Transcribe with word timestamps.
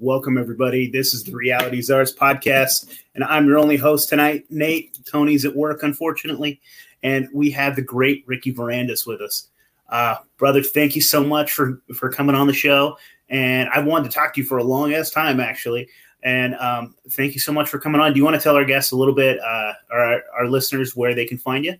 Welcome, 0.00 0.38
everybody. 0.38 0.88
This 0.88 1.12
is 1.12 1.24
the 1.24 1.32
Reality 1.32 1.82
Czars 1.82 2.14
podcast, 2.14 3.00
and 3.16 3.24
I'm 3.24 3.48
your 3.48 3.58
only 3.58 3.76
host 3.76 4.08
tonight, 4.08 4.44
Nate. 4.48 4.96
Tony's 5.04 5.44
at 5.44 5.56
work, 5.56 5.82
unfortunately, 5.82 6.60
and 7.02 7.28
we 7.34 7.50
have 7.50 7.74
the 7.74 7.82
great 7.82 8.22
Ricky 8.24 8.54
Varandas 8.54 9.08
with 9.08 9.20
us. 9.20 9.48
Uh, 9.88 10.14
brother, 10.36 10.62
thank 10.62 10.94
you 10.94 11.02
so 11.02 11.24
much 11.24 11.50
for 11.50 11.82
for 11.96 12.12
coming 12.12 12.36
on 12.36 12.46
the 12.46 12.52
show. 12.52 12.96
And 13.28 13.68
I've 13.70 13.86
wanted 13.86 14.08
to 14.12 14.14
talk 14.14 14.34
to 14.34 14.40
you 14.40 14.46
for 14.46 14.58
a 14.58 14.62
long 14.62 14.94
ass 14.94 15.10
time, 15.10 15.40
actually. 15.40 15.88
And 16.22 16.54
um, 16.54 16.94
thank 17.10 17.34
you 17.34 17.40
so 17.40 17.52
much 17.52 17.68
for 17.68 17.80
coming 17.80 18.00
on. 18.00 18.12
Do 18.12 18.18
you 18.18 18.24
want 18.24 18.36
to 18.36 18.40
tell 18.40 18.54
our 18.54 18.64
guests 18.64 18.92
a 18.92 18.96
little 18.96 19.14
bit, 19.16 19.40
uh, 19.40 19.72
our 19.90 20.22
our 20.38 20.46
listeners, 20.46 20.94
where 20.94 21.12
they 21.12 21.26
can 21.26 21.38
find 21.38 21.64
you? 21.64 21.74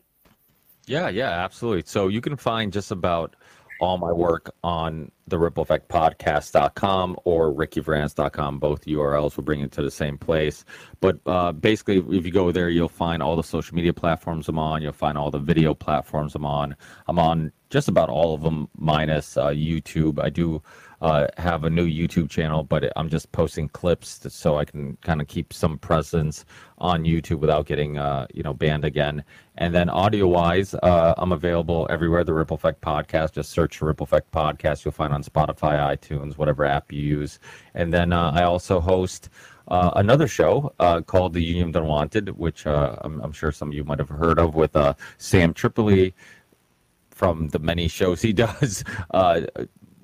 Yeah, 0.86 1.08
yeah, 1.08 1.30
absolutely. 1.30 1.84
So 1.86 2.08
you 2.08 2.20
can 2.20 2.36
find 2.36 2.72
just 2.72 2.90
about 2.90 3.36
all 3.80 3.98
my 3.98 4.12
work 4.12 4.54
on 4.64 5.10
the 5.26 5.38
ripple 5.38 5.62
effect 5.62 5.88
podcast.com 5.88 7.16
or 7.24 7.52
rickyvarandas.com 7.52 8.58
both 8.58 8.84
urls 8.86 9.36
will 9.36 9.44
bring 9.44 9.60
you 9.60 9.68
to 9.68 9.82
the 9.82 9.90
same 9.90 10.18
place. 10.18 10.64
But 11.00 11.18
uh, 11.26 11.52
basically 11.52 11.98
if 11.98 12.24
you 12.24 12.30
go 12.32 12.50
there 12.50 12.68
you'll 12.68 12.88
find 12.88 13.22
all 13.22 13.36
the 13.36 13.42
social 13.42 13.74
media 13.74 13.92
platforms 13.92 14.48
i'm 14.48 14.58
on. 14.58 14.82
You'll 14.82 14.92
find 14.92 15.18
all 15.18 15.30
the 15.30 15.38
video 15.38 15.74
platforms 15.74 16.34
i'm 16.34 16.46
on. 16.46 16.76
I'm 17.06 17.18
on 17.18 17.52
just 17.70 17.88
about 17.88 18.08
all 18.08 18.34
of 18.34 18.42
them 18.42 18.68
minus 18.76 19.36
uh, 19.36 19.48
youtube. 19.48 20.22
I 20.22 20.30
do 20.30 20.62
uh, 21.00 21.26
have 21.36 21.64
a 21.64 21.70
new 21.70 21.86
YouTube 21.86 22.28
channel, 22.28 22.62
but 22.64 22.92
I'm 22.96 23.08
just 23.08 23.30
posting 23.32 23.68
clips 23.68 24.18
to, 24.20 24.30
so 24.30 24.58
I 24.58 24.64
can 24.64 24.96
kind 25.02 25.20
of 25.20 25.28
keep 25.28 25.52
some 25.52 25.78
presence 25.78 26.44
on 26.78 27.04
YouTube 27.04 27.38
without 27.38 27.66
getting 27.66 27.98
uh, 27.98 28.26
you 28.32 28.42
know 28.42 28.54
banned 28.54 28.84
again. 28.84 29.22
And 29.56 29.74
then 29.74 29.88
audio 29.90 30.26
wise, 30.26 30.74
uh, 30.74 31.14
I'm 31.16 31.32
available 31.32 31.86
everywhere. 31.90 32.24
The 32.24 32.34
Ripple 32.34 32.56
Effect 32.56 32.80
Podcast. 32.80 33.32
Just 33.32 33.50
search 33.50 33.80
Ripple 33.80 34.04
Effect 34.04 34.30
Podcast. 34.32 34.84
You'll 34.84 34.92
find 34.92 35.12
on 35.12 35.22
Spotify, 35.22 35.78
iTunes, 35.96 36.36
whatever 36.36 36.64
app 36.64 36.92
you 36.92 37.00
use. 37.00 37.38
And 37.74 37.92
then 37.92 38.12
uh, 38.12 38.32
I 38.34 38.44
also 38.44 38.80
host. 38.80 39.28
Uh, 39.70 39.90
another 39.96 40.26
show 40.26 40.72
uh, 40.80 41.02
called 41.02 41.34
The 41.34 41.42
Union 41.42 41.76
Unwanted, 41.76 42.30
which 42.38 42.66
uh, 42.66 42.96
I'm, 43.02 43.20
I'm, 43.20 43.32
sure 43.32 43.52
some 43.52 43.68
of 43.68 43.74
you 43.74 43.84
might 43.84 43.98
have 43.98 44.08
heard 44.08 44.38
of, 44.38 44.54
with 44.54 44.74
uh, 44.74 44.94
Sam 45.18 45.52
Tripoli 45.52 46.14
from 47.10 47.48
the 47.48 47.58
many 47.58 47.86
shows 47.86 48.22
he 48.22 48.32
does. 48.46 48.82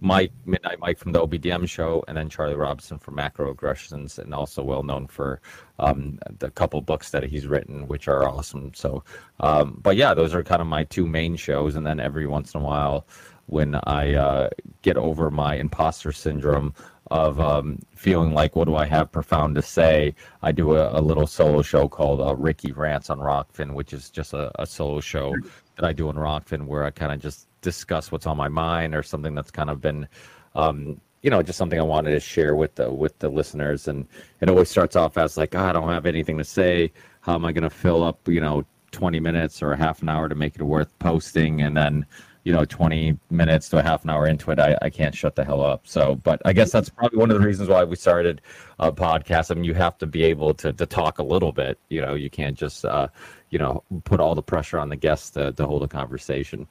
Mike, 0.04 0.32
Midnight 0.44 0.78
Mike 0.80 0.98
from 0.98 1.12
the 1.12 1.26
OBDM 1.26 1.66
show, 1.66 2.04
and 2.06 2.14
then 2.14 2.28
Charlie 2.28 2.54
Robinson 2.54 2.98
from 2.98 3.16
Macroaggressions, 3.16 4.18
and 4.18 4.34
also 4.34 4.62
well 4.62 4.82
known 4.82 5.06
for 5.06 5.40
um, 5.78 6.18
the 6.40 6.50
couple 6.50 6.82
books 6.82 7.08
that 7.08 7.24
he's 7.24 7.46
written, 7.46 7.88
which 7.88 8.06
are 8.06 8.28
awesome. 8.28 8.70
So, 8.74 9.02
um, 9.40 9.80
but 9.82 9.96
yeah, 9.96 10.12
those 10.12 10.34
are 10.34 10.42
kind 10.42 10.60
of 10.60 10.68
my 10.68 10.84
two 10.84 11.06
main 11.06 11.36
shows, 11.36 11.74
and 11.74 11.86
then 11.86 12.00
every 12.00 12.26
once 12.26 12.52
in 12.52 12.60
a 12.60 12.64
while, 12.64 13.06
when 13.46 13.76
I 13.84 14.12
uh, 14.12 14.50
get 14.82 14.98
over 14.98 15.30
my 15.30 15.54
imposter 15.56 16.12
syndrome 16.12 16.74
of 17.10 17.40
um, 17.40 17.78
feeling 17.94 18.34
like 18.34 18.56
what 18.56 18.66
do 18.66 18.76
I 18.76 18.84
have 18.84 19.10
profound 19.10 19.54
to 19.54 19.62
say, 19.62 20.14
I 20.42 20.52
do 20.52 20.76
a, 20.76 20.98
a 20.98 21.00
little 21.00 21.26
solo 21.26 21.62
show 21.62 21.88
called 21.88 22.20
uh, 22.20 22.34
Ricky 22.36 22.72
Rants 22.72 23.08
on 23.08 23.18
Rokfin, 23.18 23.72
which 23.72 23.94
is 23.94 24.10
just 24.10 24.34
a, 24.34 24.50
a 24.60 24.66
solo 24.66 25.00
show 25.00 25.34
that 25.76 25.84
I 25.84 25.92
do 25.92 26.08
on 26.08 26.16
Rokfin 26.16 26.66
where 26.66 26.84
I 26.84 26.90
kind 26.90 27.12
of 27.12 27.20
just 27.20 27.48
discuss 27.64 28.12
what's 28.12 28.26
on 28.26 28.36
my 28.36 28.48
mind 28.48 28.94
or 28.94 29.02
something 29.02 29.34
that's 29.34 29.50
kind 29.50 29.70
of 29.70 29.80
been 29.80 30.06
um, 30.54 31.00
you 31.24 31.30
know 31.30 31.42
just 31.42 31.58
something 31.58 31.80
i 31.80 31.82
wanted 31.82 32.10
to 32.10 32.20
share 32.20 32.54
with 32.54 32.74
the 32.76 32.92
with 32.92 33.18
the 33.18 33.28
listeners. 33.28 33.88
And 33.88 34.06
it 34.40 34.48
always 34.48 34.68
starts 34.68 34.94
off 34.94 35.16
as 35.16 35.36
like 35.36 35.54
oh, 35.56 35.64
i 35.64 35.72
don't 35.72 35.88
have 35.88 36.06
anything 36.06 36.38
to 36.38 36.44
say. 36.44 36.92
How 37.22 37.34
am 37.34 37.44
i 37.46 37.50
going 37.50 37.64
to 37.64 37.70
fill 37.70 38.04
up 38.04 38.28
you 38.28 38.40
know 38.40 38.64
20 38.92 39.18
minutes 39.18 39.62
or 39.62 39.72
a 39.72 39.76
half 39.76 40.02
an 40.02 40.08
hour 40.08 40.28
to 40.28 40.34
make 40.34 40.54
it 40.54 40.62
worth 40.62 40.96
posting? 40.98 41.62
And 41.62 41.76
then 41.76 42.06
you 42.44 42.52
know 42.52 42.66
20 42.66 43.18
minutes 43.30 43.70
to 43.70 43.78
a 43.78 43.82
half 43.82 44.04
an 44.04 44.10
hour 44.10 44.26
into 44.26 44.50
it 44.50 44.58
i, 44.58 44.76
I 44.82 44.90
can't 44.90 45.14
shut 45.14 45.34
the 45.34 45.46
hell 45.46 45.64
up. 45.64 45.86
So 45.86 46.16
but 46.16 46.42
i 46.44 46.52
guess 46.52 46.70
that's 46.70 46.90
probably 46.90 47.18
one 47.18 47.30
of 47.30 47.40
the 47.40 47.46
reasons 47.46 47.70
why 47.70 47.84
we 47.84 47.96
started 47.96 48.42
a 48.78 48.92
podcast. 48.92 49.50
I 49.50 49.54
mean 49.54 49.64
you 49.64 49.74
have 49.74 49.96
to 49.98 50.06
be 50.06 50.24
able 50.24 50.52
to, 50.54 50.74
to 50.74 50.84
talk 50.84 51.18
a 51.18 51.24
little 51.24 51.52
bit. 51.52 51.78
You 51.88 52.02
know 52.02 52.12
you 52.12 52.28
can't 52.28 52.58
just 52.58 52.84
uh, 52.84 53.08
you 53.48 53.58
know 53.58 53.82
put 54.04 54.20
all 54.20 54.34
the 54.34 54.42
pressure 54.42 54.78
on 54.78 54.90
the 54.90 54.96
guests 54.96 55.30
to, 55.30 55.52
to 55.52 55.66
hold 55.66 55.84
a 55.84 55.88
conversation 55.88 56.68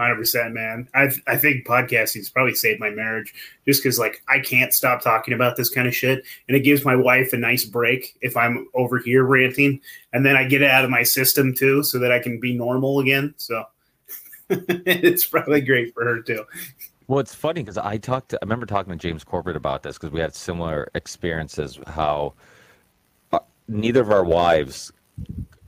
Hundred 0.00 0.16
percent, 0.16 0.54
man. 0.54 0.88
I 0.94 1.10
I 1.26 1.36
think 1.36 1.66
podcasting's 1.66 2.30
probably 2.30 2.54
saved 2.54 2.80
my 2.80 2.88
marriage 2.88 3.34
just 3.66 3.82
because 3.82 3.98
like 3.98 4.22
I 4.28 4.38
can't 4.38 4.72
stop 4.72 5.02
talking 5.02 5.34
about 5.34 5.56
this 5.56 5.68
kind 5.68 5.86
of 5.86 5.94
shit, 5.94 6.24
and 6.48 6.56
it 6.56 6.60
gives 6.60 6.86
my 6.86 6.96
wife 6.96 7.34
a 7.34 7.36
nice 7.36 7.66
break 7.66 8.16
if 8.22 8.34
I'm 8.34 8.66
over 8.72 8.96
here 8.96 9.24
ranting, 9.24 9.78
and 10.14 10.24
then 10.24 10.36
I 10.38 10.44
get 10.44 10.62
it 10.62 10.70
out 10.70 10.84
of 10.84 10.90
my 10.90 11.02
system 11.02 11.54
too, 11.54 11.82
so 11.82 11.98
that 11.98 12.10
I 12.10 12.18
can 12.18 12.40
be 12.40 12.54
normal 12.54 13.00
again. 13.00 13.34
So 13.36 13.62
it's 14.48 15.26
probably 15.26 15.60
great 15.60 15.92
for 15.92 16.02
her 16.06 16.22
too. 16.22 16.46
Well, 17.06 17.18
it's 17.18 17.34
funny 17.34 17.60
because 17.62 17.76
I 17.76 17.98
talked. 17.98 18.30
To, 18.30 18.38
I 18.40 18.46
remember 18.46 18.64
talking 18.64 18.90
to 18.94 18.98
James 18.98 19.22
Corbett 19.22 19.54
about 19.54 19.82
this 19.82 19.98
because 19.98 20.12
we 20.12 20.20
had 20.20 20.34
similar 20.34 20.90
experiences. 20.94 21.78
How 21.86 22.32
uh, 23.32 23.40
neither 23.68 24.00
of 24.00 24.10
our 24.10 24.24
wives 24.24 24.92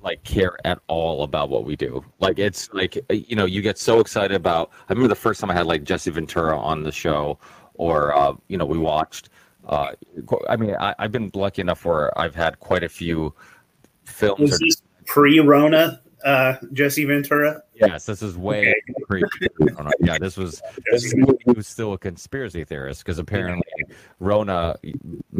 like 0.02 0.22
care 0.24 0.56
at 0.64 0.80
all 0.88 1.22
about 1.22 1.48
what 1.48 1.64
we 1.64 1.76
do. 1.76 2.04
Like 2.18 2.38
it's 2.38 2.72
like 2.72 2.98
uh, 3.10 3.14
you 3.14 3.36
know 3.36 3.44
you 3.44 3.62
get 3.62 3.78
so 3.78 4.00
excited 4.00 4.34
about. 4.34 4.70
I 4.88 4.92
remember 4.92 5.08
the 5.08 5.14
first 5.14 5.40
time 5.40 5.50
I 5.50 5.54
had 5.54 5.66
like 5.66 5.84
Jesse 5.84 6.10
Ventura 6.10 6.58
on 6.58 6.82
the 6.82 6.92
show, 6.92 7.38
or 7.74 8.14
uh, 8.14 8.34
you 8.48 8.56
know 8.56 8.66
we 8.66 8.78
watched. 8.78 9.30
Uh, 9.66 9.92
I 10.48 10.56
mean, 10.56 10.74
I, 10.74 10.94
have 10.98 11.12
been 11.12 11.30
lucky 11.34 11.62
enough 11.62 11.84
where 11.84 12.16
I've 12.18 12.34
had 12.34 12.58
quite 12.58 12.82
a 12.82 12.88
few 12.88 13.32
films. 14.04 14.40
Was 14.40 14.58
this 14.58 14.82
pre-Rona? 15.06 16.00
Uh, 16.24 16.56
Jesse 16.72 17.04
Ventura? 17.04 17.62
Yes, 17.74 18.06
this 18.06 18.22
is 18.22 18.36
way 18.36 18.74
okay. 19.00 19.90
yeah. 20.00 20.18
This 20.18 20.36
was 20.36 20.62
this 20.90 21.04
is, 21.04 21.12
he 21.12 21.52
was 21.52 21.66
still 21.66 21.92
a 21.92 21.98
conspiracy 21.98 22.64
theorist 22.64 23.04
because 23.04 23.18
apparently 23.18 23.62
Rona 24.20 24.76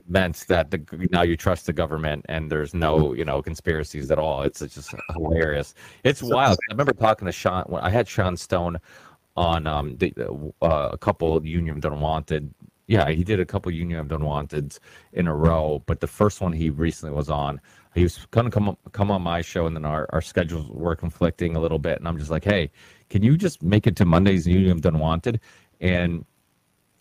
meant 0.09 0.45
that 0.49 0.71
the 0.71 1.09
now 1.11 1.23
you 1.23 1.37
trust 1.37 1.67
the 1.67 1.73
government 1.73 2.27
and 2.29 2.51
there's 2.51 2.75
no 2.75 3.15
you 3.15 3.25
know 3.25 3.43
conspiracies 3.43 4.11
at 4.11 4.19
all. 4.19 4.43
It's, 4.43 4.63
it's 4.63 4.75
just 4.75 4.95
hilarious. 5.13 5.75
It's 6.05 6.23
wild. 6.23 6.59
I 6.71 6.73
remember 6.73 6.93
talking 6.93 7.27
to 7.27 7.33
Sean 7.33 7.65
when 7.65 7.83
I 7.83 7.91
had 7.91 8.09
Sean 8.09 8.37
Stone 8.37 8.79
on 9.37 9.67
um 9.67 9.97
the, 9.97 10.15
uh, 10.63 10.91
a 10.93 10.99
couple 10.99 11.45
Union 11.45 11.79
of 11.79 11.85
Unwanted. 11.85 12.53
Yeah, 12.89 13.11
he 13.11 13.25
did 13.25 13.41
a 13.41 13.47
couple 13.47 13.73
Union 13.73 14.01
of 14.01 14.11
Unwanted 14.11 14.79
in 15.13 15.27
a 15.27 15.35
row, 15.35 15.83
but 15.87 16.01
the 16.01 16.07
first 16.07 16.41
one 16.41 16.53
he 16.53 16.69
recently 16.69 17.15
was 17.15 17.31
on 17.31 17.61
he 17.95 18.03
was 18.03 18.27
going 18.31 18.47
to 18.47 18.51
come 18.51 18.77
come 18.93 19.11
on 19.11 19.23
my 19.23 19.43
show, 19.43 19.67
and 19.67 19.77
then 19.77 19.85
our, 19.85 20.07
our 20.11 20.23
schedules 20.23 20.69
were 20.71 20.97
conflicting 20.97 21.57
a 21.57 21.61
little 21.61 21.79
bit, 21.79 21.99
and 21.99 22.09
I'm 22.09 22.19
just 22.19 22.31
like, 22.31 22.45
hey, 22.45 22.71
can 23.11 23.23
you 23.23 23.37
just 23.37 23.63
make 23.63 23.87
it 23.87 23.97
to 23.97 24.05
Mondays 24.05 24.47
Union 24.47 24.81
Unwanted? 24.83 25.41
And 25.81 26.25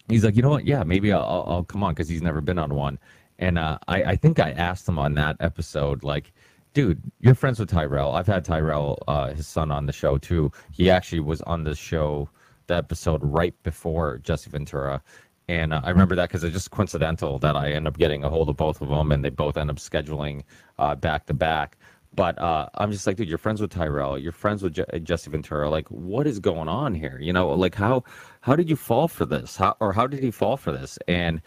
he's 0.10 0.26
like, 0.26 0.36
you 0.36 0.42
know 0.42 0.50
what? 0.50 0.66
Yeah, 0.66 0.84
maybe 0.84 1.14
I'll, 1.14 1.46
I'll 1.48 1.64
come 1.64 1.84
on 1.84 1.94
because 1.94 2.10
he's 2.10 2.22
never 2.22 2.42
been 2.42 2.60
on 2.60 2.74
one. 2.74 3.00
And 3.40 3.58
uh, 3.58 3.78
I, 3.88 4.04
I 4.04 4.16
think 4.16 4.40
I 4.40 4.52
asked 4.52 4.88
him 4.88 5.00
on 5.00 5.16
that 5.16 5.38
episode, 5.40 6.04
like, 6.04 6.34
dude, 6.74 7.02
you're 7.20 7.36
friends 7.36 7.60
with 7.60 7.70
Tyrel. 7.70 8.14
I've 8.14 8.28
had 8.28 8.46
Tyrel, 8.46 8.98
uh, 9.08 9.34
his 9.34 9.48
son, 9.48 9.72
on 9.72 9.86
the 9.86 9.94
show 9.94 10.18
too. 10.18 10.52
He 10.72 10.90
actually 10.90 11.22
was 11.22 11.42
on 11.44 11.64
the 11.64 11.76
show, 11.76 12.30
the 12.68 12.76
episode 12.76 13.22
right 13.24 13.56
before 13.64 14.20
Jesse 14.20 14.50
Ventura, 14.50 15.02
and 15.48 15.74
uh, 15.74 15.82
I 15.84 15.90
remember 15.90 16.16
that 16.16 16.30
because 16.30 16.44
it's 16.44 16.54
just 16.54 16.72
coincidental 16.72 17.40
that 17.40 17.56
I 17.56 17.72
end 17.72 17.88
up 17.88 17.98
getting 17.98 18.24
a 18.24 18.30
hold 18.30 18.50
of 18.50 18.58
both 18.58 18.82
of 18.82 18.90
them, 18.90 19.12
and 19.12 19.24
they 19.24 19.30
both 19.30 19.58
end 19.58 19.70
up 19.70 19.78
scheduling 19.78 20.44
uh, 20.80 20.96
back 20.96 21.26
to 21.28 21.34
back. 21.34 21.78
But 22.14 22.38
uh, 22.40 22.68
I'm 22.76 22.92
just 22.92 23.08
like, 23.08 23.16
dude, 23.16 23.30
you're 23.30 23.38
friends 23.38 23.62
with 23.62 23.72
Tyrel, 23.72 24.18
you're 24.18 24.34
friends 24.34 24.62
with 24.64 24.74
Je- 24.74 25.00
Jesse 25.02 25.32
Ventura. 25.32 25.70
Like, 25.70 25.88
what 25.90 26.28
is 26.28 26.40
going 26.40 26.68
on 26.68 26.94
here? 26.94 27.18
You 27.22 27.32
know, 27.34 27.50
like 27.50 27.76
how 27.76 28.04
how 28.42 28.56
did 28.56 28.70
you 28.70 28.76
fall 28.76 29.08
for 29.08 29.26
this? 29.26 29.56
How 29.56 29.76
or 29.80 29.94
how 29.94 30.08
did 30.08 30.22
he 30.22 30.32
fall 30.32 30.58
for 30.58 30.72
this? 30.72 31.00
And 31.08 31.42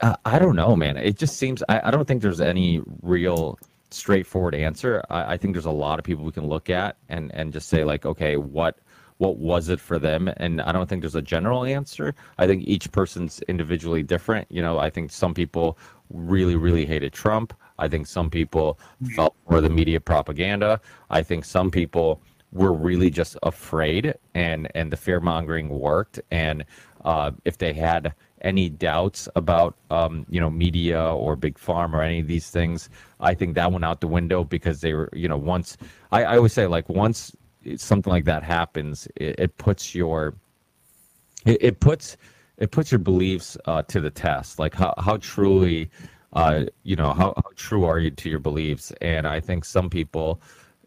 uh, 0.00 0.16
I 0.24 0.38
don't 0.38 0.56
know, 0.56 0.74
man. 0.76 0.96
It 0.96 1.18
just 1.18 1.36
seems 1.36 1.62
I, 1.68 1.80
I 1.84 1.90
don't 1.90 2.06
think 2.06 2.22
there's 2.22 2.40
any 2.40 2.80
real 3.02 3.58
straightforward 3.90 4.54
answer. 4.54 5.02
I, 5.10 5.34
I 5.34 5.36
think 5.36 5.54
there's 5.54 5.66
a 5.66 5.70
lot 5.70 5.98
of 5.98 6.04
people 6.04 6.24
we 6.24 6.32
can 6.32 6.46
look 6.46 6.70
at 6.70 6.96
and 7.08 7.30
and 7.34 7.52
just 7.52 7.68
say 7.68 7.84
like, 7.84 8.06
okay, 8.06 8.36
what 8.36 8.78
what 9.22 9.36
was 9.38 9.68
it 9.68 9.80
for 9.80 9.98
them 9.98 10.22
and 10.38 10.60
i 10.62 10.70
don't 10.72 10.88
think 10.88 11.00
there's 11.00 11.14
a 11.14 11.22
general 11.36 11.64
answer. 11.64 12.14
I 12.38 12.46
think 12.48 12.64
each 12.66 12.90
person's 12.90 13.34
individually 13.52 14.02
different 14.02 14.44
you 14.50 14.62
know 14.66 14.74
i 14.86 14.90
think 14.90 15.10
some 15.10 15.34
people 15.34 15.78
really 16.12 16.56
really 16.56 16.86
hated 16.86 17.12
trump. 17.12 17.54
I 17.78 17.88
think 17.88 18.06
some 18.06 18.30
people 18.30 18.78
felt 19.16 19.34
for 19.48 19.60
the 19.60 19.70
media 19.70 20.00
propaganda. 20.00 20.80
I 21.10 21.22
think 21.22 21.44
some 21.44 21.70
people 21.70 22.20
were 22.52 22.72
really 22.72 23.10
just 23.10 23.36
afraid 23.42 24.14
and 24.34 24.68
and 24.74 24.92
the 24.92 24.96
fear 24.96 25.20
mongering 25.20 25.68
worked. 25.68 26.20
And 26.30 26.64
uh, 27.04 27.32
if 27.44 27.58
they 27.58 27.72
had 27.72 28.14
any 28.42 28.68
doubts 28.68 29.28
about 29.36 29.74
um, 29.90 30.26
you 30.28 30.40
know 30.40 30.50
media 30.50 31.02
or 31.02 31.34
big 31.36 31.58
farm 31.58 31.94
or 31.94 32.02
any 32.02 32.18
of 32.20 32.26
these 32.26 32.50
things 32.50 32.90
i 33.20 33.32
think 33.32 33.54
that 33.54 33.70
went 33.70 33.84
out 33.84 34.00
the 34.00 34.08
window 34.08 34.42
because 34.42 34.80
they 34.80 34.92
were 34.94 35.08
you 35.12 35.28
know 35.28 35.36
once 35.36 35.76
I, 36.10 36.24
I 36.24 36.36
always 36.38 36.52
say 36.52 36.66
like 36.66 36.88
once 36.88 37.36
something 37.76 38.12
like 38.12 38.24
that 38.24 38.42
happens, 38.42 39.08
it, 39.16 39.36
it 39.38 39.56
puts 39.58 39.94
your 39.94 40.34
it, 41.44 41.58
it, 41.60 41.80
puts 41.80 42.16
it 42.58 42.70
puts 42.70 42.92
your 42.92 42.98
beliefs 42.98 43.56
uh, 43.64 43.82
to 43.82 44.00
the 44.00 44.10
test. 44.10 44.58
Like 44.58 44.74
how 44.74 44.94
how 44.98 45.16
truly, 45.18 45.90
uh, 46.32 46.64
you 46.82 46.96
know, 46.96 47.12
how, 47.12 47.34
how 47.36 47.50
true 47.56 47.84
are 47.84 47.98
you 47.98 48.10
to 48.10 48.30
your 48.30 48.38
beliefs? 48.38 48.92
And 49.00 49.26
I 49.26 49.40
think 49.40 49.64
some 49.64 49.90
people, 49.90 50.40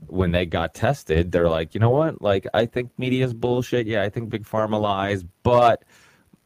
when 0.07 0.31
they 0.31 0.45
got 0.45 0.73
tested, 0.73 1.31
they're 1.31 1.49
like, 1.49 1.73
you 1.73 1.79
know 1.79 1.89
what? 1.89 2.21
Like 2.21 2.47
I 2.53 2.65
think 2.65 2.91
media 2.97 3.25
is 3.25 3.33
bullshit. 3.33 3.87
Yeah, 3.87 4.03
I 4.03 4.09
think 4.09 4.29
big 4.29 4.43
pharma 4.43 4.79
lies, 4.79 5.23
but 5.43 5.83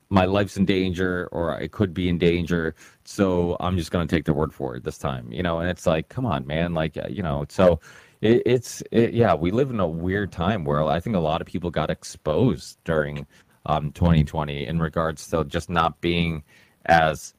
my 0.10 0.26
life's 0.26 0.58
in 0.58 0.66
danger 0.66 1.30
or 1.32 1.56
I 1.56 1.68
could 1.68 1.94
be 1.94 2.10
in 2.10 2.18
danger. 2.18 2.76
So 3.04 3.56
I'm 3.60 3.78
just 3.78 3.92
going 3.92 4.08
to 4.08 4.16
take 4.16 4.26
the 4.26 4.34
word 4.34 4.54
for 4.54 4.76
it 4.76 4.84
this 4.84 4.98
time, 4.98 5.32
you 5.32 5.44
know? 5.44 5.60
And 5.60 5.70
it's 5.70 5.86
like, 5.86 6.10
come 6.10 6.26
on, 6.26 6.48
man. 6.48 6.74
Like, 6.74 6.98
uh, 6.98 7.08
you 7.10 7.22
know, 7.22 7.46
so 7.50 7.80
it, 8.22 8.44
it's, 8.46 8.84
it, 8.92 9.14
yeah, 9.14 9.34
we 9.34 9.52
live 9.52 9.70
in 9.70 9.80
a 9.80 9.88
weird 9.88 10.32
time 10.32 10.66
where 10.66 10.84
I 10.84 11.00
think 11.00 11.16
a 11.16 11.20
lot 11.20 11.42
of 11.42 11.48
people 11.48 11.72
got 11.72 11.90
exposed 11.90 12.78
during 12.84 13.26
um, 13.66 13.92
2020 13.94 14.66
in 14.66 14.80
regards 14.80 15.28
to 15.28 15.44
just 15.46 15.70
not 15.70 16.02
being 16.02 16.44
as 16.86 17.34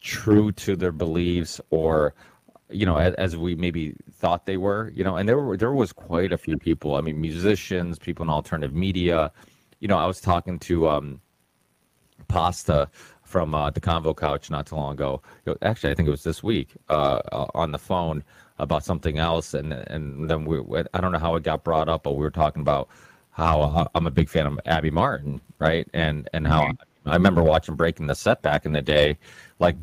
true 0.00 0.52
to 0.52 0.76
their 0.76 0.92
beliefs 0.92 1.60
or, 1.70 2.14
you 2.68 2.84
know, 2.86 2.96
as, 2.96 3.14
as, 3.14 3.36
we 3.36 3.54
maybe 3.54 3.94
thought 4.12 4.46
they 4.46 4.56
were, 4.56 4.92
you 4.94 5.04
know, 5.04 5.16
and 5.16 5.28
there 5.28 5.38
were, 5.38 5.56
there 5.56 5.72
was 5.72 5.92
quite 5.92 6.32
a 6.32 6.38
few 6.38 6.56
people. 6.56 6.96
I 6.96 7.00
mean, 7.00 7.20
musicians, 7.20 7.98
people 7.98 8.24
in 8.24 8.30
alternative 8.30 8.74
media. 8.74 9.30
You 9.80 9.88
know, 9.88 9.98
I 9.98 10.06
was 10.06 10.20
talking 10.20 10.58
to 10.60 10.88
um, 10.88 11.20
Pasta 12.28 12.88
from 13.22 13.54
uh, 13.54 13.70
the 13.70 13.80
Convo 13.80 14.16
Couch 14.16 14.50
not 14.50 14.66
too 14.66 14.76
long 14.76 14.92
ago. 14.92 15.22
Actually, 15.62 15.92
I 15.92 15.94
think 15.94 16.08
it 16.08 16.10
was 16.10 16.24
this 16.24 16.42
week 16.42 16.70
uh, 16.88 17.20
uh, 17.32 17.46
on 17.54 17.72
the 17.72 17.78
phone 17.78 18.24
about 18.58 18.84
something 18.84 19.18
else, 19.18 19.54
and 19.54 19.72
and 19.72 20.30
then 20.30 20.44
we 20.44 20.60
I 20.94 21.00
don't 21.00 21.12
know 21.12 21.18
how 21.18 21.36
it 21.36 21.42
got 21.42 21.64
brought 21.64 21.88
up, 21.88 22.04
but 22.04 22.12
we 22.12 22.22
were 22.22 22.30
talking 22.30 22.62
about 22.62 22.88
how 23.30 23.88
I'm 23.94 24.06
a 24.06 24.10
big 24.10 24.28
fan 24.28 24.46
of 24.46 24.60
Abby 24.66 24.90
Martin, 24.90 25.40
right? 25.58 25.88
And 25.92 26.28
and 26.32 26.46
how 26.46 26.64
mm-hmm. 26.64 27.08
I 27.08 27.14
remember 27.14 27.42
watching 27.42 27.74
Breaking 27.74 28.06
the 28.06 28.14
Set 28.14 28.42
back 28.42 28.64
in 28.64 28.72
the 28.72 28.82
day, 28.82 29.18
like 29.58 29.76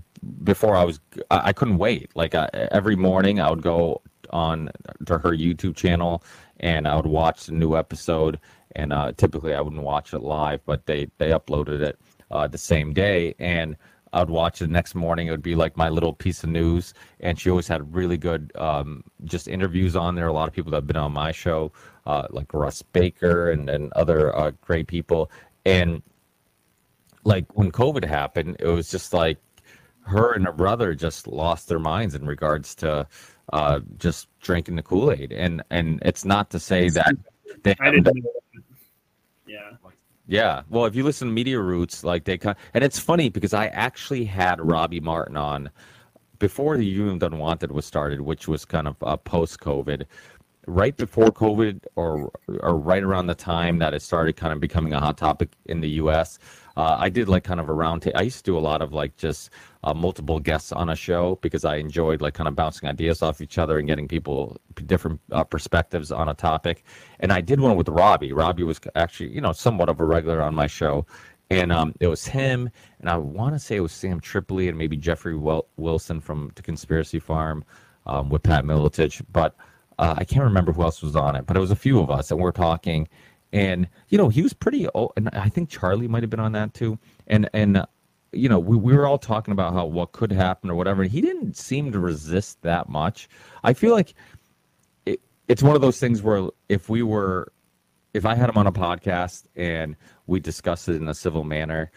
before 0.44 0.76
I 0.76 0.84
was 0.84 1.00
I, 1.30 1.50
I 1.50 1.54
couldn't 1.54 1.78
wait. 1.78 2.12
Like 2.16 2.36
I, 2.36 2.50
every 2.72 2.96
morning 2.96 3.40
I 3.40 3.50
would 3.50 3.62
go 3.62 4.02
on 4.30 4.70
to 5.06 5.18
her 5.18 5.32
YouTube 5.32 5.76
channel 5.76 6.24
and 6.60 6.88
I 6.88 6.96
would 6.96 7.06
watch 7.06 7.46
the 7.46 7.54
new 7.54 7.76
episode. 7.76 8.40
And 8.76 8.94
uh, 8.94 9.12
typically 9.12 9.54
I 9.54 9.60
wouldn't 9.60 9.82
watch 9.82 10.14
it 10.14 10.20
live, 10.20 10.62
but 10.66 10.86
they 10.86 11.10
they 11.18 11.32
uploaded 11.32 11.82
it 11.82 12.00
uh, 12.32 12.48
the 12.48 12.58
same 12.58 12.94
day, 12.94 13.36
and 13.38 13.76
I'd 14.14 14.30
watch 14.30 14.62
it 14.62 14.68
the 14.68 14.74
next 14.74 14.96
morning. 14.96 15.28
It 15.28 15.32
would 15.32 15.42
be 15.42 15.56
like 15.56 15.78
my 15.78 15.90
little 15.90 16.14
piece 16.14 16.44
of 16.44 16.50
news, 16.50 16.94
and 17.20 17.40
she 17.40 17.50
always 17.50 17.68
had 17.68 17.94
really 17.94 18.18
good 18.18 18.52
um, 18.56 19.04
just 19.24 19.48
interviews 19.48 19.96
on 19.96 20.16
there. 20.16 20.28
A 20.28 20.34
lot 20.34 20.48
of 20.48 20.54
people 20.54 20.72
that 20.72 20.78
have 20.78 20.88
been 20.88 20.98
on 20.98 21.14
my 21.14 21.32
show, 21.32 21.72
uh, 22.06 22.28
like 22.30 22.54
Russ 22.54 22.82
Baker 22.82 23.52
and 23.52 23.70
and 23.70 23.92
other 23.94 24.36
uh, 24.36 24.52
great 24.62 24.88
people, 24.88 25.32
and 25.66 26.02
like 27.24 27.46
when 27.58 27.72
COVID 27.72 28.04
happened, 28.04 28.58
it 28.60 28.68
was 28.68 28.92
just 28.92 29.14
like 29.14 29.38
her 30.02 30.34
and 30.34 30.46
her 30.46 30.52
brother 30.52 30.94
just 30.94 31.28
lost 31.28 31.68
their 31.68 31.80
minds 31.80 32.16
in 32.16 32.26
regards 32.26 32.76
to 32.76 33.08
uh, 33.54 33.80
just 33.98 34.28
drinking 34.42 34.76
the 34.76 34.84
Kool 34.84 35.12
Aid, 35.12 35.32
and 35.32 35.64
and 35.70 36.02
it's 36.04 36.26
not 36.26 36.50
to 36.52 36.60
say 36.60 36.90
that 36.90 37.16
they. 37.64 37.76
I 37.80 37.92
didn't. 37.92 38.18
Yeah. 39.48 39.72
Yeah. 40.32 40.62
Well, 40.70 40.86
if 40.86 40.96
you 40.96 41.04
listen 41.04 41.28
to 41.28 41.34
Media 41.34 41.60
Roots, 41.60 42.06
like 42.06 42.24
they 42.24 42.38
kind 42.38 42.56
and 42.74 42.86
it's 42.86 42.98
funny 42.98 43.28
because 43.28 43.54
I 43.54 43.68
actually 43.68 44.24
had 44.24 44.62
Robbie 44.62 45.02
Martin 45.02 45.36
on 45.36 45.70
before 46.40 46.78
the 46.78 46.86
Youth 46.86 47.22
Unwanted 47.22 47.70
was 47.74 47.86
started, 47.86 48.22
which 48.22 48.48
was 48.48 48.64
kind 48.64 48.88
of 48.88 48.96
uh, 49.04 49.18
post 49.18 49.60
COVID, 49.60 50.06
right 50.68 50.96
before 50.96 51.32
COVID 51.32 51.82
or 51.98 52.32
or 52.62 52.78
right 52.78 53.04
around 53.04 53.28
the 53.28 53.36
time 53.36 53.80
that 53.80 53.94
it 53.94 54.02
started 54.02 54.38
kind 54.38 54.54
of 54.54 54.62
becoming 54.62 54.94
a 54.94 55.02
hot 55.02 55.18
topic 55.18 55.50
in 55.66 55.82
the 55.82 55.90
U.S. 56.02 56.40
Uh, 56.78 56.96
I 56.98 57.10
did 57.10 57.28
like 57.28 57.44
kind 57.44 57.60
of 57.60 57.68
a 57.68 57.74
round 57.74 58.04
table. 58.04 58.18
I 58.18 58.22
used 58.22 58.38
to 58.38 58.44
do 58.44 58.58
a 58.58 58.64
lot 58.72 58.82
of 58.82 58.94
like 58.94 59.18
just 59.18 59.50
uh, 59.84 59.94
multiple 59.94 60.40
guests 60.40 60.72
on 60.72 60.90
a 60.90 60.96
show 60.96 61.40
because 61.42 61.66
I 61.66 61.78
enjoyed 61.78 62.22
like 62.22 62.34
kind 62.34 62.48
of 62.48 62.56
bouncing 62.56 62.88
ideas 62.88 63.22
off 63.22 63.42
each 63.42 63.58
other 63.58 63.80
and 63.80 63.88
getting 63.88 64.08
people 64.08 64.58
different 64.86 65.20
uh, 65.32 65.44
perspectives 65.44 66.12
on 66.12 66.30
a 66.30 66.34
topic. 66.34 66.84
And 67.20 67.34
I 67.34 67.42
did 67.42 67.60
one 67.60 67.76
with 67.76 67.90
Robbie. 67.90 68.32
Robbie 68.34 68.64
was 68.64 68.80
actually, 68.96 69.30
you 69.30 69.42
know, 69.42 69.52
somewhat 69.52 69.90
of 69.90 70.00
a 70.00 70.06
regular 70.06 70.42
on 70.42 70.54
my 70.54 70.68
show. 70.68 71.06
And 71.50 71.72
um, 71.74 71.94
it 72.00 72.08
was 72.08 72.26
him, 72.26 72.70
and 73.02 73.10
I 73.10 73.18
want 73.18 73.56
to 73.56 73.60
say 73.60 73.76
it 73.76 73.82
was 73.82 73.92
Sam 73.92 74.22
Tripoli 74.22 74.70
and 74.70 74.78
maybe 74.78 74.96
Jeffrey 74.96 75.36
Wilson 75.36 76.22
from 76.22 76.54
the 76.56 76.62
Conspiracy 76.62 77.20
Farm 77.20 77.66
um, 78.06 78.30
with 78.30 78.42
Pat 78.44 78.64
Miletich. 78.64 79.22
But 79.34 79.58
uh, 80.00 80.16
I 80.18 80.24
can't 80.24 80.46
remember 80.46 80.72
who 80.72 80.84
else 80.84 81.02
was 81.02 81.14
on 81.14 81.36
it, 81.36 81.46
but 81.46 81.58
it 81.58 81.60
was 81.60 81.70
a 81.72 81.76
few 81.76 82.00
of 82.00 82.10
us, 82.10 82.32
and 82.32 82.40
we're 82.40 82.54
talking. 82.54 83.10
And 83.52 83.90
you 84.08 84.18
know, 84.18 84.30
he 84.30 84.42
was 84.42 84.54
pretty. 84.54 84.88
old, 84.94 85.12
and 85.18 85.28
I 85.34 85.50
think 85.50 85.70
Charlie 85.70 86.08
might 86.08 86.24
have 86.24 86.30
been 86.30 86.40
on 86.40 86.54
that 86.54 86.74
too. 86.74 86.98
And 87.28 87.50
and 87.54 87.86
you 88.34 88.48
know, 88.48 88.60
we, 88.60 88.78
we 88.78 88.96
were 88.96 89.06
all 89.06 89.18
talking 89.18 89.52
about 89.52 89.74
how 89.74 89.86
what 89.86 90.12
could 90.14 90.32
happen 90.32 90.70
or 90.70 90.76
whatever. 90.76 91.02
And 91.02 91.12
he 91.12 91.22
didn't 91.22 91.58
seem 91.58 91.92
to 91.92 92.00
resist 92.00 92.62
that 92.62 92.90
much. 92.90 93.28
I 93.64 93.74
feel 93.74 93.94
like 93.94 94.14
it, 95.06 95.20
it's 95.48 95.64
one 95.64 95.76
of 95.76 95.82
those 95.82 96.00
things 96.00 96.22
where 96.22 96.48
if 96.70 96.90
we 96.90 97.04
were, 97.04 97.52
if 98.14 98.26
I 98.26 98.36
had 98.36 98.50
him 98.50 98.58
on 98.58 98.68
a 98.68 98.72
podcast 98.72 99.46
and 99.56 99.96
we 100.28 100.40
discussed 100.40 100.90
it 100.90 100.96
in 100.96 101.08
a 101.08 101.14
civil 101.14 101.44
manner, 101.44 101.92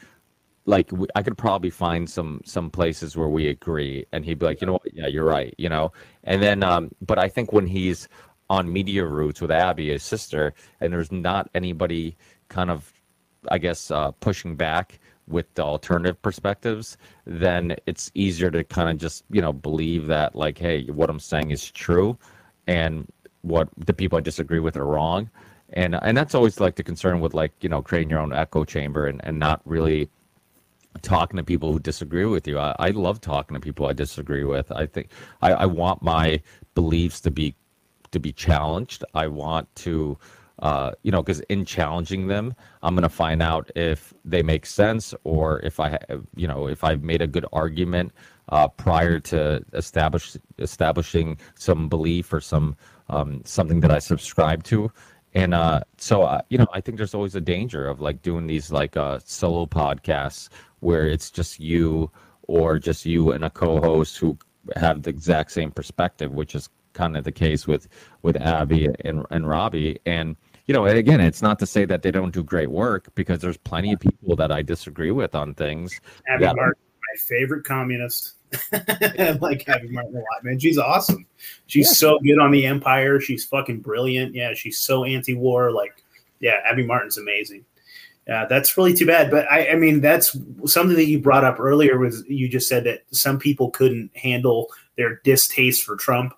like 0.66 0.90
we, 0.92 1.06
I 1.14 1.22
could 1.22 1.36
probably 1.36 1.70
find 1.70 2.08
some 2.08 2.40
some 2.44 2.70
places 2.70 3.16
where 3.16 3.28
we 3.28 3.48
agree, 3.48 4.06
and 4.12 4.25
he'd 4.25 4.38
be 4.38 4.46
like, 4.46 4.60
you 4.60 4.66
know 4.66 4.75
what, 4.75 4.94
yeah, 4.94 5.06
you're 5.06 5.25
right, 5.25 5.54
you 5.58 5.69
know. 5.69 5.92
And 6.25 6.42
then, 6.42 6.62
um, 6.62 6.90
but 7.02 7.19
I 7.19 7.28
think 7.28 7.52
when 7.52 7.66
he's 7.66 8.08
on 8.48 8.72
Media 8.72 9.04
Roots 9.04 9.40
with 9.40 9.50
Abby, 9.50 9.90
his 9.90 10.02
sister, 10.02 10.54
and 10.81 10.92
there's 10.92 11.12
not 11.12 11.50
anybody 11.54 12.16
kind 12.48 12.70
of, 12.70 12.92
I 13.50 13.58
guess, 13.58 13.90
uh, 13.90 14.12
pushing 14.12 14.56
back 14.56 15.00
with 15.26 15.52
the 15.54 15.62
alternative 15.62 16.20
perspectives, 16.20 16.96
then 17.26 17.76
it's 17.86 18.10
easier 18.14 18.50
to 18.50 18.64
kind 18.64 18.90
of 18.90 18.98
just, 18.98 19.24
you 19.30 19.40
know, 19.40 19.52
believe 19.52 20.06
that, 20.06 20.34
like, 20.34 20.58
hey, 20.58 20.84
what 20.86 21.10
I'm 21.10 21.20
saying 21.20 21.50
is 21.50 21.70
true 21.70 22.18
and 22.66 23.06
what 23.42 23.68
the 23.76 23.92
people 23.92 24.18
I 24.18 24.20
disagree 24.20 24.60
with 24.60 24.76
are 24.76 24.86
wrong. 24.86 25.30
And, 25.72 25.98
and 26.02 26.16
that's 26.16 26.34
always 26.34 26.60
like 26.60 26.76
the 26.76 26.82
concern 26.82 27.20
with 27.20 27.34
like, 27.34 27.52
you 27.60 27.68
know, 27.68 27.82
creating 27.82 28.10
your 28.10 28.20
own 28.20 28.32
echo 28.32 28.64
chamber 28.64 29.06
and, 29.06 29.20
and 29.24 29.38
not 29.38 29.60
really 29.64 30.08
talking 31.02 31.36
to 31.36 31.42
people 31.42 31.72
who 31.72 31.78
disagree 31.78 32.24
with 32.24 32.46
you. 32.46 32.58
I, 32.58 32.74
I 32.78 32.90
love 32.90 33.20
talking 33.20 33.54
to 33.54 33.60
people 33.60 33.86
I 33.86 33.92
disagree 33.92 34.44
with. 34.44 34.70
I 34.70 34.86
think 34.86 35.08
I, 35.42 35.52
I 35.52 35.66
want 35.66 36.02
my 36.02 36.40
beliefs 36.74 37.20
to 37.22 37.30
be 37.30 37.54
to 38.12 38.20
be 38.20 38.32
challenged. 38.32 39.04
I 39.14 39.26
want 39.26 39.74
to 39.76 40.16
uh, 40.60 40.92
you 41.02 41.10
know, 41.10 41.22
because 41.22 41.40
in 41.48 41.64
challenging 41.64 42.28
them, 42.28 42.54
I'm 42.82 42.94
going 42.94 43.02
to 43.02 43.08
find 43.08 43.42
out 43.42 43.70
if 43.74 44.14
they 44.24 44.42
make 44.42 44.66
sense 44.66 45.14
or 45.24 45.60
if 45.60 45.81
I, 45.81 45.98
you 46.36 46.46
know, 46.46 46.69
if 46.69 46.84
I've 46.84 47.02
made 47.02 47.22
a 47.22 47.26
good 47.26 47.46
argument 47.52 48.12
uh, 48.50 48.69
prior 48.69 49.19
to 49.20 49.64
establish 49.72 50.36
establishing 50.58 51.38
some 51.55 51.88
belief 51.88 52.32
or 52.32 52.40
some 52.40 52.76
um, 53.08 53.43
something 53.44 53.81
that 53.81 53.90
I 53.90 53.98
subscribe 53.98 54.62
to. 54.64 54.90
And 55.34 55.52
uh, 55.52 55.81
so, 55.98 56.22
uh, 56.22 56.43
you 56.48 56.58
know, 56.58 56.67
I 56.72 56.81
think 56.81 56.96
there's 56.96 57.14
always 57.14 57.34
a 57.34 57.40
danger 57.40 57.88
of 57.88 58.00
like 58.00 58.22
doing 58.22 58.46
these 58.46 58.70
like 58.70 58.96
uh, 58.96 59.19
solo 59.24 59.67
podcasts 59.67 60.48
where 60.81 61.06
it's 61.06 61.31
just 61.31 61.58
you 61.58 62.10
or 62.43 62.79
just 62.79 63.05
you 63.05 63.32
and 63.32 63.44
a 63.44 63.50
co-host 63.50 64.17
who 64.19 64.38
have 64.76 65.02
the 65.02 65.10
exact 65.10 65.50
same 65.50 65.70
perspective, 65.70 66.32
which 66.32 66.55
is 66.55 66.69
kind 66.93 67.17
of 67.17 67.24
the 67.24 67.32
case 67.32 67.67
with 67.67 67.88
with 68.22 68.36
Abby 68.36 68.88
and 69.05 69.26
and 69.31 69.48
Robbie. 69.48 69.98
And 70.06 70.36
you 70.66 70.72
know, 70.72 70.86
again, 70.86 71.20
it's 71.20 71.42
not 71.42 71.58
to 71.58 71.66
say 71.66 71.84
that 71.84 72.02
they 72.02 72.10
don't 72.10 72.32
do 72.32 72.42
great 72.42 72.70
work 72.70 73.08
because 73.14 73.40
there's 73.40 73.56
plenty 73.58 73.92
of 73.92 74.00
people 74.00 74.34
that 74.36 74.50
I 74.50 74.62
disagree 74.62 75.10
with 75.10 75.34
on 75.34 75.54
things. 75.54 76.00
Abby 76.28 76.44
that, 76.44 76.56
Martin, 76.56 76.82
my 77.00 77.20
favorite 77.20 77.64
communist. 77.64 78.34
I 78.72 79.36
like 79.40 79.68
Abby 79.68 79.88
Martin 79.88 80.16
a 80.16 80.18
lot, 80.18 80.44
man. 80.44 80.58
She's 80.58 80.78
awesome. 80.78 81.26
She's 81.66 81.88
yeah. 81.88 81.92
so 81.92 82.18
good 82.20 82.38
on 82.38 82.50
the 82.50 82.64
Empire. 82.64 83.20
She's 83.20 83.44
fucking 83.44 83.80
brilliant. 83.80 84.34
Yeah, 84.34 84.54
she's 84.54 84.78
so 84.78 85.04
anti-war. 85.04 85.70
Like, 85.70 86.02
yeah, 86.40 86.60
Abby 86.64 86.86
Martin's 86.86 87.18
amazing. 87.18 87.64
Yeah, 88.26 88.46
that's 88.46 88.78
really 88.78 88.94
too 88.94 89.06
bad. 89.06 89.30
But 89.30 89.50
I, 89.52 89.68
I 89.68 89.74
mean, 89.74 90.00
that's 90.00 90.36
something 90.64 90.96
that 90.96 91.06
you 91.06 91.18
brought 91.18 91.44
up 91.44 91.60
earlier. 91.60 91.98
Was 91.98 92.24
you 92.26 92.48
just 92.48 92.68
said 92.68 92.84
that 92.84 93.02
some 93.10 93.38
people 93.38 93.70
couldn't 93.70 94.16
handle 94.16 94.70
their 94.96 95.20
distaste 95.24 95.82
for 95.82 95.96
Trump, 95.96 96.32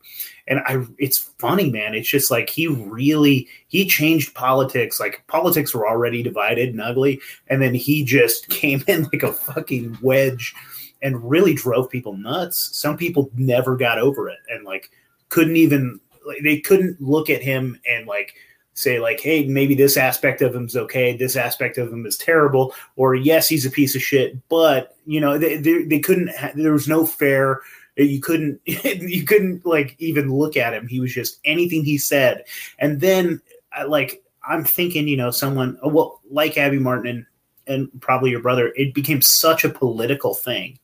and 0.48 0.60
I 0.60 0.84
it's 0.98 1.18
funny, 1.18 1.70
man. 1.70 1.94
It's 1.94 2.08
just 2.08 2.30
like 2.30 2.48
he 2.48 2.68
really 2.68 3.48
he 3.68 3.86
changed 3.86 4.34
politics. 4.34 5.00
Like 5.00 5.24
politics 5.26 5.74
were 5.74 5.88
already 5.88 6.22
divided 6.22 6.70
and 6.70 6.80
ugly, 6.80 7.20
and 7.48 7.60
then 7.60 7.74
he 7.74 8.04
just 8.04 8.48
came 8.50 8.82
in 8.86 9.04
like 9.04 9.22
a 9.22 9.32
fucking 9.32 9.98
wedge 10.02 10.54
and 11.02 11.28
really 11.28 11.54
drove 11.54 11.90
people 11.90 12.16
nuts. 12.16 12.70
Some 12.76 12.96
people 12.96 13.30
never 13.36 13.76
got 13.76 13.98
over 13.98 14.28
it 14.28 14.38
and 14.48 14.64
like 14.64 14.90
couldn't 15.28 15.56
even 15.56 16.00
like, 16.26 16.38
they 16.42 16.58
couldn't 16.58 17.00
look 17.00 17.30
at 17.30 17.42
him 17.42 17.78
and 17.88 18.06
like 18.06 18.34
say 18.74 19.00
like 19.00 19.20
hey 19.20 19.46
maybe 19.46 19.74
this 19.74 19.96
aspect 19.96 20.42
of 20.42 20.54
him's 20.54 20.76
okay 20.76 21.16
this 21.16 21.34
aspect 21.34 21.78
of 21.78 21.90
him 21.90 22.04
is 22.04 22.18
terrible 22.18 22.74
or 22.96 23.14
yes 23.14 23.48
he's 23.48 23.64
a 23.64 23.70
piece 23.70 23.94
of 23.96 24.02
shit 24.02 24.36
but 24.50 24.96
you 25.06 25.18
know 25.18 25.38
they, 25.38 25.56
they, 25.56 25.84
they 25.84 25.98
couldn't 25.98 26.28
ha- 26.36 26.52
there 26.54 26.74
was 26.74 26.86
no 26.86 27.06
fair 27.06 27.62
you 27.96 28.20
couldn't 28.20 28.60
you 28.66 29.24
couldn't 29.24 29.64
like 29.64 29.96
even 29.98 30.32
look 30.32 30.56
at 30.56 30.74
him. 30.74 30.86
He 30.86 31.00
was 31.00 31.12
just 31.12 31.40
anything 31.44 31.84
he 31.84 31.98
said. 31.98 32.44
And 32.78 33.00
then 33.00 33.40
like 33.86 34.22
I'm 34.48 34.64
thinking, 34.64 35.08
you 35.08 35.16
know, 35.16 35.30
someone 35.30 35.78
uh, 35.84 35.88
well 35.88 36.20
like 36.30 36.58
Abby 36.58 36.78
Martin 36.78 37.08
and, 37.08 37.26
and 37.66 38.00
probably 38.00 38.30
your 38.30 38.40
brother, 38.40 38.72
it 38.76 38.94
became 38.94 39.20
such 39.20 39.64
a 39.64 39.70
political 39.70 40.34
thing 40.34 40.78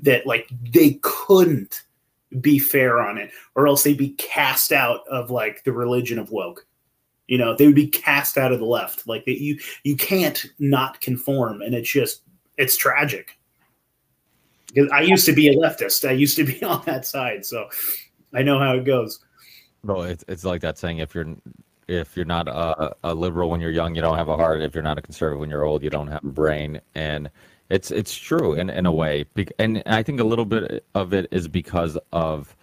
that 0.00 0.26
like 0.26 0.48
they 0.72 0.98
couldn't 1.02 1.82
be 2.40 2.58
fair 2.58 3.00
on 3.00 3.16
it 3.16 3.30
or 3.54 3.66
else 3.66 3.82
they'd 3.82 3.96
be 3.96 4.10
cast 4.10 4.72
out 4.72 5.06
of 5.08 5.30
like 5.30 5.62
the 5.64 5.72
religion 5.72 6.18
of 6.18 6.32
woke 6.32 6.66
you 7.28 7.38
know 7.38 7.54
they 7.56 7.64
would 7.66 7.74
be 7.74 7.86
cast 7.86 8.36
out 8.36 8.52
of 8.52 8.58
the 8.58 8.64
left 8.64 9.06
like 9.06 9.24
that 9.24 9.40
you 9.40 9.58
you 9.84 9.96
can't 9.96 10.44
not 10.58 11.00
conform 11.00 11.62
and 11.62 11.72
it's 11.72 11.88
just 11.88 12.22
it's 12.56 12.76
tragic. 12.76 13.38
Because 14.66 14.90
I 14.90 15.02
used 15.02 15.26
to 15.26 15.32
be 15.32 15.48
a 15.48 15.54
leftist. 15.54 16.08
I 16.08 16.12
used 16.12 16.36
to 16.36 16.44
be 16.44 16.62
on 16.64 16.82
that 16.86 17.06
side, 17.06 17.44
so 17.44 17.68
I 18.34 18.42
know 18.42 18.58
how 18.58 18.74
it 18.74 18.84
goes. 18.84 19.20
Well, 19.84 20.02
it's 20.02 20.24
it's 20.28 20.44
like 20.44 20.60
that 20.62 20.78
saying: 20.78 20.98
if 20.98 21.14
you're 21.14 21.36
if 21.88 22.16
you're 22.16 22.26
not 22.26 22.48
a, 22.48 22.94
a 23.04 23.14
liberal 23.14 23.50
when 23.50 23.60
you're 23.60 23.70
young, 23.70 23.94
you 23.94 24.02
don't 24.02 24.16
have 24.16 24.28
a 24.28 24.36
heart. 24.36 24.60
If 24.62 24.74
you're 24.74 24.82
not 24.82 24.98
a 24.98 25.02
conservative 25.02 25.40
when 25.40 25.50
you're 25.50 25.64
old, 25.64 25.82
you 25.82 25.90
don't 25.90 26.08
have 26.08 26.24
a 26.24 26.28
brain. 26.28 26.80
And 26.94 27.30
it's 27.70 27.90
it's 27.90 28.14
true 28.14 28.54
in 28.54 28.70
in 28.70 28.86
a 28.86 28.92
way. 28.92 29.24
And 29.58 29.82
I 29.86 30.02
think 30.02 30.20
a 30.20 30.24
little 30.24 30.44
bit 30.44 30.84
of 30.94 31.12
it 31.12 31.28
is 31.30 31.48
because 31.48 31.96
of 32.12 32.56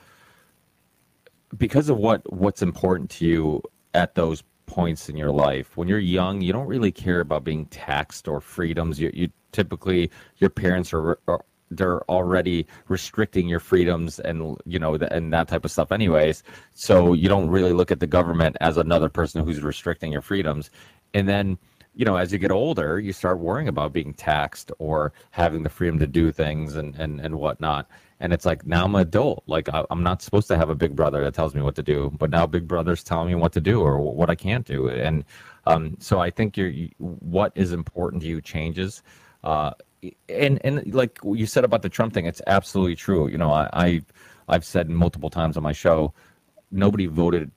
because 1.58 1.90
of 1.90 1.98
what 1.98 2.32
what's 2.32 2.62
important 2.62 3.10
to 3.12 3.26
you 3.26 3.64
at 3.94 4.16
those 4.16 4.44
points 4.66 5.10
in 5.10 5.18
your 5.18 5.32
life. 5.32 5.78
When 5.78 5.88
you're 5.88 6.00
young, 6.00 6.42
you 6.42 6.52
don't 6.52 6.68
really 6.68 6.92
care 6.92 7.20
about 7.20 7.44
being 7.44 7.66
taxed 7.68 8.28
or 8.28 8.42
freedoms. 8.42 9.00
You, 9.00 9.12
you 9.14 9.30
typically 9.52 10.10
your 10.38 10.50
parents 10.50 10.94
are, 10.94 11.20
are 11.28 11.44
they're 11.78 12.04
already 12.10 12.66
restricting 12.88 13.48
your 13.48 13.60
freedoms 13.60 14.20
and 14.20 14.58
you 14.66 14.80
know 14.80 14.96
and 14.96 15.34
that 15.34 15.48
type 15.48 15.66
of 15.66 15.72
stuff 15.72 15.92
anyways 15.92 16.44
so 16.74 17.14
you 17.14 17.28
don't 17.28 17.50
really 17.50 17.74
look 17.74 17.92
at 17.92 18.00
the 18.00 18.08
government 18.08 18.56
as 18.62 18.78
another 18.78 19.10
person 19.10 19.44
who's 19.44 19.62
restricting 19.62 20.12
your 20.12 20.22
freedoms 20.22 20.70
and 21.14 21.28
then 21.28 21.58
you 21.96 22.06
know 22.06 22.16
as 22.16 22.32
you 22.32 22.40
get 22.40 22.52
older 22.52 23.00
you 23.00 23.14
start 23.14 23.40
worrying 23.40 23.68
about 23.68 23.94
being 23.94 24.14
taxed 24.14 24.72
or 24.80 25.14
having 25.32 25.64
the 25.64 25.70
freedom 25.70 26.00
to 26.00 26.08
do 26.08 26.32
things 26.32 26.76
and 26.76 26.96
and, 26.96 27.20
and 27.20 27.36
whatnot 27.36 27.90
and 28.24 28.32
it's 28.32 28.46
like 28.46 28.66
now 28.66 28.86
I'm 28.86 28.96
an 28.96 29.02
adult. 29.02 29.44
Like 29.48 29.68
I, 29.68 29.84
am 29.92 30.02
not 30.02 30.22
supposed 30.22 30.48
to 30.48 30.58
have 30.58 30.70
a 30.70 30.76
big 30.76 30.96
brother 30.96 31.22
that 31.26 31.34
tells 31.34 31.54
me 31.54 31.62
what 31.62 31.76
to 31.76 31.84
do, 31.84 32.10
but 32.18 32.30
now 32.30 32.46
Big 32.48 32.70
Brother's 32.70 33.04
telling 33.04 33.28
me 33.28 33.36
what 33.36 33.52
to 33.52 33.60
do 33.60 33.82
or 33.82 34.00
what 34.00 34.30
I 34.30 34.36
can't 34.36 34.66
do. 34.66 34.88
And 34.88 35.26
um, 35.68 35.98
so 36.00 36.20
I 36.20 36.30
think 36.30 36.56
you're, 36.56 36.70
you, 36.70 36.90
what 36.98 37.52
is 37.56 37.74
important 37.74 38.22
to 38.22 38.30
you 38.30 38.40
changes. 38.40 39.04
Uh, 39.44 39.72
and 40.30 40.60
and 40.64 40.94
like 40.94 41.20
you 41.24 41.46
said 41.46 41.64
about 41.64 41.82
the 41.82 41.90
Trump 41.90 42.14
thing, 42.14 42.26
it's 42.26 42.42
absolutely 42.48 42.96
true. 42.96 43.28
You 43.28 43.38
know, 43.38 43.52
I, 43.52 43.70
I 43.74 44.02
I've 44.48 44.66
said 44.66 44.90
multiple 44.90 45.30
times 45.30 45.58
on 45.58 45.64
my 45.64 45.72
show, 45.72 46.14
nobody 46.72 47.06
voted 47.06 47.52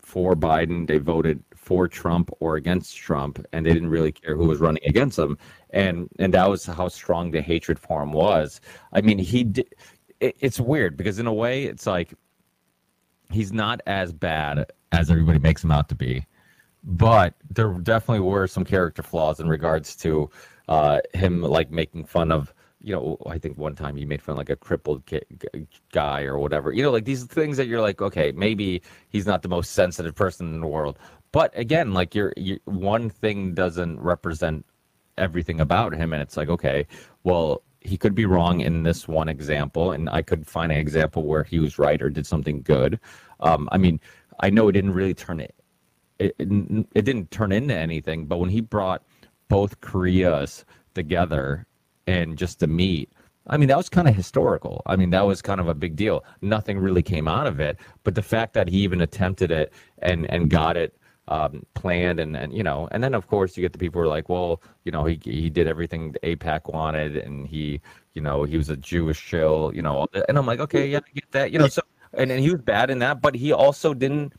for 0.00 0.34
Biden. 0.34 0.86
They 0.86 0.98
voted 0.98 1.42
for 1.54 1.86
Trump 1.88 2.30
or 2.40 2.56
against 2.56 2.96
Trump, 2.96 3.44
and 3.52 3.64
they 3.64 3.72
didn't 3.72 3.90
really 3.90 4.12
care 4.12 4.36
who 4.36 4.46
was 4.46 4.60
running 4.60 4.82
against 4.86 5.16
them. 5.16 5.38
And 5.70 6.08
and 6.18 6.34
that 6.34 6.48
was 6.50 6.66
how 6.66 6.88
strong 6.88 7.30
the 7.30 7.42
hatred 7.42 7.78
for 7.78 8.02
him 8.02 8.12
was. 8.12 8.60
I 8.92 9.00
mean, 9.00 9.18
he 9.18 9.44
did 9.44 9.74
it, 10.20 10.36
it's 10.40 10.60
weird 10.60 10.96
because 10.96 11.18
in 11.18 11.26
a 11.26 11.32
way, 11.32 11.64
it's 11.64 11.86
like 11.86 12.14
he's 13.30 13.52
not 13.52 13.80
as 13.86 14.12
bad 14.12 14.66
as 14.92 15.10
everybody 15.10 15.38
makes 15.38 15.64
him 15.64 15.72
out 15.72 15.88
to 15.88 15.94
be, 15.94 16.24
but 16.84 17.34
there 17.50 17.72
definitely 17.74 18.20
were 18.20 18.46
some 18.46 18.64
character 18.64 19.02
flaws 19.02 19.40
in 19.40 19.48
regards 19.48 19.96
to 19.96 20.30
uh, 20.68 21.00
him 21.14 21.42
like 21.42 21.70
making 21.70 22.04
fun 22.04 22.32
of 22.32 22.52
you 22.84 22.92
know, 22.92 23.16
I 23.26 23.38
think 23.38 23.56
one 23.56 23.76
time 23.76 23.96
he 23.96 24.04
made 24.04 24.20
fun 24.20 24.32
of 24.32 24.38
like 24.38 24.50
a 24.50 24.56
crippled 24.56 25.02
guy 25.92 26.22
or 26.24 26.38
whatever. 26.38 26.72
You 26.72 26.82
know, 26.82 26.90
like 26.90 27.04
these 27.04 27.24
things 27.24 27.56
that 27.56 27.68
you're 27.68 27.80
like, 27.80 28.02
okay, 28.02 28.32
maybe 28.32 28.82
he's 29.08 29.24
not 29.24 29.42
the 29.42 29.48
most 29.48 29.72
sensitive 29.72 30.16
person 30.16 30.52
in 30.52 30.60
the 30.60 30.66
world, 30.66 30.98
but 31.30 31.56
again, 31.56 31.94
like 31.94 32.14
you're, 32.14 32.32
you're 32.36 32.58
one 32.64 33.08
thing 33.08 33.54
doesn't 33.54 34.00
represent 34.00 34.66
everything 35.16 35.60
about 35.60 35.94
him, 35.94 36.12
and 36.12 36.20
it's 36.20 36.36
like, 36.36 36.48
okay, 36.48 36.86
well, 37.22 37.62
he 37.80 37.96
could 37.96 38.14
be 38.14 38.26
wrong 38.26 38.60
in 38.60 38.82
this 38.82 39.06
one 39.08 39.28
example, 39.28 39.92
and 39.92 40.08
I 40.10 40.22
could 40.22 40.46
find 40.46 40.72
an 40.72 40.78
example 40.78 41.24
where 41.24 41.44
he 41.44 41.58
was 41.58 41.78
right 41.78 42.00
or 42.02 42.10
did 42.10 42.26
something 42.26 42.62
good. 42.62 42.98
Um, 43.40 43.68
I 43.72 43.78
mean, 43.78 44.00
I 44.40 44.50
know 44.50 44.68
it 44.68 44.72
didn't 44.72 44.92
really 44.92 45.14
turn 45.14 45.40
it, 45.40 45.54
it, 46.18 46.34
it 46.38 47.04
didn't 47.04 47.30
turn 47.30 47.52
into 47.52 47.74
anything, 47.74 48.26
but 48.26 48.38
when 48.38 48.50
he 48.50 48.60
brought 48.60 49.02
both 49.52 49.82
Koreas 49.82 50.64
together 50.94 51.66
and 52.06 52.38
just 52.38 52.58
to 52.60 52.66
meet, 52.66 53.12
I 53.48 53.58
mean, 53.58 53.68
that 53.68 53.76
was 53.76 53.90
kind 53.90 54.08
of 54.08 54.14
historical. 54.14 54.80
I 54.86 54.96
mean, 54.96 55.10
that 55.10 55.26
was 55.26 55.42
kind 55.42 55.60
of 55.60 55.68
a 55.68 55.74
big 55.74 55.94
deal. 55.94 56.24
Nothing 56.40 56.78
really 56.78 57.02
came 57.02 57.28
out 57.28 57.46
of 57.46 57.60
it, 57.60 57.76
but 58.02 58.14
the 58.14 58.22
fact 58.22 58.54
that 58.54 58.66
he 58.66 58.78
even 58.78 59.02
attempted 59.02 59.50
it 59.50 59.74
and 59.98 60.20
and 60.30 60.48
got 60.48 60.78
it 60.78 60.96
um, 61.28 61.66
planned 61.74 62.18
and, 62.18 62.34
and 62.34 62.52
you 62.52 62.62
know 62.62 62.88
and 62.90 63.04
then 63.04 63.14
of 63.14 63.28
course 63.28 63.56
you 63.56 63.60
get 63.60 63.72
the 63.72 63.78
people 63.78 64.00
who 64.00 64.06
are 64.06 64.14
like 64.16 64.28
well 64.28 64.60
you 64.84 64.90
know 64.90 65.04
he 65.04 65.20
he 65.22 65.48
did 65.48 65.68
everything 65.68 66.16
AIPAC 66.24 66.72
wanted 66.72 67.16
and 67.16 67.46
he 67.46 67.80
you 68.14 68.20
know 68.20 68.42
he 68.42 68.56
was 68.56 68.70
a 68.70 68.76
Jewish 68.76 69.24
chill 69.24 69.70
you 69.72 69.82
know 69.82 70.08
and 70.28 70.36
I'm 70.36 70.46
like 70.46 70.58
okay 70.58 70.88
yeah 70.88 70.98
I 70.98 71.10
get 71.14 71.30
that 71.30 71.52
you 71.52 71.60
know 71.60 71.68
so 71.68 71.82
and, 72.14 72.32
and 72.32 72.40
he 72.40 72.50
was 72.50 72.60
bad 72.62 72.90
in 72.90 72.98
that 72.98 73.22
but 73.22 73.36
he 73.36 73.52
also 73.52 73.94
didn't 73.94 74.32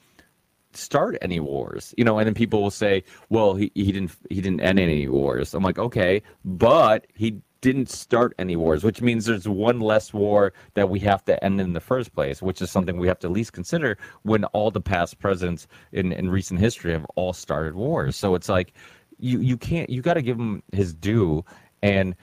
start 0.76 1.18
any 1.22 1.40
wars 1.40 1.94
you 1.98 2.04
know 2.04 2.18
and 2.18 2.28
then 2.28 2.34
people 2.34 2.62
will 2.62 2.72
say 2.72 3.04
well 3.30 3.56
he, 3.56 3.72
he 3.76 3.92
didn't 3.92 4.16
he 4.30 4.42
didn't 4.42 4.62
end 4.62 4.80
any 4.80 5.08
wars 5.08 5.54
i'm 5.54 5.64
like 5.64 5.80
okay 5.80 6.22
but 6.44 7.08
he 7.14 7.42
didn't 7.64 7.90
start 7.90 8.36
any 8.38 8.58
wars, 8.58 8.84
which 8.84 9.02
means 9.02 9.26
there's 9.26 9.48
one 9.48 9.80
less 9.80 10.14
war 10.14 10.52
that 10.74 10.90
we 10.90 11.00
have 11.00 11.24
to 11.24 11.42
end 11.42 11.62
in 11.62 11.72
the 11.72 11.80
first 11.80 12.14
place, 12.14 12.42
which 12.42 12.62
is 12.62 12.70
something 12.70 12.98
we 12.98 13.08
have 13.08 13.20
to 13.20 13.28
at 13.28 13.32
least 13.32 13.54
consider 13.54 13.98
when 14.24 14.44
all 14.48 14.70
the 14.70 14.82
past 14.82 15.18
presidents 15.18 15.66
in, 15.94 16.12
in 16.12 16.30
recent 16.30 16.60
history 16.60 16.92
have 16.92 17.06
all 17.16 17.32
started 17.32 17.74
wars. 17.74 18.18
So 18.18 18.36
it's 18.36 18.50
like 18.50 18.74
you 19.18 19.40
you 19.40 19.56
can't 19.56 19.90
you 19.90 20.02
got 20.02 20.16
to 20.16 20.22
give 20.22 20.38
him 20.38 20.62
his 20.74 20.94
due 20.94 21.44
and. 21.82 22.16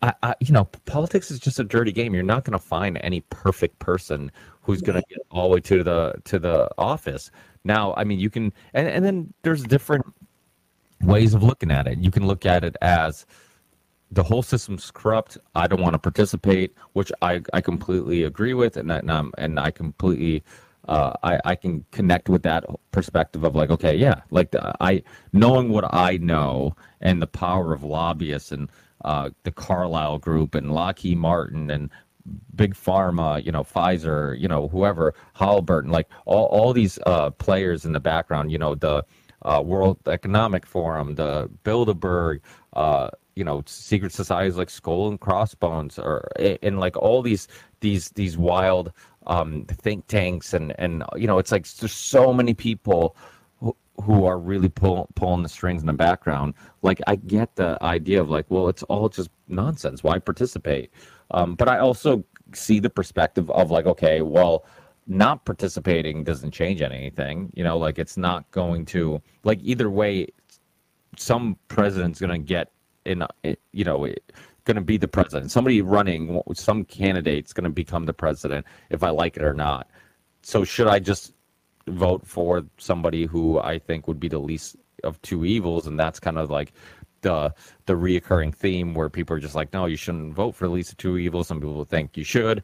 I, 0.00 0.14
I, 0.22 0.34
you 0.40 0.54
know, 0.54 0.64
politics 0.86 1.30
is 1.30 1.38
just 1.38 1.60
a 1.60 1.64
dirty 1.64 1.92
game. 1.92 2.14
You're 2.14 2.22
not 2.22 2.44
going 2.44 2.58
to 2.58 2.58
find 2.58 2.98
any 3.02 3.20
perfect 3.28 3.78
person 3.78 4.32
who's 4.64 4.82
going 4.82 5.00
to 5.00 5.04
get 5.08 5.18
all 5.30 5.48
the 5.48 5.54
way 5.54 5.60
to 5.60 5.84
the 5.84 6.14
to 6.24 6.38
the 6.38 6.68
office. 6.78 7.30
Now, 7.64 7.94
I 7.96 8.04
mean, 8.04 8.18
you 8.18 8.28
can, 8.28 8.52
and, 8.74 8.88
and 8.88 9.04
then 9.04 9.32
there's 9.42 9.62
different 9.62 10.04
ways 11.00 11.32
of 11.32 11.42
looking 11.42 11.70
at 11.70 11.86
it. 11.86 11.98
You 11.98 12.10
can 12.10 12.26
look 12.26 12.44
at 12.44 12.62
it 12.64 12.76
as, 12.82 13.24
the 14.10 14.22
whole 14.22 14.42
system's 14.42 14.90
corrupt. 14.90 15.38
I 15.54 15.66
don't 15.66 15.80
want 15.80 15.94
to 15.94 15.98
participate, 15.98 16.74
which 16.92 17.10
I, 17.22 17.42
I 17.52 17.60
completely 17.60 18.22
agree 18.24 18.54
with, 18.54 18.76
and 18.76 18.90
and, 18.90 19.10
um, 19.10 19.32
and 19.38 19.58
I 19.58 19.70
completely 19.70 20.42
uh, 20.88 21.14
I 21.22 21.40
I 21.44 21.54
can 21.56 21.84
connect 21.90 22.28
with 22.28 22.42
that 22.42 22.64
perspective 22.92 23.44
of 23.44 23.54
like, 23.54 23.70
okay, 23.70 23.96
yeah, 23.96 24.20
like 24.30 24.50
the, 24.50 24.72
I 24.80 25.02
knowing 25.32 25.70
what 25.70 25.92
I 25.92 26.18
know 26.18 26.76
and 27.00 27.20
the 27.20 27.26
power 27.26 27.72
of 27.72 27.82
lobbyists 27.82 28.52
and 28.52 28.70
uh, 29.04 29.30
the 29.42 29.50
Carlyle 29.50 30.18
Group 30.18 30.54
and 30.54 30.72
Lockheed 30.72 31.18
Martin 31.18 31.70
and 31.70 31.90
big 32.54 32.74
pharma, 32.74 33.44
you 33.44 33.52
know, 33.52 33.62
Pfizer, 33.62 34.38
you 34.38 34.48
know, 34.48 34.68
whoever, 34.68 35.14
Halliburton, 35.34 35.90
like 35.90 36.08
all 36.24 36.46
all 36.46 36.72
these 36.72 36.98
uh, 37.06 37.30
players 37.30 37.84
in 37.84 37.92
the 37.92 38.00
background, 38.00 38.50
you 38.52 38.58
know, 38.58 38.74
the 38.74 39.04
uh, 39.42 39.62
World 39.64 39.98
Economic 40.06 40.66
Forum, 40.66 41.16
the 41.16 41.50
Bilderberg, 41.64 42.40
uh, 42.72 43.10
you 43.34 43.44
know 43.44 43.62
secret 43.66 44.12
societies 44.12 44.56
like 44.56 44.70
skull 44.70 45.08
and 45.08 45.20
crossbones 45.20 45.98
or 45.98 46.28
and 46.62 46.78
like 46.78 46.96
all 46.96 47.22
these 47.22 47.48
these 47.80 48.10
these 48.10 48.38
wild 48.38 48.92
um, 49.26 49.64
think 49.64 50.06
tanks 50.06 50.54
and 50.54 50.74
and 50.78 51.02
you 51.16 51.26
know 51.26 51.38
it's 51.38 51.52
like 51.52 51.66
there's 51.74 51.92
so 51.92 52.32
many 52.32 52.54
people 52.54 53.16
who, 53.60 53.74
who 54.02 54.24
are 54.24 54.38
really 54.38 54.68
pull, 54.68 55.08
pulling 55.14 55.42
the 55.42 55.48
strings 55.48 55.82
in 55.82 55.86
the 55.86 55.92
background. 55.92 56.54
Like 56.82 57.00
i 57.06 57.16
get 57.16 57.56
the 57.56 57.78
idea 57.82 58.20
of 58.20 58.30
like 58.30 58.46
well 58.48 58.68
it's 58.68 58.82
all 58.84 59.08
just 59.08 59.30
nonsense. 59.48 60.04
Why 60.04 60.18
participate 60.18 60.90
um, 61.30 61.54
but 61.54 61.68
i 61.68 61.78
also 61.78 62.24
see 62.52 62.78
the 62.78 62.90
perspective 62.90 63.50
of 63.50 63.70
like 63.70 63.86
okay 63.86 64.22
well 64.22 64.64
not 65.06 65.44
participating 65.44 66.24
doesn't 66.24 66.50
change 66.50 66.80
anything 66.80 67.50
you 67.54 67.64
know 67.64 67.76
like 67.76 67.98
it's 67.98 68.16
not 68.16 68.50
going 68.50 68.84
to 68.84 69.20
like 69.42 69.58
either 69.62 69.90
way 69.90 70.26
some 71.16 71.56
president's 71.68 72.20
going 72.20 72.30
to 72.30 72.38
get 72.38 72.70
in 73.04 73.22
you 73.72 73.84
know 73.84 74.06
going 74.64 74.76
to 74.76 74.82
be 74.82 74.96
the 74.96 75.08
president. 75.08 75.50
Somebody 75.50 75.82
running, 75.82 76.42
some 76.54 76.84
candidate's 76.84 77.52
going 77.52 77.64
to 77.64 77.70
become 77.70 78.06
the 78.06 78.12
president 78.12 78.66
if 78.90 79.02
I 79.02 79.10
like 79.10 79.36
it 79.36 79.44
or 79.44 79.54
not. 79.54 79.88
So 80.42 80.64
should 80.64 80.88
I 80.88 80.98
just 80.98 81.34
vote 81.86 82.26
for 82.26 82.64
somebody 82.78 83.26
who 83.26 83.58
I 83.60 83.78
think 83.78 84.08
would 84.08 84.20
be 84.20 84.28
the 84.28 84.38
least 84.38 84.76
of 85.02 85.20
two 85.22 85.44
evils? 85.44 85.86
And 85.86 85.98
that's 85.98 86.18
kind 86.18 86.38
of 86.38 86.50
like 86.50 86.72
the 87.24 87.52
the 87.86 87.94
reoccurring 87.94 88.54
theme 88.54 88.94
where 88.94 89.10
people 89.10 89.36
are 89.36 89.40
just 89.40 89.56
like, 89.56 89.72
no, 89.72 89.86
you 89.86 89.96
shouldn't 89.96 90.34
vote 90.34 90.54
for 90.54 90.66
of 90.66 90.96
two 90.96 91.18
evils. 91.18 91.48
Some 91.48 91.58
people 91.60 91.84
think 91.84 92.16
you 92.16 92.22
should. 92.24 92.62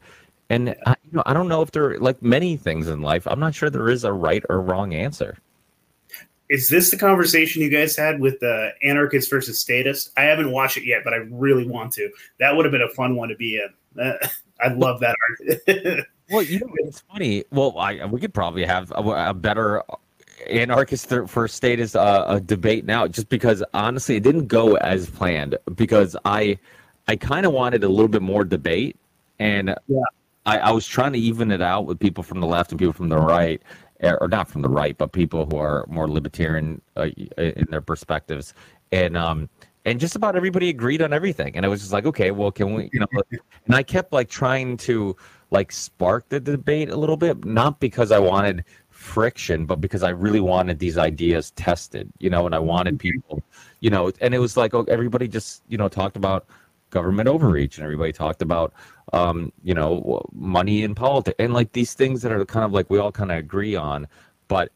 And 0.49 0.75
I, 0.85 0.95
you 1.03 1.11
know, 1.11 1.23
I 1.25 1.33
don't 1.33 1.49
know 1.49 1.61
if 1.61 1.71
there 1.71 1.99
like 1.99 2.21
many 2.21 2.55
things 2.55 2.87
in 2.87 3.01
life. 3.01 3.27
I'm 3.27 3.39
not 3.39 3.53
sure 3.53 3.69
there 3.69 3.89
is 3.89 4.05
a 4.05 4.13
right 4.13 4.43
or 4.49 4.61
wrong 4.61 4.93
answer 4.93 5.37
is 6.51 6.67
this 6.67 6.91
the 6.91 6.97
conversation 6.97 7.61
you 7.61 7.69
guys 7.69 7.95
had 7.95 8.19
with 8.19 8.41
the 8.41 8.71
anarchist 8.83 9.29
versus 9.29 9.59
statist? 9.61 10.11
I 10.17 10.23
haven't 10.23 10.51
watched 10.51 10.75
it 10.75 10.83
yet, 10.83 10.99
but 11.05 11.13
I 11.13 11.17
really 11.31 11.65
want 11.65 11.93
to. 11.93 12.11
That 12.39 12.55
would 12.55 12.65
have 12.65 12.73
been 12.73 12.81
a 12.81 12.89
fun 12.89 13.15
one 13.15 13.29
to 13.29 13.35
be 13.37 13.55
in. 13.55 14.03
Uh, 14.03 14.17
I 14.59 14.67
love 14.67 14.99
that 14.99 15.15
well, 16.29 16.43
you 16.43 16.59
know, 16.59 16.69
it's 16.75 16.99
funny. 16.99 17.45
Well, 17.51 17.75
I, 17.79 18.05
we 18.05 18.19
could 18.19 18.33
probably 18.33 18.63
have 18.63 18.91
a, 18.91 19.29
a 19.29 19.33
better 19.33 19.81
anarchist 20.49 21.07
versus 21.07 21.53
statist 21.53 21.95
uh, 21.95 22.25
a 22.27 22.39
debate 22.39 22.85
now, 22.85 23.07
just 23.07 23.29
because 23.29 23.63
honestly, 23.73 24.15
it 24.15 24.23
didn't 24.23 24.47
go 24.47 24.75
as 24.77 25.09
planned. 25.09 25.57
Because 25.75 26.15
I, 26.25 26.57
I 27.07 27.15
kind 27.15 27.45
of 27.45 27.53
wanted 27.53 27.83
a 27.83 27.89
little 27.89 28.07
bit 28.07 28.21
more 28.21 28.43
debate, 28.43 28.97
and 29.39 29.75
yeah. 29.87 30.01
I, 30.45 30.59
I 30.59 30.71
was 30.71 30.87
trying 30.87 31.13
to 31.13 31.19
even 31.19 31.51
it 31.51 31.61
out 31.61 31.85
with 31.85 31.99
people 31.99 32.23
from 32.23 32.39
the 32.39 32.47
left 32.47 32.71
and 32.71 32.79
people 32.79 32.93
from 32.93 33.09
the 33.09 33.17
right, 33.17 33.61
or 34.01 34.27
not 34.27 34.49
from 34.49 34.61
the 34.61 34.69
right, 34.69 34.97
but 34.97 35.11
people 35.11 35.45
who 35.45 35.57
are 35.57 35.85
more 35.87 36.09
libertarian 36.09 36.81
uh, 36.97 37.07
in 37.37 37.67
their 37.69 37.81
perspectives. 37.81 38.53
And 38.91 39.15
um, 39.15 39.49
and 39.85 39.99
just 39.99 40.15
about 40.15 40.35
everybody 40.35 40.69
agreed 40.69 41.01
on 41.01 41.13
everything. 41.13 41.55
And 41.55 41.65
I 41.65 41.69
was 41.69 41.79
just 41.81 41.91
like, 41.91 42.05
okay, 42.05 42.31
well, 42.31 42.51
can 42.51 42.73
we, 42.73 42.89
you 42.93 42.99
know, 42.99 43.07
and 43.65 43.75
I 43.75 43.83
kept 43.83 44.13
like 44.13 44.29
trying 44.29 44.77
to 44.77 45.15
like 45.49 45.71
spark 45.71 46.29
the 46.29 46.39
debate 46.39 46.89
a 46.89 46.95
little 46.95 47.17
bit, 47.17 47.43
not 47.45 47.79
because 47.79 48.11
I 48.11 48.19
wanted 48.19 48.63
friction, 49.01 49.65
but 49.65 49.81
because 49.81 50.03
I 50.03 50.09
really 50.09 50.39
wanted 50.39 50.77
these 50.79 50.97
ideas 50.97 51.51
tested, 51.51 52.11
you 52.19 52.29
know, 52.29 52.45
and 52.45 52.53
I 52.53 52.59
wanted 52.59 52.93
mm-hmm. 52.95 53.19
people, 53.19 53.43
you 53.79 53.89
know, 53.89 54.11
and 54.21 54.33
it 54.33 54.39
was 54.39 54.55
like 54.55 54.73
oh, 54.73 54.85
everybody 54.87 55.27
just, 55.27 55.63
you 55.67 55.77
know, 55.77 55.89
talked 55.89 56.15
about 56.15 56.45
government 56.91 57.27
overreach 57.27 57.77
and 57.77 57.83
everybody 57.83 58.11
talked 58.11 58.41
about, 58.41 58.73
um, 59.11 59.51
you 59.63 59.73
know, 59.73 60.21
money 60.33 60.83
in 60.83 60.93
politics 60.93 61.35
and 61.39 61.53
like 61.53 61.71
these 61.73 61.93
things 61.95 62.21
that 62.21 62.31
are 62.31 62.45
kind 62.45 62.63
of 62.63 62.73
like 62.73 62.89
we 62.89 62.99
all 62.99 63.11
kind 63.11 63.31
of 63.31 63.37
agree 63.37 63.75
on, 63.75 64.07
but 64.47 64.71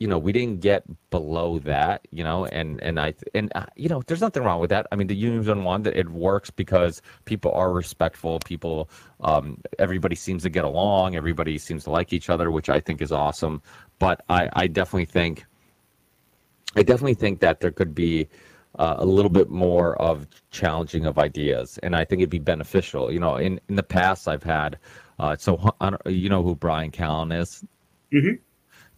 you 0.00 0.08
know 0.08 0.18
we 0.18 0.32
didn't 0.32 0.60
get 0.60 0.82
below 1.10 1.58
that 1.60 2.08
you 2.10 2.24
know 2.24 2.46
and 2.46 2.82
and 2.82 2.98
i 2.98 3.14
and 3.34 3.52
uh, 3.54 3.66
you 3.76 3.88
know 3.88 4.02
there's 4.06 4.22
nothing 4.22 4.42
wrong 4.42 4.58
with 4.58 4.70
that. 4.70 4.86
I 4.90 4.96
mean 4.96 5.06
the 5.06 5.14
unions 5.14 5.48
on 5.48 5.62
one 5.62 5.82
that. 5.82 5.96
It 5.96 6.08
works 6.08 6.50
because 6.50 7.02
people 7.26 7.52
are 7.52 7.70
respectful. 7.70 8.40
People 8.40 8.88
um, 9.20 9.60
everybody 9.78 10.16
seems 10.16 10.42
to 10.44 10.50
get 10.50 10.64
along. 10.64 11.16
Everybody 11.16 11.58
seems 11.58 11.84
to 11.84 11.90
like 11.90 12.12
each 12.12 12.30
other 12.30 12.50
which 12.50 12.70
i 12.70 12.80
think 12.80 13.02
is 13.02 13.12
awesome. 13.12 13.62
But 13.98 14.24
i 14.30 14.48
i 14.54 14.66
definitely 14.66 15.04
think 15.04 15.44
i 16.74 16.82
definitely 16.82 17.14
think 17.14 17.40
that 17.40 17.60
there 17.60 17.70
could 17.70 17.94
be 17.94 18.26
uh, 18.78 18.94
a 18.98 19.04
little 19.04 19.30
bit 19.30 19.50
more 19.50 20.00
of 20.00 20.26
challenging 20.50 21.04
of 21.04 21.18
ideas 21.18 21.78
and 21.82 21.94
i 21.94 22.04
think 22.06 22.20
it'd 22.20 22.30
be 22.30 22.38
beneficial. 22.38 23.12
You 23.12 23.20
know 23.20 23.36
in 23.36 23.60
in 23.68 23.76
the 23.76 23.82
past 23.82 24.26
i've 24.28 24.42
had 24.42 24.78
uh, 25.18 25.36
so 25.36 25.60
you 26.06 26.30
know 26.30 26.42
who 26.42 26.56
brian 26.56 26.90
callen 26.90 27.38
is? 27.38 27.62
Mm-hmm. 28.14 28.36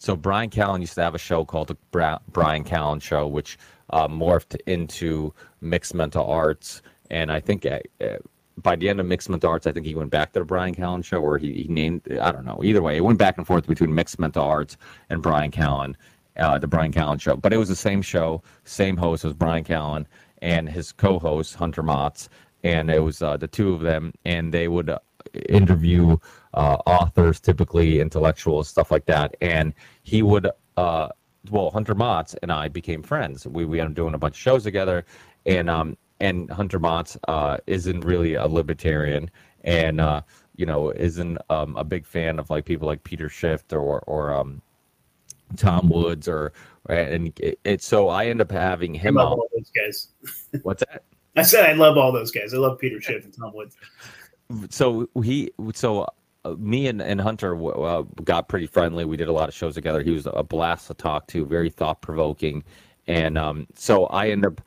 So 0.03 0.17
Brian 0.17 0.51
Callen 0.51 0.81
used 0.81 0.97
to 0.97 1.03
have 1.03 1.15
a 1.15 1.19
show 1.19 1.45
called 1.45 1.69
the 1.69 1.77
Brian 1.93 2.65
Callen 2.65 3.01
Show, 3.01 3.29
which 3.29 3.57
uh, 3.91 4.09
morphed 4.09 4.57
into 4.67 5.33
Mixed 5.61 5.95
Mental 5.95 6.27
Arts, 6.27 6.83
and 7.09 7.31
I 7.31 7.39
think 7.39 7.65
uh, 7.65 7.79
uh, 8.01 8.17
by 8.57 8.75
the 8.75 8.89
end 8.89 8.99
of 8.99 9.07
Mixed 9.07 9.29
Mental 9.29 9.49
Arts, 9.49 9.65
I 9.65 9.71
think 9.71 9.87
he 9.87 9.95
went 9.95 10.11
back 10.11 10.33
to 10.33 10.41
the 10.41 10.45
Brian 10.45 10.75
Callen 10.75 11.05
Show, 11.05 11.19
or 11.19 11.39
he, 11.39 11.53
he 11.53 11.69
named 11.69 12.03
I 12.21 12.33
don't 12.33 12.45
know. 12.45 12.61
Either 12.65 12.83
way, 12.83 12.97
it 12.97 13.05
went 13.05 13.21
back 13.21 13.39
and 13.39 13.47
forth 13.47 13.69
between 13.69 13.95
Mixed 13.95 14.19
Mental 14.19 14.43
Arts 14.43 14.77
and 15.09 15.23
Brian 15.23 15.53
Callen, 15.53 15.95
uh, 16.37 16.59
the 16.59 16.67
Brian 16.67 16.91
Callen 16.91 17.21
Show. 17.21 17.37
But 17.37 17.53
it 17.53 17.59
was 17.59 17.69
the 17.69 17.77
same 17.77 18.03
show, 18.03 18.43
same 18.65 18.97
host 18.97 19.25
as 19.25 19.35
Brian 19.35 19.63
Callen 19.63 20.07
and 20.39 20.69
his 20.69 20.91
co-host 20.91 21.55
Hunter 21.55 21.85
Maats, 21.85 22.29
and 22.65 22.91
it 22.91 23.05
was 23.05 23.23
uh, 23.23 23.37
the 23.37 23.47
two 23.47 23.73
of 23.73 23.83
them, 23.83 24.15
and 24.25 24.53
they 24.53 24.67
would 24.67 24.91
uh, 24.91 24.99
interview 25.49 26.17
uh, 26.55 26.77
authors, 26.87 27.41
typically 27.41 28.01
intellectuals, 28.01 28.69
stuff 28.69 28.91
like 28.91 29.07
that. 29.07 29.37
And 29.41 29.75
he 30.03 30.23
would, 30.23 30.51
uh, 30.77 31.09
well, 31.51 31.71
Hunter 31.71 31.95
Maats 31.95 32.35
and 32.43 32.53
I 32.53 32.69
became 32.69 33.03
friends. 33.03 33.47
We 33.47 33.65
we 33.65 33.81
ended 33.81 33.93
up 33.93 33.97
doing 33.97 34.15
a 34.15 34.19
bunch 34.19 34.35
of 34.35 34.41
shows 34.41 34.63
together, 34.63 35.05
and 35.47 35.69
um 35.69 35.97
and 36.23 36.49
Hunter 36.51 36.79
Maats 36.79 37.19
uh, 37.27 37.59
isn't 37.67 38.01
really 38.03 38.35
a 38.35 38.47
libertarian, 38.47 39.29
and 39.65 40.01
uh, 40.01 40.23
you 40.57 40.65
know 40.65 40.91
isn't 40.91 41.37
um, 41.51 41.77
a 41.77 41.85
big 41.85 42.07
fan 42.07 42.39
of 42.39 42.49
like 42.49 42.65
people 42.65 42.87
like 42.87 43.03
Peter 43.03 43.29
Schiff 43.29 43.65
or 43.73 44.01
or 44.07 44.33
um, 44.33 44.63
Tom 45.57 45.89
Woods 45.89 46.29
or 46.29 46.53
and 46.89 47.39
it, 47.41 47.59
it, 47.65 47.83
so 47.83 48.09
I 48.09 48.27
end 48.27 48.41
up 48.41 48.53
having 48.53 48.95
him. 48.95 49.19
I 49.19 49.25
love 49.25 49.33
all 49.33 49.49
those 49.55 49.71
guys. 49.71 50.09
What's 50.63 50.85
that? 50.89 51.03
I 51.37 51.43
said 51.43 51.69
I 51.69 51.73
love 51.73 51.97
all 51.97 52.13
those 52.13 52.31
guys. 52.31 52.55
I 52.55 52.59
love 52.59 52.79
Peter 52.79 53.01
Schiff 53.01 53.25
and 53.25 53.35
Tom 53.37 53.53
Woods. 53.53 53.77
So 54.71 55.09
he 55.25 55.51
so 55.75 56.07
me 56.59 56.87
and, 56.89 57.01
and 57.01 57.21
Hunter 57.21 57.57
uh, 57.73 58.03
got 58.25 58.49
pretty 58.49 58.67
friendly. 58.67 59.05
We 59.05 59.17
did 59.17 59.29
a 59.29 59.33
lot 59.33 59.49
of 59.49 59.55
shows 59.55 59.75
together. 59.75 60.03
He 60.03 60.11
was 60.11 60.27
a 60.27 60.43
blast 60.43 60.89
to 60.89 60.95
talk 60.95 61.27
to, 61.29 61.45
very 61.47 61.71
thought 61.71 62.03
provoking. 62.03 62.65
And 63.07 63.39
um, 63.39 63.67
so 63.75 64.07
I 64.07 64.29
ended 64.29 64.53
up 64.53 64.61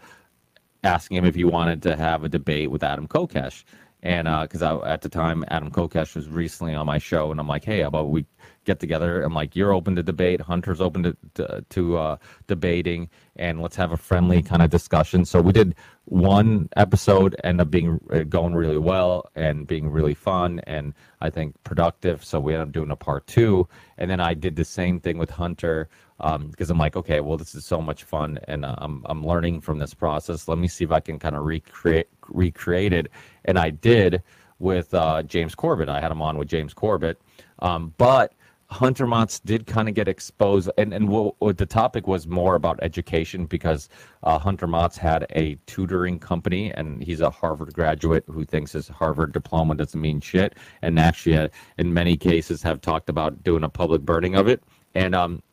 asking 0.84 1.18
him 1.18 1.26
if 1.26 1.36
he 1.36 1.44
wanted 1.44 1.82
to 1.84 1.96
have 1.96 2.24
a 2.24 2.30
debate 2.30 2.72
with 2.72 2.84
Adam 2.84 3.08
Kokesh. 3.08 3.64
And 4.06 4.28
because 4.44 4.62
uh, 4.62 4.84
at 4.84 5.02
the 5.02 5.10
time, 5.10 5.44
Adam 5.48 5.72
Kokesh 5.72 6.15
was 6.15 6.30
recently 6.30 6.76
on 6.76 6.86
my 6.86 7.00
show, 7.00 7.32
and 7.32 7.39
I'm 7.39 7.48
like, 7.48 7.65
hey, 7.65 7.82
how 7.82 7.88
about 7.88 8.12
we 8.12 8.28
get 8.63 8.80
together. 8.80 9.24
I'm 9.24 9.34
like, 9.34 9.56
you're 9.56 9.74
open 9.74 9.96
to 9.96 10.04
debate. 10.04 10.41
Hunter's 10.41 10.80
open 10.80 11.02
to 11.02 11.18
to, 11.34 11.65
to 11.70 11.98
uh, 11.98 12.18
debating, 12.46 13.10
and 13.36 13.63
let's 13.63 13.76
have 13.78 13.91
a 13.91 13.98
friendly 13.98 14.44
kind 14.44 14.62
of 14.62 14.70
discussion. 14.70 15.26
So 15.26 15.41
we 15.41 15.54
did 15.54 15.74
one 16.06 16.70
episode, 16.76 17.36
end 17.44 17.60
up 17.60 17.72
being 17.72 18.00
uh, 18.13 18.20
going 18.20 18.54
really 18.54 18.78
well 18.78 19.26
and 19.34 19.65
being 19.65 19.89
really 19.89 20.13
fun, 20.13 20.62
and 20.68 20.94
I 21.20 21.32
think 21.32 21.56
productive. 21.63 22.24
So 22.24 22.39
we 22.39 22.54
ended 22.54 22.68
up 22.68 22.74
doing 22.74 22.91
a 22.91 22.96
part 22.96 23.26
two, 23.26 23.68
and 23.98 24.12
then 24.12 24.20
I 24.20 24.36
did 24.36 24.56
the 24.56 24.65
same 24.65 25.00
thing 25.00 25.18
with 25.18 25.32
Hunter 25.32 25.89
because 26.17 26.71
um, 26.71 26.75
I'm 26.75 26.78
like, 26.78 26.95
okay, 26.95 27.19
well, 27.19 27.38
this 27.38 27.56
is 27.56 27.65
so 27.65 27.82
much 27.82 28.04
fun, 28.04 28.39
and 28.47 28.63
uh, 28.63 28.75
I'm 28.78 29.04
I'm 29.08 29.25
learning 29.25 29.62
from 29.62 29.80
this 29.80 29.93
process. 29.93 30.47
Let 30.47 30.58
me 30.58 30.67
see 30.67 30.86
if 30.86 30.91
I 30.91 30.99
can 30.99 31.19
kind 31.19 31.36
of 31.36 31.43
recreate 31.43 32.08
recreate 32.30 32.93
it, 32.93 33.12
and 33.45 33.60
I 33.60 33.69
did 33.69 34.23
with 34.60 34.93
uh, 34.93 35.23
James 35.23 35.56
Corbett. 35.56 35.89
I 35.89 35.99
had 35.99 36.12
him 36.12 36.21
on 36.21 36.38
with 36.38 36.47
James 36.47 36.73
Corbett, 36.73 37.21
um, 37.60 37.93
but 37.97 38.34
Hunter 38.67 39.06
Maats 39.06 39.39
did 39.43 39.67
kind 39.67 39.88
of 39.88 39.93
get 39.93 40.08
exposed, 40.08 40.69
and 40.78 40.93
and 40.93 41.10
the 41.10 41.65
topic 41.65 42.08
was 42.08 42.28
more 42.28 42.56
about 42.56 42.80
education 42.82 43.45
because 43.45 43.89
uh, 44.23 44.39
Hunter 44.39 44.67
Maats 44.67 44.97
had 44.97 45.28
a 45.36 45.56
tutoring 45.67 46.17
company, 46.17 46.71
and 46.71 47.04
he's 47.04 47.21
a 47.21 47.30
Harvard 47.30 47.73
graduate 47.73 48.23
who 48.28 48.43
thinks 48.45 48.71
his 48.71 48.88
Harvard 48.88 49.34
diploma 49.34 49.75
doesn't 49.75 49.99
mean 49.99 50.19
shit, 50.19 50.56
and 50.82 50.97
actually, 50.97 51.38
uh, 51.38 51.49
in 51.78 51.93
many 51.93 52.17
cases, 52.17 52.63
have 52.63 52.82
talked 52.82 53.10
about 53.10 53.43
doing 53.43 53.63
a 53.63 53.69
public 53.69 54.01
burning 54.01 54.36
of 54.36 54.47
it, 54.47 54.63
and 54.95 55.13
um, 55.13 55.43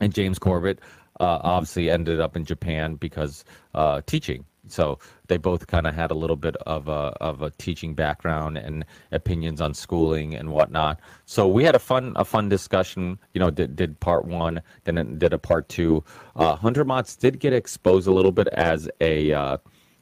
and 0.00 0.14
James 0.14 0.38
Corbett 0.38 0.80
uh, 1.20 1.38
obviously 1.42 1.90
ended 1.90 2.20
up 2.20 2.36
in 2.36 2.44
Japan 2.44 2.96
because 2.96 3.44
uh, 3.74 4.00
teaching 4.06 4.44
so 4.68 4.98
they 5.28 5.36
both 5.36 5.66
kind 5.66 5.86
of 5.86 5.94
had 5.94 6.10
a 6.10 6.14
little 6.14 6.36
bit 6.36 6.56
of 6.66 6.88
a 6.88 7.12
of 7.20 7.42
a 7.42 7.50
teaching 7.50 7.94
background 7.94 8.56
and 8.56 8.84
opinions 9.12 9.60
on 9.60 9.74
schooling 9.74 10.34
and 10.34 10.50
whatnot. 10.50 11.00
So 11.26 11.46
we 11.46 11.64
had 11.64 11.74
a 11.74 11.78
fun 11.78 12.12
a 12.16 12.24
fun 12.24 12.48
discussion. 12.48 13.18
You 13.34 13.40
know, 13.40 13.50
did, 13.50 13.76
did 13.76 14.00
part 14.00 14.24
one, 14.24 14.62
then 14.84 15.18
did 15.18 15.32
a 15.32 15.38
part 15.38 15.68
two. 15.68 16.04
Uh, 16.36 16.56
Hunter 16.56 16.84
Maats 16.84 17.16
did 17.16 17.40
get 17.40 17.52
exposed 17.52 18.06
a 18.06 18.12
little 18.12 18.32
bit 18.32 18.48
as 18.48 18.88
a 19.00 19.32
uh, 19.32 19.58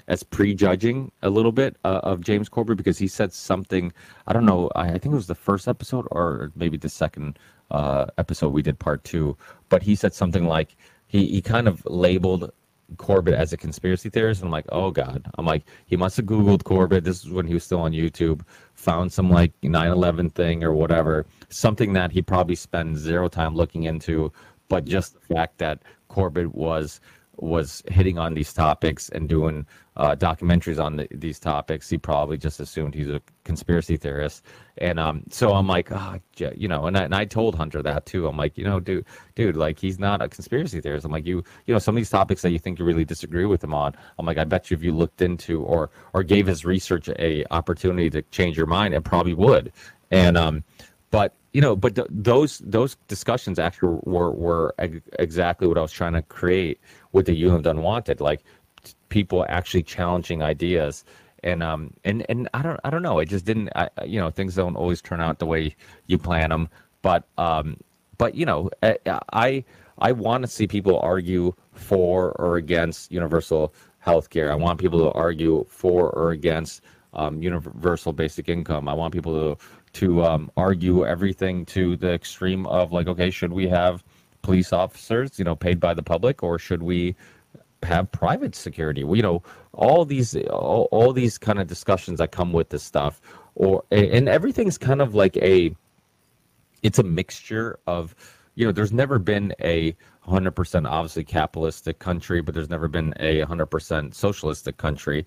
as 0.08 0.22
prejudging 0.22 1.10
a 1.22 1.30
little 1.30 1.52
bit 1.52 1.76
uh, 1.84 2.00
of 2.02 2.20
James 2.20 2.48
Corbett 2.48 2.76
because 2.76 2.98
he 2.98 3.08
said 3.08 3.32
something. 3.32 3.92
I 4.26 4.32
don't 4.32 4.46
know. 4.46 4.70
I, 4.74 4.88
I 4.88 4.98
think 4.98 5.12
it 5.12 5.16
was 5.16 5.26
the 5.28 5.34
first 5.34 5.68
episode 5.68 6.06
or 6.10 6.52
maybe 6.54 6.76
the 6.76 6.88
second 6.88 7.38
uh, 7.72 8.06
episode 8.18 8.52
we 8.52 8.62
did 8.62 8.78
part 8.78 9.02
two. 9.02 9.36
But 9.68 9.82
he 9.82 9.94
said 9.96 10.14
something 10.14 10.46
like 10.46 10.76
he 11.08 11.26
he 11.26 11.42
kind 11.42 11.66
of 11.66 11.84
labeled 11.86 12.52
Corbett 12.98 13.34
as 13.34 13.52
a 13.52 13.56
conspiracy 13.56 14.10
theorist. 14.10 14.40
And 14.40 14.48
I'm 14.48 14.52
like, 14.52 14.66
oh 14.70 14.90
God. 14.90 15.28
I'm 15.38 15.46
like, 15.46 15.64
he 15.86 15.96
must 15.96 16.16
have 16.18 16.26
Googled 16.26 16.64
Corbett. 16.64 17.04
This 17.04 17.24
is 17.24 17.30
when 17.30 17.46
he 17.46 17.54
was 17.54 17.64
still 17.64 17.80
on 17.80 17.92
YouTube, 17.92 18.42
found 18.74 19.12
some 19.12 19.30
like 19.30 19.52
9 19.62 19.90
11 19.90 20.30
thing 20.30 20.62
or 20.64 20.72
whatever, 20.72 21.26
something 21.48 21.92
that 21.94 22.12
he 22.12 22.22
probably 22.22 22.54
spent 22.54 22.96
zero 22.96 23.28
time 23.28 23.54
looking 23.54 23.84
into. 23.84 24.32
But 24.68 24.84
just 24.84 25.14
the 25.14 25.34
fact 25.34 25.58
that 25.58 25.82
Corbett 26.08 26.54
was 26.54 27.00
was 27.42 27.82
hitting 27.88 28.18
on 28.18 28.34
these 28.34 28.52
topics 28.52 29.08
and 29.08 29.28
doing 29.28 29.66
uh, 29.96 30.14
documentaries 30.14 30.82
on 30.82 30.96
the, 30.96 31.08
these 31.10 31.40
topics, 31.40 31.90
he 31.90 31.98
probably 31.98 32.38
just 32.38 32.60
assumed 32.60 32.94
he's 32.94 33.08
a 33.08 33.20
conspiracy 33.42 33.96
theorist. 33.96 34.44
And 34.78 35.00
um, 35.00 35.24
so 35.28 35.52
I'm 35.52 35.66
like, 35.66 35.90
oh, 35.90 36.18
you 36.36 36.68
know, 36.68 36.86
and 36.86 36.96
I, 36.96 37.02
and 37.02 37.14
I 37.14 37.24
told 37.24 37.56
Hunter 37.56 37.82
that 37.82 38.06
too. 38.06 38.28
I'm 38.28 38.36
like, 38.36 38.56
you 38.56 38.64
know, 38.64 38.78
dude, 38.78 39.04
dude, 39.34 39.56
like 39.56 39.78
he's 39.78 39.98
not 39.98 40.22
a 40.22 40.28
conspiracy 40.28 40.80
theorist. 40.80 41.04
I'm 41.04 41.10
like, 41.10 41.26
you, 41.26 41.42
you 41.66 41.74
know, 41.74 41.80
some 41.80 41.96
of 41.96 42.00
these 42.00 42.10
topics 42.10 42.42
that 42.42 42.52
you 42.52 42.60
think 42.60 42.78
you 42.78 42.84
really 42.84 43.04
disagree 43.04 43.44
with 43.44 43.62
him 43.62 43.74
on. 43.74 43.92
I'm 44.18 44.24
like, 44.24 44.38
I 44.38 44.44
bet 44.44 44.70
you 44.70 44.76
if 44.76 44.84
you 44.84 44.92
looked 44.92 45.20
into 45.20 45.62
or 45.62 45.90
or 46.14 46.22
gave 46.22 46.46
his 46.46 46.64
research 46.64 47.08
a 47.18 47.44
opportunity 47.50 48.08
to 48.10 48.22
change 48.30 48.56
your 48.56 48.66
mind, 48.66 48.94
it 48.94 49.02
probably 49.02 49.34
would. 49.34 49.72
And 50.12 50.38
um, 50.38 50.62
but 51.12 51.34
you 51.52 51.60
know, 51.60 51.76
but 51.76 51.94
th- 51.94 52.08
those 52.10 52.58
those 52.64 52.96
discussions 53.06 53.60
actually 53.60 54.00
were 54.02 54.32
were 54.32 54.74
exactly 55.20 55.68
what 55.68 55.78
I 55.78 55.82
was 55.82 55.92
trying 55.92 56.14
to 56.14 56.22
create 56.22 56.80
with 57.12 57.26
the 57.26 57.34
Union 57.34 57.60
of 57.60 57.66
Unwanted, 57.66 58.20
like 58.20 58.42
people 59.10 59.46
actually 59.48 59.84
challenging 59.84 60.42
ideas. 60.42 61.04
And 61.44 61.62
um 61.62 61.92
and 62.04 62.24
and 62.28 62.48
I 62.54 62.62
don't 62.62 62.80
I 62.82 62.90
don't 62.90 63.02
know. 63.02 63.18
It 63.18 63.26
just 63.28 63.44
didn't. 63.44 63.68
I, 63.76 63.90
you 64.04 64.18
know, 64.18 64.30
things 64.30 64.54
don't 64.56 64.76
always 64.76 65.02
turn 65.02 65.20
out 65.20 65.38
the 65.38 65.46
way 65.46 65.76
you 66.06 66.18
plan 66.18 66.50
them. 66.50 66.68
But 67.02 67.24
um, 67.36 67.76
but 68.16 68.34
you 68.34 68.46
know, 68.46 68.70
I 69.32 69.64
I 69.98 70.12
want 70.12 70.42
to 70.42 70.48
see 70.48 70.66
people 70.66 70.98
argue 71.00 71.52
for 71.74 72.32
or 72.40 72.56
against 72.56 73.12
universal 73.12 73.74
health 73.98 74.30
care. 74.30 74.50
I 74.50 74.54
want 74.54 74.80
people 74.80 75.00
to 75.00 75.12
argue 75.12 75.66
for 75.68 76.10
or 76.10 76.30
against 76.30 76.80
um, 77.14 77.42
universal 77.42 78.12
basic 78.12 78.48
income. 78.48 78.88
I 78.88 78.94
want 78.94 79.12
people 79.12 79.34
to 79.34 79.64
to 79.94 80.24
um, 80.24 80.50
argue 80.56 81.06
everything 81.06 81.66
to 81.66 81.96
the 81.96 82.12
extreme 82.12 82.66
of 82.66 82.92
like, 82.92 83.06
okay, 83.06 83.30
should 83.30 83.52
we 83.52 83.68
have 83.68 84.02
police 84.42 84.72
officers, 84.72 85.38
you 85.38 85.44
know, 85.44 85.54
paid 85.54 85.78
by 85.78 85.94
the 85.94 86.02
public, 86.02 86.42
or 86.42 86.58
should 86.58 86.82
we 86.82 87.14
have 87.82 88.10
private 88.12 88.54
security? 88.54 89.04
Well, 89.04 89.16
you 89.16 89.22
know, 89.22 89.42
all 89.72 90.04
these 90.04 90.36
all, 90.50 90.88
all 90.90 91.12
these 91.12 91.38
kind 91.38 91.58
of 91.58 91.66
discussions 91.66 92.18
that 92.18 92.32
come 92.32 92.52
with 92.52 92.70
this 92.70 92.82
stuff, 92.82 93.20
or 93.54 93.84
and 93.90 94.28
everything's 94.28 94.78
kind 94.78 95.02
of 95.02 95.14
like 95.14 95.36
a, 95.38 95.74
it's 96.82 96.98
a 96.98 97.02
mixture 97.02 97.78
of, 97.86 98.14
you 98.54 98.66
know, 98.66 98.72
there's 98.72 98.92
never 98.92 99.18
been 99.18 99.54
a 99.60 99.96
100% 100.26 100.88
obviously 100.88 101.24
capitalistic 101.24 101.98
country, 101.98 102.40
but 102.40 102.54
there's 102.54 102.70
never 102.70 102.88
been 102.88 103.12
a 103.18 103.40
100% 103.42 104.14
socialistic 104.14 104.76
country, 104.76 105.26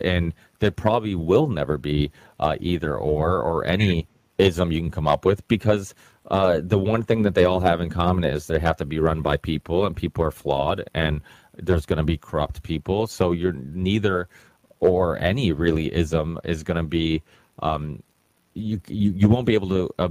and 0.00 0.34
there 0.58 0.70
probably 0.70 1.14
will 1.14 1.48
never 1.48 1.78
be 1.78 2.10
uh, 2.40 2.56
either 2.60 2.96
or 2.96 3.40
or 3.40 3.64
any 3.64 4.08
ism 4.38 4.72
you 4.72 4.80
can 4.80 4.90
come 4.90 5.06
up 5.06 5.24
with 5.24 5.46
because 5.46 5.94
uh, 6.30 6.60
the 6.62 6.78
one 6.78 7.02
thing 7.02 7.22
that 7.22 7.34
they 7.34 7.44
all 7.44 7.60
have 7.60 7.80
in 7.80 7.90
common 7.90 8.24
is 8.24 8.46
they 8.46 8.58
have 8.58 8.76
to 8.76 8.84
be 8.84 8.98
run 8.98 9.22
by 9.22 9.36
people, 9.36 9.86
and 9.86 9.94
people 9.96 10.24
are 10.24 10.30
flawed, 10.30 10.84
and 10.94 11.20
there's 11.54 11.86
going 11.86 11.98
to 11.98 12.04
be 12.04 12.16
corrupt 12.16 12.62
people. 12.62 13.06
So 13.06 13.32
you're 13.32 13.52
neither 13.52 14.28
or 14.80 15.18
any 15.18 15.52
really 15.52 15.94
ism 15.94 16.38
is 16.44 16.62
going 16.62 16.76
to 16.76 16.82
be 16.82 17.22
um, 17.60 18.02
you, 18.54 18.80
you 18.88 19.12
you 19.12 19.28
won't 19.28 19.46
be 19.46 19.54
able 19.54 19.68
to 19.68 19.90
uh, 19.98 20.08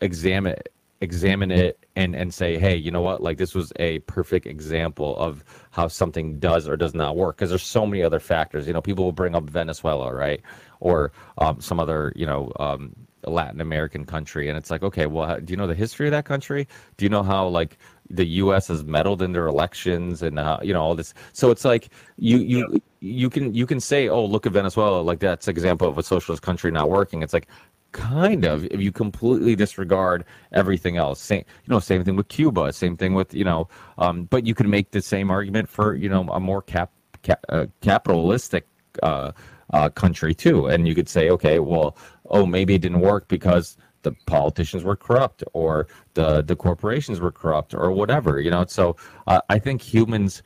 examine 0.00 0.56
examine 1.00 1.50
it 1.50 1.83
and 1.96 2.14
and 2.14 2.32
say 2.34 2.58
hey 2.58 2.76
you 2.76 2.90
know 2.90 3.02
what? 3.02 3.22
Like 3.22 3.38
this 3.38 3.54
was 3.54 3.72
a 3.76 4.00
perfect 4.00 4.46
example 4.46 5.16
of 5.16 5.44
how 5.70 5.88
something 5.88 6.38
does 6.38 6.68
or 6.68 6.76
does 6.76 6.94
not 6.94 7.16
work. 7.16 7.36
Because 7.36 7.50
there's 7.50 7.62
so 7.62 7.86
many 7.86 8.02
other 8.02 8.20
factors. 8.20 8.66
You 8.66 8.72
know 8.72 8.80
people 8.80 9.04
will 9.04 9.12
bring 9.12 9.34
up 9.34 9.44
venezuela 9.44 10.12
right? 10.12 10.40
Or 10.80 11.12
um, 11.38 11.60
some 11.60 11.80
other 11.80 12.12
you 12.16 12.26
know 12.26 12.52
um, 12.58 12.94
latin 13.26 13.60
american 13.60 14.04
country 14.04 14.50
and 14.50 14.58
it's 14.58 14.70
like 14.70 14.82
okay 14.82 15.06
well 15.06 15.40
do 15.40 15.50
you 15.50 15.56
know 15.56 15.66
the 15.66 15.74
history 15.74 16.06
of 16.06 16.12
that 16.12 16.24
country? 16.24 16.68
Do 16.96 17.04
you 17.04 17.08
know 17.08 17.22
how 17.22 17.46
like 17.48 17.78
the 18.10 18.26
us 18.26 18.68
has 18.68 18.84
meddled 18.84 19.22
in 19.22 19.32
their 19.32 19.46
elections 19.46 20.22
and 20.22 20.38
uh, 20.38 20.58
you 20.62 20.72
know 20.72 20.82
all 20.82 20.94
this? 20.94 21.14
So 21.32 21.50
it's 21.50 21.64
like 21.64 21.88
you 22.16 22.38
you 22.38 22.82
you 23.00 23.30
can 23.30 23.54
you 23.54 23.66
can 23.66 23.80
say 23.80 24.08
oh 24.08 24.24
look 24.24 24.46
at 24.46 24.52
venezuela 24.52 25.00
like 25.00 25.20
that's 25.20 25.46
an 25.46 25.52
example 25.52 25.88
of 25.88 25.96
a 25.98 26.02
socialist 26.02 26.42
country 26.42 26.70
not 26.70 26.90
working. 26.90 27.22
It's 27.22 27.32
like 27.32 27.48
kind 27.94 28.44
of 28.44 28.66
if 28.66 28.80
you 28.80 28.92
completely 28.92 29.56
disregard 29.56 30.24
everything 30.52 30.98
else. 30.98 31.20
Same 31.20 31.38
you 31.38 31.68
know 31.68 31.78
same 31.78 32.04
thing 32.04 32.16
with 32.16 32.28
cuba 32.28 32.72
same 32.72 32.96
thing 32.96 33.14
with 33.14 33.32
you 33.32 33.44
know 33.44 33.68
um, 33.96 34.24
but 34.24 34.46
you 34.46 34.54
can 34.54 34.68
make 34.68 34.90
the 34.90 35.00
same 35.00 35.30
argument 35.30 35.68
for 35.68 35.94
you 35.94 36.08
know 36.08 36.28
a 36.28 36.40
more 36.40 36.60
cap, 36.60 36.90
cap 37.22 37.42
uh, 37.48 37.66
capitalistic 37.80 38.66
uh, 39.02 39.32
uh, 39.72 39.88
country 39.88 40.34
too. 40.34 40.66
And 40.66 40.86
you 40.86 40.94
could 40.94 41.08
say 41.08 41.30
okay 41.30 41.60
well 41.60 41.96
oh 42.28 42.44
maybe 42.44 42.74
it 42.74 42.82
didn't 42.82 43.00
work 43.00 43.28
because 43.28 43.78
the 44.02 44.12
politicians 44.26 44.84
were 44.84 44.96
corrupt 44.96 45.42
or 45.54 45.86
the 46.14 46.42
the 46.42 46.56
corporations 46.56 47.20
were 47.20 47.32
corrupt 47.32 47.74
or 47.74 47.92
whatever 47.92 48.40
you 48.40 48.50
know. 48.50 48.64
So 48.66 48.96
uh, 49.26 49.40
i 49.48 49.58
think 49.58 49.80
humans 49.80 50.42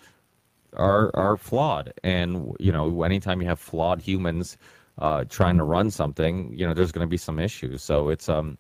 are 0.75 1.11
are 1.15 1.37
flawed. 1.37 1.93
And 2.05 2.55
you 2.61 2.73
know 2.73 3.03
anytime 3.03 3.41
you 3.41 3.49
have 3.49 3.59
flawed 3.59 4.03
humans 4.03 4.59
uh, 4.99 5.25
trying 5.25 5.57
to 5.57 5.65
run 5.65 5.91
something, 5.91 6.53
you 6.53 6.67
know, 6.67 6.75
there's 6.75 6.93
going 6.93 7.07
to 7.07 7.11
be 7.11 7.17
some 7.17 7.39
issues. 7.39 7.83
So 7.83 8.09
it's 8.09 8.29
um, 8.29 8.59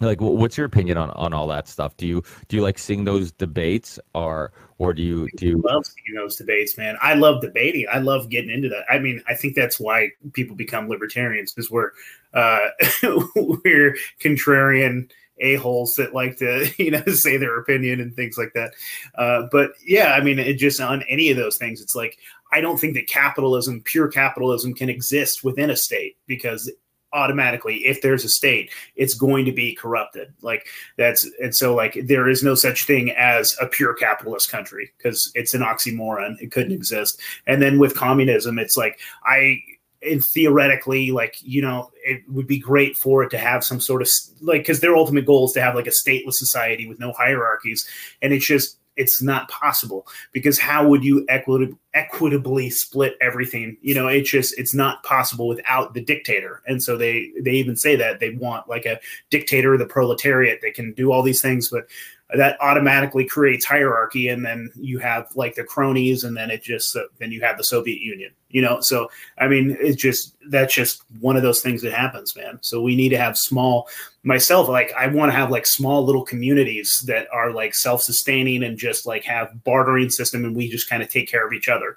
like, 0.00 0.20
what's 0.20 0.56
your 0.56 0.66
opinion 0.66 0.96
on, 0.96 1.10
on 1.10 1.32
all 1.32 1.46
that 1.48 1.68
stuff? 1.68 1.96
Do 1.96 2.06
you 2.06 2.22
do 2.48 2.56
you 2.56 2.62
like 2.62 2.78
seeing 2.78 3.04
those 3.04 3.32
debates, 3.32 3.98
or 4.14 4.52
or 4.78 4.94
do 4.94 5.02
you 5.02 5.28
do 5.36 5.46
you 5.46 5.64
I 5.68 5.74
love 5.74 5.86
seeing 5.86 6.16
those 6.16 6.36
debates, 6.36 6.78
man? 6.78 6.96
I 7.02 7.14
love 7.14 7.42
debating. 7.42 7.86
I 7.92 7.98
love 7.98 8.30
getting 8.30 8.50
into 8.50 8.68
that. 8.70 8.84
I 8.90 8.98
mean, 8.98 9.22
I 9.28 9.34
think 9.34 9.54
that's 9.54 9.78
why 9.78 10.10
people 10.32 10.56
become 10.56 10.88
libertarians 10.88 11.52
because 11.52 11.70
we're 11.70 11.90
uh, 12.32 12.68
we're 13.36 13.96
contrarian 14.20 15.10
a 15.42 15.54
holes 15.54 15.94
that 15.94 16.14
like 16.14 16.36
to 16.36 16.70
you 16.82 16.90
know 16.90 17.04
say 17.06 17.36
their 17.36 17.58
opinion 17.58 18.00
and 18.00 18.14
things 18.14 18.38
like 18.38 18.52
that. 18.54 18.72
Uh, 19.14 19.48
but 19.52 19.72
yeah, 19.84 20.12
I 20.12 20.22
mean, 20.22 20.38
it 20.38 20.54
just 20.54 20.80
on 20.80 21.02
any 21.08 21.30
of 21.30 21.36
those 21.36 21.58
things, 21.58 21.80
it's 21.80 21.94
like 21.94 22.18
I 22.52 22.60
don't 22.60 22.78
think 22.78 22.94
that 22.94 23.06
capitalism, 23.06 23.82
pure 23.82 24.08
capitalism, 24.08 24.74
can 24.74 24.88
exist 24.88 25.44
within 25.44 25.70
a 25.70 25.76
state 25.76 26.16
because 26.26 26.70
automatically 27.12 27.78
if 27.86 28.02
there's 28.02 28.24
a 28.24 28.28
state 28.28 28.70
it's 28.94 29.14
going 29.14 29.44
to 29.44 29.52
be 29.52 29.74
corrupted. 29.74 30.32
Like 30.42 30.66
that's 30.96 31.28
and 31.40 31.54
so 31.54 31.74
like 31.74 31.98
there 32.04 32.28
is 32.28 32.42
no 32.42 32.54
such 32.54 32.84
thing 32.84 33.10
as 33.10 33.56
a 33.60 33.66
pure 33.66 33.94
capitalist 33.94 34.50
country 34.50 34.92
because 34.96 35.30
it's 35.34 35.54
an 35.54 35.62
oxymoron. 35.62 36.40
It 36.40 36.52
couldn't 36.52 36.72
exist. 36.72 37.20
And 37.46 37.60
then 37.60 37.78
with 37.78 37.96
communism 37.96 38.58
it's 38.58 38.76
like 38.76 39.00
i 39.24 39.60
and 40.02 40.24
theoretically 40.24 41.10
like 41.10 41.36
you 41.42 41.60
know 41.60 41.90
it 42.04 42.22
would 42.28 42.46
be 42.46 42.58
great 42.58 42.96
for 42.96 43.22
it 43.22 43.30
to 43.30 43.38
have 43.38 43.62
some 43.62 43.80
sort 43.80 44.00
of 44.00 44.08
like 44.40 44.62
because 44.62 44.80
their 44.80 44.96
ultimate 44.96 45.26
goal 45.26 45.46
is 45.46 45.52
to 45.52 45.60
have 45.60 45.74
like 45.74 45.86
a 45.86 45.90
stateless 45.90 46.34
society 46.34 46.86
with 46.86 46.98
no 46.98 47.12
hierarchies. 47.12 47.86
And 48.22 48.32
it's 48.32 48.46
just 48.46 48.78
it's 49.00 49.22
not 49.22 49.48
possible 49.48 50.06
because 50.32 50.58
how 50.58 50.86
would 50.86 51.02
you 51.02 51.26
equit- 51.28 51.76
equitably 51.94 52.70
split 52.70 53.16
everything? 53.20 53.76
You 53.80 53.94
know 53.94 54.06
it's 54.06 54.30
just 54.30 54.58
it's 54.58 54.74
not 54.74 55.02
possible 55.02 55.48
without 55.48 55.94
the 55.94 56.02
dictator. 56.02 56.62
And 56.66 56.82
so 56.82 56.96
they 56.96 57.32
they 57.40 57.52
even 57.52 57.76
say 57.76 57.96
that 57.96 58.20
they 58.20 58.30
want 58.30 58.68
like 58.68 58.86
a 58.86 59.00
dictator 59.30 59.76
the 59.76 59.86
proletariat 59.86 60.60
that 60.62 60.74
can 60.74 60.92
do 60.92 61.10
all 61.10 61.22
these 61.22 61.42
things 61.42 61.68
but 61.68 61.86
that 62.34 62.56
automatically 62.60 63.24
creates 63.24 63.64
hierarchy 63.64 64.28
and 64.28 64.44
then 64.44 64.70
you 64.76 64.98
have 64.98 65.28
like 65.34 65.54
the 65.54 65.64
cronies 65.64 66.24
and 66.24 66.36
then 66.36 66.50
it 66.50 66.62
just 66.62 66.94
uh, 66.96 67.02
then 67.18 67.32
you 67.32 67.40
have 67.40 67.56
the 67.56 67.64
soviet 67.64 68.00
union 68.00 68.30
you 68.50 68.60
know? 68.62 68.80
So 68.80 69.10
i 69.38 69.48
mean 69.48 69.76
it's 69.80 70.00
just 70.00 70.36
that's 70.48 70.74
just 70.74 71.02
one 71.20 71.36
of 71.36 71.42
those 71.42 71.60
things 71.60 71.82
that 71.82 71.92
happens 71.92 72.36
man. 72.36 72.58
So 72.62 72.80
we 72.82 72.96
need 72.96 73.10
to 73.10 73.18
have 73.18 73.38
small 73.38 73.88
myself 74.22 74.68
like 74.68 74.92
i 74.98 75.06
want 75.06 75.32
to 75.32 75.36
have 75.36 75.50
like 75.50 75.66
small 75.66 76.04
little 76.04 76.24
communities 76.24 77.02
that 77.06 77.26
are 77.32 77.52
like 77.52 77.74
self-sustaining 77.74 78.62
and 78.62 78.76
just 78.76 79.06
like 79.06 79.24
have 79.24 79.64
bartering 79.64 80.10
system 80.10 80.44
and 80.44 80.54
we 80.54 80.68
just 80.68 80.90
kind 80.90 81.02
of 81.02 81.10
take 81.10 81.28
care 81.28 81.46
of 81.46 81.52
each 81.52 81.68
other. 81.68 81.96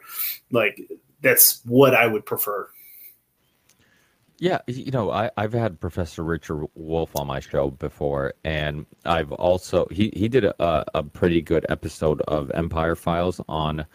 Like 0.52 0.80
that's 1.22 1.62
what 1.66 1.96
i 1.96 2.06
would 2.06 2.26
prefer 2.26 2.70
yeah, 4.40 4.60
you 4.68 4.92
know, 4.92 5.12
I, 5.12 5.30
I've 5.38 5.54
had 5.54 5.80
Professor 5.80 6.24
Richard 6.24 6.66
Wolff 6.76 7.16
on 7.16 7.28
my 7.28 7.40
show 7.40 7.70
before, 7.72 8.34
and 8.44 8.86
I've 9.06 9.32
also 9.32 9.88
he 9.92 10.12
he 10.16 10.28
did 10.28 10.44
a, 10.46 10.86
a 10.94 11.04
pretty 11.04 11.42
good 11.42 11.66
episode 11.70 12.22
of 12.22 12.52
Empire 12.52 12.96
Files 12.96 13.40
on 13.48 13.86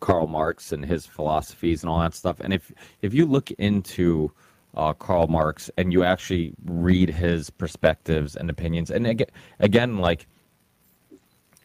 Karl 0.00 0.26
Marx 0.26 0.72
and 0.72 0.84
his 0.84 1.06
philosophies 1.06 1.82
and 1.82 1.90
all 1.90 2.00
that 2.00 2.14
stuff. 2.14 2.40
And 2.40 2.52
if 2.52 2.72
if 3.02 3.14
you 3.14 3.24
look 3.24 3.50
into 3.52 4.32
uh, 4.76 4.92
Karl 4.92 5.28
Marx 5.28 5.70
and 5.76 5.92
you 5.92 6.04
actually 6.04 6.54
read 6.64 7.08
his 7.10 7.48
perspectives 7.50 8.36
and 8.36 8.50
opinions, 8.50 8.90
and 8.90 9.06
again, 9.06 9.28
again 9.60 9.98
like 9.98 10.26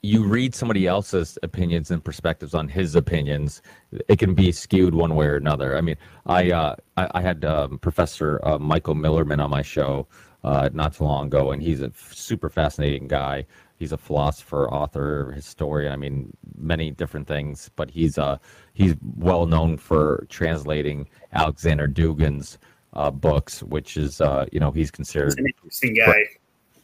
you 0.03 0.25
read 0.25 0.53
somebody 0.53 0.85
else's 0.85 1.39
opinions 1.43 1.89
and 1.89 2.03
perspectives 2.03 2.53
on 2.53 2.67
his 2.67 2.93
opinions, 2.93 3.61
it 4.09 4.19
can 4.19 4.35
be 4.35 4.51
skewed 4.51 4.93
one 4.93 5.15
way 5.15 5.25
or 5.25 5.37
another. 5.37 5.77
I 5.77 5.81
mean, 5.81 5.95
I 6.25 6.51
uh, 6.51 6.75
I, 6.97 7.09
I, 7.15 7.21
had 7.21 7.45
um, 7.45 7.79
Professor 7.79 8.45
uh, 8.45 8.59
Michael 8.59 8.95
Millerman 8.95 9.41
on 9.41 9.49
my 9.49 9.61
show 9.61 10.05
uh, 10.43 10.69
not 10.73 10.93
too 10.93 11.05
long 11.05 11.27
ago, 11.27 11.51
and 11.51 11.63
he's 11.63 11.81
a 11.81 11.89
super 12.11 12.49
fascinating 12.49 13.07
guy. 13.07 13.45
He's 13.77 13.93
a 13.93 13.97
philosopher, 13.97 14.69
author, 14.69 15.31
historian. 15.31 15.93
I 15.93 15.95
mean, 15.95 16.35
many 16.57 16.91
different 16.91 17.25
things, 17.25 17.71
but 17.77 17.89
he's 17.89 18.17
uh 18.17 18.37
he's 18.73 18.95
well 19.15 19.45
known 19.45 19.77
for 19.77 20.25
translating 20.29 21.07
Alexander 21.31 21.87
Dugin's 21.87 22.57
uh, 22.91 23.09
books, 23.09 23.63
which 23.63 23.95
is 23.95 24.19
uh, 24.19 24.47
you 24.51 24.59
know 24.59 24.71
he's 24.71 24.91
considered 24.91 25.29
he's 25.29 25.37
an 25.37 25.47
interesting 25.47 25.95
guy. 25.95 26.23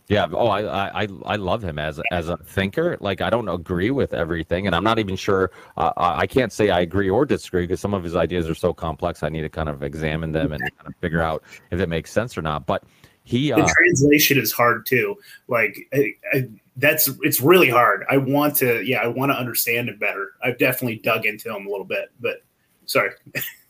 Yeah. 0.10 0.28
Oh, 0.32 0.48
I, 0.48 1.04
I, 1.04 1.08
I 1.26 1.36
love 1.36 1.64
him 1.64 1.80
as 1.80 2.02
as 2.12 2.30
a 2.30 2.38
thinker. 2.38 2.98
Like 3.00 3.22
I 3.22 3.30
don't 3.30 3.48
agree 3.48 3.92
with 3.92 4.14
everything, 4.14 4.66
and 4.66 4.76
I'm 4.76 4.84
not 4.84 5.00
even 5.00 5.16
sure. 5.16 5.52
Uh, 5.78 5.94
I 5.96 6.28
can't 6.28 6.52
say 6.52 6.72
I 6.72 6.82
agree 6.82 7.10
or 7.10 7.26
disagree 7.26 7.64
because 7.64 7.80
some 7.80 7.94
of 7.94 8.04
his 8.04 8.16
ideas 8.16 8.50
are 8.50 8.56
so 8.56 8.74
complex. 8.74 9.24
I 9.24 9.30
need 9.30 9.42
to 9.42 9.50
kind 9.50 9.70
of 9.70 9.84
examine 9.84 10.32
them 10.32 10.52
and 10.52 10.62
kind 10.62 10.88
of 10.88 10.96
figure 11.00 11.22
out 11.22 11.44
if 11.72 11.80
it 11.80 11.88
makes 11.88 12.12
sense 12.12 12.38
or 12.38 12.42
not. 12.42 12.66
But 12.66 12.84
he 13.24 13.54
uh, 13.54 13.58
the 13.58 13.74
translation 13.78 14.40
is 14.40 14.52
hard 14.52 14.88
too. 14.88 15.16
Like 15.48 15.78
I, 15.94 16.14
I, 16.34 16.50
that's 16.78 17.08
it's 17.22 17.40
really 17.40 17.70
hard. 17.70 18.06
I 18.10 18.18
want 18.18 18.56
to, 18.58 18.82
yeah, 18.84 19.00
I 19.00 19.08
want 19.08 19.32
to 19.32 19.38
understand 19.38 19.90
it 19.90 20.00
better. 20.00 20.32
I've 20.44 20.58
definitely 20.58 20.98
dug 20.98 21.26
into 21.26 21.56
him 21.56 21.68
a 21.68 21.70
little 21.70 21.86
bit, 21.86 22.12
but 22.20 22.44
sorry. 22.86 23.12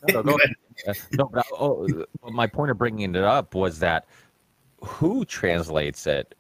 No, 0.07 0.21
no, 0.21 0.37
no 1.11 1.25
but, 1.27 1.45
oh, 1.51 2.05
my 2.23 2.47
point 2.47 2.71
of 2.71 2.77
bringing 2.77 3.15
it 3.15 3.23
up 3.23 3.53
was 3.53 3.79
that 3.79 4.05
who 4.81 5.25
translates 5.25 6.07
it 6.07 6.35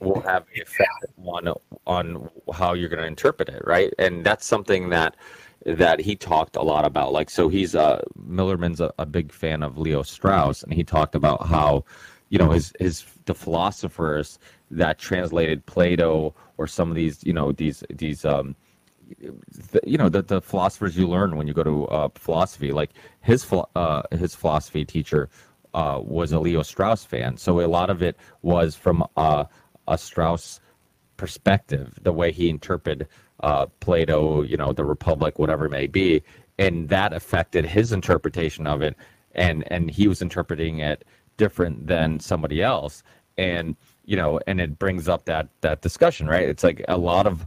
will 0.00 0.20
have 0.22 0.44
an 0.54 0.62
effect 0.62 1.06
on 1.24 1.54
on 1.86 2.30
how 2.52 2.74
you're 2.74 2.88
going 2.88 3.00
to 3.00 3.06
interpret 3.06 3.48
it, 3.48 3.62
right? 3.66 3.92
And 3.98 4.24
that's 4.24 4.46
something 4.46 4.90
that 4.90 5.16
that 5.64 6.00
he 6.00 6.14
talked 6.14 6.56
a 6.56 6.62
lot 6.62 6.84
about. 6.84 7.12
Like, 7.12 7.30
so 7.30 7.48
he's 7.48 7.74
uh, 7.74 8.02
Millerman's 8.28 8.80
a, 8.80 8.92
a 8.98 9.06
big 9.06 9.32
fan 9.32 9.62
of 9.62 9.78
Leo 9.78 10.02
Strauss, 10.02 10.62
and 10.62 10.72
he 10.72 10.84
talked 10.84 11.14
about 11.14 11.46
how 11.46 11.84
you 12.28 12.38
know 12.38 12.50
his 12.50 12.72
his 12.78 13.04
the 13.24 13.34
philosophers 13.34 14.38
that 14.70 14.98
translated 14.98 15.64
Plato 15.66 16.34
or 16.58 16.66
some 16.66 16.90
of 16.90 16.96
these 16.96 17.24
you 17.24 17.32
know 17.32 17.52
these 17.52 17.82
these 17.90 18.24
um 18.24 18.54
the, 19.72 19.80
you 19.84 19.98
know 19.98 20.08
the, 20.08 20.22
the 20.22 20.40
philosophers 20.40 20.96
you 20.96 21.06
learn 21.06 21.36
when 21.36 21.46
you 21.46 21.54
go 21.54 21.62
to 21.62 21.86
uh, 21.88 22.08
philosophy 22.14 22.72
like 22.72 22.90
his 23.20 23.46
uh, 23.76 24.02
his 24.12 24.34
philosophy 24.34 24.84
teacher 24.84 25.28
uh, 25.74 26.00
was 26.02 26.32
a 26.32 26.38
Leo 26.38 26.62
Strauss 26.62 27.04
fan. 27.04 27.36
So 27.36 27.60
a 27.60 27.66
lot 27.66 27.90
of 27.90 28.02
it 28.02 28.16
was 28.42 28.74
from 28.74 29.04
uh, 29.16 29.44
a 29.88 29.98
Strauss 29.98 30.60
perspective, 31.16 31.98
the 32.02 32.12
way 32.12 32.32
he 32.32 32.48
interpreted 32.48 33.08
uh, 33.40 33.66
Plato, 33.80 34.42
you 34.42 34.56
know, 34.56 34.72
the 34.72 34.84
Republic, 34.84 35.38
whatever 35.38 35.66
it 35.66 35.70
may 35.70 35.86
be, 35.86 36.22
and 36.58 36.88
that 36.88 37.12
affected 37.12 37.64
his 37.66 37.92
interpretation 37.92 38.66
of 38.66 38.80
it, 38.82 38.96
and 39.34 39.64
and 39.72 39.90
he 39.90 40.08
was 40.08 40.22
interpreting 40.22 40.78
it 40.78 41.04
different 41.36 41.86
than 41.86 42.20
somebody 42.20 42.62
else, 42.62 43.02
and 43.36 43.76
you 44.04 44.16
know, 44.16 44.40
and 44.46 44.60
it 44.60 44.78
brings 44.78 45.08
up 45.08 45.24
that 45.26 45.48
that 45.60 45.82
discussion, 45.82 46.26
right? 46.26 46.48
It's 46.48 46.62
like 46.64 46.84
a 46.88 46.96
lot 46.96 47.26
of 47.26 47.46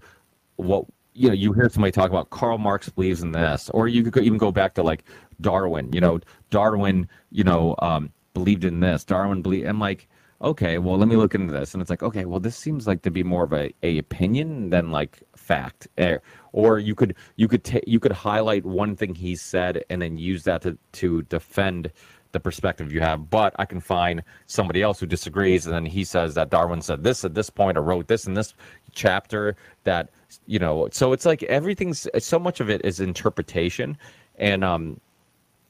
what 0.57 0.85
you 1.13 1.29
know 1.29 1.33
you 1.33 1.53
hear 1.53 1.69
somebody 1.69 1.91
talk 1.91 2.09
about 2.09 2.29
Karl 2.29 2.57
Marx 2.57 2.89
believes 2.89 3.21
in 3.23 3.31
this, 3.31 3.69
or 3.73 3.87
you 3.87 4.03
could 4.11 4.23
even 4.23 4.37
go 4.37 4.51
back 4.51 4.73
to 4.75 4.83
like 4.83 5.03
Darwin. 5.41 5.91
You 5.93 6.01
know, 6.01 6.19
Darwin, 6.49 7.07
you 7.31 7.43
know, 7.43 7.75
um, 7.79 8.11
believed 8.37 8.65
in 8.65 8.79
this. 8.79 9.03
Darwin 9.03 9.41
believed. 9.41 9.67
I'm 9.67 9.79
like, 9.79 10.07
okay, 10.41 10.77
well, 10.77 10.97
let 10.97 11.07
me 11.07 11.15
look 11.15 11.33
into 11.33 11.51
this, 11.51 11.73
and 11.73 11.81
it's 11.81 11.89
like, 11.89 12.03
okay, 12.03 12.25
well, 12.25 12.39
this 12.39 12.55
seems 12.55 12.85
like 12.85 13.01
to 13.01 13.11
be 13.11 13.23
more 13.23 13.43
of 13.43 13.53
a, 13.53 13.73
a 13.81 13.97
opinion 13.97 14.69
than 14.69 14.91
like 14.91 15.23
fact. 15.35 15.87
Eh, 15.97 16.17
or 16.53 16.77
you 16.77 16.93
could 16.93 17.15
you 17.35 17.47
could 17.47 17.63
ta- 17.63 17.87
you 17.87 17.99
could 17.99 18.11
highlight 18.11 18.63
one 18.65 18.95
thing 18.95 19.15
he 19.15 19.35
said 19.35 19.83
and 19.89 20.01
then 20.01 20.17
use 20.17 20.43
that 20.43 20.61
to 20.61 20.77
to 20.91 21.23
defend 21.23 21.91
the 22.31 22.39
perspective 22.39 22.91
you 22.91 23.01
have. 23.01 23.29
But 23.29 23.55
I 23.57 23.65
can 23.65 23.79
find 23.79 24.21
somebody 24.45 24.81
else 24.83 24.99
who 24.99 25.07
disagrees, 25.07 25.65
and 25.65 25.73
then 25.73 25.85
he 25.85 26.03
says 26.03 26.35
that 26.35 26.51
Darwin 26.51 26.81
said 26.81 27.03
this 27.03 27.25
at 27.25 27.33
this 27.33 27.49
point, 27.49 27.77
or 27.77 27.81
wrote 27.81 28.07
this 28.07 28.27
in 28.27 28.35
this 28.35 28.53
chapter. 28.91 29.55
That 29.83 30.09
you 30.45 30.59
know, 30.59 30.89
so 30.91 31.13
it's 31.13 31.25
like 31.25 31.41
everything's 31.43 32.07
so 32.19 32.37
much 32.37 32.59
of 32.59 32.69
it 32.69 32.81
is 32.85 32.99
interpretation, 32.99 33.97
and 34.37 34.63
um, 34.63 34.99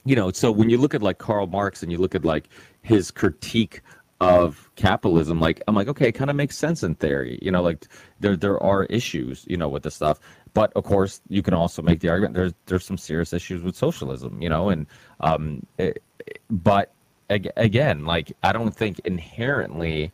you 0.07 0.15
know, 0.15 0.31
so 0.31 0.51
when 0.51 0.69
you 0.69 0.77
look 0.77 0.93
at 0.93 1.03
like 1.03 1.17
Karl 1.17 1.47
Marx 1.47 1.83
and 1.83 1.91
you 1.91 1.97
look 1.97 2.15
at 2.15 2.23
like 2.23 2.49
his 2.81 3.11
critique 3.11 3.81
of 4.19 4.71
capitalism 4.75 5.39
like 5.39 5.61
i'm 5.67 5.75
like 5.75 5.87
okay 5.87 6.07
it 6.07 6.13
kind 6.13 6.31
of 6.31 6.35
makes 6.35 6.57
sense 6.57 6.81
in 6.81 6.95
theory 6.95 7.37
you 7.39 7.51
know 7.51 7.61
like 7.61 7.85
there 8.19 8.35
there 8.35 8.59
are 8.63 8.85
issues 8.85 9.45
you 9.47 9.55
know 9.55 9.69
with 9.69 9.83
this 9.83 9.93
stuff. 9.93 10.19
But 10.55 10.73
of 10.73 10.85
course 10.85 11.21
you 11.29 11.43
can 11.43 11.53
also 11.53 11.83
make 11.83 11.99
the 11.99 12.09
argument 12.09 12.33
there's 12.33 12.53
there's 12.65 12.83
some 12.83 12.97
serious 12.97 13.31
issues 13.31 13.61
with 13.61 13.75
socialism 13.75 14.41
you 14.41 14.49
know 14.49 14.69
and 14.69 14.87
um 15.19 15.63
it, 15.77 16.01
but 16.49 16.93
again 17.29 18.05
like 18.05 18.31
i 18.41 18.51
don't 18.51 18.75
think 18.75 18.97
inherently 19.05 20.11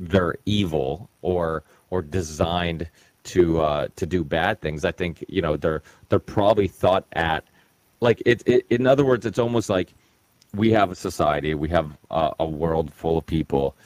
they're 0.00 0.36
evil 0.46 1.10
or 1.20 1.62
or 1.90 2.00
designed 2.00 2.88
to 3.24 3.60
uh 3.60 3.88
to 3.96 4.06
do 4.06 4.24
bad 4.24 4.60
things. 4.60 4.84
I 4.84 4.92
think 4.92 5.24
you 5.28 5.42
know 5.42 5.56
they're 5.56 5.82
they're 6.08 6.18
probably 6.18 6.68
thought 6.68 7.04
at 7.12 7.44
like 8.00 8.22
it, 8.26 8.42
it 8.46 8.66
in 8.70 8.86
other 8.86 9.04
words 9.04 9.26
it's 9.26 9.38
almost 9.38 9.68
like 9.68 9.94
we 10.54 10.70
have 10.70 10.90
a 10.90 10.94
society, 10.94 11.54
we 11.54 11.68
have 11.68 11.96
a, 12.10 12.32
a 12.40 12.46
world 12.46 12.92
full 12.92 13.18
of 13.18 13.26
people, 13.26 13.76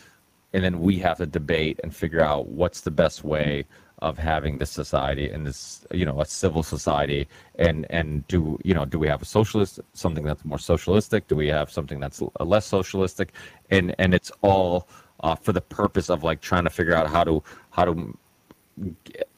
and 0.52 0.64
then 0.64 0.80
we 0.80 0.98
have 0.98 1.18
to 1.18 1.26
debate 1.26 1.80
and 1.82 1.94
figure 1.94 2.20
out 2.20 2.48
what's 2.48 2.82
the 2.82 2.90
best 2.90 3.24
way 3.24 3.64
of 4.02 4.16
having 4.16 4.56
this 4.56 4.70
society 4.70 5.28
and 5.28 5.46
this 5.46 5.86
you 5.90 6.06
know 6.06 6.20
a 6.22 6.24
civil 6.24 6.62
society 6.62 7.28
and 7.56 7.86
and 7.90 8.26
do 8.28 8.58
you 8.64 8.72
know 8.72 8.86
do 8.86 8.98
we 8.98 9.06
have 9.06 9.20
a 9.20 9.26
socialist 9.26 9.78
something 9.92 10.24
that's 10.24 10.44
more 10.44 10.58
socialistic? 10.58 11.28
Do 11.28 11.36
we 11.36 11.48
have 11.48 11.70
something 11.70 12.00
that's 12.00 12.22
less 12.40 12.66
socialistic? 12.66 13.32
And 13.70 13.94
and 13.98 14.14
it's 14.14 14.32
all 14.42 14.88
uh, 15.22 15.34
for 15.34 15.52
the 15.52 15.60
purpose 15.60 16.08
of 16.08 16.24
like 16.24 16.40
trying 16.40 16.64
to 16.64 16.70
figure 16.70 16.94
out 16.94 17.08
how 17.08 17.24
to 17.24 17.42
how 17.70 17.84
to 17.84 18.16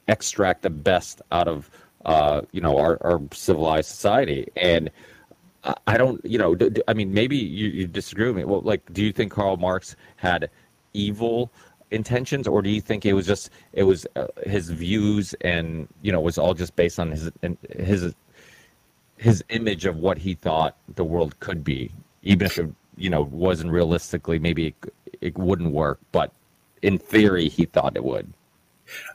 extract 0.09 0.63
the 0.63 0.71
best 0.71 1.23
out 1.33 1.49
of 1.49 1.71
uh, 2.05 2.43
you 2.53 2.61
know 2.61 2.79
our, 2.79 2.99
our 3.03 3.21
civilized 3.33 3.89
society 3.89 4.49
and 4.57 4.91
I 5.87 5.97
don't, 5.97 6.25
you 6.25 6.39
know, 6.39 6.57
I 6.89 6.93
mean, 6.95 7.15
maybe 7.15 7.37
you, 7.37 7.69
you 7.69 7.87
disagree 7.87 8.27
with 8.27 8.35
me. 8.35 8.45
Well, 8.45 8.63
like, 8.63 8.93
do 8.93 9.01
you 9.01 9.13
think 9.13 9.31
Karl 9.31 9.57
Marx 9.57 9.95
had 10.17 10.51
evil 10.93 11.53
intentions, 11.93 12.49
or 12.49 12.63
do 12.63 12.71
you 12.71 12.81
think 12.81 13.07
it 13.07 13.13
was 13.13 13.27
just 13.27 13.51
it 13.73 13.85
was 13.85 14.07
uh, 14.17 14.27
his 14.45 14.71
views 14.71 15.35
and 15.43 15.87
you 16.03 16.11
know 16.11 16.21
was 16.21 16.39
all 16.39 16.55
just 16.55 16.75
based 16.75 16.99
on 16.99 17.11
his 17.11 17.31
his 17.79 18.15
his 19.19 19.45
image 19.51 19.85
of 19.85 19.99
what 19.99 20.19
he 20.19 20.35
thought 20.35 20.77
the 20.97 21.05
world 21.05 21.39
could 21.41 21.63
be, 21.63 21.93
even 22.23 22.47
if 22.47 22.59
it 22.59 22.69
you 22.97 23.11
know 23.11 23.23
wasn't 23.23 23.71
realistically 23.71 24.39
maybe 24.39 24.69
it, 24.69 24.95
it 25.21 25.39
wouldn't 25.39 25.71
work, 25.71 26.01
but 26.11 26.33
in 26.83 26.99
theory 26.99 27.49
he 27.49 27.67
thought 27.67 27.97
it 27.97 28.05
would. 28.05 28.33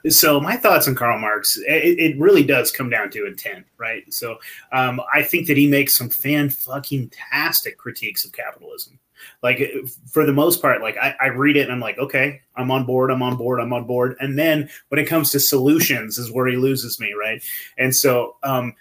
So 0.09 0.39
my 0.39 0.57
thoughts 0.57 0.87
on 0.87 0.95
Karl 0.95 1.19
Marx, 1.19 1.57
it, 1.57 1.99
it 1.99 2.19
really 2.19 2.43
does 2.43 2.71
come 2.71 2.89
down 2.89 3.09
to 3.11 3.25
intent, 3.25 3.65
right? 3.77 4.11
So 4.13 4.37
um, 4.71 5.01
I 5.13 5.23
think 5.23 5.47
that 5.47 5.57
he 5.57 5.67
makes 5.67 5.95
some 5.95 6.09
fan 6.09 6.49
fucking 6.49 7.11
tastic 7.31 7.77
critiques 7.77 8.25
of 8.25 8.31
capitalism. 8.31 8.99
Like 9.41 9.71
for 10.11 10.25
the 10.25 10.33
most 10.33 10.61
part, 10.61 10.81
like 10.81 10.97
I, 10.97 11.15
I 11.19 11.27
read 11.27 11.57
it 11.57 11.63
and 11.63 11.71
I'm 11.71 11.79
like, 11.79 11.97
okay, 11.97 12.41
I'm 12.55 12.71
on 12.71 12.85
board, 12.85 13.11
I'm 13.11 13.23
on 13.23 13.35
board, 13.35 13.59
I'm 13.59 13.73
on 13.73 13.85
board. 13.85 14.15
And 14.19 14.37
then 14.37 14.69
when 14.89 14.99
it 14.99 15.07
comes 15.07 15.31
to 15.31 15.39
solutions, 15.39 16.17
is 16.17 16.31
where 16.31 16.47
he 16.47 16.55
loses 16.55 16.99
me, 16.99 17.13
right? 17.13 17.43
And 17.77 17.95
so 17.95 18.35
um, 18.43 18.75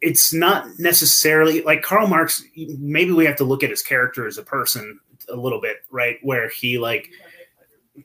it's 0.00 0.32
not 0.32 0.66
necessarily 0.78 1.62
like 1.62 1.82
Karl 1.82 2.06
Marx. 2.06 2.42
Maybe 2.56 3.12
we 3.12 3.26
have 3.26 3.36
to 3.36 3.44
look 3.44 3.62
at 3.62 3.70
his 3.70 3.82
character 3.82 4.26
as 4.26 4.38
a 4.38 4.42
person 4.42 4.98
a 5.28 5.36
little 5.36 5.60
bit, 5.60 5.78
right? 5.90 6.18
Where 6.22 6.48
he 6.48 6.78
like 6.78 7.10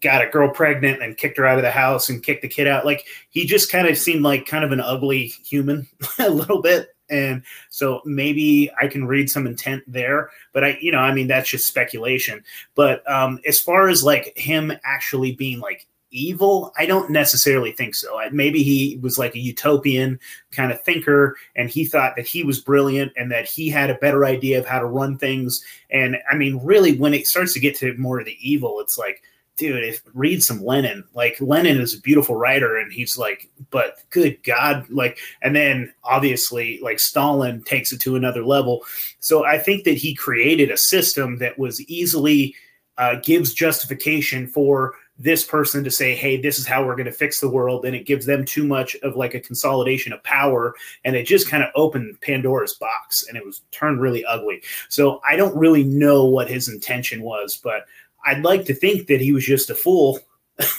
got 0.01 0.23
a 0.23 0.29
girl 0.29 0.49
pregnant 0.49 1.01
and 1.01 1.17
kicked 1.17 1.37
her 1.37 1.45
out 1.45 1.57
of 1.57 1.63
the 1.63 1.71
house 1.71 2.09
and 2.09 2.23
kicked 2.23 2.41
the 2.41 2.47
kid 2.47 2.67
out. 2.67 2.85
Like 2.85 3.05
he 3.29 3.45
just 3.45 3.71
kind 3.71 3.87
of 3.87 3.97
seemed 3.97 4.23
like 4.23 4.45
kind 4.45 4.63
of 4.63 4.71
an 4.71 4.81
ugly 4.81 5.27
human 5.27 5.87
a 6.19 6.29
little 6.29 6.61
bit. 6.61 6.89
And 7.09 7.43
so 7.69 8.01
maybe 8.05 8.71
I 8.81 8.87
can 8.87 9.05
read 9.05 9.29
some 9.29 9.45
intent 9.45 9.83
there, 9.87 10.29
but 10.53 10.63
I, 10.63 10.77
you 10.81 10.91
know, 10.91 10.99
I 10.99 11.13
mean, 11.13 11.27
that's 11.27 11.49
just 11.49 11.67
speculation. 11.67 12.43
But 12.75 13.07
um, 13.09 13.39
as 13.47 13.59
far 13.59 13.89
as 13.89 14.03
like 14.03 14.35
him 14.37 14.71
actually 14.83 15.33
being 15.33 15.59
like 15.59 15.85
evil, 16.13 16.71
I 16.77 16.85
don't 16.85 17.09
necessarily 17.09 17.71
think 17.71 17.95
so. 17.95 18.19
Maybe 18.31 18.63
he 18.63 18.97
was 19.01 19.17
like 19.17 19.35
a 19.35 19.39
utopian 19.39 20.19
kind 20.51 20.71
of 20.71 20.81
thinker 20.83 21.35
and 21.55 21.69
he 21.69 21.85
thought 21.85 22.15
that 22.15 22.27
he 22.27 22.43
was 22.43 22.61
brilliant 22.61 23.11
and 23.17 23.31
that 23.31 23.45
he 23.45 23.69
had 23.69 23.89
a 23.89 23.95
better 23.95 24.25
idea 24.25 24.59
of 24.59 24.65
how 24.65 24.79
to 24.79 24.85
run 24.85 25.17
things. 25.17 25.63
And 25.89 26.17
I 26.31 26.35
mean, 26.35 26.59
really, 26.63 26.97
when 26.97 27.13
it 27.13 27.27
starts 27.27 27.53
to 27.53 27.59
get 27.59 27.75
to 27.77 27.97
more 27.97 28.19
of 28.19 28.25
the 28.25 28.37
evil, 28.39 28.79
it's 28.79 28.97
like, 28.97 29.21
dude, 29.57 29.83
if 29.83 30.01
read 30.13 30.43
some 30.43 30.63
Lenin. 30.63 31.03
Like 31.13 31.39
Lenin 31.39 31.79
is 31.79 31.95
a 31.95 32.01
beautiful 32.01 32.35
writer, 32.35 32.77
and 32.77 32.91
he's 32.91 33.17
like, 33.17 33.49
but 33.69 33.99
good 34.09 34.41
God, 34.43 34.89
like, 34.89 35.19
and 35.41 35.55
then 35.55 35.93
obviously, 36.03 36.79
like 36.81 36.99
Stalin 36.99 37.63
takes 37.63 37.91
it 37.91 38.01
to 38.01 38.15
another 38.15 38.45
level. 38.45 38.83
So 39.19 39.45
I 39.45 39.59
think 39.59 39.83
that 39.85 39.97
he 39.97 40.15
created 40.15 40.71
a 40.71 40.77
system 40.77 41.37
that 41.37 41.57
was 41.57 41.81
easily 41.81 42.55
uh, 42.97 43.15
gives 43.23 43.53
justification 43.53 44.47
for 44.47 44.93
this 45.17 45.43
person 45.43 45.83
to 45.83 45.91
say, 45.91 46.15
hey, 46.15 46.41
this 46.41 46.57
is 46.57 46.65
how 46.65 46.83
we're 46.83 46.95
going 46.95 47.05
to 47.05 47.11
fix 47.11 47.39
the 47.39 47.49
world. 47.49 47.85
And 47.85 47.95
it 47.95 48.05
gives 48.05 48.25
them 48.25 48.45
too 48.45 48.65
much 48.65 48.95
of 49.03 49.15
like 49.15 49.35
a 49.35 49.39
consolidation 49.39 50.11
of 50.11 50.23
power. 50.23 50.73
And 51.05 51.15
it 51.15 51.27
just 51.27 51.47
kind 51.47 51.63
of 51.63 51.69
opened 51.75 52.19
Pandora's 52.21 52.73
box 52.73 53.25
and 53.27 53.37
it 53.37 53.45
was 53.45 53.61
turned 53.71 54.01
really 54.01 54.25
ugly. 54.25 54.61
So 54.89 55.21
I 55.27 55.35
don't 55.35 55.55
really 55.55 55.83
know 55.83 56.25
what 56.25 56.49
his 56.49 56.67
intention 56.67 57.21
was, 57.21 57.57
but 57.63 57.85
I'd 58.25 58.43
like 58.43 58.65
to 58.65 58.73
think 58.73 59.07
that 59.07 59.21
he 59.21 59.31
was 59.31 59.45
just 59.45 59.69
a 59.69 59.75
fool, 59.75 60.19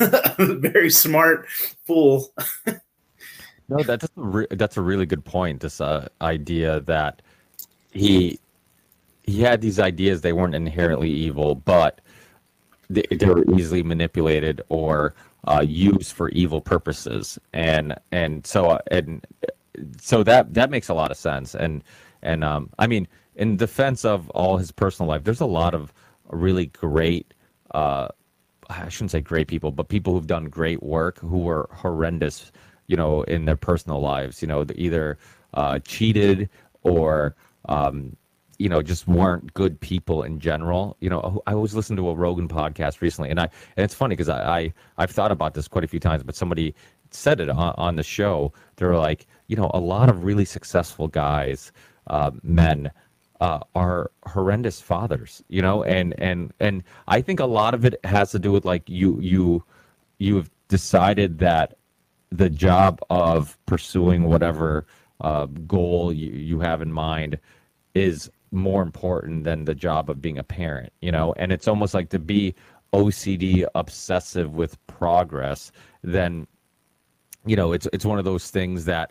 a 0.00 0.34
very 0.38 0.90
smart 0.90 1.46
fool. 1.86 2.32
no, 3.68 3.82
that's 3.82 4.04
a 4.04 4.08
re- 4.16 4.46
that's 4.50 4.76
a 4.76 4.82
really 4.82 5.06
good 5.06 5.24
point. 5.24 5.60
This 5.60 5.80
uh, 5.80 6.08
idea 6.20 6.80
that 6.80 7.22
he 7.92 8.38
he 9.24 9.40
had 9.40 9.60
these 9.60 9.78
ideas; 9.78 10.20
they 10.20 10.32
weren't 10.32 10.54
inherently 10.54 11.10
evil, 11.10 11.54
but 11.54 12.00
they, 12.90 13.02
they 13.10 13.26
were 13.26 13.44
easily 13.56 13.82
manipulated 13.82 14.62
or 14.68 15.14
uh, 15.46 15.64
used 15.66 16.12
for 16.12 16.28
evil 16.30 16.60
purposes. 16.60 17.38
And 17.52 17.94
and 18.12 18.46
so 18.46 18.66
uh, 18.66 18.78
and 18.90 19.26
so 20.00 20.22
that 20.22 20.54
that 20.54 20.70
makes 20.70 20.88
a 20.88 20.94
lot 20.94 21.10
of 21.10 21.16
sense. 21.16 21.54
And 21.54 21.82
and 22.22 22.44
um, 22.44 22.70
I 22.78 22.86
mean, 22.86 23.08
in 23.36 23.56
defense 23.56 24.04
of 24.04 24.30
all 24.30 24.56
his 24.56 24.70
personal 24.72 25.08
life, 25.08 25.24
there's 25.24 25.40
a 25.40 25.46
lot 25.46 25.74
of 25.74 25.92
really 26.30 26.66
great 26.66 27.34
uh, 27.74 28.08
I 28.70 28.88
shouldn't 28.88 29.10
say 29.10 29.20
great 29.20 29.48
people, 29.48 29.70
but 29.72 29.88
people 29.88 30.12
who've 30.12 30.26
done 30.26 30.46
great 30.46 30.82
work 30.82 31.18
who 31.18 31.38
were 31.38 31.68
horrendous, 31.72 32.50
you 32.86 32.96
know, 32.96 33.22
in 33.24 33.44
their 33.44 33.56
personal 33.56 34.00
lives. 34.00 34.40
You 34.40 34.48
know, 34.48 34.64
either 34.74 35.18
uh, 35.54 35.78
cheated 35.80 36.48
or 36.82 37.34
um, 37.68 38.16
you 38.58 38.68
know 38.68 38.82
just 38.82 39.06
weren't 39.06 39.52
good 39.54 39.78
people 39.80 40.22
in 40.22 40.38
general. 40.40 40.96
You 41.00 41.10
know, 41.10 41.42
I 41.46 41.54
was 41.54 41.74
listening 41.74 41.98
to 41.98 42.08
a 42.08 42.14
Rogan 42.14 42.48
podcast 42.48 43.00
recently, 43.00 43.30
and 43.30 43.40
I 43.40 43.44
and 43.76 43.84
it's 43.84 43.94
funny 43.94 44.14
because 44.14 44.28
I, 44.28 44.58
I 44.58 44.72
I've 44.98 45.10
thought 45.10 45.32
about 45.32 45.54
this 45.54 45.68
quite 45.68 45.84
a 45.84 45.88
few 45.88 46.00
times, 46.00 46.22
but 46.22 46.36
somebody 46.36 46.74
said 47.10 47.40
it 47.40 47.48
on, 47.48 47.74
on 47.76 47.96
the 47.96 48.02
show. 48.02 48.52
They 48.76 48.86
were 48.86 48.96
like, 48.96 49.26
you 49.48 49.56
know, 49.56 49.70
a 49.74 49.80
lot 49.80 50.08
of 50.08 50.24
really 50.24 50.44
successful 50.44 51.06
guys, 51.08 51.70
uh, 52.08 52.30
men 52.42 52.90
uh, 53.40 53.60
are 53.74 54.10
horrendous 54.26 54.80
fathers, 54.80 55.42
you 55.48 55.62
know, 55.62 55.82
and 55.84 56.14
and 56.18 56.52
and 56.60 56.82
I 57.08 57.20
think 57.20 57.40
a 57.40 57.46
lot 57.46 57.74
of 57.74 57.84
it 57.84 57.98
has 58.04 58.30
to 58.32 58.38
do 58.38 58.52
with 58.52 58.64
like 58.64 58.88
you 58.88 59.18
you 59.20 59.64
you 60.18 60.36
have 60.36 60.50
decided 60.68 61.38
that 61.38 61.76
the 62.30 62.50
job 62.50 63.00
of 63.10 63.58
pursuing 63.66 64.24
whatever 64.24 64.86
uh, 65.20 65.46
goal 65.46 66.12
you, 66.12 66.30
you 66.30 66.60
have 66.60 66.82
in 66.82 66.92
mind 66.92 67.38
is 67.94 68.30
more 68.50 68.82
important 68.82 69.44
than 69.44 69.64
the 69.64 69.74
job 69.74 70.08
of 70.08 70.22
being 70.22 70.38
a 70.38 70.44
parent, 70.44 70.92
you 71.00 71.12
know, 71.12 71.32
and 71.36 71.52
it's 71.52 71.68
almost 71.68 71.94
like 71.94 72.08
to 72.10 72.18
be 72.18 72.54
OCD 72.92 73.66
obsessive 73.74 74.54
with 74.54 74.84
progress, 74.86 75.72
then 76.02 76.46
you 77.44 77.56
know 77.56 77.72
it's 77.72 77.88
it's 77.92 78.04
one 78.04 78.18
of 78.18 78.24
those 78.24 78.50
things 78.50 78.84
that 78.84 79.10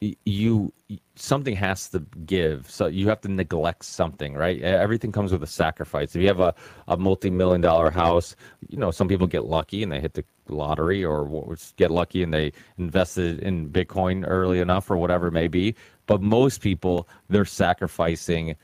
you 0.00 0.72
something 1.14 1.54
has 1.54 1.88
to 1.90 2.00
give. 2.24 2.70
So 2.70 2.86
you 2.86 3.08
have 3.08 3.20
to 3.22 3.28
neglect 3.28 3.84
something 3.84 4.34
right? 4.34 4.60
Everything 4.62 5.12
comes 5.12 5.30
with 5.30 5.42
a 5.42 5.46
sacrifice. 5.46 6.16
If 6.16 6.22
you 6.22 6.28
have 6.28 6.40
a, 6.40 6.54
a 6.88 6.96
multi-million 6.96 7.60
dollar 7.60 7.90
house 7.90 8.34
you 8.68 8.78
know 8.78 8.90
some 8.90 9.08
people 9.08 9.26
get 9.26 9.44
lucky 9.44 9.82
and 9.82 9.92
they 9.92 10.00
hit 10.00 10.14
the 10.14 10.24
lottery 10.48 11.04
or 11.04 11.54
get 11.76 11.90
lucky 11.90 12.22
and 12.22 12.32
they 12.32 12.52
invested 12.78 13.40
in 13.40 13.68
bitcoin 13.70 14.24
early 14.26 14.58
enough 14.58 14.90
or 14.90 14.96
whatever 14.96 15.28
it 15.28 15.32
may 15.32 15.48
be. 15.48 15.74
But 16.06 16.22
most 16.22 16.60
people 16.62 17.06
they're 17.28 17.44
sacrificing 17.44 18.56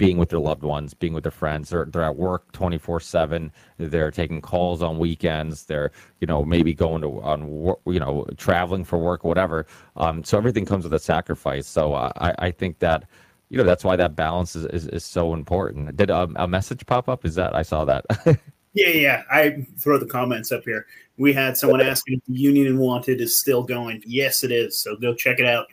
being 0.00 0.16
with 0.16 0.30
their 0.30 0.38
loved 0.38 0.62
ones, 0.62 0.94
being 0.94 1.12
with 1.12 1.24
their 1.24 1.30
friends. 1.30 1.68
They're 1.68 1.84
they're 1.84 2.04
at 2.04 2.16
work 2.16 2.50
twenty 2.52 2.78
four 2.78 3.00
seven. 3.00 3.52
They're 3.76 4.10
taking 4.10 4.40
calls 4.40 4.80
on 4.80 4.98
weekends. 4.98 5.64
They're 5.64 5.92
you 6.20 6.26
know 6.26 6.42
maybe 6.42 6.72
going 6.72 7.02
to 7.02 7.20
on 7.20 7.76
you 7.84 8.00
know 8.00 8.26
traveling 8.38 8.82
for 8.82 8.98
work, 8.98 9.24
whatever. 9.24 9.66
Um, 9.96 10.24
so 10.24 10.38
everything 10.38 10.64
comes 10.64 10.84
with 10.84 10.94
a 10.94 10.98
sacrifice. 10.98 11.66
So 11.66 11.92
uh, 11.92 12.12
I 12.16 12.46
I 12.46 12.50
think 12.50 12.78
that 12.78 13.04
you 13.50 13.58
know 13.58 13.64
that's 13.64 13.84
why 13.84 13.94
that 13.96 14.16
balance 14.16 14.56
is 14.56 14.64
is, 14.64 14.86
is 14.86 15.04
so 15.04 15.34
important. 15.34 15.94
Did 15.98 16.08
a, 16.08 16.26
a 16.36 16.48
message 16.48 16.86
pop 16.86 17.10
up? 17.10 17.26
Is 17.26 17.34
that 17.34 17.54
I 17.54 17.60
saw 17.60 17.84
that? 17.84 18.06
yeah, 18.72 18.88
yeah. 18.88 19.22
I 19.30 19.66
throw 19.76 19.98
the 19.98 20.06
comments 20.06 20.50
up 20.50 20.64
here. 20.64 20.86
We 21.18 21.34
had 21.34 21.58
someone 21.58 21.82
asking 21.82 22.16
if 22.16 22.24
the 22.24 22.40
Union 22.40 22.68
of 22.68 22.72
Unwanted 22.72 23.20
is 23.20 23.38
still 23.38 23.62
going. 23.62 24.02
Yes, 24.06 24.44
it 24.44 24.50
is. 24.50 24.78
So 24.78 24.96
go 24.96 25.12
check 25.12 25.40
it 25.40 25.46
out. 25.46 25.66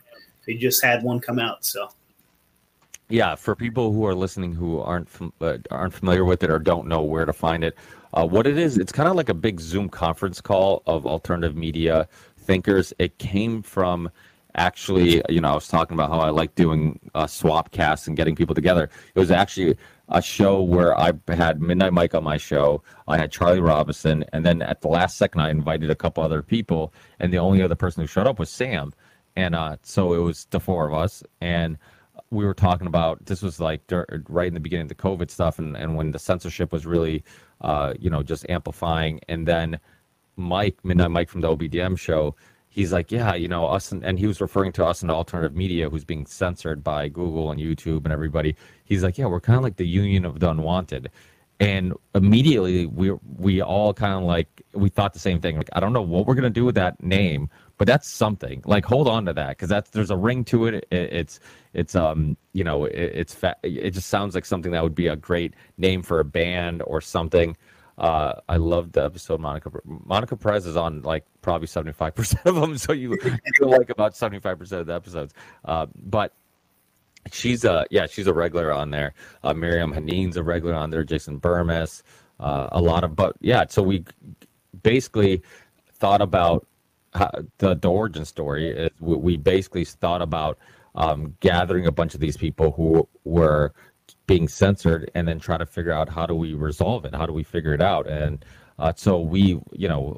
They 0.45 0.55
just 0.55 0.83
had 0.83 1.01
one 1.01 1.21
come 1.21 1.39
out. 1.39 1.63
So 1.63 1.87
yeah, 3.09 3.35
for 3.35 3.55
people 3.55 3.93
who 3.93 4.05
are 4.05 4.15
listening 4.15 4.53
who 4.53 4.79
aren't 4.79 5.09
uh, 5.41 5.57
aren't 5.71 5.93
familiar 5.93 6.25
with 6.25 6.43
it 6.43 6.49
or 6.49 6.59
don't 6.59 6.87
know 6.87 7.01
where 7.01 7.25
to 7.25 7.33
find 7.33 7.63
it, 7.63 7.77
uh, 8.13 8.25
what 8.25 8.47
it 8.47 8.57
is, 8.57 8.77
it's 8.77 8.91
kind 8.91 9.07
of 9.07 9.15
like 9.15 9.29
a 9.29 9.33
big 9.33 9.59
Zoom 9.59 9.89
conference 9.89 10.41
call 10.41 10.83
of 10.85 11.05
alternative 11.05 11.55
media 11.55 12.07
thinkers. 12.37 12.93
It 12.99 13.17
came 13.17 13.61
from 13.61 14.09
actually, 14.55 15.21
you 15.29 15.39
know, 15.39 15.51
I 15.51 15.55
was 15.55 15.67
talking 15.67 15.93
about 15.93 16.09
how 16.09 16.19
I 16.19 16.29
like 16.29 16.55
doing 16.55 16.99
uh, 17.15 17.27
swap 17.27 17.71
casts 17.71 18.07
and 18.07 18.17
getting 18.17 18.35
people 18.35 18.55
together. 18.55 18.89
It 19.13 19.19
was 19.19 19.31
actually 19.31 19.77
a 20.09 20.21
show 20.21 20.61
where 20.61 20.97
I 20.97 21.11
had 21.27 21.61
Midnight 21.61 21.93
Mike 21.93 22.15
on 22.15 22.23
my 22.23 22.37
show. 22.37 22.81
I 23.07 23.17
had 23.17 23.31
Charlie 23.31 23.59
Robinson, 23.59 24.25
and 24.33 24.45
then 24.45 24.61
at 24.61 24.81
the 24.81 24.87
last 24.87 25.17
second, 25.17 25.41
I 25.41 25.49
invited 25.49 25.89
a 25.89 25.95
couple 25.95 26.23
other 26.23 26.41
people, 26.41 26.93
and 27.19 27.31
the 27.31 27.37
only 27.37 27.61
other 27.61 27.75
person 27.75 28.01
who 28.01 28.07
showed 28.07 28.25
up 28.25 28.39
was 28.39 28.49
Sam. 28.49 28.93
And 29.35 29.53
uh, 29.53 29.77
so 29.83 30.13
it 30.13 30.19
was 30.19 30.45
the 30.49 30.59
four 30.59 30.87
of 30.87 30.93
us, 30.93 31.23
and 31.41 31.77
we 32.29 32.45
were 32.45 32.53
talking 32.53 32.87
about 32.87 33.25
this 33.25 33.41
was 33.41 33.59
like 33.59 33.81
right 34.27 34.47
in 34.47 34.53
the 34.53 34.59
beginning 34.59 34.85
of 34.85 34.89
the 34.89 34.95
COVID 34.95 35.31
stuff, 35.31 35.59
and, 35.59 35.75
and 35.77 35.95
when 35.95 36.11
the 36.11 36.19
censorship 36.19 36.71
was 36.71 36.85
really, 36.85 37.23
uh, 37.61 37.93
you 37.99 38.09
know, 38.09 38.23
just 38.23 38.45
amplifying. 38.49 39.19
And 39.29 39.47
then 39.47 39.79
Mike, 40.35 40.77
Midnight 40.83 41.11
Mike 41.11 41.29
from 41.29 41.41
the 41.41 41.55
OBDM 41.55 41.97
show, 41.97 42.35
he's 42.69 42.93
like, 42.93 43.11
yeah, 43.11 43.33
you 43.33 43.47
know, 43.47 43.65
us, 43.65 43.91
and, 43.91 44.03
and 44.03 44.19
he 44.19 44.27
was 44.27 44.41
referring 44.41 44.71
to 44.73 44.85
us 44.85 45.01
in 45.01 45.09
alternative 45.09 45.55
media 45.55 45.89
who's 45.89 46.05
being 46.05 46.25
censored 46.25 46.83
by 46.83 47.07
Google 47.07 47.51
and 47.51 47.59
YouTube 47.59 48.03
and 48.03 48.11
everybody. 48.11 48.55
He's 48.85 49.03
like, 49.03 49.17
yeah, 49.17 49.25
we're 49.25 49.39
kind 49.39 49.57
of 49.57 49.63
like 49.63 49.77
the 49.77 49.87
union 49.87 50.25
of 50.25 50.39
the 50.39 50.49
unwanted. 50.49 51.09
And 51.59 51.93
immediately 52.13 52.85
we 52.85 53.11
we 53.39 53.61
all 53.63 53.91
kind 53.91 54.13
of 54.13 54.23
like 54.23 54.61
we 54.73 54.89
thought 54.89 55.13
the 55.13 55.19
same 55.19 55.41
thing. 55.41 55.57
Like 55.57 55.71
I 55.73 55.79
don't 55.79 55.91
know 55.91 56.03
what 56.03 56.27
we're 56.27 56.35
gonna 56.35 56.51
do 56.51 56.65
with 56.65 56.75
that 56.75 57.01
name, 57.01 57.49
but 57.77 57.87
that's 57.87 58.09
something. 58.09 58.61
Like 58.65 58.85
hold 58.85 59.07
on 59.07 59.25
to 59.25 59.33
that 59.33 59.49
because 59.49 59.69
that's 59.69 59.89
there's 59.91 60.11
a 60.11 60.17
ring 60.17 60.43
to 60.45 60.65
it. 60.67 60.87
it 60.91 61.13
it's 61.13 61.39
it's 61.73 61.95
um 61.95 62.37
you 62.53 62.63
know 62.63 62.85
it, 62.85 62.95
it's 62.95 63.33
fa- 63.33 63.57
it 63.63 63.91
just 63.91 64.07
sounds 64.07 64.35
like 64.35 64.45
something 64.45 64.71
that 64.71 64.83
would 64.83 64.95
be 64.95 65.07
a 65.07 65.15
great 65.15 65.53
name 65.77 66.01
for 66.01 66.19
a 66.19 66.25
band 66.25 66.81
or 66.85 67.01
something. 67.01 67.55
Uh, 67.97 68.33
I 68.47 68.57
love 68.57 68.91
the 68.91 69.03
episode 69.03 69.39
Monica 69.39 69.71
Monica 69.83 70.35
Perez 70.37 70.67
is 70.67 70.77
on 70.77 71.01
like 71.01 71.25
probably 71.41 71.67
seventy 71.67 71.93
five 71.93 72.13
percent 72.15 72.45
of 72.45 72.55
them, 72.55 72.77
so 72.77 72.93
you 72.93 73.17
you 73.23 73.65
like 73.65 73.89
about 73.89 74.15
seventy 74.15 74.39
five 74.39 74.59
percent 74.59 74.81
of 74.81 74.87
the 74.87 74.93
episodes. 74.93 75.33
Uh, 75.65 75.87
but 75.95 76.33
she's 77.31 77.65
a 77.65 77.85
yeah 77.89 78.05
she's 78.07 78.27
a 78.27 78.33
regular 78.33 78.71
on 78.71 78.91
there. 78.91 79.13
Uh, 79.43 79.53
Miriam 79.53 79.91
Haneen's 79.91 80.37
a 80.37 80.43
regular 80.43 80.75
on 80.75 80.89
there. 80.89 81.03
Jason 81.03 81.39
Bermas, 81.39 82.03
uh, 82.39 82.69
a 82.71 82.81
lot 82.81 83.03
of 83.03 83.15
but 83.15 83.35
yeah. 83.41 83.65
So 83.67 83.81
we 83.81 84.05
basically 84.83 85.41
thought 85.93 86.21
about 86.21 86.67
the 87.13 87.75
the 87.75 87.89
origin 87.89 88.25
story. 88.25 88.69
Is 88.69 88.89
we, 88.99 89.15
we 89.15 89.37
basically 89.37 89.85
thought 89.85 90.21
about 90.21 90.57
um, 90.95 91.35
gathering 91.39 91.85
a 91.85 91.91
bunch 91.91 92.13
of 92.13 92.19
these 92.19 92.37
people 92.37 92.71
who 92.71 93.07
were 93.23 93.73
being 94.25 94.47
censored 94.47 95.09
and 95.15 95.27
then 95.27 95.39
try 95.39 95.57
to 95.57 95.65
figure 95.65 95.91
out 95.91 96.09
how 96.09 96.25
do 96.25 96.33
we 96.33 96.53
resolve 96.53 97.05
it 97.05 97.13
how 97.13 97.25
do 97.25 97.33
we 97.33 97.43
figure 97.43 97.73
it 97.73 97.81
out. 97.81 98.07
And 98.07 98.43
uh, 98.79 98.93
so 98.95 99.19
we 99.19 99.59
you 99.71 99.87
know 99.87 100.17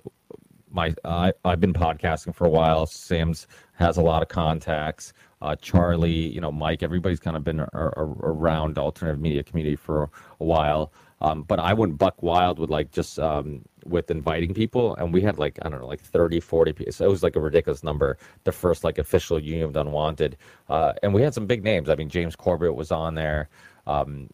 my 0.71 0.93
I, 1.03 1.33
i've 1.45 1.59
been 1.59 1.73
podcasting 1.73 2.35
for 2.35 2.45
a 2.45 2.49
while. 2.49 2.85
Sam's 2.85 3.47
has 3.73 3.97
a 3.97 4.01
lot 4.01 4.21
of 4.21 4.29
contacts. 4.29 5.13
Uh, 5.41 5.55
charlie 5.55 6.11
you 6.11 6.41
know 6.41 6.51
mike 6.51 6.83
everybody's 6.83 7.19
kind 7.19 7.37
of 7.37 7.45
been 7.45 7.61
a, 7.61 7.69
a, 7.73 8.03
around 8.03 8.77
alternative 8.77 9.21
media 9.21 9.43
community 9.43 9.75
for 9.75 10.09
a 10.39 10.43
while. 10.43 10.91
Um, 11.21 11.43
but 11.43 11.59
I 11.59 11.73
went 11.73 11.97
buck 11.97 12.21
wild 12.23 12.59
with 12.59 12.69
like 12.69 12.91
just 12.91 13.19
um, 13.19 13.63
with 13.89 14.11
inviting 14.11 14.53
people, 14.53 14.95
and 14.95 15.13
we 15.13 15.21
had 15.21 15.37
like 15.39 15.57
I 15.61 15.69
don't 15.69 15.81
know, 15.81 15.87
like 15.87 16.01
30, 16.01 16.39
40 16.39 16.73
people. 16.73 16.93
So 16.93 17.05
it 17.05 17.09
was 17.09 17.23
like 17.23 17.35
a 17.35 17.39
ridiculous 17.41 17.83
number. 17.83 18.17
The 18.43 18.51
first 18.51 18.83
like 18.83 18.97
official 18.97 19.39
Union 19.39 19.65
of 19.65 19.75
Unwanted, 19.75 20.37
uh, 20.69 20.93
and 21.03 21.13
we 21.13 21.21
had 21.21 21.33
some 21.33 21.45
big 21.45 21.63
names. 21.63 21.89
I 21.89 21.95
mean, 21.95 22.09
James 22.09 22.35
Corbett 22.35 22.75
was 22.75 22.91
on 22.91 23.15
there, 23.15 23.49
um, 23.87 24.29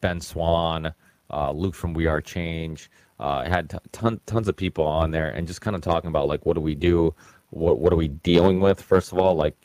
Ben 0.00 0.20
Swann 0.20 0.92
uh, 1.30 1.50
Luke 1.52 1.74
from 1.74 1.94
We 1.94 2.06
Are 2.06 2.20
Change. 2.20 2.90
Uh, 3.18 3.48
had 3.48 3.70
t- 3.70 3.78
ton, 3.92 4.20
tons 4.26 4.46
of 4.46 4.56
people 4.56 4.84
on 4.84 5.10
there, 5.10 5.30
and 5.30 5.46
just 5.46 5.62
kind 5.62 5.74
of 5.74 5.80
talking 5.80 6.08
about 6.08 6.28
like 6.28 6.44
what 6.44 6.54
do 6.54 6.60
we 6.60 6.74
do 6.74 7.14
what 7.50 7.78
what 7.78 7.92
are 7.92 7.96
we 7.96 8.08
dealing 8.08 8.60
with 8.60 8.80
first 8.80 9.12
of 9.12 9.18
all 9.18 9.34
like 9.34 9.56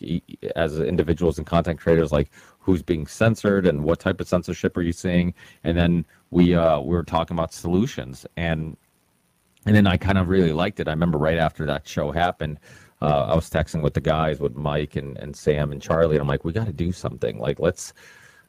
as 0.56 0.80
individuals 0.80 1.38
and 1.38 1.48
content 1.48 1.80
creators 1.80 2.12
like 2.12 2.30
who's 2.60 2.82
being 2.82 3.08
censored 3.08 3.66
and 3.66 3.84
what 3.84 4.00
type 4.00 4.22
of 4.22 4.28
censorship 4.28 4.78
are 4.78 4.82
you 4.82 4.92
seeing 4.92 5.34
and 5.64 5.78
then 5.78 6.06
we 6.30 6.54
uh 6.54 6.80
we 6.80 6.96
were 6.96 7.04
talking 7.04 7.36
about 7.36 7.54
solutions 7.54 8.26
and 8.38 8.78
and 9.66 9.76
then 9.76 9.88
I 9.88 9.98
kind 9.98 10.18
of 10.18 10.30
really 10.30 10.54
liked 10.54 10.80
it. 10.80 10.88
I 10.88 10.92
remember 10.92 11.18
right 11.18 11.38
after 11.38 11.66
that 11.66 11.88
show 11.88 12.12
happened 12.12 12.60
uh, 13.02 13.26
I 13.30 13.36
was 13.36 13.50
texting 13.50 13.82
with 13.82 13.96
the 13.96 14.02
guys 14.02 14.40
with 14.40 14.56
Mike 14.56 14.96
and, 14.96 15.18
and 15.18 15.36
Sam 15.36 15.72
and 15.72 15.82
Charlie 15.82 16.16
and 16.16 16.22
I'm 16.22 16.28
like 16.28 16.46
we 16.46 16.54
got 16.54 16.68
to 16.68 16.74
do 16.74 16.92
something. 16.92 17.40
Like 17.40 17.60
let's 17.60 17.94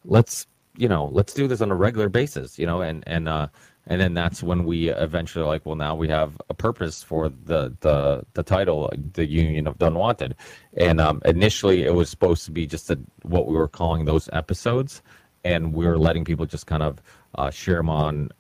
let's 0.05 0.47
you 0.77 0.89
know 0.89 1.07
let's 1.13 1.33
do 1.33 1.49
this 1.49 1.61
on 1.61 1.71
a 1.71 1.75
regular 1.75 2.09
basis 2.09 2.59
you 2.59 2.67
know? 2.67 2.83
And 2.83 3.03
and 3.07 3.29
uh 3.29 3.49
and 3.87 4.01
then 4.01 4.15
that's 4.15 4.43
when 4.43 4.65
we 4.65 4.91
eventually 4.91 5.45
like 5.45 5.65
well 5.65 5.75
now 5.75 5.95
we 5.95 6.09
have 6.09 6.41
a 6.51 6.55
purpose 6.55 7.03
for 7.03 7.31
the 7.31 7.75
the 7.81 8.25
the 8.35 8.43
title 8.43 8.93
the 9.15 9.27
union 9.27 9.67
of 9.67 9.79
the 9.79 9.87
unwanted. 9.87 10.37
And 10.77 11.01
um, 11.01 11.23
initially 11.25 11.85
it 11.85 11.95
was 11.95 12.11
supposed 12.11 12.45
to 12.45 12.51
be 12.51 12.67
just 12.67 12.91
a, 12.91 12.99
what 13.23 13.47
we 13.47 13.55
were 13.55 13.69
calling 13.69 14.05
those 14.05 14.29
episodes. 14.33 15.03
And 15.45 15.73
we 15.73 15.87
were 15.87 15.99
letting 15.99 16.25
people 16.25 16.47
just 16.47 16.67
kind 16.67 16.83
of 16.83 17.03
uh, 17.35 17.51
share 17.51 17.79
them 17.79 17.89
on 17.89 18.31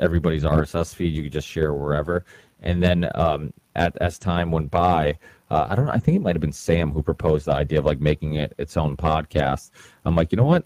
everybody's 0.00 0.44
rss 0.44 0.94
feed 0.94 1.12
you 1.12 1.22
could 1.22 1.32
just 1.32 1.48
share 1.48 1.72
wherever 1.74 2.24
and 2.62 2.82
then 2.82 3.08
um, 3.14 3.52
at, 3.76 3.96
as 4.00 4.18
time 4.18 4.50
went 4.50 4.70
by 4.70 5.16
uh, 5.50 5.66
i 5.70 5.74
don't 5.74 5.86
know 5.86 5.92
i 5.92 5.98
think 5.98 6.16
it 6.16 6.22
might 6.22 6.34
have 6.34 6.40
been 6.40 6.52
sam 6.52 6.90
who 6.90 7.02
proposed 7.02 7.46
the 7.46 7.52
idea 7.54 7.78
of 7.78 7.84
like 7.84 8.00
making 8.00 8.34
it 8.34 8.52
its 8.58 8.76
own 8.76 8.96
podcast 8.96 9.70
i'm 10.04 10.16
like 10.16 10.32
you 10.32 10.36
know 10.36 10.44
what 10.44 10.64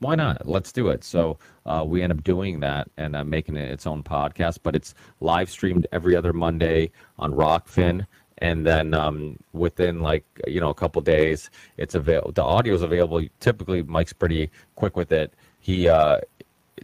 why 0.00 0.14
not? 0.14 0.46
Let's 0.46 0.72
do 0.72 0.88
it. 0.88 1.04
So 1.04 1.38
uh, 1.64 1.84
we 1.86 2.02
end 2.02 2.12
up 2.12 2.22
doing 2.22 2.60
that 2.60 2.88
and 2.96 3.16
uh, 3.16 3.24
making 3.24 3.56
it 3.56 3.70
its 3.70 3.86
own 3.86 4.02
podcast, 4.02 4.58
but 4.62 4.76
it's 4.76 4.94
live 5.20 5.50
streamed 5.50 5.86
every 5.92 6.14
other 6.14 6.32
Monday 6.32 6.90
on 7.18 7.32
Rokfin 7.32 8.06
And 8.38 8.66
then 8.66 8.92
um, 8.92 9.38
within 9.54 10.02
like 10.02 10.24
you 10.46 10.60
know 10.60 10.68
a 10.68 10.74
couple 10.74 11.00
days, 11.02 11.50
it's 11.78 11.94
available. 11.94 12.32
The 12.32 12.42
audio 12.42 12.74
is 12.74 12.82
available. 12.82 13.22
Typically, 13.40 13.82
Mike's 13.82 14.12
pretty 14.12 14.50
quick 14.74 14.96
with 14.96 15.12
it. 15.12 15.32
He 15.60 15.88
uh, 15.88 16.20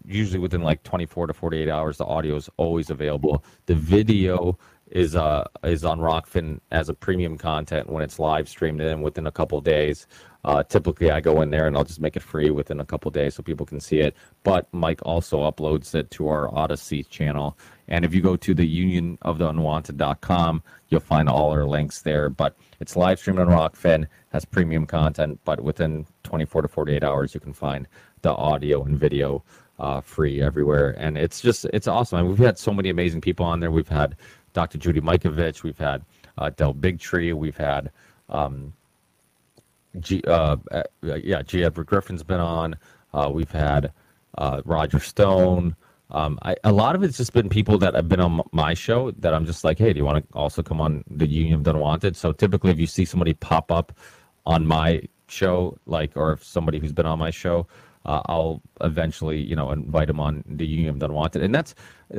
usually 0.05 0.39
within 0.39 0.63
like 0.63 0.83
24 0.83 1.29
to 1.29 1.35
48 1.35 1.69
hours, 1.69 1.99
the 1.99 2.05
audio 2.05 2.37
is 2.37 2.49
always 2.57 2.91
available. 2.91 3.45
The 3.67 3.75
video 3.75 4.59
is 4.91 5.17
uh 5.17 5.45
is 5.65 5.85
on 5.85 5.99
Rokfin 6.01 6.61
as 6.71 6.91
a 6.91 6.95
premium 6.95 7.39
content 7.39 7.89
when 7.89 8.03
it's 8.03 8.19
live 8.19 8.47
streamed 8.47 8.81
and 8.83 9.03
within 9.03 9.27
a 9.27 9.33
couple 9.33 9.61
days. 9.61 10.07
Uh, 10.45 10.63
typically, 10.65 11.11
I 11.11 11.21
go 11.21 11.41
in 11.41 11.51
there 11.51 11.69
and 11.69 11.77
I'll 11.77 11.85
just 11.85 12.01
make 12.01 12.17
it 12.17 12.23
free 12.23 12.51
within 12.51 12.81
a 12.81 12.85
couple 12.85 13.11
days 13.13 13.37
so 13.37 13.45
people 13.45 13.65
can 13.65 13.79
see 13.79 14.01
it. 14.01 14.17
But 14.43 14.67
Mike 14.73 15.01
also 15.05 15.49
uploads 15.49 15.95
it 15.95 16.11
to 16.13 16.29
our 16.29 16.49
Odysee 16.49 17.09
channel. 17.09 17.57
And 17.87 18.05
if 18.05 18.13
you 18.13 18.21
go 18.21 18.35
to 18.37 18.53
the 18.53 18.67
Union 18.67 19.19
of 19.23 19.39
the 19.39 19.49
Unwanted.com, 19.49 20.63
you'll 20.89 21.01
find 21.01 21.29
all 21.29 21.51
our 21.51 21.65
links 21.65 22.03
there. 22.03 22.29
But 22.29 22.57
it's 22.81 22.97
live 22.97 23.21
streamed 23.21 23.39
on 23.39 23.47
Rokfin, 23.47 24.09
has 24.33 24.45
premium 24.45 24.85
content, 24.85 25.39
but 25.45 25.63
within 25.63 26.07
24 26.25 26.63
to 26.63 26.69
48 26.69 27.05
hours, 27.05 27.35
you 27.35 27.41
can 27.41 27.53
find 27.53 27.87
the 28.23 28.33
audio 28.33 28.83
and 28.83 28.99
video 28.99 29.45
uh, 29.83 30.01
free 30.01 30.41
everywhere. 30.41 30.95
And 30.97 31.19
it's 31.19 31.41
just, 31.41 31.67
it's 31.67 31.89
awesome. 31.89 32.19
I 32.19 32.23
mean, 32.23 32.31
we've 32.31 32.39
had 32.39 32.57
so 32.57 32.73
many 32.73 32.89
amazing 32.89 33.21
people 33.21 33.45
on 33.45 33.61
there. 33.61 33.71
We've 33.71 33.89
had 33.89 34.17
Dr. 34.53 34.79
Judy 34.79 35.01
Mikovits, 35.01 35.63
we've 35.63 35.79
had 35.79 36.05
uh, 36.39 36.51
Del 36.51 36.73
Bigtree, 36.73 37.35
we've 37.35 37.57
had 37.57 37.91
um, 38.29 38.73
G, 39.99 40.23
uh, 40.27 40.57
uh, 40.71 40.83
yeah, 41.03 41.43
G. 41.43 41.65
Edward 41.65 41.87
Griffin's 41.87 42.23
been 42.23 42.41
on. 42.41 42.77
Uh, 43.13 43.31
we've 43.33 43.51
had 43.51 43.93
uh, 44.39 44.63
Roger 44.65 45.01
Stone. 45.01 45.77
Um, 46.11 46.39
I, 46.43 46.57
a 46.65 46.73
lot 46.73 46.95
of 46.95 47.03
it's 47.03 47.17
just 47.17 47.33
been 47.33 47.49
people 47.49 47.77
that 47.79 47.95
have 47.95 48.09
been 48.09 48.21
on 48.21 48.43
my 48.53 48.75
show 48.75 49.11
that 49.13 49.35
I'm 49.35 49.47
just 49.47 49.65
like, 49.65 49.79
hey, 49.79 49.93
do 49.93 49.99
you 49.99 50.05
want 50.05 50.27
to 50.27 50.39
also 50.39 50.63
come 50.63 50.81
on 50.81 51.05
the 51.11 51.27
Union 51.27 51.55
of 51.55 51.65
the 51.65 51.71
Unwanted? 51.71 52.17
So 52.17 52.33
typically, 52.33 52.71
if 52.71 52.79
you 52.79 52.87
see 52.87 53.05
somebody 53.05 53.35
pop 53.35 53.73
up 53.73 53.93
on 54.47 54.67
my 54.67 55.03
show, 55.29 55.79
like, 55.87 56.13
or 56.17 56.33
if 56.33 56.45
somebody 56.45 56.79
who's 56.79 56.93
been 56.93 57.07
on 57.07 57.19
my 57.19 57.31
show, 57.31 57.67
uh, 58.05 58.23
I'll 58.27 58.63
eventually, 58.81 59.41
you 59.41 59.57
know, 59.57 59.71
invite 59.71 60.09
them 60.09 60.21
on 60.21 60.45
the 60.47 60.67
Union 60.67 60.97
of 60.97 61.03
Unwanted, 61.03 61.43
and 61.43 61.55
that's 61.55 61.75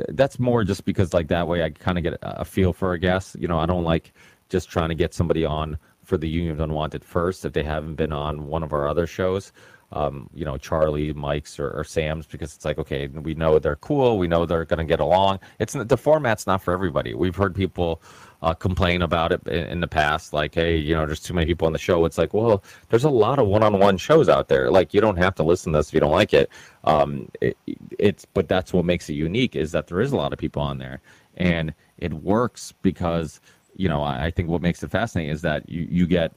that's 0.08 0.38
more 0.38 0.64
just 0.64 0.84
because 0.84 1.12
like 1.12 1.28
that 1.28 1.46
way 1.46 1.62
I 1.62 1.70
kind 1.70 1.98
of 1.98 2.04
get 2.04 2.18
a 2.22 2.44
feel 2.44 2.72
for 2.72 2.92
a 2.92 2.98
guest. 2.98 3.36
You 3.38 3.48
know, 3.48 3.58
I 3.58 3.66
don't 3.66 3.84
like 3.84 4.12
just 4.48 4.68
trying 4.68 4.88
to 4.88 4.94
get 4.94 5.14
somebody 5.14 5.44
on 5.44 5.78
for 6.04 6.16
the 6.16 6.28
Union 6.28 6.52
of 6.52 6.60
Unwanted 6.60 7.04
first 7.04 7.44
if 7.44 7.52
they 7.52 7.62
haven't 7.62 7.94
been 7.96 8.12
on 8.12 8.46
one 8.46 8.62
of 8.62 8.72
our 8.72 8.88
other 8.88 9.06
shows. 9.06 9.52
Um, 9.92 10.28
you 10.34 10.44
know, 10.44 10.56
Charlie, 10.56 11.12
Mike's, 11.12 11.58
or, 11.60 11.70
or, 11.70 11.84
Sam's, 11.84 12.26
because 12.26 12.56
it's 12.56 12.64
like, 12.64 12.78
okay, 12.78 13.06
we 13.06 13.34
know 13.34 13.60
they're 13.60 13.76
cool, 13.76 14.18
we 14.18 14.26
know 14.26 14.44
they're 14.44 14.64
going 14.64 14.78
to 14.78 14.84
get 14.84 14.98
along. 14.98 15.38
It's 15.60 15.74
the 15.74 15.96
format's 15.96 16.48
not 16.48 16.62
for 16.62 16.74
everybody. 16.74 17.14
We've 17.14 17.36
heard 17.36 17.54
people 17.54 18.02
uh, 18.44 18.52
complain 18.52 19.00
about 19.00 19.32
it 19.32 19.46
in, 19.48 19.80
the 19.80 19.88
past, 19.88 20.34
like, 20.34 20.54
hey, 20.54 20.76
you 20.76 20.94
know, 20.94 21.06
there's 21.06 21.18
too 21.18 21.32
many 21.32 21.46
people 21.46 21.66
on 21.66 21.72
the 21.72 21.78
show. 21.78 22.04
It's 22.04 22.18
like, 22.18 22.34
well, 22.34 22.62
there's 22.90 23.04
a 23.04 23.08
lot 23.08 23.38
of 23.38 23.46
one-on-one 23.46 23.96
shows 23.96 24.28
out 24.28 24.48
there. 24.48 24.70
Like, 24.70 24.92
you 24.92 25.00
don't 25.00 25.16
have 25.16 25.34
to 25.36 25.42
listen 25.42 25.72
to 25.72 25.78
this 25.78 25.88
if 25.88 25.94
you 25.94 26.00
don't 26.00 26.12
like 26.12 26.34
it. 26.34 26.50
Um, 26.84 27.30
it 27.40 27.56
it's, 27.98 28.26
but 28.26 28.46
that's 28.46 28.74
what 28.74 28.84
makes 28.84 29.08
it 29.08 29.14
unique 29.14 29.56
is 29.56 29.72
that 29.72 29.86
there 29.86 29.98
is 29.98 30.12
a 30.12 30.16
lot 30.16 30.34
of 30.34 30.38
people 30.38 30.60
on 30.60 30.76
there, 30.76 31.00
and 31.38 31.72
it 31.96 32.12
works 32.12 32.74
because, 32.82 33.40
you 33.76 33.88
know, 33.88 34.02
I, 34.02 34.26
I 34.26 34.30
think 34.30 34.50
what 34.50 34.60
makes 34.60 34.82
it 34.82 34.90
fascinating 34.90 35.32
is 35.32 35.40
that 35.40 35.66
you 35.66 35.88
you 35.90 36.06
get 36.06 36.32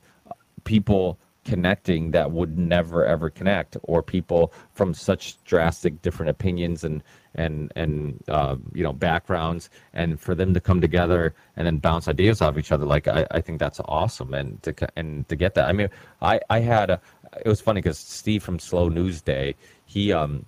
people 0.63 1.19
connecting 1.47 2.11
that 2.11 2.29
would 2.31 2.57
never 2.57 3.05
ever 3.05 3.29
connect 3.29 3.77
or 3.83 4.03
people 4.03 4.51
from 4.73 4.93
such 4.93 5.41
drastic 5.45 6.01
different 6.01 6.29
opinions 6.29 6.83
and 6.83 7.01
and 7.35 7.71
and 7.77 8.21
uh, 8.27 8.57
you 8.73 8.83
know 8.83 8.91
backgrounds 8.91 9.69
and 9.93 10.19
for 10.19 10.35
them 10.35 10.53
to 10.53 10.59
come 10.59 10.81
together 10.81 11.33
and 11.55 11.65
then 11.65 11.77
bounce 11.77 12.09
ideas 12.09 12.41
off 12.41 12.57
each 12.57 12.73
other 12.73 12.85
like 12.85 13.07
I, 13.07 13.25
I 13.31 13.39
think 13.39 13.59
that's 13.59 13.79
awesome 13.85 14.33
and 14.33 14.61
to 14.63 14.73
and 14.97 15.27
to 15.29 15.37
get 15.37 15.55
that 15.55 15.69
I 15.69 15.71
mean 15.71 15.89
I 16.21 16.41
I 16.49 16.59
had 16.59 16.89
a, 16.89 16.99
it 17.45 17.47
was 17.47 17.61
funny 17.61 17.79
because 17.79 17.97
Steve 17.97 18.43
from 18.43 18.59
Slow 18.59 18.89
News 18.89 19.21
Day 19.21 19.55
he 19.85 20.11
um 20.11 20.45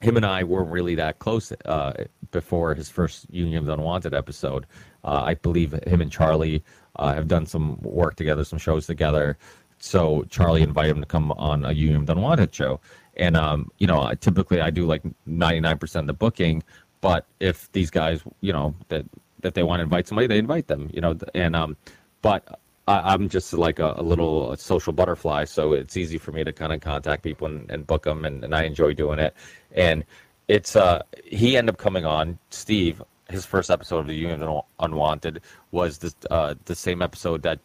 him 0.00 0.16
and 0.16 0.24
I 0.24 0.44
weren't 0.44 0.70
really 0.70 0.94
that 0.94 1.18
close 1.18 1.52
uh, 1.64 2.04
before 2.30 2.74
his 2.74 2.88
first 2.88 3.26
Union 3.30 3.58
of 3.58 3.66
the 3.66 3.72
Unwanted 3.72 4.14
episode. 4.14 4.66
Uh, 5.04 5.22
I 5.24 5.34
believe 5.34 5.72
him 5.86 6.00
and 6.00 6.12
Charlie 6.12 6.62
uh, 6.96 7.14
have 7.14 7.28
done 7.28 7.46
some 7.46 7.80
work 7.80 8.14
together, 8.16 8.44
some 8.44 8.58
shows 8.58 8.86
together. 8.86 9.38
So 9.86 10.24
Charlie 10.30 10.62
invited 10.62 10.96
him 10.96 11.00
to 11.00 11.06
come 11.06 11.30
on 11.32 11.64
a 11.64 11.72
Union 11.72 12.04
Unwanted 12.08 12.52
show. 12.52 12.80
And, 13.16 13.36
um, 13.36 13.70
you 13.78 13.86
know, 13.86 14.12
typically 14.20 14.60
I 14.60 14.70
do 14.70 14.84
like 14.84 15.02
99% 15.28 16.00
of 16.00 16.06
the 16.06 16.12
booking. 16.12 16.62
But 17.00 17.24
if 17.38 17.70
these 17.72 17.90
guys, 17.90 18.22
you 18.40 18.52
know, 18.52 18.74
that, 18.88 19.04
that 19.40 19.54
they 19.54 19.62
want 19.62 19.78
to 19.78 19.84
invite 19.84 20.08
somebody, 20.08 20.26
they 20.26 20.38
invite 20.38 20.66
them, 20.66 20.90
you 20.92 21.00
know. 21.00 21.16
And, 21.34 21.54
um, 21.54 21.76
but 22.20 22.58
I, 22.88 23.14
am 23.14 23.28
just 23.28 23.52
like 23.52 23.78
a, 23.78 23.94
a, 23.96 24.02
little 24.02 24.56
social 24.56 24.92
butterfly. 24.92 25.44
So 25.44 25.72
it's 25.72 25.96
easy 25.96 26.18
for 26.18 26.32
me 26.32 26.42
to 26.42 26.52
kind 26.52 26.72
of 26.72 26.80
contact 26.80 27.22
people 27.22 27.46
and, 27.46 27.70
and 27.70 27.86
book 27.86 28.02
them. 28.02 28.24
And, 28.24 28.42
and 28.42 28.54
I 28.54 28.64
enjoy 28.64 28.92
doing 28.92 29.20
it. 29.20 29.34
And 29.72 30.04
it's, 30.48 30.74
uh, 30.74 31.02
he 31.24 31.56
ended 31.56 31.74
up 31.74 31.78
coming 31.78 32.04
on, 32.04 32.38
Steve, 32.50 33.02
his 33.30 33.46
first 33.46 33.70
episode 33.70 34.00
of 34.00 34.06
the 34.08 34.14
Union 34.14 34.60
Unwanted 34.80 35.42
was 35.70 35.98
this, 35.98 36.16
uh, 36.30 36.54
the 36.64 36.74
same 36.74 37.02
episode 37.02 37.42
that 37.42 37.60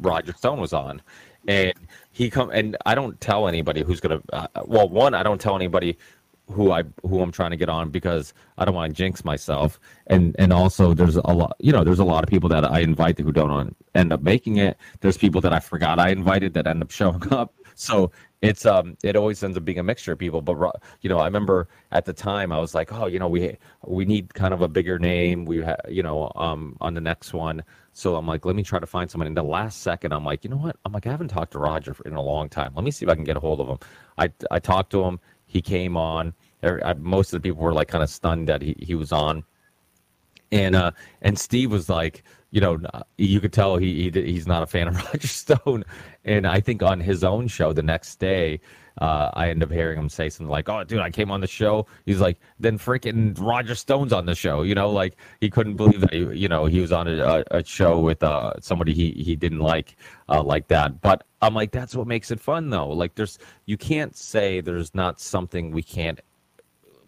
Roger 0.00 0.32
Stone 0.32 0.60
was 0.60 0.72
on, 0.72 1.02
and 1.48 1.72
he 2.12 2.30
come 2.30 2.50
and 2.50 2.76
I 2.86 2.94
don't 2.94 3.20
tell 3.20 3.48
anybody 3.48 3.82
who's 3.82 4.00
gonna. 4.00 4.20
Uh, 4.32 4.46
well, 4.64 4.88
one, 4.88 5.14
I 5.14 5.22
don't 5.22 5.40
tell 5.40 5.56
anybody 5.56 5.98
who 6.48 6.70
I 6.70 6.84
who 7.02 7.20
I'm 7.20 7.32
trying 7.32 7.50
to 7.50 7.56
get 7.56 7.68
on 7.68 7.90
because 7.90 8.32
I 8.58 8.64
don't 8.64 8.74
want 8.74 8.90
to 8.90 8.96
jinx 8.96 9.24
myself, 9.24 9.80
and 10.06 10.34
and 10.38 10.52
also 10.52 10.94
there's 10.94 11.16
a 11.16 11.32
lot, 11.32 11.56
you 11.58 11.72
know, 11.72 11.84
there's 11.84 11.98
a 11.98 12.04
lot 12.04 12.22
of 12.24 12.30
people 12.30 12.48
that 12.50 12.70
I 12.70 12.80
invite 12.80 13.18
who 13.18 13.32
don't 13.32 13.76
end 13.94 14.12
up 14.12 14.22
making 14.22 14.56
it. 14.58 14.76
There's 15.00 15.18
people 15.18 15.40
that 15.42 15.52
I 15.52 15.60
forgot 15.60 15.98
I 15.98 16.10
invited 16.10 16.54
that 16.54 16.66
end 16.66 16.82
up 16.82 16.90
showing 17.00 17.32
up. 17.32 17.54
So 17.74 18.10
it's 18.42 18.64
um 18.66 18.96
it 19.02 19.16
always 19.16 19.42
ends 19.42 19.56
up 19.56 19.64
being 19.64 19.78
a 19.78 19.82
mixture 19.82 20.12
of 20.12 20.18
people. 20.18 20.40
But 20.42 20.56
you 21.00 21.08
know 21.08 21.18
i 21.18 21.24
remember 21.24 21.68
at 21.92 22.04
the 22.04 22.12
time 22.12 22.52
i 22.52 22.58
was 22.58 22.74
like 22.74 22.92
oh 22.92 23.06
you 23.06 23.18
know 23.18 23.28
we 23.28 23.56
we 23.86 24.04
need 24.04 24.34
kind 24.34 24.54
of 24.54 24.62
a 24.62 24.68
bigger 24.68 24.98
name. 24.98 25.44
We 25.44 25.62
ha- 25.62 25.76
you 25.88 26.02
know 26.02 26.30
um 26.36 26.76
on 26.80 26.94
the 26.94 27.00
next 27.00 27.32
one. 27.32 27.62
So 27.92 28.16
i'm 28.16 28.26
like 28.26 28.44
let 28.44 28.56
me 28.56 28.62
try 28.62 28.78
to 28.78 28.86
find 28.86 29.10
someone. 29.10 29.26
In 29.26 29.34
the 29.34 29.42
last 29.42 29.82
second 29.82 30.12
i'm 30.12 30.24
like 30.24 30.44
you 30.44 30.50
know 30.50 30.56
what? 30.56 30.76
I'm 30.84 30.92
like 30.92 31.06
i 31.06 31.10
haven't 31.10 31.28
talked 31.28 31.52
to 31.52 31.58
roger 31.58 31.96
in 32.04 32.14
a 32.14 32.22
long 32.22 32.48
time. 32.48 32.72
Let 32.74 32.84
me 32.84 32.90
see 32.90 33.04
if 33.04 33.10
i 33.10 33.14
can 33.14 33.24
get 33.24 33.36
a 33.36 33.40
hold 33.40 33.60
of 33.60 33.68
him. 33.68 33.78
I 34.18 34.30
i 34.50 34.58
talked 34.58 34.90
to 34.92 35.02
him 35.04 35.18
he 35.46 35.62
came 35.62 35.96
on 35.96 36.34
most 36.98 37.32
of 37.32 37.40
the 37.40 37.48
people 37.48 37.62
were 37.62 37.72
like 37.72 37.88
kind 37.88 38.02
of 38.02 38.10
stunned 38.10 38.48
that 38.48 38.60
he, 38.60 38.76
he 38.80 38.94
was 38.94 39.12
on 39.12 39.44
and 40.52 40.74
uh 40.74 40.90
and 41.22 41.38
steve 41.38 41.70
was 41.70 41.88
like 41.88 42.22
you 42.56 42.60
know, 42.62 42.78
you 43.18 43.38
could 43.38 43.52
tell 43.52 43.76
he, 43.76 44.10
he 44.10 44.22
he's 44.22 44.46
not 44.46 44.62
a 44.62 44.66
fan 44.66 44.88
of 44.88 44.96
Roger 45.12 45.28
Stone. 45.28 45.84
And 46.24 46.46
I 46.46 46.60
think 46.60 46.82
on 46.82 47.00
his 47.00 47.22
own 47.22 47.48
show 47.48 47.74
the 47.74 47.82
next 47.82 48.16
day, 48.16 48.60
uh, 48.98 49.30
I 49.34 49.50
end 49.50 49.62
up 49.62 49.70
hearing 49.70 49.98
him 49.98 50.08
say 50.08 50.28
something 50.28 50.50
like, 50.50 50.68
"Oh, 50.68 50.84
dude, 50.84 51.00
I 51.00 51.10
came 51.10 51.30
on 51.30 51.40
the 51.40 51.46
show." 51.46 51.86
He's 52.06 52.20
like, 52.20 52.38
"Then 52.58 52.78
freaking 52.78 53.38
Roger 53.38 53.74
Stone's 53.74 54.12
on 54.12 54.26
the 54.26 54.34
show." 54.34 54.62
You 54.62 54.74
know, 54.74 54.90
like 54.90 55.16
he 55.40 55.50
couldn't 55.50 55.76
believe 55.76 56.00
that. 56.00 56.12
He, 56.12 56.20
you 56.34 56.48
know, 56.48 56.66
he 56.66 56.80
was 56.80 56.92
on 56.92 57.06
a, 57.06 57.44
a 57.50 57.64
show 57.64 58.00
with 58.00 58.22
uh, 58.22 58.54
somebody 58.60 58.94
he 58.94 59.10
he 59.12 59.36
didn't 59.36 59.60
like 59.60 59.96
uh, 60.28 60.42
like 60.42 60.68
that. 60.68 61.00
But 61.00 61.24
I'm 61.42 61.54
like, 61.54 61.72
that's 61.72 61.94
what 61.94 62.06
makes 62.06 62.30
it 62.30 62.40
fun, 62.40 62.70
though. 62.70 62.88
Like, 62.88 63.14
there's 63.14 63.38
you 63.66 63.76
can't 63.76 64.16
say 64.16 64.60
there's 64.60 64.94
not 64.94 65.20
something 65.20 65.70
we 65.72 65.82
can't 65.82 66.20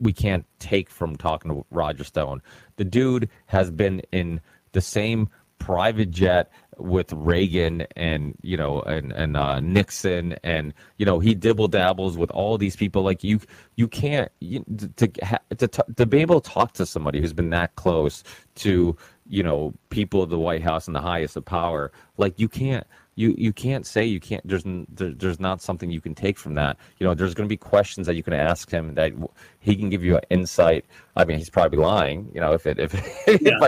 we 0.00 0.12
can't 0.12 0.44
take 0.58 0.90
from 0.90 1.16
talking 1.16 1.50
to 1.50 1.64
Roger 1.70 2.04
Stone. 2.04 2.42
The 2.76 2.84
dude 2.84 3.28
has 3.46 3.70
been 3.70 4.00
in 4.12 4.40
the 4.72 4.80
same 4.80 5.28
private 5.58 6.10
jet 6.10 6.50
with 6.78 7.12
Reagan 7.12 7.86
and 7.96 8.34
you 8.42 8.56
know 8.56 8.80
and 8.82 9.12
and 9.12 9.36
uh, 9.36 9.60
Nixon. 9.60 10.34
And 10.42 10.74
you 10.96 11.06
know 11.06 11.18
he 11.18 11.34
dibble 11.34 11.68
dabbles 11.68 12.16
with 12.16 12.30
all 12.30 12.58
these 12.58 12.76
people. 12.76 13.02
Like 13.02 13.24
you 13.24 13.40
you 13.76 13.88
can't 13.88 14.30
you, 14.40 14.64
to 14.96 15.08
to 15.56 15.68
to 15.96 16.06
be 16.06 16.18
able 16.18 16.40
to 16.40 16.50
talk 16.50 16.72
to 16.74 16.86
somebody 16.86 17.20
who's 17.20 17.32
been 17.32 17.50
that 17.50 17.74
close 17.76 18.22
to 18.56 18.96
you 19.28 19.42
know 19.42 19.74
people 19.90 20.22
of 20.22 20.30
the 20.30 20.38
White 20.38 20.62
House 20.62 20.86
and 20.86 20.96
the 20.96 21.00
highest 21.00 21.36
of 21.36 21.44
power 21.44 21.92
like 22.16 22.38
you 22.38 22.48
can't 22.48 22.86
you 23.14 23.34
you 23.36 23.52
can't 23.52 23.84
say 23.84 24.04
you 24.04 24.20
can't 24.20 24.46
there's 24.46 24.64
there, 24.64 25.10
there's 25.10 25.40
not 25.40 25.60
something 25.60 25.90
you 25.90 26.00
can 26.00 26.14
take 26.14 26.38
from 26.38 26.54
that. 26.54 26.76
You 26.98 27.06
know 27.06 27.14
there's 27.14 27.34
going 27.34 27.46
to 27.46 27.52
be 27.52 27.56
questions 27.56 28.06
that 28.06 28.14
you 28.14 28.22
can 28.22 28.32
ask 28.32 28.70
him 28.70 28.94
that 28.94 29.12
he 29.60 29.76
can 29.76 29.90
give 29.90 30.04
you 30.04 30.16
an 30.16 30.22
insight. 30.30 30.84
I 31.16 31.24
mean 31.24 31.38
he's 31.38 31.50
probably 31.50 31.78
lying 31.78 32.30
you 32.32 32.40
know 32.40 32.52
if 32.52 32.66
it 32.66 32.78
if, 32.78 32.94
yeah. 33.42 33.58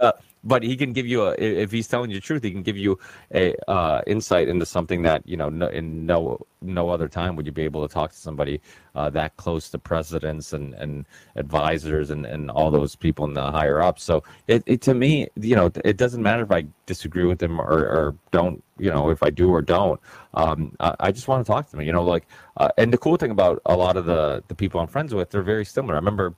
uh, 0.00 0.12
but 0.42 0.62
he 0.62 0.76
can 0.76 0.92
give 0.92 1.06
you 1.06 1.22
a 1.24 1.34
if 1.34 1.70
he's 1.70 1.86
telling 1.86 2.10
you 2.10 2.16
the 2.16 2.20
truth 2.20 2.42
he 2.42 2.50
can 2.50 2.62
give 2.62 2.76
you 2.76 2.98
a 3.34 3.54
uh, 3.70 4.00
insight 4.06 4.48
into 4.48 4.64
something 4.64 5.02
that 5.02 5.26
you 5.26 5.36
know 5.36 5.48
no, 5.48 5.68
in 5.68 6.06
no 6.06 6.38
no 6.62 6.88
other 6.88 7.08
time 7.08 7.36
would 7.36 7.46
you 7.46 7.52
be 7.52 7.62
able 7.62 7.86
to 7.86 7.92
talk 7.92 8.10
to 8.10 8.16
somebody 8.16 8.60
uh, 8.94 9.10
that 9.10 9.36
close 9.36 9.68
to 9.70 9.78
presidents 9.78 10.52
and 10.52 10.74
and 10.74 11.06
advisors 11.36 12.10
and 12.10 12.26
and 12.26 12.50
all 12.50 12.70
those 12.70 12.96
people 12.96 13.24
in 13.24 13.34
the 13.34 13.50
higher 13.50 13.82
up. 13.82 13.98
So 13.98 14.22
it, 14.46 14.62
it 14.66 14.80
to 14.82 14.94
me 14.94 15.28
you 15.36 15.56
know 15.56 15.70
it 15.84 15.96
doesn't 15.96 16.22
matter 16.22 16.42
if 16.42 16.50
i 16.50 16.64
disagree 16.86 17.24
with 17.24 17.38
them 17.38 17.60
or, 17.60 17.66
or 17.66 18.16
don't 18.30 18.62
you 18.78 18.90
know 18.90 19.10
if 19.10 19.22
i 19.22 19.30
do 19.30 19.50
or 19.50 19.62
don't. 19.62 20.00
Um, 20.34 20.74
I, 20.80 20.94
I, 21.00 21.12
just 21.12 21.28
want 21.28 21.44
to 21.44 21.50
talk 21.50 21.66
to 21.66 21.72
them 21.72 21.82
you 21.82 21.92
know 21.92 22.04
like 22.04 22.26
uh, 22.56 22.68
and 22.78 22.92
the 22.92 22.98
cool 22.98 23.16
thing 23.16 23.30
about 23.30 23.60
a 23.66 23.76
lot 23.76 23.96
of 23.96 24.06
the 24.06 24.42
the 24.48 24.54
people 24.54 24.80
i'm 24.80 24.86
friends 24.86 25.14
with 25.14 25.30
they're 25.30 25.42
very 25.42 25.64
similar. 25.64 25.94
I 25.94 25.98
remember 25.98 26.34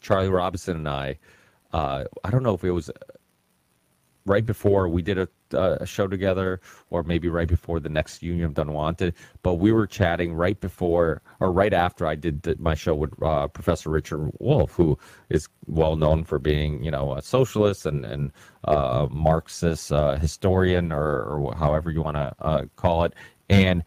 charlie 0.00 0.28
robinson 0.28 0.76
and 0.76 0.88
i 0.88 1.18
uh, 1.74 2.04
I 2.22 2.30
don't 2.30 2.44
know 2.44 2.54
if 2.54 2.62
it 2.62 2.70
was 2.70 2.88
right 4.26 4.46
before 4.46 4.88
we 4.88 5.02
did 5.02 5.18
a, 5.18 5.28
a, 5.52 5.84
show 5.84 6.06
together 6.06 6.60
or 6.90 7.02
maybe 7.02 7.28
right 7.28 7.48
before 7.48 7.80
the 7.80 7.88
next 7.88 8.22
Union 8.22 8.46
of 8.46 8.58
Unwanted, 8.58 9.12
but 9.42 9.54
we 9.54 9.72
were 9.72 9.86
chatting 9.86 10.32
right 10.34 10.58
before 10.60 11.20
or 11.40 11.52
right 11.52 11.74
after 11.74 12.06
I 12.06 12.14
did 12.14 12.42
the, 12.42 12.56
my 12.60 12.74
show 12.74 12.94
with 12.94 13.20
uh, 13.22 13.48
Professor 13.48 13.90
Richard 13.90 14.30
Wolff, 14.38 14.72
who 14.72 14.96
is 15.30 15.48
well 15.66 15.96
known 15.96 16.22
for 16.22 16.38
being, 16.38 16.82
you 16.82 16.92
know, 16.92 17.12
a 17.12 17.20
socialist 17.20 17.86
and, 17.86 18.04
and 18.04 18.32
uh, 18.64 19.08
Marxist 19.10 19.90
uh, 19.92 20.16
historian 20.16 20.92
or, 20.92 21.24
or, 21.24 21.56
however 21.56 21.90
you 21.90 22.02
want 22.02 22.16
to 22.16 22.34
uh, 22.38 22.62
call 22.76 23.02
it. 23.02 23.14
And 23.50 23.82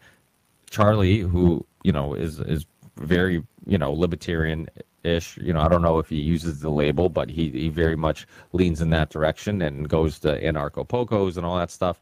Charlie, 0.70 1.20
who, 1.20 1.66
you 1.82 1.92
know, 1.92 2.12
is, 2.12 2.38
is 2.38 2.66
very, 2.96 3.42
you 3.66 3.78
know, 3.78 3.92
libertarian 3.92 4.68
ish. 5.08 5.36
You 5.38 5.52
know, 5.52 5.60
I 5.60 5.68
don't 5.68 5.82
know 5.82 5.98
if 5.98 6.08
he 6.08 6.16
uses 6.20 6.60
the 6.60 6.70
label, 6.70 7.08
but 7.08 7.28
he, 7.30 7.50
he 7.50 7.68
very 7.68 7.96
much 7.96 8.26
leans 8.52 8.80
in 8.80 8.90
that 8.90 9.10
direction 9.10 9.62
and 9.62 9.88
goes 9.88 10.18
to 10.20 10.40
anarcho 10.40 10.86
pocos 10.86 11.36
and 11.36 11.44
all 11.46 11.56
that 11.56 11.70
stuff. 11.70 12.00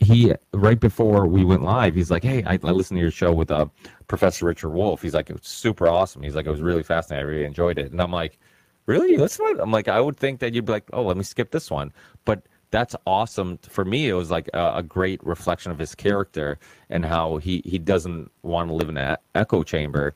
He 0.00 0.32
right 0.54 0.80
before 0.80 1.26
we 1.26 1.44
went 1.44 1.62
live, 1.62 1.94
he's 1.94 2.10
like, 2.10 2.24
"Hey, 2.24 2.42
I, 2.44 2.54
I 2.54 2.70
listened 2.70 2.96
to 2.96 3.02
your 3.02 3.10
show 3.10 3.32
with 3.32 3.50
uh, 3.50 3.66
Professor 4.08 4.46
Richard 4.46 4.70
Wolff." 4.70 5.02
He's 5.02 5.12
like, 5.12 5.28
"It 5.28 5.34
was 5.34 5.46
super 5.46 5.86
awesome." 5.86 6.22
He's 6.22 6.34
like, 6.34 6.46
"It 6.46 6.50
was 6.50 6.62
really 6.62 6.82
fascinating. 6.82 7.26
I 7.26 7.30
really 7.30 7.44
enjoyed 7.44 7.78
it." 7.78 7.92
And 7.92 8.00
I'm 8.00 8.10
like, 8.10 8.38
"Really? 8.86 9.16
That's 9.16 9.38
Listen?" 9.38 9.60
I'm 9.60 9.70
like, 9.70 9.88
"I 9.88 10.00
would 10.00 10.16
think 10.16 10.40
that 10.40 10.54
you'd 10.54 10.64
be 10.64 10.72
like, 10.72 10.88
oh, 10.94 11.02
let 11.02 11.18
me 11.18 11.24
skip 11.24 11.50
this 11.50 11.70
one," 11.70 11.92
but 12.24 12.46
that's 12.70 12.96
awesome 13.06 13.58
for 13.58 13.84
me. 13.84 14.08
It 14.08 14.14
was 14.14 14.30
like 14.30 14.48
a, 14.54 14.76
a 14.76 14.82
great 14.82 15.24
reflection 15.24 15.70
of 15.72 15.78
his 15.78 15.94
character 15.94 16.58
and 16.90 17.04
how 17.04 17.36
he 17.38 17.62
he 17.64 17.78
doesn't 17.78 18.30
want 18.42 18.68
to 18.68 18.74
live 18.74 18.88
in 18.88 18.96
an 18.96 19.16
echo 19.34 19.62
chamber. 19.62 20.14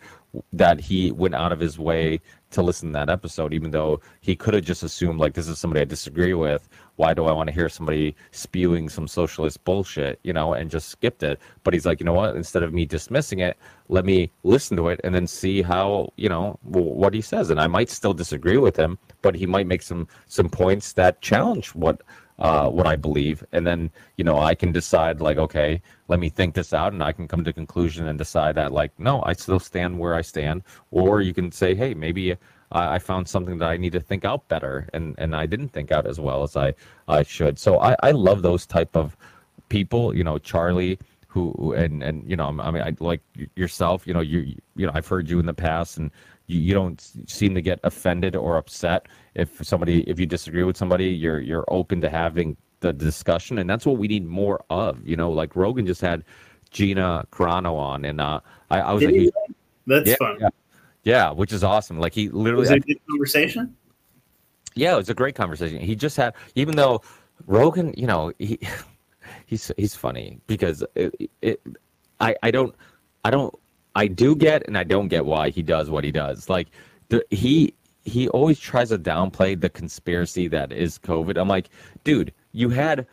That 0.53 0.81
he 0.81 1.11
went 1.11 1.35
out 1.35 1.53
of 1.53 1.61
his 1.61 1.79
way 1.79 2.21
to 2.51 2.63
listen 2.63 2.89
to 2.89 2.93
that 2.95 3.11
episode, 3.11 3.53
even 3.53 3.71
though 3.71 4.01
he 4.21 4.35
could 4.37 4.55
have 4.55 4.65
just 4.65 4.83
assumed 4.83 5.21
like 5.21 5.35
this 5.35 5.49
is 5.49 5.59
somebody 5.59 5.81
I 5.81 5.85
disagree 5.85 6.35
with. 6.35 6.69
Why 6.97 7.15
do 7.15 7.25
I 7.27 7.33
want 7.33 7.49
to 7.49 7.55
hear 7.55 7.69
somebody 7.69 8.15
spewing 8.31 8.89
some 8.89 9.09
socialist 9.09 9.65
bullshit, 9.65 10.21
you 10.23 10.33
know, 10.33 10.53
and 10.53 10.71
just 10.71 10.89
skipped 10.89 11.23
it? 11.23 11.41
But 11.65 11.75
he's 11.75 11.87
like, 11.87 11.99
you 12.01 12.07
know 12.07 12.13
what? 12.13 12.37
Instead 12.37 12.63
of 12.63 12.73
me 12.75 12.85
dismissing 12.85 13.39
it, 13.39 13.57
let 13.89 14.05
me 14.05 14.31
listen 14.43 14.77
to 14.77 14.89
it 14.89 15.01
and 15.03 15.15
then 15.15 15.27
see 15.27 15.63
how, 15.63 16.13
you 16.17 16.29
know, 16.29 16.59
what 16.63 17.15
he 17.15 17.21
says. 17.21 17.51
And 17.51 17.61
I 17.61 17.67
might 17.69 17.89
still 17.89 18.13
disagree 18.13 18.59
with 18.59 18.77
him, 18.77 18.99
but 19.23 19.35
he 19.35 19.47
might 19.47 19.67
make 19.67 19.83
some 19.83 20.07
some 20.27 20.49
points 20.49 20.93
that 20.95 21.21
challenge 21.23 21.69
what 21.75 22.03
uh, 22.41 22.69
what 22.69 22.87
I 22.87 22.97
believe, 22.97 23.45
and 23.53 23.67
then 23.67 23.91
you 24.17 24.25
know 24.25 24.39
I 24.39 24.55
can 24.55 24.73
decide 24.73 25.21
like, 25.21 25.39
okay, 25.39 25.83
let 26.09 26.19
me 26.19 26.29
think 26.29 26.55
this 26.55 26.73
out, 26.73 26.93
and 26.93 27.03
I 27.03 27.13
can 27.13 27.29
come 27.29 27.45
to 27.45 27.53
conclusion 27.53 28.09
and 28.09 28.19
decide 28.19 28.55
that 28.57 28.73
like, 28.73 28.93
no, 28.99 29.23
I 29.25 29.35
still 29.35 29.61
stand 29.61 29.99
where 29.99 30.15
I 30.15 30.23
stand, 30.23 30.63
or 30.91 31.21
you 31.21 31.35
can 31.35 31.53
say, 31.53 31.75
hey, 31.75 31.95
maybe 31.95 32.37
I, 32.73 32.99
found 32.99 33.29
something 33.29 33.59
that 33.59 33.69
I 33.69 33.77
need 33.77 33.93
to 33.93 34.01
think 34.01 34.25
out 34.25 34.49
better, 34.49 34.89
and 34.95 35.15
and 35.19 35.35
I 35.37 35.47
didn't 35.47 35.69
think 35.69 35.93
out 35.93 36.07
as 36.07 36.19
well 36.21 36.43
as 36.43 36.57
I 36.57 36.75
I 37.09 37.23
should. 37.23 37.59
So 37.59 37.81
I 37.81 37.97
I 38.03 38.13
love 38.13 38.43
those 38.43 38.67
type 38.67 38.97
of 38.97 39.17
people, 39.69 40.17
you 40.17 40.25
know, 40.25 40.39
Charlie 40.39 40.99
who 41.31 41.75
and 41.75 42.03
and 42.03 42.29
you 42.29 42.37
know 42.37 42.49
I 42.61 42.71
mean 42.73 42.83
I 42.83 42.93
like 42.99 43.21
yourself 43.55 44.05
you 44.05 44.13
know 44.13 44.21
you 44.21 44.57
you 44.75 44.85
know 44.85 44.91
I've 44.93 45.07
heard 45.07 45.31
you 45.31 45.39
in 45.39 45.47
the 45.47 45.55
past 45.55 45.97
and 45.97 46.11
you, 46.51 46.61
you 46.61 46.75
don't 46.75 47.01
seem 47.27 47.55
to 47.55 47.63
get 47.63 47.81
offended 47.85 48.35
or 48.37 48.57
upset. 48.57 49.07
If 49.35 49.65
somebody 49.65 50.03
if 50.09 50.19
you 50.19 50.27
disagree 50.27 50.65
with 50.65 50.77
somebody 50.77 51.07
you're 51.07 51.41
you're 51.41 51.65
open 51.69 52.01
to 52.03 52.11
having 52.11 52.57
the 52.81 52.93
discussion 52.93 53.59
and 53.59 53.69
that's 53.69 53.87
what 53.87 53.99
we 53.99 54.09
need 54.09 54.27
more 54.27 54.65
of 54.71 55.07
you 55.07 55.17
know? 55.17 55.31
Like 55.31 55.55
rogan 55.57 55.87
just 55.87 56.01
had 56.01 56.25
gina 56.71 57.27
carano 57.33 57.75
on 57.77 58.05
and 58.05 58.21
uh 58.21 58.41
i, 58.71 58.81
I 58.81 58.93
was 58.93 59.01
Did 59.01 59.11
like 59.11 59.21
he? 59.21 59.33
that's 59.87 60.09
yeah, 60.09 60.17
fun. 60.19 60.37
yeah, 60.41 60.49
yeah, 61.03 61.31
which 61.31 61.53
is 61.53 61.65
awesome. 61.65 61.99
Like 61.99 62.15
he 62.15 62.29
literally 62.29 62.61
was 62.61 62.71
it 62.71 62.77
a 62.77 62.81
good 62.81 63.01
conversation? 63.09 63.77
Yeah 64.75 64.95
it 64.95 64.99
was 64.99 65.09
a 65.09 65.15
great 65.15 65.35
conversation. 65.35 65.81
He 65.81 65.97
just 65.97 66.17
had 66.17 66.35
even 66.55 66.77
though 66.77 67.03
rogan 67.47 67.95
you 67.97 68.07
know 68.07 68.33
he 68.39 68.59
he's 69.47 69.73
he's 69.77 69.95
funny 69.95 70.39
because 70.47 70.85
it, 70.95 71.31
it 71.41 71.61
i 72.21 72.35
i 72.43 72.51
don't 72.51 72.75
i 73.25 73.31
don't 73.31 73.55
I 73.95 74.07
do 74.07 74.37
get 74.37 74.67
and 74.67 74.79
I 74.79 74.85
don't 74.85 75.09
get 75.09 75.27
why 75.27 75.51
he 75.51 75.63
does 75.63 75.91
what 75.91 76.05
he 76.05 76.13
does. 76.13 76.49
Like 76.49 76.69
the, 77.09 77.25
he 77.31 77.75
he 78.05 78.29
always 78.29 78.59
tries 78.59 78.89
to 78.89 78.99
downplay 78.99 79.61
the 79.61 79.69
conspiracy 79.69 80.49
that 80.49 80.73
is 80.73 80.99
COVID. 80.99 81.37
I'm 81.37 81.49
like, 81.49 81.69
dude, 82.05 82.33
you 82.53 82.71
had 82.71 83.07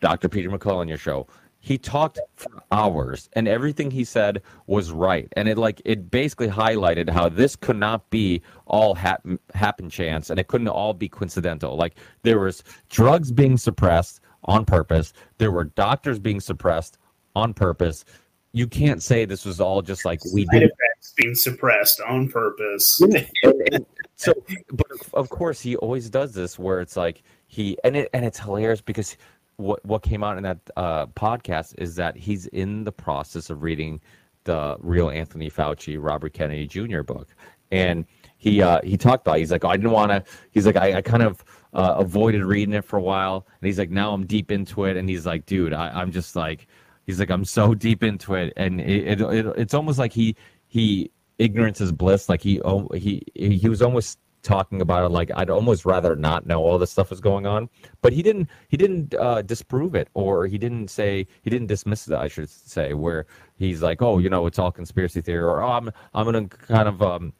Dr. 0.00 0.28
Peter 0.28 0.50
McCullough 0.50 0.78
on 0.78 0.88
your 0.88 0.98
show. 0.98 1.26
He 1.60 1.78
talked 1.78 2.18
for 2.34 2.50
hours 2.72 3.28
and 3.34 3.46
everything 3.46 3.92
he 3.92 4.02
said 4.02 4.42
was 4.66 4.90
right. 4.90 5.28
And 5.36 5.48
it 5.48 5.58
like 5.58 5.80
it 5.84 6.10
basically 6.10 6.48
highlighted 6.48 7.08
how 7.08 7.28
this 7.28 7.54
could 7.54 7.76
not 7.76 8.10
be 8.10 8.42
all 8.66 8.94
happen 8.94 9.38
happen 9.54 9.88
chance 9.88 10.28
and 10.28 10.40
it 10.40 10.48
couldn't 10.48 10.68
all 10.68 10.92
be 10.92 11.08
coincidental. 11.08 11.76
Like 11.76 11.94
there 12.22 12.40
was 12.40 12.64
drugs 12.90 13.30
being 13.30 13.56
suppressed 13.56 14.20
on 14.44 14.64
purpose. 14.64 15.12
There 15.38 15.52
were 15.52 15.64
doctors 15.64 16.18
being 16.18 16.40
suppressed 16.40 16.98
on 17.36 17.54
purpose 17.54 18.04
you 18.52 18.66
can't 18.66 19.02
say 19.02 19.24
this 19.24 19.44
was 19.44 19.60
all 19.60 19.82
just 19.82 20.04
like 20.04 20.20
we 20.32 20.44
did. 20.46 20.64
effects 20.64 21.14
being 21.16 21.34
suppressed 21.34 22.00
on 22.02 22.28
purpose. 22.28 23.00
And, 23.00 23.26
and 23.72 23.86
so, 24.16 24.32
but 24.70 24.86
of 25.14 25.30
course, 25.30 25.60
he 25.60 25.76
always 25.76 26.10
does 26.10 26.32
this 26.32 26.58
where 26.58 26.80
it's 26.80 26.96
like 26.96 27.22
he 27.46 27.76
and 27.82 27.96
it 27.96 28.10
and 28.12 28.24
it's 28.24 28.38
hilarious 28.38 28.80
because 28.80 29.16
what 29.56 29.84
what 29.84 30.02
came 30.02 30.22
out 30.22 30.36
in 30.36 30.42
that 30.42 30.58
uh, 30.76 31.06
podcast 31.06 31.74
is 31.78 31.96
that 31.96 32.16
he's 32.16 32.46
in 32.48 32.84
the 32.84 32.92
process 32.92 33.50
of 33.50 33.62
reading 33.62 34.00
the 34.44 34.76
real 34.80 35.08
Anthony 35.08 35.50
Fauci, 35.50 35.96
Robert 35.98 36.32
Kennedy 36.34 36.66
Jr. 36.66 37.02
book, 37.02 37.28
and 37.70 38.04
he 38.36 38.60
uh, 38.60 38.80
he 38.82 38.96
talked 38.96 39.26
about. 39.26 39.36
It. 39.36 39.40
He's 39.40 39.52
like, 39.52 39.64
oh, 39.64 39.68
I 39.68 39.76
didn't 39.76 39.92
want 39.92 40.10
to. 40.10 40.24
He's 40.50 40.66
like, 40.66 40.76
I, 40.76 40.98
I 40.98 41.02
kind 41.02 41.22
of 41.22 41.44
uh, 41.72 41.94
avoided 41.98 42.44
reading 42.44 42.74
it 42.74 42.84
for 42.84 42.98
a 42.98 43.02
while, 43.02 43.46
and 43.60 43.66
he's 43.66 43.78
like, 43.78 43.90
now 43.90 44.12
I'm 44.12 44.26
deep 44.26 44.50
into 44.50 44.84
it, 44.84 44.96
and 44.96 45.08
he's 45.08 45.24
like, 45.24 45.46
dude, 45.46 45.72
I, 45.72 45.88
I'm 45.88 46.12
just 46.12 46.36
like 46.36 46.66
He's 47.06 47.18
like, 47.18 47.30
I'm 47.30 47.44
so 47.44 47.74
deep 47.74 48.02
into 48.02 48.34
it, 48.34 48.52
and 48.56 48.80
it, 48.80 49.20
it, 49.20 49.20
it 49.20 49.46
it's 49.56 49.74
almost 49.74 49.98
like 49.98 50.12
he 50.12 50.36
he 50.68 51.10
ignorance 51.38 51.80
is 51.80 51.92
bliss. 51.92 52.28
Like 52.28 52.42
he 52.42 52.60
oh, 52.62 52.88
he 52.94 53.22
he 53.34 53.68
was 53.68 53.82
almost 53.82 54.18
talking 54.42 54.80
about 54.80 55.04
it 55.04 55.08
like 55.10 55.30
I'd 55.34 55.50
almost 55.50 55.84
rather 55.84 56.16
not 56.16 56.46
know 56.46 56.62
all 56.62 56.78
this 56.78 56.90
stuff 56.90 57.10
was 57.10 57.20
going 57.20 57.46
on. 57.46 57.68
But 58.02 58.12
he 58.12 58.22
didn't 58.22 58.48
he 58.68 58.76
didn't 58.76 59.14
uh, 59.14 59.42
disprove 59.42 59.94
it 59.94 60.08
or 60.14 60.46
he 60.46 60.58
didn't 60.58 60.88
say 60.88 61.26
he 61.42 61.50
didn't 61.50 61.68
dismiss 61.68 62.08
it. 62.08 62.14
I 62.14 62.28
should 62.28 62.50
say 62.50 62.94
where 62.94 63.26
he's 63.56 63.82
like, 63.82 64.02
oh, 64.02 64.18
you 64.18 64.28
know, 64.28 64.46
it's 64.46 64.58
all 64.58 64.72
conspiracy 64.72 65.20
theory 65.20 65.44
or 65.44 65.62
oh, 65.62 65.70
I'm 65.70 65.90
I'm 66.14 66.24
gonna 66.24 66.48
kind 66.48 66.88
of 66.88 67.02
um, 67.02 67.32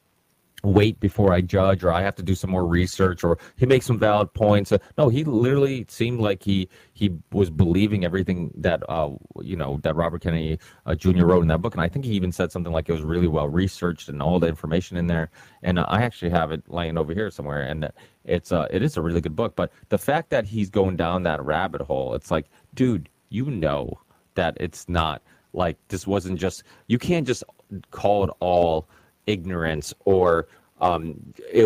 wait 0.63 0.99
before 1.01 1.33
I 1.33 1.41
judge, 1.41 1.83
or 1.85 1.93
I 1.93 2.03
have 2.03 2.15
to 2.17 2.23
do 2.23 2.35
some 2.35 2.51
more 2.51 2.67
research, 2.67 3.25
or 3.25 3.39
he 3.57 3.67
makes 3.67 3.87
some 3.87 3.99
valid 3.99 4.33
points. 4.35 4.73
Uh, 4.73 4.79
no, 4.97 5.09
he 5.09 5.25
literally 5.25 5.85
seemed 5.89 6.21
like 6.21 6.43
he 6.43 6.69
he 6.93 7.11
was 7.33 7.51
believing 7.51 8.05
everything 8.05 8.51
that 8.57 8.83
uh, 8.89 9.11
you 9.41 9.57
know 9.57 9.81
that 9.83 9.97
Robert 9.97 10.23
Kennedy 10.23 10.59
uh, 10.87 10.95
Jr. 10.95 11.27
wrote 11.27 11.43
in 11.43 11.49
that 11.49 11.63
book, 11.63 11.75
and 11.75 11.83
I 11.83 11.89
think 11.89 12.05
he 12.05 12.13
even 12.13 12.33
said 12.33 12.53
something 12.53 12.73
like 12.73 12.89
it 12.89 12.93
was 12.93 13.03
really 13.03 13.29
well 13.29 13.49
researched 13.49 14.09
and 14.09 14.23
all 14.23 14.39
the 14.39 14.49
information 14.49 14.97
in 14.97 15.07
there. 15.07 15.31
And 15.63 15.79
uh, 15.79 15.87
I 15.89 16.03
actually 16.03 16.31
have 16.31 16.53
it 16.53 16.63
laying 16.69 16.97
over 16.97 17.13
here 17.13 17.31
somewhere, 17.31 17.63
and 17.63 17.91
it's 18.25 18.53
uh 18.53 18.67
it 18.71 18.83
is 18.83 18.97
a 18.97 19.03
really 19.03 19.21
good 19.21 19.37
book. 19.37 19.57
But 19.57 19.73
the 19.89 19.99
fact 19.99 20.31
that 20.31 20.47
he's 20.47 20.71
going 20.71 20.97
down 20.97 21.25
that 21.25 21.43
rabbit 21.45 21.81
hole, 21.81 22.15
it's 22.15 22.31
like, 22.31 22.47
dude, 22.75 23.09
you 23.31 23.47
know 23.47 23.99
that 24.35 24.57
it's 24.61 24.89
not 24.89 25.23
like 25.53 25.77
this 25.89 26.07
wasn't 26.07 26.39
just 26.39 26.63
you 26.87 26.99
can't 26.99 27.27
just 27.27 27.45
call 27.91 28.25
it 28.25 28.31
all 28.41 28.89
ignorance 29.27 29.95
or 30.05 30.49
um, 30.83 31.33
it, 31.39 31.65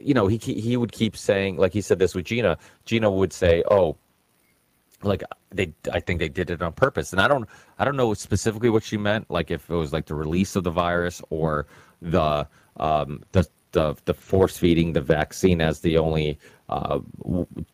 you 0.00 0.14
know, 0.14 0.28
he 0.28 0.38
he 0.38 0.76
would 0.76 0.92
keep 0.92 1.16
saying, 1.16 1.56
like 1.56 1.72
he 1.72 1.80
said 1.80 1.98
this 1.98 2.14
with 2.14 2.26
Gina. 2.26 2.56
Gina 2.84 3.10
would 3.10 3.32
say, 3.32 3.64
"Oh, 3.68 3.96
like 5.02 5.24
they, 5.50 5.72
I 5.92 5.98
think 5.98 6.20
they 6.20 6.28
did 6.28 6.48
it 6.48 6.62
on 6.62 6.72
purpose." 6.72 7.12
And 7.12 7.20
I 7.20 7.26
don't, 7.26 7.48
I 7.80 7.84
don't 7.84 7.96
know 7.96 8.14
specifically 8.14 8.70
what 8.70 8.84
she 8.84 8.96
meant. 8.96 9.28
Like 9.28 9.50
if 9.50 9.68
it 9.68 9.74
was 9.74 9.92
like 9.92 10.06
the 10.06 10.14
release 10.14 10.54
of 10.54 10.62
the 10.62 10.70
virus 10.70 11.20
or 11.30 11.66
the 12.00 12.46
um, 12.76 13.24
the 13.32 13.48
the 13.72 13.96
the 14.04 14.14
force 14.14 14.56
feeding 14.56 14.92
the 14.92 15.00
vaccine 15.00 15.60
as 15.60 15.80
the 15.80 15.98
only 15.98 16.38
uh, 16.68 17.00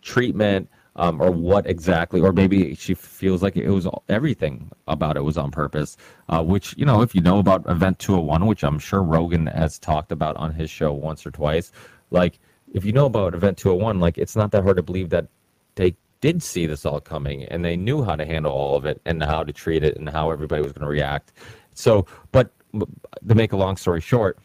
treatment 0.00 0.70
um, 0.98 1.20
or 1.20 1.30
what 1.30 1.66
exactly, 1.66 2.20
or 2.20 2.32
maybe 2.32 2.74
she 2.74 2.92
feels 2.92 3.42
like 3.42 3.56
it 3.56 3.70
was 3.70 3.86
everything 4.08 4.70
about 4.88 5.16
it 5.16 5.22
was 5.22 5.38
on 5.38 5.50
purpose. 5.50 5.96
Uh, 6.28 6.42
which 6.42 6.76
you 6.76 6.84
know, 6.84 7.00
if 7.02 7.14
you 7.14 7.20
know 7.20 7.38
about 7.38 7.64
Event 7.68 8.00
201, 8.00 8.46
which 8.46 8.64
I'm 8.64 8.78
sure 8.78 9.02
Rogan 9.02 9.46
has 9.46 9.78
talked 9.78 10.12
about 10.12 10.36
on 10.36 10.52
his 10.52 10.68
show 10.68 10.92
once 10.92 11.24
or 11.24 11.30
twice, 11.30 11.72
like 12.10 12.40
if 12.74 12.84
you 12.84 12.92
know 12.92 13.06
about 13.06 13.34
Event 13.34 13.56
201, 13.58 14.00
like 14.00 14.18
it's 14.18 14.36
not 14.36 14.50
that 14.50 14.64
hard 14.64 14.76
to 14.76 14.82
believe 14.82 15.10
that 15.10 15.28
they 15.76 15.94
did 16.20 16.42
see 16.42 16.66
this 16.66 16.84
all 16.84 17.00
coming 17.00 17.44
and 17.44 17.64
they 17.64 17.76
knew 17.76 18.02
how 18.02 18.16
to 18.16 18.26
handle 18.26 18.52
all 18.52 18.76
of 18.76 18.84
it 18.84 19.00
and 19.06 19.22
how 19.22 19.44
to 19.44 19.52
treat 19.52 19.84
it 19.84 19.96
and 19.96 20.08
how 20.08 20.32
everybody 20.32 20.60
was 20.62 20.72
going 20.72 20.82
to 20.82 20.88
react. 20.88 21.32
So, 21.74 22.06
but 22.32 22.50
to 22.72 23.34
make 23.36 23.52
a 23.52 23.56
long 23.56 23.76
story 23.76 24.00
short, 24.00 24.38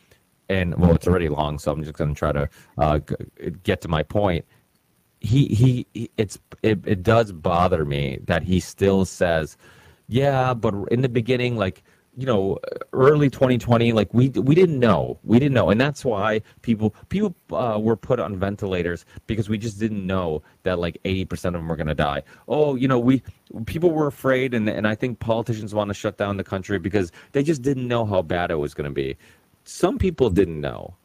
and 0.50 0.76
well, 0.76 0.94
it's 0.94 1.08
already 1.08 1.30
long, 1.30 1.58
so 1.58 1.72
I'm 1.72 1.84
just 1.84 1.98
going 1.98 2.14
to 2.14 2.20
try 2.20 2.32
to 2.32 2.50
uh, 2.78 3.00
get 3.64 3.82
to 3.82 3.88
my 3.88 4.04
point 4.04 4.46
he, 5.24 5.48
he 5.94 6.10
it's 6.18 6.38
it, 6.62 6.80
it 6.86 7.02
does 7.02 7.32
bother 7.32 7.86
me 7.86 8.20
that 8.26 8.44
he 8.44 8.60
still 8.60 9.06
says 9.06 9.58
yeah 10.08 10.54
but 10.54 10.74
in 10.92 11.02
the 11.02 11.10
beginning 11.10 11.58
like 11.58 11.82
you 12.16 12.26
know 12.26 12.60
early 12.92 13.30
2020 13.30 13.92
like 13.92 14.14
we 14.14 14.30
we 14.30 14.54
didn't 14.54 14.80
know. 14.80 15.20
We 15.24 15.40
didn't 15.40 15.54
know. 15.54 15.70
And 15.70 15.80
that's 15.82 16.06
why 16.06 16.42
people 16.62 16.96
people 17.10 17.36
uh, 17.52 17.80
were 17.82 17.96
put 17.96 18.20
on 18.20 18.38
ventilators 18.38 19.06
because 19.28 19.50
we 19.50 19.58
just 19.58 19.80
didn't 19.80 20.06
know 20.06 20.44
that 20.64 20.80
like 20.80 21.02
80% 21.04 21.32
of 21.32 21.54
them 21.54 21.68
were 21.68 21.76
going 21.76 21.88
to 21.88 21.96
die. 21.96 22.24
Oh 22.48 22.76
you 22.76 22.88
know 22.88 23.00
we 23.00 23.24
people 23.66 23.92
were 23.92 24.08
afraid 24.08 24.54
and 24.54 24.70
and 24.70 24.88
I 24.88 24.96
think 24.96 25.20
politicians 25.20 25.74
want 25.74 25.90
to 25.90 25.94
shut 25.94 26.18
down 26.18 26.38
the 26.38 26.44
country 26.44 26.78
because 26.80 27.12
they 27.32 27.44
just 27.44 27.62
didn't 27.62 27.88
know 27.88 28.06
how 28.06 28.22
bad 28.22 28.52
it 28.52 28.56
was 28.56 28.74
going 28.74 28.90
to 28.90 28.94
be. 28.94 29.18
Some 29.64 29.98
people 29.98 30.30
didn't 30.30 30.62
know. 30.62 30.96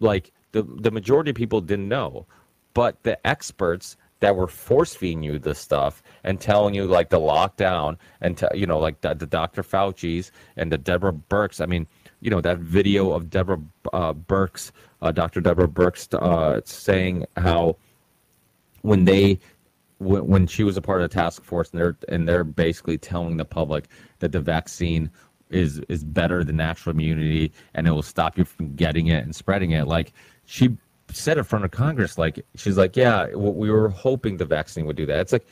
Like 0.00 0.32
the 0.52 0.62
the 0.62 0.90
majority 0.90 1.30
of 1.30 1.36
people 1.36 1.60
didn't 1.60 1.88
know 1.88 2.26
but 2.74 3.02
the 3.02 3.24
experts 3.26 3.96
that 4.20 4.36
were 4.36 4.46
force 4.46 4.94
feeding 4.94 5.22
you 5.22 5.38
this 5.38 5.58
stuff 5.58 6.02
and 6.24 6.40
telling 6.40 6.74
you 6.74 6.86
like 6.86 7.08
the 7.08 7.18
lockdown 7.18 7.96
and 8.20 8.38
t- 8.38 8.46
you 8.54 8.66
know 8.66 8.78
like 8.78 9.00
the, 9.00 9.14
the 9.14 9.26
Dr. 9.26 9.62
Fauci's 9.62 10.30
and 10.56 10.70
the 10.70 10.78
Deborah 10.78 11.12
Birx. 11.12 11.60
I 11.60 11.66
mean, 11.66 11.86
you 12.20 12.30
know 12.30 12.40
that 12.40 12.58
video 12.58 13.12
of 13.12 13.30
Deborah 13.30 13.60
uh, 13.92 14.12
Birx, 14.12 14.72
uh, 15.02 15.10
Dr. 15.10 15.40
Deborah 15.40 15.68
Birx, 15.68 16.14
uh, 16.14 16.60
saying 16.64 17.26
how 17.36 17.76
when 18.82 19.04
they 19.04 19.38
when, 19.98 20.26
when 20.26 20.46
she 20.46 20.64
was 20.64 20.76
a 20.76 20.82
part 20.82 21.02
of 21.02 21.10
the 21.10 21.14
task 21.14 21.42
force 21.42 21.70
and 21.70 21.80
they're 21.80 21.96
and 22.08 22.28
they're 22.28 22.44
basically 22.44 22.98
telling 22.98 23.36
the 23.36 23.44
public 23.44 23.88
that 24.18 24.32
the 24.32 24.40
vaccine 24.40 25.10
is 25.48 25.80
is 25.88 26.04
better 26.04 26.44
than 26.44 26.56
natural 26.56 26.94
immunity 26.94 27.52
and 27.74 27.88
it 27.88 27.90
will 27.90 28.02
stop 28.02 28.38
you 28.38 28.44
from 28.44 28.74
getting 28.76 29.08
it 29.08 29.24
and 29.24 29.34
spreading 29.34 29.72
it. 29.72 29.86
Like 29.86 30.12
she 30.44 30.76
said 31.14 31.38
in 31.38 31.44
front 31.44 31.64
of 31.64 31.70
Congress, 31.70 32.18
like 32.18 32.44
she's 32.56 32.76
like, 32.76 32.96
yeah, 32.96 33.34
we 33.34 33.70
were 33.70 33.88
hoping 33.88 34.36
the 34.36 34.44
vaccine 34.44 34.86
would 34.86 34.96
do 34.96 35.06
that. 35.06 35.20
It's 35.20 35.32
like 35.32 35.46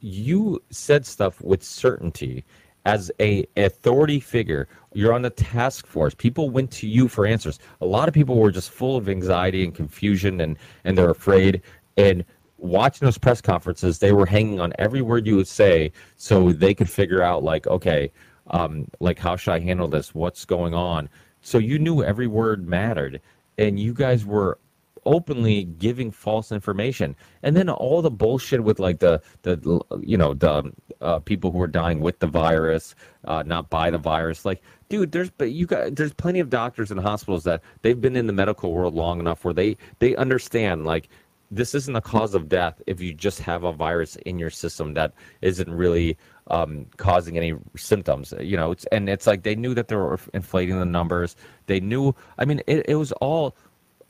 you 0.00 0.62
said 0.70 1.06
stuff 1.06 1.40
with 1.40 1.62
certainty 1.62 2.44
as 2.84 3.10
a 3.20 3.44
authority 3.56 4.20
figure. 4.20 4.68
You're 4.94 5.12
on 5.12 5.22
the 5.22 5.30
task 5.30 5.86
force. 5.86 6.14
People 6.14 6.50
went 6.50 6.70
to 6.72 6.86
you 6.86 7.08
for 7.08 7.26
answers. 7.26 7.58
A 7.80 7.86
lot 7.86 8.08
of 8.08 8.14
people 8.14 8.36
were 8.36 8.52
just 8.52 8.70
full 8.70 8.96
of 8.96 9.08
anxiety 9.08 9.64
and 9.64 9.74
confusion, 9.74 10.40
and 10.40 10.56
and 10.84 10.96
they're 10.96 11.10
afraid. 11.10 11.62
And 11.96 12.24
watching 12.58 13.04
those 13.04 13.18
press 13.18 13.40
conferences, 13.40 13.98
they 13.98 14.12
were 14.12 14.26
hanging 14.26 14.60
on 14.60 14.72
every 14.78 15.02
word 15.02 15.26
you 15.26 15.36
would 15.36 15.48
say, 15.48 15.92
so 16.16 16.52
they 16.52 16.74
could 16.74 16.88
figure 16.88 17.22
out 17.22 17.42
like, 17.42 17.66
okay, 17.66 18.12
um, 18.48 18.86
like 19.00 19.18
how 19.18 19.36
should 19.36 19.52
I 19.52 19.58
handle 19.58 19.88
this? 19.88 20.14
What's 20.14 20.44
going 20.44 20.72
on? 20.72 21.08
So 21.42 21.58
you 21.58 21.78
knew 21.78 22.02
every 22.02 22.26
word 22.28 22.68
mattered, 22.68 23.20
and 23.58 23.80
you 23.80 23.92
guys 23.92 24.24
were 24.24 24.58
openly 25.06 25.64
giving 25.64 26.10
false 26.10 26.52
information 26.52 27.16
and 27.42 27.56
then 27.56 27.70
all 27.70 28.02
the 28.02 28.10
bullshit 28.10 28.62
with 28.62 28.78
like 28.78 28.98
the 28.98 29.20
the 29.42 29.80
you 30.02 30.16
know 30.16 30.34
the 30.34 30.70
uh, 31.00 31.18
people 31.20 31.50
who 31.50 31.60
are 31.60 31.66
dying 31.66 32.00
with 32.00 32.18
the 32.18 32.26
virus 32.26 32.94
uh, 33.24 33.42
not 33.46 33.70
by 33.70 33.90
the 33.90 33.98
virus 33.98 34.44
like 34.44 34.62
dude 34.88 35.12
there's 35.12 35.30
but 35.30 35.52
you 35.52 35.66
got 35.66 35.94
there's 35.94 36.12
plenty 36.12 36.40
of 36.40 36.50
doctors 36.50 36.90
and 36.90 37.00
hospitals 37.00 37.44
that 37.44 37.62
they've 37.82 38.00
been 38.00 38.16
in 38.16 38.26
the 38.26 38.32
medical 38.32 38.72
world 38.72 38.94
long 38.94 39.20
enough 39.20 39.44
where 39.44 39.54
they 39.54 39.76
they 40.00 40.14
understand 40.16 40.84
like 40.84 41.08
this 41.50 41.74
isn't 41.74 41.96
a 41.96 42.00
cause 42.00 42.34
of 42.34 42.48
death 42.48 42.82
if 42.86 43.00
you 43.00 43.14
just 43.14 43.40
have 43.40 43.64
a 43.64 43.72
virus 43.72 44.16
in 44.26 44.38
your 44.38 44.50
system 44.50 44.94
that 44.94 45.12
isn't 45.42 45.70
really 45.70 46.18
um, 46.48 46.86
causing 46.96 47.36
any 47.36 47.54
symptoms. 47.76 48.32
You 48.40 48.56
know, 48.56 48.72
it's, 48.72 48.84
and 48.86 49.08
it's 49.08 49.26
like 49.26 49.42
they 49.42 49.54
knew 49.54 49.74
that 49.74 49.88
they 49.88 49.96
were 49.96 50.18
inflating 50.34 50.78
the 50.78 50.84
numbers. 50.84 51.36
They 51.66 51.80
knew. 51.80 52.14
I 52.38 52.44
mean, 52.44 52.62
it, 52.66 52.86
it 52.88 52.94
was 52.96 53.12
all. 53.12 53.56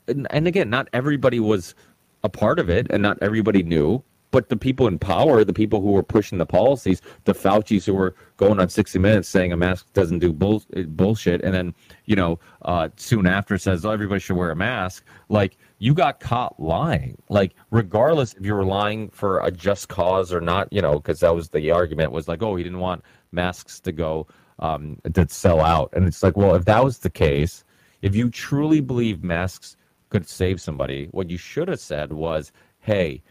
And, 0.07 0.27
and 0.29 0.47
again, 0.47 0.69
not 0.69 0.87
everybody 0.93 1.39
was 1.39 1.75
a 2.23 2.29
part 2.29 2.59
of 2.59 2.69
it, 2.69 2.87
and 2.89 3.01
not 3.03 3.17
everybody 3.21 3.63
knew. 3.63 4.03
But 4.29 4.49
the 4.49 4.57
people 4.57 4.87
in 4.87 4.99
power, 4.99 5.45
the 5.45 5.53
people 5.53 5.81
who 5.81 5.91
were 5.93 6.03
pushing 6.03 6.37
the 6.37 6.45
policies, 6.45 7.01
the 7.23 7.33
Fauci's 7.33 7.85
who 7.85 7.93
were 7.93 8.13
going 8.35 8.59
on 8.59 8.67
60 8.67 8.99
Minutes 8.99 9.29
saying 9.29 9.53
a 9.53 9.57
mask 9.57 9.87
doesn't 9.93 10.19
do 10.19 10.33
bull, 10.33 10.63
bullshit, 10.89 11.41
and 11.43 11.53
then 11.53 11.73
you 12.05 12.15
know 12.17 12.37
uh, 12.63 12.89
soon 12.97 13.25
after 13.25 13.57
says 13.57 13.85
oh 13.85 13.91
everybody 13.91 14.19
should 14.19 14.35
wear 14.35 14.51
a 14.51 14.55
mask. 14.55 15.05
Like 15.29 15.57
you 15.79 15.93
got 15.93 16.19
caught 16.19 16.59
lying. 16.59 17.21
Like, 17.29 17.53
regardless 17.71 18.33
if 18.33 18.45
you 18.45 18.53
were 18.53 18.65
lying 18.65 19.09
for 19.09 19.39
a 19.39 19.51
just 19.51 19.89
cause 19.89 20.33
or 20.33 20.41
not, 20.41 20.71
you 20.71 20.81
know, 20.81 20.95
because 20.95 21.19
that 21.19 21.35
was 21.35 21.49
the 21.49 21.71
argument 21.71 22.11
was 22.11 22.27
like, 22.27 22.41
oh, 22.41 22.55
he 22.55 22.63
didn't 22.63 22.79
want 22.79 23.03
masks 23.31 23.79
to 23.81 23.91
go 23.91 24.27
um, 24.59 24.99
to 25.13 25.27
sell 25.29 25.61
out. 25.61 25.89
And 25.93 26.07
it's 26.07 26.23
like, 26.23 26.35
well, 26.35 26.55
if 26.55 26.65
that 26.65 26.83
was 26.83 26.99
the 26.99 27.09
case, 27.09 27.63
if 28.01 28.15
you 28.15 28.29
truly 28.29 28.81
believe 28.81 29.23
masks 29.23 29.76
could 30.09 30.27
save 30.27 30.61
somebody, 30.61 31.07
what 31.11 31.29
you 31.29 31.37
should 31.37 31.67
have 31.67 31.79
said 31.79 32.13
was, 32.13 32.51
hey, 32.79 33.21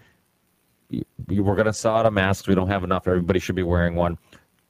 we're 1.28 1.54
going 1.54 1.66
to 1.66 1.72
sell 1.72 1.96
out 1.96 2.06
of 2.06 2.12
masks. 2.12 2.46
We 2.46 2.54
don't 2.54 2.68
have 2.68 2.84
enough. 2.84 3.08
Everybody 3.08 3.38
should 3.38 3.56
be 3.56 3.62
wearing 3.62 3.94
one. 3.94 4.18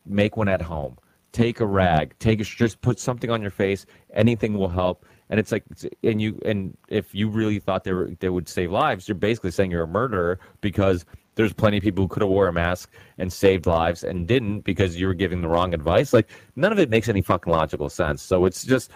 Make 0.04 0.36
one 0.36 0.48
at 0.48 0.62
home. 0.62 0.96
Take 1.32 1.60
a 1.60 1.66
rag. 1.66 2.14
Take 2.18 2.40
a, 2.40 2.44
just 2.44 2.80
put 2.80 2.98
something 2.98 3.30
on 3.30 3.42
your 3.42 3.50
face. 3.50 3.84
Anything 4.14 4.54
will 4.54 4.68
help 4.68 5.04
and 5.30 5.40
it's 5.40 5.52
like 5.52 5.64
and 6.02 6.20
you 6.20 6.40
and 6.44 6.76
if 6.88 7.14
you 7.14 7.28
really 7.28 7.58
thought 7.58 7.84
they 7.84 7.92
were 7.92 8.10
they 8.20 8.28
would 8.28 8.48
save 8.48 8.70
lives 8.70 9.08
you're 9.08 9.14
basically 9.14 9.50
saying 9.50 9.70
you're 9.70 9.82
a 9.82 9.88
murderer 9.88 10.38
because 10.60 11.04
there's 11.34 11.52
plenty 11.52 11.76
of 11.76 11.82
people 11.82 12.04
who 12.04 12.08
could 12.08 12.22
have 12.22 12.30
wore 12.30 12.48
a 12.48 12.52
mask 12.52 12.90
and 13.18 13.32
saved 13.32 13.66
lives 13.66 14.04
and 14.04 14.26
didn't 14.26 14.60
because 14.60 14.96
you 14.96 15.06
were 15.06 15.14
giving 15.14 15.42
the 15.42 15.48
wrong 15.48 15.74
advice 15.74 16.12
like 16.12 16.28
none 16.54 16.72
of 16.72 16.78
it 16.78 16.90
makes 16.90 17.08
any 17.08 17.22
fucking 17.22 17.52
logical 17.52 17.88
sense 17.88 18.22
so 18.22 18.44
it's 18.44 18.64
just 18.64 18.90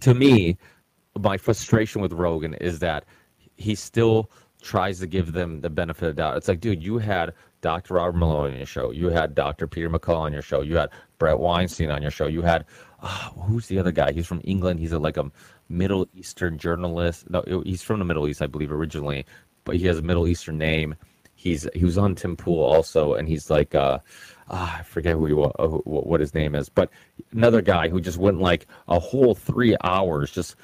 to 0.00 0.14
me 0.14 0.56
my 1.18 1.36
frustration 1.36 2.00
with 2.00 2.12
rogan 2.12 2.54
is 2.54 2.78
that 2.80 3.04
he 3.56 3.74
still 3.74 4.30
tries 4.62 4.98
to 4.98 5.06
give 5.06 5.32
them 5.32 5.60
the 5.60 5.70
benefit 5.70 6.08
of 6.08 6.16
the 6.16 6.22
doubt 6.22 6.36
it's 6.36 6.48
like 6.48 6.60
dude 6.60 6.82
you 6.82 6.98
had 6.98 7.32
Dr. 7.64 7.94
Robert 7.94 8.18
Malone 8.18 8.50
on 8.50 8.56
your 8.58 8.66
show. 8.66 8.90
You 8.90 9.08
had 9.08 9.34
Dr. 9.34 9.66
Peter 9.66 9.88
McCullough 9.88 10.18
on 10.18 10.34
your 10.34 10.42
show. 10.42 10.60
You 10.60 10.76
had 10.76 10.90
Bret 11.16 11.38
Weinstein 11.38 11.90
on 11.90 12.02
your 12.02 12.10
show. 12.10 12.26
You 12.26 12.42
had 12.42 12.66
uh, 13.00 13.30
who's 13.30 13.68
the 13.68 13.78
other 13.78 13.90
guy? 13.90 14.12
He's 14.12 14.26
from 14.26 14.42
England. 14.44 14.80
He's 14.80 14.92
a, 14.92 14.98
like 14.98 15.16
a 15.16 15.30
Middle 15.70 16.06
Eastern 16.14 16.58
journalist. 16.58 17.30
No, 17.30 17.42
he's 17.64 17.82
from 17.82 18.00
the 18.00 18.04
Middle 18.04 18.28
East, 18.28 18.42
I 18.42 18.48
believe, 18.48 18.70
originally, 18.70 19.24
but 19.64 19.76
he 19.76 19.86
has 19.86 19.98
a 19.98 20.02
Middle 20.02 20.28
Eastern 20.28 20.58
name. 20.58 20.94
He's 21.34 21.66
he 21.74 21.86
was 21.86 21.96
on 21.96 22.14
Tim 22.14 22.36
Pool 22.36 22.62
also, 22.62 23.14
and 23.14 23.26
he's 23.26 23.48
like 23.48 23.74
uh, 23.74 23.98
uh 24.48 24.76
I 24.80 24.82
forget 24.82 25.14
who 25.14 25.24
he 25.24 25.32
uh, 25.32 25.68
what 25.68 26.20
his 26.20 26.34
name 26.34 26.54
is, 26.54 26.68
but 26.68 26.90
another 27.32 27.62
guy 27.62 27.88
who 27.88 27.98
just 27.98 28.18
went 28.18 28.40
like 28.40 28.66
a 28.88 28.98
whole 28.98 29.34
three 29.34 29.74
hours 29.82 30.30
just 30.30 30.54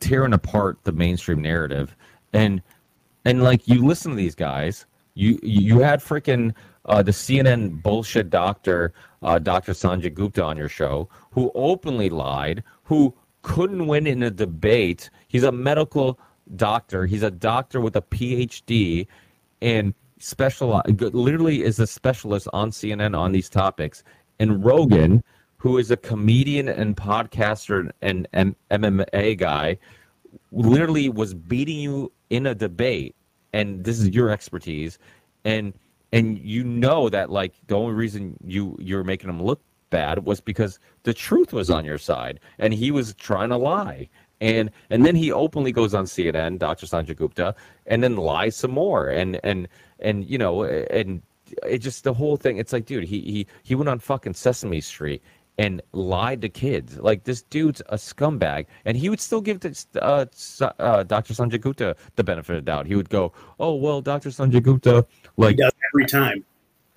tearing 0.00 0.32
apart 0.32 0.78
the 0.84 0.92
mainstream 0.92 1.42
narrative, 1.42 1.96
and 2.32 2.62
and 3.24 3.42
like 3.42 3.66
you 3.66 3.84
listen 3.84 4.12
to 4.12 4.16
these 4.16 4.34
guys, 4.34 4.86
you 5.14 5.38
you 5.42 5.80
had 5.80 6.00
freaking 6.00 6.54
uh, 6.86 7.02
the 7.02 7.10
CNN 7.10 7.82
bullshit 7.82 8.30
doctor, 8.30 8.92
uh, 9.22 9.38
Dr. 9.38 9.72
Sanjay 9.72 10.12
Gupta, 10.12 10.42
on 10.42 10.56
your 10.56 10.68
show, 10.68 11.08
who 11.32 11.50
openly 11.54 12.08
lied, 12.08 12.62
who 12.84 13.14
couldn't 13.42 13.86
win 13.86 14.06
in 14.06 14.22
a 14.22 14.30
debate. 14.30 15.10
He's 15.28 15.42
a 15.42 15.52
medical 15.52 16.18
doctor. 16.54 17.06
He's 17.06 17.22
a 17.22 17.30
doctor 17.30 17.80
with 17.80 17.96
a 17.96 18.02
PhD 18.02 19.06
and 19.60 19.94
special, 20.18 20.82
literally 20.86 21.62
is 21.62 21.78
a 21.78 21.86
specialist 21.86 22.48
on 22.52 22.70
CNN 22.70 23.16
on 23.16 23.32
these 23.32 23.48
topics. 23.48 24.04
And 24.38 24.64
Rogan, 24.64 25.22
who 25.58 25.78
is 25.78 25.90
a 25.90 25.96
comedian 25.96 26.68
and 26.68 26.96
podcaster 26.96 27.90
and, 28.02 28.28
and 28.32 28.54
MMA 28.70 29.38
guy, 29.38 29.78
literally 30.52 31.08
was 31.08 31.34
beating 31.34 31.78
you 31.78 32.12
in 32.30 32.46
a 32.46 32.54
debate. 32.54 33.14
And 33.52 33.84
this 33.84 33.98
is 33.98 34.10
your 34.10 34.30
expertise. 34.30 34.98
And 35.44 35.72
and 36.12 36.38
you 36.38 36.62
know 36.62 37.08
that 37.08 37.30
like 37.30 37.54
the 37.66 37.76
only 37.76 37.94
reason 37.94 38.36
you 38.44 38.76
you're 38.78 39.04
making 39.04 39.28
him 39.28 39.42
look 39.42 39.60
bad 39.90 40.24
was 40.24 40.40
because 40.40 40.78
the 41.02 41.14
truth 41.14 41.52
was 41.52 41.70
on 41.70 41.84
your 41.84 41.98
side 41.98 42.40
and 42.58 42.72
he 42.72 42.90
was 42.90 43.14
trying 43.14 43.48
to 43.48 43.56
lie 43.56 44.08
and 44.40 44.70
and 44.90 45.06
then 45.06 45.16
he 45.16 45.32
openly 45.32 45.72
goes 45.72 45.94
on 45.94 46.04
CNN, 46.04 46.58
Dr. 46.58 46.86
Sanjay 46.86 47.16
Gupta, 47.16 47.54
and 47.86 48.02
then 48.02 48.16
lies 48.16 48.56
some 48.56 48.70
more, 48.70 49.08
and 49.08 49.40
and 49.42 49.68
and 50.00 50.28
you 50.28 50.38
know, 50.38 50.64
and 50.64 51.22
it 51.66 51.78
just 51.78 52.04
the 52.04 52.12
whole 52.12 52.36
thing. 52.36 52.58
It's 52.58 52.72
like, 52.72 52.86
dude, 52.86 53.04
he 53.04 53.20
he 53.20 53.46
he 53.62 53.74
went 53.74 53.88
on 53.88 53.98
fucking 53.98 54.34
Sesame 54.34 54.80
Street 54.80 55.22
and 55.58 55.82
lied 55.92 56.42
to 56.42 56.48
kids. 56.48 56.98
Like 56.98 57.24
this 57.24 57.42
dude's 57.42 57.82
a 57.88 57.96
scumbag, 57.96 58.66
and 58.84 58.96
he 58.96 59.08
would 59.08 59.20
still 59.20 59.40
give 59.40 59.60
this, 59.60 59.86
uh, 60.00 60.26
uh, 60.78 61.02
Dr. 61.02 61.34
Sanjay 61.34 61.60
Gupta 61.60 61.96
the 62.16 62.24
benefit 62.24 62.56
of 62.56 62.64
the 62.64 62.70
doubt. 62.70 62.86
He 62.86 62.94
would 62.94 63.08
go, 63.08 63.32
"Oh 63.58 63.74
well, 63.74 64.00
Dr. 64.00 64.30
Sanjay 64.30 64.62
Gupta, 64.62 65.06
like 65.36 65.58
every 65.92 66.06
time." 66.06 66.44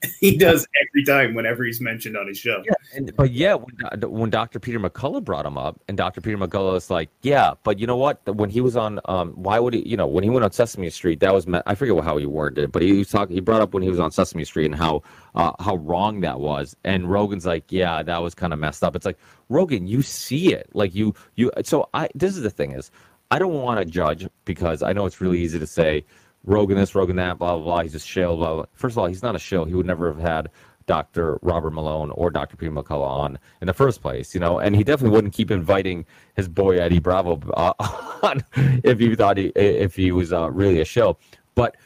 he 0.19 0.37
does 0.37 0.67
every 0.81 1.03
time 1.03 1.33
whenever 1.33 1.63
he's 1.63 1.81
mentioned 1.81 2.15
on 2.15 2.27
his 2.27 2.37
show. 2.37 2.63
Yeah, 2.65 2.73
and, 2.95 3.15
but 3.15 3.31
yeah, 3.31 3.55
when, 3.55 4.11
when 4.11 4.29
Dr. 4.29 4.59
Peter 4.59 4.79
McCullough 4.79 5.23
brought 5.23 5.45
him 5.45 5.57
up, 5.57 5.79
and 5.87 5.97
Dr. 5.97 6.21
Peter 6.21 6.37
McCullough 6.37 6.77
is 6.77 6.89
like, 6.89 7.09
"Yeah, 7.21 7.53
but 7.63 7.79
you 7.79 7.87
know 7.87 7.97
what? 7.97 8.25
When 8.35 8.49
he 8.49 8.61
was 8.61 8.75
on, 8.75 8.99
um, 9.05 9.33
why 9.33 9.59
would 9.59 9.73
he? 9.73 9.87
You 9.87 9.97
know, 9.97 10.07
when 10.07 10.23
he 10.23 10.29
went 10.29 10.45
on 10.45 10.51
Sesame 10.51 10.89
Street, 10.89 11.19
that 11.19 11.33
was 11.33 11.47
I 11.65 11.75
forget 11.75 12.01
how 12.03 12.17
he 12.17 12.25
worded 12.25 12.63
it, 12.63 12.71
but 12.71 12.81
he 12.81 12.93
was 12.93 13.09
talking. 13.09 13.35
He 13.35 13.41
brought 13.41 13.61
up 13.61 13.73
when 13.73 13.83
he 13.83 13.89
was 13.89 13.99
on 13.99 14.11
Sesame 14.11 14.45
Street 14.45 14.65
and 14.65 14.75
how 14.75 15.03
uh, 15.35 15.51
how 15.59 15.75
wrong 15.77 16.21
that 16.21 16.39
was. 16.39 16.75
And 16.83 17.09
Rogan's 17.09 17.45
like, 17.45 17.71
"Yeah, 17.71 18.01
that 18.03 18.21
was 18.21 18.33
kind 18.33 18.53
of 18.53 18.59
messed 18.59 18.83
up." 18.83 18.95
It's 18.95 19.05
like 19.05 19.17
Rogan, 19.49 19.87
you 19.87 20.01
see 20.01 20.53
it, 20.53 20.69
like 20.73 20.95
you 20.95 21.13
you. 21.35 21.51
So 21.63 21.89
I 21.93 22.09
this 22.15 22.37
is 22.37 22.43
the 22.43 22.49
thing 22.49 22.71
is, 22.71 22.91
I 23.31 23.39
don't 23.39 23.53
want 23.53 23.79
to 23.79 23.85
judge 23.85 24.27
because 24.45 24.81
I 24.81 24.93
know 24.93 25.05
it's 25.05 25.21
really 25.21 25.39
easy 25.39 25.59
to 25.59 25.67
say 25.67 26.05
Rogan 26.49 26.77
this, 26.77 26.95
Rogan 26.95 27.15
that, 27.17 27.37
blah, 27.37 27.55
blah, 27.55 27.63
blah. 27.63 27.81
He's 27.83 27.95
a 27.95 27.99
shill, 27.99 28.35
blah, 28.35 28.55
blah. 28.55 28.65
First 28.73 28.93
of 28.93 28.97
all, 28.97 29.05
he's 29.05 29.21
not 29.21 29.35
a 29.35 29.39
shill. 29.39 29.65
He 29.65 29.75
would 29.75 29.85
never 29.85 30.11
have 30.11 30.19
had 30.19 30.49
Dr. 30.87 31.37
Robert 31.43 31.71
Malone 31.71 32.09
or 32.09 32.31
Dr. 32.31 32.57
Peter 32.57 32.71
McCullough 32.71 33.07
on 33.07 33.37
in 33.61 33.67
the 33.67 33.73
first 33.73 34.01
place, 34.01 34.33
you 34.33 34.39
know, 34.39 34.57
and 34.57 34.75
he 34.75 34.83
definitely 34.83 35.15
wouldn't 35.15 35.33
keep 35.33 35.51
inviting 35.51 36.07
his 36.35 36.47
boy 36.47 36.79
Eddie 36.79 36.99
Bravo 36.99 37.39
uh, 37.53 37.73
on 38.23 38.43
if 38.83 38.97
he 38.97 39.13
thought 39.15 39.37
he, 39.37 39.51
if 39.55 39.95
he 39.95 40.11
was 40.11 40.33
uh, 40.33 40.49
really 40.49 40.81
a 40.81 40.85
shill. 40.85 41.19
But, 41.53 41.77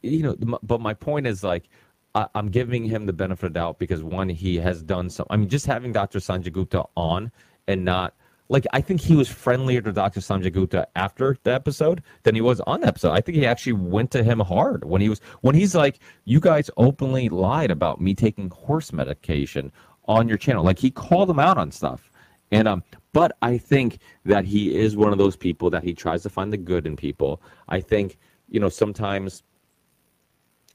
you 0.00 0.22
know, 0.22 0.58
but 0.62 0.80
my 0.80 0.94
point 0.94 1.26
is 1.26 1.44
like, 1.44 1.68
I, 2.14 2.26
am 2.34 2.48
giving 2.48 2.86
him 2.86 3.04
the 3.04 3.12
benefit 3.12 3.48
of 3.48 3.52
doubt 3.52 3.78
because 3.78 4.02
one, 4.02 4.30
he 4.30 4.56
has 4.56 4.82
done 4.82 5.10
some, 5.10 5.26
I 5.28 5.36
mean, 5.36 5.50
just 5.50 5.66
having 5.66 5.92
Dr. 5.92 6.20
Sanjay 6.20 6.50
Gupta 6.50 6.84
on 6.96 7.30
and 7.68 7.84
not– 7.84 8.14
like 8.48 8.66
I 8.72 8.80
think 8.80 9.00
he 9.00 9.16
was 9.16 9.28
friendlier 9.28 9.80
to 9.80 9.92
Dr. 9.92 10.20
Sanjay 10.20 10.52
Gupta 10.52 10.86
after 10.94 11.36
the 11.42 11.52
episode 11.52 12.02
than 12.22 12.34
he 12.34 12.40
was 12.40 12.60
on 12.60 12.80
the 12.80 12.88
episode. 12.88 13.12
I 13.12 13.20
think 13.20 13.36
he 13.36 13.46
actually 13.46 13.74
went 13.74 14.10
to 14.12 14.22
him 14.22 14.40
hard 14.40 14.84
when 14.84 15.00
he 15.00 15.08
was 15.08 15.20
when 15.40 15.54
he's 15.54 15.74
like, 15.74 15.98
"You 16.24 16.40
guys 16.40 16.70
openly 16.76 17.28
lied 17.28 17.70
about 17.70 18.00
me 18.00 18.14
taking 18.14 18.50
horse 18.50 18.92
medication 18.92 19.72
on 20.06 20.28
your 20.28 20.38
channel." 20.38 20.64
Like 20.64 20.78
he 20.78 20.90
called 20.90 21.30
him 21.30 21.38
out 21.38 21.58
on 21.58 21.70
stuff, 21.70 22.10
and 22.50 22.68
um. 22.68 22.82
But 23.12 23.34
I 23.40 23.56
think 23.56 24.00
that 24.26 24.44
he 24.44 24.76
is 24.76 24.94
one 24.94 25.10
of 25.10 25.16
those 25.16 25.36
people 25.36 25.70
that 25.70 25.82
he 25.82 25.94
tries 25.94 26.22
to 26.24 26.28
find 26.28 26.52
the 26.52 26.58
good 26.58 26.86
in 26.86 26.96
people. 26.96 27.40
I 27.68 27.80
think 27.80 28.18
you 28.48 28.60
know 28.60 28.68
sometimes 28.68 29.42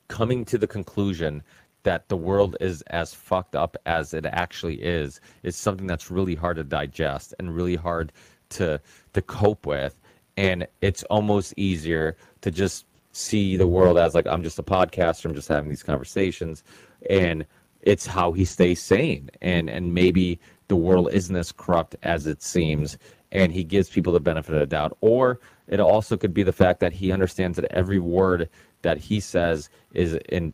coming 0.08 0.44
to 0.44 0.58
the 0.58 0.68
conclusion 0.68 1.42
that 1.84 2.10
the 2.10 2.18
world 2.18 2.56
is 2.60 2.82
as 2.88 3.14
fucked 3.14 3.56
up 3.56 3.76
as 3.86 4.14
it 4.14 4.26
actually 4.26 4.82
is 4.82 5.20
is 5.44 5.56
something 5.56 5.88
that's 5.88 6.12
really 6.12 6.36
hard 6.36 6.58
to 6.58 6.64
digest 6.64 7.34
and 7.40 7.56
really 7.56 7.76
hard 7.76 8.12
to 8.50 8.80
to 9.14 9.22
cope 9.22 9.66
with. 9.66 10.00
And 10.38 10.68
it's 10.82 11.04
almost 11.04 11.54
easier 11.58 12.16
to 12.42 12.52
just 12.52 12.86
see 13.12 13.58
the 13.58 13.68
world 13.68 13.98
as 13.98 14.16
like 14.16 14.28
I'm 14.28 14.44
just 14.44 14.60
a 14.60 14.64
podcaster, 14.64 15.26
I'm 15.26 15.36
just 15.36 15.48
having 15.48 15.70
these 15.70 15.84
conversations, 15.84 16.64
and 17.10 17.46
it's 17.82 18.06
how 18.06 18.32
he 18.32 18.46
stays 18.46 18.82
sane, 18.82 19.30
and 19.42 19.70
and 19.70 19.94
maybe 19.94 20.40
the 20.68 20.76
world 20.76 21.10
isn't 21.12 21.36
as 21.36 21.52
corrupt 21.52 21.96
as 22.04 22.28
it 22.28 22.42
seems, 22.42 22.98
and 23.32 23.52
he 23.52 23.64
gives 23.64 23.90
people 23.90 24.14
the 24.14 24.20
benefit 24.20 24.54
of 24.54 24.60
the 24.60 24.66
doubt, 24.66 24.98
or 25.02 25.40
it 25.68 25.80
also 25.80 26.18
could 26.18 26.34
be 26.34 26.44
the 26.44 26.54
fact 26.54 26.80
that 26.80 26.94
he 26.94 27.12
understands 27.12 27.58
that 27.58 27.72
every 27.72 28.00
word 28.00 28.50
that 28.82 28.98
he 28.98 29.20
says 29.20 29.70
is 29.94 30.18
in, 30.30 30.54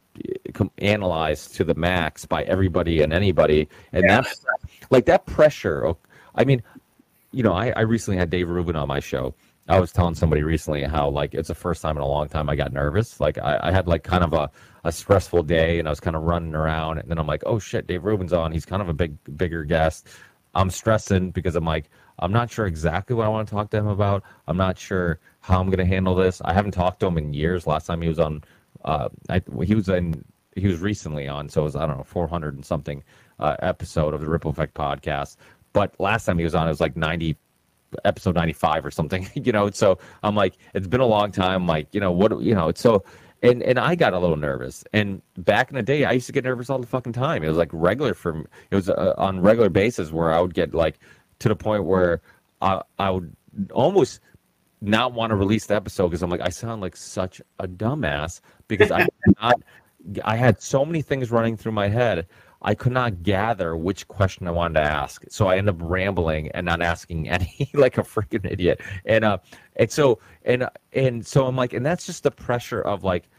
analyzed 0.79 1.55
to 1.55 1.63
the 1.63 1.75
max 1.75 2.25
by 2.25 2.43
everybody 2.43 3.01
and 3.01 3.13
anybody, 3.13 3.67
and 3.91 4.03
yeah. 4.03 4.21
that's 4.21 4.45
like 4.89 5.05
that 5.05 5.25
pressure. 5.25 5.93
I 6.35 6.45
mean, 6.45 6.61
you 7.31 7.43
know, 7.43 7.53
I, 7.53 7.71
I 7.75 7.81
recently 7.81 8.17
had 8.17 8.29
Dave 8.29 8.49
Rubin 8.49 8.75
on 8.75 8.87
my 8.87 8.99
show. 8.99 9.33
I 9.69 9.79
was 9.79 9.91
telling 9.91 10.15
somebody 10.15 10.43
recently 10.43 10.83
how 10.83 11.09
like 11.09 11.33
it's 11.33 11.49
the 11.49 11.55
first 11.55 11.81
time 11.81 11.97
in 11.97 12.01
a 12.01 12.07
long 12.07 12.29
time 12.29 12.49
I 12.49 12.55
got 12.55 12.71
nervous. 12.71 13.19
Like 13.19 13.37
I, 13.37 13.59
I 13.63 13.71
had 13.71 13.87
like 13.87 14.03
kind 14.03 14.23
of 14.23 14.33
a, 14.33 14.49
a 14.85 14.91
stressful 14.91 15.43
day 15.43 15.79
and 15.79 15.87
I 15.87 15.91
was 15.91 15.99
kind 15.99 16.15
of 16.15 16.23
running 16.23 16.55
around 16.55 16.99
and 16.99 17.09
then 17.09 17.17
I'm 17.17 17.27
like, 17.27 17.43
oh 17.45 17.59
shit, 17.59 17.85
Dave 17.85 18.05
Rubin's 18.05 18.31
on. 18.31 18.53
He's 18.53 18.65
kind 18.65 18.81
of 18.81 18.87
a 18.87 18.93
big 18.93 19.17
bigger 19.35 19.65
guest. 19.65 20.07
I'm 20.55 20.69
stressing 20.69 21.31
because 21.31 21.55
I'm 21.55 21.65
like, 21.65 21.89
I'm 22.19 22.31
not 22.31 22.49
sure 22.49 22.65
exactly 22.65 23.15
what 23.15 23.25
I 23.25 23.29
want 23.29 23.47
to 23.47 23.53
talk 23.53 23.69
to 23.71 23.77
him 23.77 23.87
about. 23.87 24.23
I'm 24.47 24.57
not 24.57 24.77
sure 24.77 25.19
how 25.41 25.59
I'm 25.59 25.67
going 25.67 25.77
to 25.77 25.85
handle 25.85 26.15
this. 26.15 26.41
I 26.43 26.53
haven't 26.53 26.71
talked 26.71 26.99
to 27.01 27.07
him 27.07 27.17
in 27.17 27.33
years. 27.33 27.67
Last 27.67 27.85
time 27.85 28.01
he 28.01 28.07
was 28.07 28.19
on, 28.19 28.43
uh, 28.85 29.09
I, 29.29 29.41
he 29.63 29.75
was 29.75 29.87
in, 29.89 30.23
he 30.55 30.67
was 30.67 30.79
recently 30.79 31.27
on, 31.27 31.49
so 31.49 31.61
it 31.61 31.65
was 31.65 31.75
I 31.75 31.85
don't 31.85 31.97
know 31.97 32.03
400 32.03 32.55
and 32.55 32.65
something 32.65 33.03
uh, 33.39 33.55
episode 33.59 34.13
of 34.13 34.21
the 34.21 34.29
Ripple 34.29 34.51
Effect 34.51 34.73
podcast. 34.73 35.37
But 35.73 35.99
last 35.99 36.25
time 36.25 36.37
he 36.37 36.43
was 36.43 36.55
on, 36.55 36.67
it 36.67 36.71
was 36.71 36.81
like 36.81 36.95
90 36.95 37.37
episode 38.05 38.35
95 38.35 38.85
or 38.85 38.91
something, 38.91 39.29
you 39.35 39.51
know. 39.51 39.69
So 39.71 39.99
I'm 40.23 40.35
like, 40.35 40.55
it's 40.73 40.87
been 40.87 41.01
a 41.01 41.05
long 41.05 41.31
time. 41.31 41.67
Like, 41.67 41.87
you 41.93 41.99
know, 41.99 42.11
what, 42.11 42.41
you 42.41 42.55
know, 42.55 42.71
so, 42.75 43.03
and 43.43 43.61
and 43.61 43.77
I 43.77 43.93
got 43.93 44.13
a 44.13 44.19
little 44.19 44.35
nervous. 44.35 44.83
And 44.93 45.21
back 45.37 45.69
in 45.69 45.75
the 45.75 45.83
day, 45.83 46.05
I 46.05 46.11
used 46.13 46.25
to 46.27 46.33
get 46.33 46.43
nervous 46.43 46.69
all 46.69 46.79
the 46.79 46.87
fucking 46.87 47.13
time. 47.13 47.43
It 47.43 47.47
was 47.47 47.57
like 47.57 47.69
regular 47.71 48.13
for 48.15 48.33
me. 48.33 48.45
It 48.71 48.75
was 48.75 48.89
uh, 48.89 49.13
on 49.17 49.41
regular 49.41 49.69
basis 49.69 50.11
where 50.11 50.31
I 50.31 50.41
would 50.41 50.55
get 50.55 50.73
like 50.73 50.99
to 51.39 51.49
the 51.49 51.55
point 51.55 51.85
where 51.85 52.21
I 52.61 52.81
I 52.99 53.09
would 53.09 53.35
almost 53.71 54.21
not 54.81 55.13
want 55.13 55.31
to 55.31 55.35
release 55.35 55.65
the 55.65 55.75
episode 55.75 56.09
because 56.09 56.21
I'm 56.21 56.29
like, 56.29 56.41
I 56.41 56.49
sound 56.49 56.81
like 56.81 56.95
such 56.95 57.41
a 57.59 57.67
dumbass 57.67 58.41
because 58.67 58.91
I 58.91 59.07
not. 59.41 59.61
I 60.23 60.37
had 60.37 60.61
so 60.61 60.85
many 60.85 61.01
things 61.01 61.31
running 61.31 61.57
through 61.57 61.73
my 61.73 61.89
head 61.89 62.27
I 62.61 62.73
could 62.73 62.91
not 62.91 63.23
gather 63.23 63.77
which 63.77 64.07
question 64.07 64.47
I 64.47 64.51
wanted 64.51 64.75
to 64.75 64.81
ask. 64.81 65.23
So 65.29 65.47
I 65.47 65.57
end 65.57 65.69
up 65.69 65.77
rambling 65.79 66.49
and 66.51 66.65
not 66.65 66.81
asking 66.81 67.29
any 67.29 67.69
like 67.73 67.97
a 67.97 68.03
freaking 68.03 68.49
idiot. 68.49 68.81
And 69.05 69.23
uh 69.23 69.37
and 69.75 69.91
so 69.91 70.19
and 70.43 70.67
and 70.93 71.25
so 71.25 71.45
I'm 71.47 71.55
like 71.55 71.73
and 71.73 71.85
that's 71.85 72.05
just 72.05 72.23
the 72.23 72.31
pressure 72.31 72.81
of 72.81 73.03
like 73.03 73.29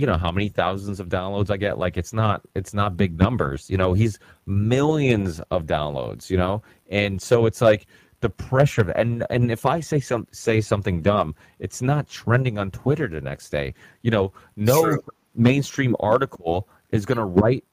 you 0.00 0.06
know 0.06 0.16
how 0.16 0.32
many 0.32 0.48
thousands 0.48 0.98
of 0.98 1.08
downloads 1.08 1.50
I 1.50 1.58
get 1.58 1.78
like 1.78 1.98
it's 1.98 2.14
not 2.14 2.40
it's 2.54 2.72
not 2.72 2.96
big 2.96 3.18
numbers. 3.18 3.68
You 3.68 3.76
know, 3.76 3.92
he's 3.92 4.18
millions 4.46 5.40
of 5.50 5.66
downloads, 5.66 6.30
you 6.30 6.38
know? 6.38 6.62
And 6.88 7.20
so 7.20 7.44
it's 7.44 7.60
like 7.60 7.86
the 8.20 8.30
pressure 8.30 8.80
of, 8.80 8.88
and 8.90 9.26
and 9.28 9.52
if 9.52 9.66
I 9.66 9.80
say 9.80 10.00
some 10.00 10.26
say 10.32 10.62
something 10.62 11.02
dumb, 11.02 11.34
it's 11.58 11.82
not 11.82 12.08
trending 12.08 12.56
on 12.56 12.70
Twitter 12.70 13.08
the 13.08 13.20
next 13.20 13.50
day. 13.50 13.74
You 14.00 14.10
know, 14.10 14.32
no 14.56 14.98
mainstream 15.34 15.94
article 16.00 16.66
is 16.90 17.04
going 17.04 17.18
to 17.18 17.24
write 17.24 17.64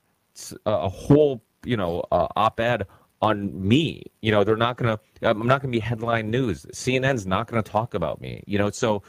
a 0.65 0.89
whole 0.89 1.41
you 1.63 1.78
know 1.78 2.03
uh, 2.11 2.28
op-ed 2.36 2.88
on 3.21 3.67
me. 3.67 4.03
You 4.21 4.32
know, 4.32 4.43
they're 4.43 4.57
not 4.57 4.78
gonna. 4.78 4.99
I'm 5.21 5.47
not 5.47 5.61
gonna 5.61 5.71
be 5.71 5.80
headline 5.80 6.30
news. 6.30 6.65
CNN's 6.73 7.25
not 7.25 7.47
gonna 7.47 7.63
talk 7.63 7.93
about 7.93 8.19
me. 8.19 8.43
You 8.45 8.57
know, 8.57 8.69
so 8.69 9.01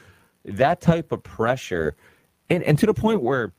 that 0.44 0.80
type 0.80 1.12
of 1.12 1.22
pressure, 1.22 1.96
and 2.50 2.62
and 2.62 2.78
to 2.78 2.86
the 2.86 2.94
point 2.94 3.22
where. 3.22 3.52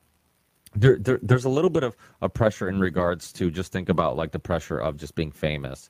There, 0.76 1.00
there, 1.00 1.20
there's 1.24 1.46
a 1.46 1.50
little 1.50 1.72
bit 1.72 1.82
of 1.82 1.98
a 2.22 2.30
pressure 2.30 2.70
in 2.70 2.80
regards 2.80 3.34
to 3.34 3.50
just 3.50 3.72
think 3.72 3.90
about 3.90 4.16
like 4.16 4.34
the 4.34 4.38
pressure 4.38 4.78
of 4.78 4.98
just 4.98 5.16
being 5.16 5.32
famous, 5.32 5.90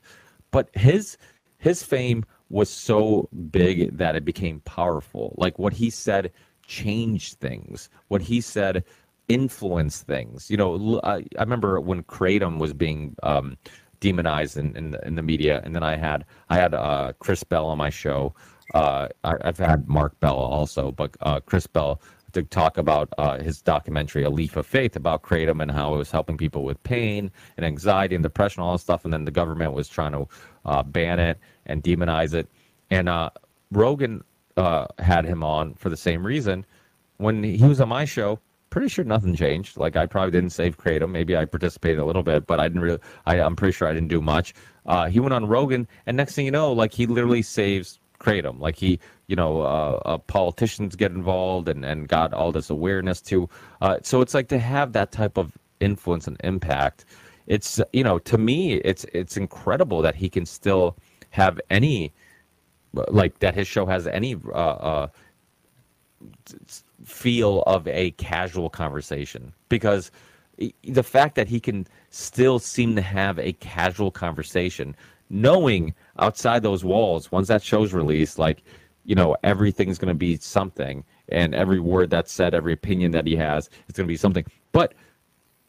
but 0.52 0.70
his 0.72 1.18
his 1.58 1.82
fame 1.82 2.24
was 2.48 2.70
so 2.70 3.28
big 3.50 3.96
that 3.98 4.16
it 4.16 4.24
became 4.24 4.60
powerful. 4.60 5.34
Like 5.36 5.58
what 5.58 5.74
he 5.74 5.90
said 5.90 6.32
changed 6.66 7.38
things. 7.40 7.90
What 8.08 8.22
he 8.22 8.40
said 8.40 8.84
influenced 9.28 10.06
things. 10.06 10.50
You 10.50 10.56
know, 10.56 11.00
I, 11.04 11.24
I 11.38 11.40
remember 11.40 11.80
when 11.80 12.02
Kratom 12.02 12.58
was 12.58 12.72
being 12.72 13.14
um, 13.22 13.56
demonized 14.00 14.58
in, 14.58 14.76
in 14.76 14.90
the, 14.90 15.06
in, 15.06 15.14
the, 15.14 15.22
media, 15.22 15.60
and 15.64 15.74
then 15.74 15.82
I 15.82 15.96
had 15.96 16.24
I 16.48 16.56
had 16.56 16.74
uh, 16.74 17.12
Chris 17.20 17.44
Bell 17.44 17.66
on 17.66 17.78
my 17.78 17.90
show. 17.90 18.34
Uh, 18.74 19.08
I, 19.24 19.36
have 19.44 19.58
had 19.58 19.88
Mark 19.88 20.18
Bell 20.20 20.36
also, 20.36 20.92
but 20.92 21.16
uh, 21.20 21.40
Chris 21.40 21.66
Bell 21.66 22.00
to 22.32 22.42
talk 22.42 22.78
about 22.78 23.12
uh, 23.18 23.38
his 23.38 23.60
documentary 23.62 24.22
A 24.24 24.30
Leaf 24.30 24.56
of 24.56 24.66
Faith 24.66 24.96
about 24.96 25.22
Kratom 25.22 25.62
and 25.62 25.70
how 25.70 25.94
it 25.94 25.98
was 25.98 26.10
helping 26.10 26.36
people 26.36 26.64
with 26.64 26.82
pain 26.82 27.30
and 27.56 27.66
anxiety 27.66 28.14
and 28.14 28.22
depression, 28.22 28.62
all 28.62 28.72
this 28.72 28.82
stuff. 28.82 29.04
And 29.04 29.12
then 29.12 29.24
the 29.24 29.30
government 29.30 29.72
was 29.72 29.88
trying 29.88 30.12
to 30.12 30.28
uh, 30.64 30.82
ban 30.82 31.18
it 31.18 31.38
and 31.66 31.82
demonize 31.82 32.34
it. 32.34 32.48
And 32.90 33.08
uh, 33.08 33.30
Rogan 33.70 34.24
had 34.98 35.24
him 35.24 35.42
on 35.42 35.74
for 35.74 35.88
the 35.88 35.96
same 35.96 36.26
reason. 36.26 36.66
When 37.18 37.42
he 37.42 37.64
was 37.64 37.80
on 37.80 37.88
my 37.88 38.04
show, 38.04 38.40
pretty 38.70 38.88
sure 38.88 39.04
nothing 39.04 39.34
changed. 39.34 39.76
Like 39.76 39.96
I 39.96 40.06
probably 40.06 40.30
didn't 40.30 40.50
save 40.50 40.78
Kratom. 40.78 41.10
Maybe 41.10 41.36
I 41.36 41.44
participated 41.44 41.98
a 41.98 42.04
little 42.04 42.22
bit, 42.22 42.46
but 42.46 42.60
I 42.60 42.68
didn't 42.68 42.82
really. 42.82 42.98
I, 43.26 43.36
am 43.36 43.56
pretty 43.56 43.72
sure 43.72 43.88
I 43.88 43.92
didn't 43.92 44.08
do 44.08 44.20
much. 44.20 44.54
Uh, 44.86 45.08
he 45.08 45.20
went 45.20 45.34
on 45.34 45.46
Rogan, 45.46 45.86
and 46.06 46.16
next 46.16 46.34
thing 46.34 46.46
you 46.46 46.50
know, 46.50 46.72
like 46.72 46.92
he 46.92 47.06
literally 47.06 47.42
saves 47.42 47.99
Kratom. 48.20 48.60
Like 48.60 48.76
he, 48.76 49.00
you 49.26 49.36
know, 49.36 49.62
uh, 49.62 50.00
uh, 50.04 50.18
politicians 50.18 50.94
get 50.94 51.10
involved 51.12 51.68
and 51.68 51.84
and 51.84 52.08
got 52.08 52.32
all 52.32 52.52
this 52.52 52.70
awareness 52.70 53.20
too. 53.20 53.48
Uh, 53.80 53.98
so 54.02 54.20
it's 54.20 54.34
like 54.34 54.48
to 54.48 54.58
have 54.58 54.92
that 54.92 55.10
type 55.10 55.38
of 55.38 55.56
influence 55.80 56.26
and 56.26 56.36
impact. 56.44 57.04
It's 57.46 57.80
you 57.92 58.04
know 58.04 58.18
to 58.20 58.38
me 58.38 58.74
it's 58.74 59.04
it's 59.12 59.36
incredible 59.36 60.02
that 60.02 60.14
he 60.14 60.28
can 60.28 60.46
still 60.46 60.96
have 61.30 61.60
any 61.70 62.12
like 62.92 63.38
that 63.40 63.54
his 63.54 63.66
show 63.66 63.86
has 63.86 64.06
any 64.06 64.36
uh, 64.52 64.56
uh, 64.56 65.08
feel 67.04 67.62
of 67.62 67.88
a 67.88 68.10
casual 68.12 68.68
conversation 68.68 69.52
because 69.68 70.10
the 70.82 71.02
fact 71.02 71.36
that 71.36 71.48
he 71.48 71.58
can 71.58 71.86
still 72.10 72.58
seem 72.58 72.94
to 72.96 73.02
have 73.02 73.38
a 73.38 73.52
casual 73.54 74.10
conversation 74.10 74.94
knowing 75.30 75.94
outside 76.18 76.62
those 76.62 76.84
walls 76.84 77.30
once 77.32 77.48
that 77.48 77.62
show's 77.62 77.92
released 77.92 78.38
like 78.38 78.62
you 79.04 79.14
know 79.14 79.36
everything's 79.44 79.98
going 79.98 80.08
to 80.08 80.14
be 80.14 80.36
something 80.36 81.04
and 81.28 81.54
every 81.54 81.80
word 81.80 82.10
that's 82.10 82.32
said 82.32 82.54
every 82.54 82.72
opinion 82.72 83.12
that 83.12 83.26
he 83.26 83.36
has 83.36 83.70
is 83.88 83.94
going 83.94 84.06
to 84.06 84.12
be 84.12 84.16
something. 84.16 84.44
But 84.72 84.94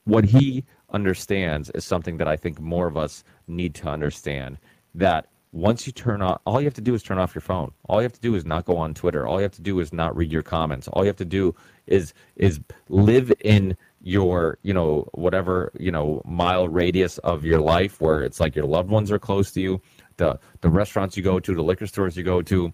what 0.05 0.25
he 0.25 0.65
understands 0.91 1.69
is 1.71 1.85
something 1.85 2.17
that 2.17 2.27
i 2.27 2.35
think 2.35 2.59
more 2.59 2.87
of 2.87 2.97
us 2.97 3.23
need 3.47 3.73
to 3.73 3.87
understand 3.87 4.57
that 4.93 5.27
once 5.53 5.85
you 5.85 5.93
turn 5.93 6.21
on 6.21 6.37
all 6.45 6.59
you 6.59 6.65
have 6.65 6.73
to 6.73 6.81
do 6.81 6.93
is 6.93 7.03
turn 7.03 7.17
off 7.17 7.35
your 7.35 7.41
phone. 7.41 7.71
All 7.89 7.99
you 7.99 8.03
have 8.03 8.13
to 8.13 8.21
do 8.21 8.35
is 8.35 8.45
not 8.45 8.65
go 8.65 8.77
on 8.77 8.93
twitter. 8.93 9.27
All 9.27 9.37
you 9.37 9.43
have 9.43 9.51
to 9.53 9.61
do 9.61 9.79
is 9.79 9.91
not 9.91 10.15
read 10.15 10.31
your 10.31 10.41
comments. 10.41 10.87
All 10.89 11.03
you 11.03 11.07
have 11.07 11.17
to 11.17 11.25
do 11.25 11.53
is 11.87 12.13
is 12.35 12.59
live 12.89 13.33
in 13.41 13.75
your 14.03 14.57
you 14.63 14.73
know 14.73 15.07
whatever 15.13 15.71
you 15.79 15.91
know 15.91 16.21
mile 16.25 16.67
radius 16.67 17.17
of 17.19 17.45
your 17.45 17.59
life 17.59 18.01
where 18.01 18.23
it's 18.23 18.39
like 18.39 18.55
your 18.55 18.65
loved 18.65 18.89
ones 18.89 19.11
are 19.11 19.19
close 19.19 19.51
to 19.51 19.61
you 19.61 19.81
the 20.17 20.39
the 20.61 20.69
restaurants 20.69 21.15
you 21.15 21.23
go 21.23 21.39
to 21.39 21.53
the 21.53 21.61
liquor 21.61 21.85
stores 21.85 22.17
you 22.17 22.23
go 22.23 22.41
to 22.41 22.73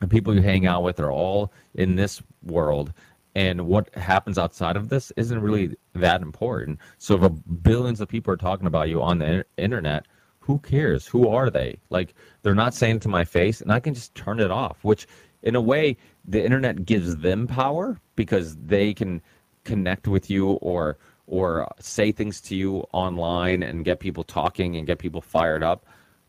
the 0.00 0.06
people 0.06 0.34
you 0.34 0.42
hang 0.42 0.66
out 0.66 0.82
with 0.82 1.00
are 1.00 1.10
all 1.10 1.52
in 1.74 1.96
this 1.96 2.22
world 2.42 2.92
and 3.34 3.66
what 3.66 3.94
happens 3.94 4.36
outside 4.36 4.76
of 4.76 4.90
this 4.90 5.10
isn't 5.16 5.40
really 5.40 5.74
that 5.94 6.20
important 6.20 6.78
so 6.98 7.22
if 7.24 7.32
billions 7.62 8.00
of 8.00 8.08
people 8.08 8.32
are 8.32 8.36
talking 8.36 8.66
about 8.66 8.88
you 8.88 9.00
on 9.00 9.18
the 9.18 9.44
internet 9.56 10.06
who 10.42 10.58
cares? 10.58 11.06
Who 11.06 11.28
are 11.28 11.50
they? 11.50 11.78
Like 11.88 12.14
they're 12.42 12.54
not 12.54 12.74
saying 12.74 13.00
to 13.00 13.08
my 13.08 13.24
face, 13.24 13.60
and 13.60 13.72
I 13.72 13.80
can 13.80 13.94
just 13.94 14.14
turn 14.14 14.40
it 14.40 14.50
off. 14.50 14.84
Which, 14.84 15.06
in 15.42 15.54
a 15.54 15.60
way, 15.60 15.96
the 16.24 16.44
internet 16.44 16.84
gives 16.84 17.16
them 17.16 17.46
power 17.46 18.00
because 18.16 18.56
they 18.56 18.92
can 18.92 19.22
connect 19.64 20.08
with 20.08 20.30
you 20.30 20.50
or 20.52 20.98
or 21.26 21.72
say 21.78 22.12
things 22.12 22.40
to 22.40 22.56
you 22.56 22.78
online 22.92 23.62
and 23.62 23.84
get 23.84 24.00
people 24.00 24.24
talking 24.24 24.76
and 24.76 24.86
get 24.86 24.98
people 24.98 25.20
fired 25.20 25.62
up. 25.62 25.86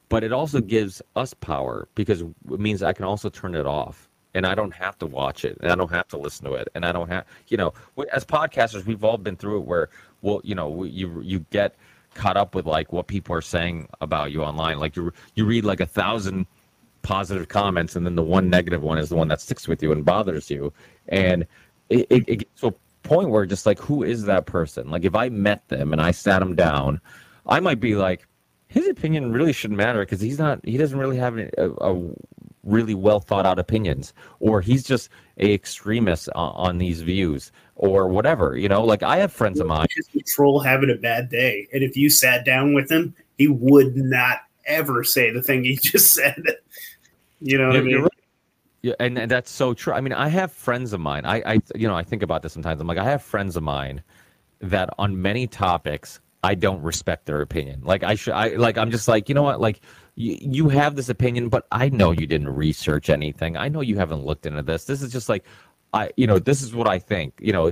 But 0.07 0.23
it 0.23 0.31
also 0.31 0.61
gives 0.61 1.01
us 1.15 1.33
power 1.33 1.87
because 1.95 2.21
it 2.21 2.59
means 2.59 2.83
I 2.83 2.93
can 2.93 3.05
also 3.05 3.29
turn 3.29 3.55
it 3.55 3.65
off 3.65 4.09
and 4.35 4.45
I 4.45 4.53
don't 4.53 4.73
have 4.73 4.97
to 4.99 5.05
watch 5.05 5.45
it 5.45 5.57
and 5.61 5.71
I 5.71 5.75
don't 5.75 5.91
have 5.91 6.07
to 6.09 6.17
listen 6.17 6.45
to 6.45 6.53
it 6.53 6.67
and 6.75 6.85
I 6.85 6.91
don't 6.91 7.09
have 7.09 7.25
you 7.47 7.57
know 7.57 7.73
as 8.11 8.23
podcasters 8.23 8.85
we've 8.85 9.03
all 9.03 9.17
been 9.17 9.35
through 9.35 9.59
it 9.59 9.65
where 9.65 9.89
well 10.21 10.41
you 10.43 10.55
know 10.55 10.83
you 10.83 11.21
you 11.21 11.39
get 11.49 11.75
caught 12.13 12.37
up 12.37 12.55
with 12.55 12.65
like 12.65 12.93
what 12.93 13.07
people 13.07 13.35
are 13.35 13.41
saying 13.41 13.87
about 14.01 14.31
you 14.31 14.43
online. 14.43 14.79
Like 14.79 14.95
you 14.95 15.11
you 15.35 15.45
read 15.45 15.65
like 15.65 15.79
a 15.79 15.85
thousand 15.85 16.45
positive 17.01 17.47
comments, 17.47 17.95
and 17.95 18.05
then 18.05 18.15
the 18.15 18.23
one 18.23 18.49
negative 18.49 18.81
one 18.81 18.97
is 18.97 19.09
the 19.09 19.15
one 19.15 19.27
that 19.29 19.41
sticks 19.41 19.67
with 19.67 19.81
you 19.83 19.91
and 19.91 20.05
bothers 20.05 20.49
you. 20.49 20.71
And 21.09 21.45
it, 21.89 22.07
it, 22.09 22.29
it 22.29 22.47
a 22.61 22.73
point 23.03 23.29
where 23.29 23.45
just 23.45 23.65
like 23.65 23.79
who 23.79 24.03
is 24.03 24.23
that 24.23 24.45
person? 24.45 24.89
Like 24.89 25.05
if 25.05 25.15
I 25.15 25.29
met 25.29 25.67
them 25.67 25.93
and 25.93 26.01
I 26.01 26.11
sat 26.11 26.39
them 26.39 26.55
down, 26.55 26.99
I 27.45 27.59
might 27.59 27.79
be 27.79 27.95
like, 27.95 28.27
his 28.67 28.87
opinion 28.87 29.31
really 29.31 29.53
shouldn't 29.53 29.77
matter 29.77 29.99
because 29.99 30.19
he's 30.19 30.39
not 30.39 30.59
he 30.65 30.77
doesn't 30.77 30.97
really 30.97 31.17
have 31.17 31.37
a, 31.37 31.49
a 31.57 32.09
really 32.63 32.95
well 32.95 33.19
thought 33.19 33.45
out 33.45 33.59
opinions, 33.59 34.13
or 34.39 34.61
he's 34.61 34.83
just 34.83 35.09
a 35.37 35.53
extremist 35.53 36.29
on, 36.35 36.53
on 36.55 36.77
these 36.79 37.01
views, 37.01 37.51
or 37.75 38.07
whatever. 38.07 38.57
You 38.57 38.69
know, 38.69 38.83
like 38.83 39.03
I 39.03 39.17
have 39.17 39.31
friends 39.31 39.59
of 39.59 39.67
mine. 39.67 39.87
Just 39.95 40.15
a 40.15 40.21
troll 40.21 40.59
having 40.59 40.89
a 40.89 40.95
bad 40.95 41.29
day, 41.29 41.67
and 41.71 41.83
if 41.83 41.95
you 41.95 42.09
sat 42.09 42.45
down 42.45 42.73
with 42.73 42.89
him, 42.89 43.13
he 43.37 43.47
would 43.47 43.95
not 43.95 44.39
ever 44.65 45.03
say 45.03 45.29
the 45.29 45.41
thing 45.41 45.63
he 45.63 45.75
just 45.81 46.13
said. 46.13 46.43
You 47.41 47.57
know 47.57 47.67
what 47.67 47.75
yeah, 47.75 47.81
I 47.81 47.83
mean? 47.83 48.01
Right. 48.01 48.11
Yeah, 48.83 48.93
and, 48.99 49.17
and 49.17 49.31
that's 49.31 49.49
so 49.49 49.73
true. 49.73 49.93
I 49.93 50.01
mean, 50.01 50.13
I 50.13 50.27
have 50.27 50.51
friends 50.51 50.93
of 50.93 50.99
mine. 50.99 51.25
I, 51.25 51.41
I, 51.53 51.59
you 51.73 51.87
know, 51.87 51.95
I 51.95 52.03
think 52.03 52.21
about 52.21 52.43
this 52.43 52.53
sometimes. 52.53 52.79
I'm 52.79 52.85
like, 52.87 52.99
I 52.99 53.05
have 53.05 53.23
friends 53.23 53.55
of 53.55 53.63
mine 53.63 54.03
that 54.59 54.91
on 54.99 55.19
many 55.19 55.47
topics 55.47 56.19
I 56.43 56.53
don't 56.53 56.81
respect 56.83 57.25
their 57.25 57.41
opinion. 57.41 57.81
Like 57.83 58.03
I 58.03 58.13
should, 58.13 58.33
I 58.33 58.49
like, 58.49 58.77
I'm 58.77 58.91
just 58.91 59.07
like, 59.07 59.27
you 59.29 59.33
know 59.35 59.43
what, 59.43 59.59
like. 59.59 59.81
You, 60.15 60.37
you 60.39 60.69
have 60.69 60.95
this 60.95 61.09
opinion, 61.09 61.49
but 61.49 61.65
I 61.71 61.89
know 61.89 62.11
you 62.11 62.27
didn't 62.27 62.49
research 62.49 63.09
anything. 63.09 63.57
I 63.57 63.67
know 63.67 63.81
you 63.81 63.97
haven't 63.97 64.23
looked 64.23 64.45
into 64.45 64.61
this. 64.61 64.85
This 64.85 65.01
is 65.01 65.11
just 65.11 65.27
like, 65.27 65.43
I, 65.91 66.11
you 66.17 66.27
know, 66.27 66.37
this 66.37 66.61
is 66.61 66.75
what 66.75 66.87
I 66.87 66.99
think. 66.99 67.33
You 67.41 67.51
know, 67.51 67.71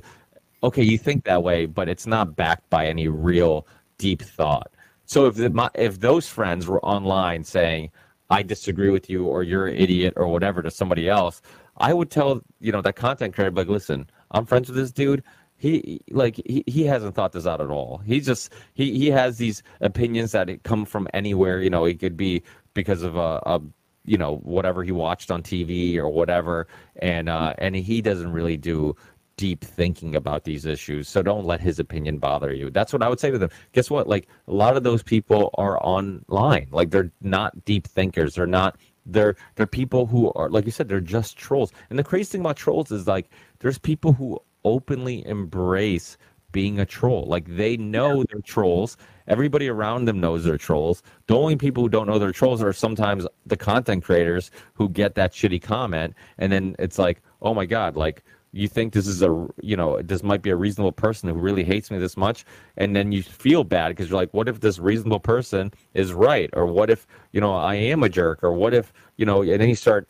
okay, 0.64 0.82
you 0.82 0.98
think 0.98 1.26
that 1.26 1.44
way, 1.44 1.68
but 1.68 1.88
it's 1.88 2.08
not 2.08 2.36
backed 2.36 2.68
by 2.72 2.88
any 2.88 3.08
real 3.10 3.68
deep 4.00 4.24
thought. 4.24 4.72
So 5.06 5.28
if 5.28 5.36
the, 5.36 5.52
my, 5.52 5.70
if 5.76 6.00
those 6.00 6.28
friends 6.28 6.66
were 6.66 6.84
online 6.84 7.44
saying, 7.44 7.92
I 8.32 8.44
disagree 8.44 8.90
with 8.90 9.10
you 9.10 9.26
or 9.26 9.44
you're 9.44 9.68
an 9.68 9.76
idiot 9.76 10.14
or 10.16 10.28
whatever 10.28 10.62
to 10.62 10.72
somebody 10.72 11.10
else, 11.10 11.42
I 11.78 11.94
would 11.94 12.10
tell, 12.10 12.42
you 12.62 12.72
know, 12.72 12.82
that 12.82 12.96
content 12.96 13.36
creator, 13.36 13.52
like, 13.52 13.68
listen, 13.68 14.10
I'm 14.32 14.46
friends 14.46 14.70
with 14.70 14.78
this 14.78 14.92
dude. 14.92 15.22
He 15.58 16.02
like 16.10 16.38
he, 16.48 16.64
he 16.66 16.86
hasn't 16.86 17.14
thought 17.14 17.34
this 17.34 17.46
out 17.46 17.62
at 17.62 17.70
all. 17.70 18.00
He 18.00 18.20
just 18.20 18.52
he, 18.74 18.98
he 18.98 19.12
has 19.12 19.38
these 19.38 19.62
opinions 19.82 20.32
that 20.32 20.50
it 20.50 20.64
come 20.64 20.86
from 20.86 21.08
anywhere. 21.14 21.62
You 21.62 21.70
know, 21.70 21.86
it 21.86 22.00
could 22.00 22.18
be 22.18 22.42
because 22.74 23.04
of 23.04 23.16
a, 23.16 23.42
a 23.46 23.62
you 24.04 24.18
know 24.18 24.38
whatever 24.38 24.84
he 24.84 24.92
watched 24.92 25.30
on 25.30 25.44
TV 25.44 25.98
or 25.98 26.10
whatever, 26.10 26.68
and 26.96 27.30
uh, 27.30 27.54
and 27.60 27.76
he 27.76 28.02
doesn't 28.02 28.32
really 28.32 28.58
do 28.58 28.96
deep 29.42 29.66
thinking 29.66 30.16
about 30.16 30.44
these 30.44 30.68
issues. 30.68 31.10
So 31.10 31.24
don't 31.24 31.46
let 31.46 31.60
his 31.60 31.80
opinion 31.80 32.20
bother 32.20 32.54
you. 32.54 32.70
That's 32.70 32.94
what 32.94 33.02
I 33.02 33.10
would 33.10 33.20
say 33.20 33.32
to 33.32 33.40
them. 33.40 33.50
Guess 33.72 33.90
what? 33.90 34.08
Like 34.08 34.28
a 34.48 34.54
lot 34.54 34.78
of 34.78 34.84
those 34.84 35.02
people 35.02 35.50
are 35.56 35.84
online. 35.84 36.68
Like 36.70 36.92
they're 36.92 37.12
not 37.22 37.66
deep 37.66 37.88
thinkers. 37.88 38.36
They're 38.36 38.46
not 38.46 38.78
they're 39.04 39.36
they're 39.56 39.66
people 39.66 40.06
who 40.06 40.32
are 40.34 40.48
like 40.48 40.66
you 40.66 40.72
said, 40.72 40.90
they're 40.90 41.02
just 41.02 41.38
trolls. 41.38 41.72
And 41.90 41.98
the 41.98 42.04
crazy 42.04 42.34
thing 42.34 42.42
about 42.42 42.56
trolls 42.56 42.92
is 42.92 43.08
like 43.08 43.32
there's 43.58 43.80
people 43.80 44.14
who 44.14 44.40
openly 44.64 45.26
embrace 45.26 46.20
being 46.52 46.80
a 46.80 46.86
troll. 46.86 47.26
Like 47.26 47.48
they 47.48 47.78
know 47.78 48.20
yeah. 48.20 48.26
they're 48.30 48.42
trolls. 48.42 48.96
Everybody 49.28 49.70
around 49.70 50.06
them 50.06 50.20
knows 50.20 50.44
they're 50.44 50.60
trolls. 50.60 51.02
The 51.26 51.36
only 51.36 51.56
people 51.56 51.82
who 51.82 51.90
don't 51.90 52.06
know 52.06 52.20
they're 52.20 52.32
trolls 52.32 52.62
are 52.62 52.74
sometimes 52.74 53.26
the 53.48 53.58
content 53.58 54.04
creators 54.04 54.52
who 54.76 54.88
get 54.88 55.16
that 55.16 55.34
shitty 55.34 55.64
comment 55.64 56.14
and 56.38 56.52
then 56.52 56.76
it's 56.78 57.00
like, 57.00 57.24
"Oh 57.42 57.56
my 57.56 57.66
god, 57.66 57.96
like 57.96 58.24
you 58.54 58.68
think 58.68 58.94
this 58.94 59.08
is 59.08 59.22
a 59.22 59.48
you 59.62 59.76
know 59.76 60.02
this 60.02 60.24
might 60.24 60.42
be 60.42 60.50
a 60.50 60.56
reasonable 60.56 60.92
person 60.92 61.30
who 61.30 61.36
really 61.36 61.64
hates 61.64 61.90
me 61.90 61.98
this 61.98 62.18
much 62.18 62.44
and 62.78 62.96
then 62.96 63.12
you 63.12 63.24
feel 63.24 63.64
bad 63.64 63.90
because 63.90 64.10
you're 64.10 64.20
like 64.20 64.34
what 64.34 64.48
if 64.50 64.60
this 64.60 64.80
reasonable 64.80 65.20
person 65.20 65.72
is 65.94 66.14
right? 66.14 66.50
Or 66.54 66.66
what 66.66 66.90
if 66.90 67.08
you 67.32 67.42
know 67.42 67.54
i 67.54 67.76
am 67.76 68.04
a 68.04 68.10
jerk? 68.10 68.44
Or 68.44 68.52
what 68.52 68.74
if 68.74 68.92
you 69.18 69.26
know 69.26 69.42
and 69.42 69.62
then 69.62 69.70
you 69.70 69.76
start 69.76 70.08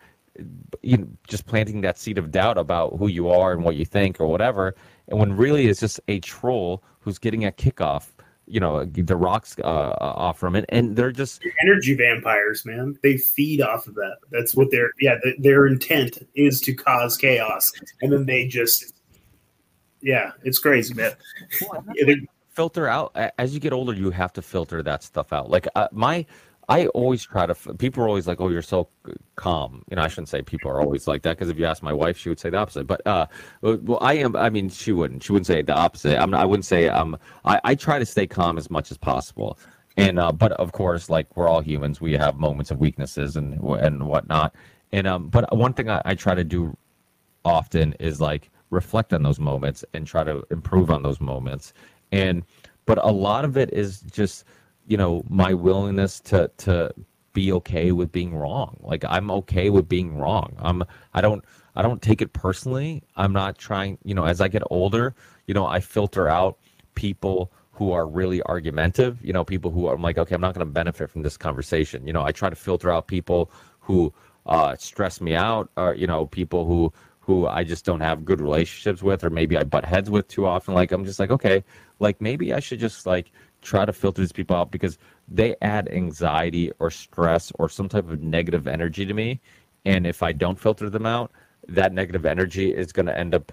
you 0.82 0.98
know, 0.98 1.08
just 1.28 1.46
planting 1.46 1.82
that 1.82 2.00
seed 2.00 2.18
of 2.18 2.32
doubt 2.32 2.58
about 2.58 2.98
who 2.98 3.08
you 3.08 3.30
are 3.30 3.52
and 3.52 3.64
what 3.64 3.76
you 3.76 3.86
think 3.86 4.20
or 4.20 4.28
whatever. 4.28 4.76
And 5.08 5.20
when 5.20 5.36
really 5.36 5.68
it's 5.68 5.80
just 5.80 6.00
a 6.08 6.20
troll 6.22 6.84
who's 7.00 7.20
getting 7.20 7.46
a 7.46 7.52
kickoff 7.52 8.10
you 8.52 8.60
know 8.60 8.86
the 8.86 9.16
rocks 9.16 9.56
uh, 9.60 9.62
uh, 9.62 9.95
off 9.99 10.38
from 10.38 10.56
it, 10.56 10.66
and 10.70 10.95
they're 10.95 11.12
just 11.12 11.43
energy 11.62 11.95
vampires, 11.95 12.66
man. 12.66 12.97
They 13.02 13.18
feed 13.18 13.62
off 13.62 13.88
of 13.88 13.95
that. 13.95 14.18
That's 14.32 14.56
what 14.56 14.72
their 14.72 14.91
yeah 14.99 15.18
their 15.39 15.68
intent 15.68 16.28
is 16.36 16.62
to 16.62 16.74
cause 16.74 17.18
chaos, 17.18 17.72
and 18.02 18.12
then 18.12 18.26
they 18.26 18.47
just 18.47 18.93
yeah, 20.02 20.32
it's 20.43 20.60
crazy, 20.60 20.93
man. 20.93 21.14
Well, 21.62 21.86
filter 22.49 22.88
out 22.88 23.16
as 23.38 23.54
you 23.54 23.60
get 23.60 23.74
older. 23.74 23.93
You 23.93 24.12
have 24.12 24.34
to 24.34 24.41
filter 24.41 24.84
that 24.84 25.04
stuff 25.04 25.32
out. 25.32 25.49
Like 25.49 25.68
uh, 25.76 25.88
my 25.91 26.26
I 26.70 26.88
always 26.88 27.24
try 27.26 27.45
to. 27.45 27.55
People 27.76 28.03
are 28.03 28.07
always 28.07 28.28
like, 28.28 28.39
"Oh, 28.39 28.49
you're 28.49 28.62
so 28.62 28.88
calm." 29.36 29.84
You 29.89 29.95
know, 29.95 30.03
I 30.03 30.07
shouldn't 30.07 30.30
say 30.30 30.41
people 30.41 30.72
are 30.72 30.80
always 30.80 31.07
like 31.07 31.22
that 31.24 31.38
because 31.38 31.49
if 31.49 31.57
you 31.57 31.66
ask 31.66 31.84
my 31.84 31.93
wife, 31.93 32.18
she 32.18 32.30
would 32.30 32.39
say 32.39 32.49
the 32.49 32.57
opposite. 32.57 32.88
But 32.88 33.05
uh, 33.05 33.26
well, 33.62 33.97
I 34.01 34.14
am. 34.14 34.36
I 34.36 34.49
mean, 34.49 34.70
she 34.70 34.91
wouldn't. 34.91 35.24
She 35.24 35.32
wouldn't 35.32 35.47
say 35.47 35.62
the 35.62 35.76
opposite. 35.76 36.18
I'm. 36.22 36.34
I 36.34 36.45
wouldn't 36.45 36.66
say. 36.66 36.88
Um, 36.88 37.18
I, 37.45 37.59
I 37.64 37.76
try 37.76 37.99
to 37.99 38.05
stay 38.05 38.28
calm 38.28 38.57
as 38.57 38.70
much 38.70 38.91
as 38.91 38.97
possible. 38.97 39.57
And 39.97 40.20
uh, 40.20 40.32
but 40.32 40.53
of 40.53 40.72
course, 40.72 41.09
like 41.09 41.36
we're 41.36 41.47
all 41.47 41.62
humans, 41.62 41.99
we 41.99 42.14
have 42.14 42.38
moments 42.38 42.72
of 42.72 42.80
weaknesses 42.80 43.36
and 43.36 43.59
and 43.62 44.07
whatnot. 44.07 44.55
And 44.91 45.07
um, 45.07 45.28
but 45.28 45.55
one 45.55 45.74
thing 45.74 45.89
I, 45.89 46.01
I 46.05 46.16
try 46.16 46.36
to 46.36 46.43
do 46.43 46.76
often 47.43 47.93
is 47.99 48.22
like 48.22 48.49
reflect 48.70 49.14
on 49.14 49.24
those 49.24 49.39
moments 49.39 49.84
and 49.93 50.07
try 50.07 50.24
to 50.24 50.43
improve 50.51 50.91
on 50.91 51.03
those 51.03 51.20
moments. 51.20 51.74
And 52.12 52.43
but 52.86 52.97
a 53.03 53.12
lot 53.12 53.45
of 53.45 53.57
it 53.57 53.74
is 53.74 54.01
just 54.01 54.45
you 54.88 54.98
know 54.98 55.24
my 55.30 55.54
willingness 55.54 56.20
to 56.22 56.50
to 56.58 56.94
be 57.34 57.52
okay 57.54 57.92
with 57.92 58.12
being 58.12 58.36
wrong. 58.36 58.78
Like 58.82 59.04
i'm 59.08 59.32
okay 59.32 59.70
with 59.70 59.88
being 59.88 60.18
wrong. 60.18 60.56
I'm 60.60 60.84
i 61.14 61.22
don't 61.22 61.44
i 61.76 61.82
don't 61.82 62.02
take 62.02 62.22
it 62.22 62.34
personally. 62.34 63.04
I'm 63.16 63.34
not 63.34 63.58
trying 63.58 63.98
you 64.04 64.14
know 64.14 64.26
as 64.26 64.42
i 64.42 64.48
get 64.48 64.64
older 64.70 65.16
you 65.48 65.54
know 65.54 65.66
i 65.66 65.80
filter 65.80 66.28
out 66.28 66.58
people 66.96 67.52
who 67.72 67.92
are 67.92 68.06
really 68.06 68.44
argumentative 68.44 69.24
you 69.26 69.34
know 69.34 69.44
people 69.44 69.72
who 69.72 69.88
i'm 69.90 70.02
like 70.02 70.18
okay 70.18 70.36
i'm 70.36 70.42
not 70.42 70.54
going 70.54 70.66
to 70.66 70.72
benefit 70.72 71.10
from 71.10 71.22
this 71.24 71.38
conversation. 71.38 72.06
You 72.06 72.14
know 72.14 72.24
i 72.24 72.32
try 72.32 72.50
to 72.50 72.56
filter 72.56 72.92
out 72.92 73.08
people 73.08 73.52
who 73.80 74.14
uh, 74.46 74.76
stress 74.78 75.22
me 75.22 75.36
out 75.36 75.70
or 75.78 75.94
you 75.96 76.08
know 76.08 76.26
people 76.26 76.66
who 76.66 76.92
who 77.22 77.48
I 77.48 77.64
just 77.64 77.86
don't 77.86 78.02
have 78.02 78.26
good 78.26 78.42
relationships 78.42 79.04
with, 79.04 79.24
or 79.24 79.30
maybe 79.30 79.56
I 79.56 79.64
butt 79.64 79.86
heads 79.86 80.10
with 80.10 80.28
too 80.28 80.46
often. 80.48 80.74
Like 80.74 80.92
I'm 80.92 81.06
just 81.06 81.20
like, 81.20 81.30
okay, 81.30 81.64
like 82.00 82.20
maybe 82.20 82.52
I 82.54 82.60
should 82.60 82.80
just 82.80 83.06
like 83.06 83.32
try 83.62 83.86
to 83.86 83.93
filter 83.93 84.22
these 84.22 84.32
people 84.32 84.55
out 84.55 84.72
because 84.72 84.97
they 85.28 85.55
add 85.62 85.89
anxiety 85.89 86.72
or 86.80 86.89
stress 86.89 87.51
or 87.55 87.70
some 87.70 87.88
type 87.88 88.09
of 88.09 88.22
negative 88.22 88.68
energy 88.68 89.05
to 89.05 89.14
me. 89.14 89.39
And 89.86 90.05
if 90.05 90.24
I 90.24 90.32
don't 90.32 90.59
filter 90.59 90.89
them 90.89 91.05
out, 91.05 91.32
that 91.68 91.93
negative 91.93 92.26
energy 92.26 92.74
is 92.74 92.91
going 92.91 93.05
to 93.05 93.18
end 93.18 93.34
up 93.34 93.51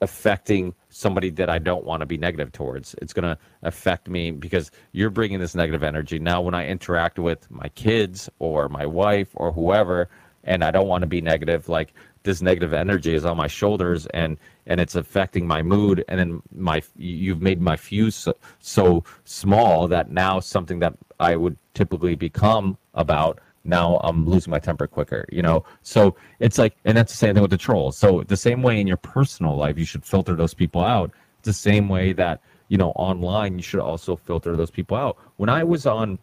affecting 0.00 0.74
somebody 0.90 1.30
that 1.30 1.50
I 1.50 1.58
don't 1.58 1.84
want 1.84 2.00
to 2.00 2.06
be 2.06 2.16
negative 2.16 2.52
towards. 2.52 2.94
It's 3.02 3.12
going 3.12 3.24
to 3.24 3.38
affect 3.62 4.08
me 4.08 4.30
because 4.30 4.70
you're 4.92 5.10
bringing 5.10 5.40
this 5.40 5.54
negative 5.54 5.82
energy. 5.82 6.18
Now, 6.18 6.40
when 6.40 6.54
I 6.54 6.66
interact 6.66 7.18
with 7.18 7.50
my 7.50 7.68
kids 7.70 8.30
or 8.38 8.68
my 8.68 8.86
wife 8.86 9.28
or 9.34 9.52
whoever, 9.52 10.08
and 10.44 10.62
I 10.62 10.70
don't 10.70 10.86
want 10.86 11.02
to 11.02 11.08
be 11.08 11.20
negative, 11.20 11.68
like 11.68 11.92
this 12.28 12.42
negative 12.42 12.74
energy 12.74 13.14
is 13.14 13.24
on 13.24 13.38
my 13.38 13.46
shoulders 13.46 14.06
and 14.12 14.36
and 14.66 14.80
it's 14.80 14.96
affecting 14.96 15.46
my 15.46 15.62
mood 15.62 16.04
and 16.08 16.20
then 16.20 16.42
my 16.54 16.82
you've 16.96 17.40
made 17.40 17.58
my 17.58 17.74
fuse 17.74 18.14
so, 18.14 18.34
so 18.58 19.02
small 19.24 19.88
that 19.88 20.10
now 20.10 20.38
something 20.38 20.78
that 20.78 20.92
I 21.18 21.36
would 21.36 21.56
typically 21.72 22.14
become 22.14 22.76
about 22.92 23.40
now 23.64 23.98
I'm 24.04 24.26
losing 24.26 24.50
my 24.50 24.58
temper 24.58 24.86
quicker, 24.86 25.24
you 25.30 25.42
know? 25.42 25.64
So 25.82 26.16
it's 26.38 26.58
like, 26.58 26.76
and 26.84 26.96
that's 26.96 27.12
the 27.12 27.18
same 27.18 27.34
thing 27.34 27.42
with 27.42 27.50
the 27.50 27.58
trolls. 27.58 27.96
So 27.98 28.22
the 28.22 28.36
same 28.36 28.62
way 28.62 28.80
in 28.80 28.86
your 28.86 28.96
personal 28.96 29.56
life, 29.56 29.78
you 29.78 29.84
should 29.84 30.04
filter 30.04 30.34
those 30.34 30.54
people 30.54 30.82
out. 30.82 31.10
It's 31.38 31.46
the 31.46 31.52
same 31.70 31.88
way 31.88 32.12
that, 32.14 32.40
you 32.68 32.78
know, 32.78 32.90
online, 32.90 33.56
you 33.56 33.62
should 33.62 33.80
also 33.80 34.16
filter 34.16 34.56
those 34.56 34.70
people 34.70 34.96
out. 34.96 35.16
When 35.36 35.48
I 35.48 35.64
was 35.64 35.86
on 35.86 36.18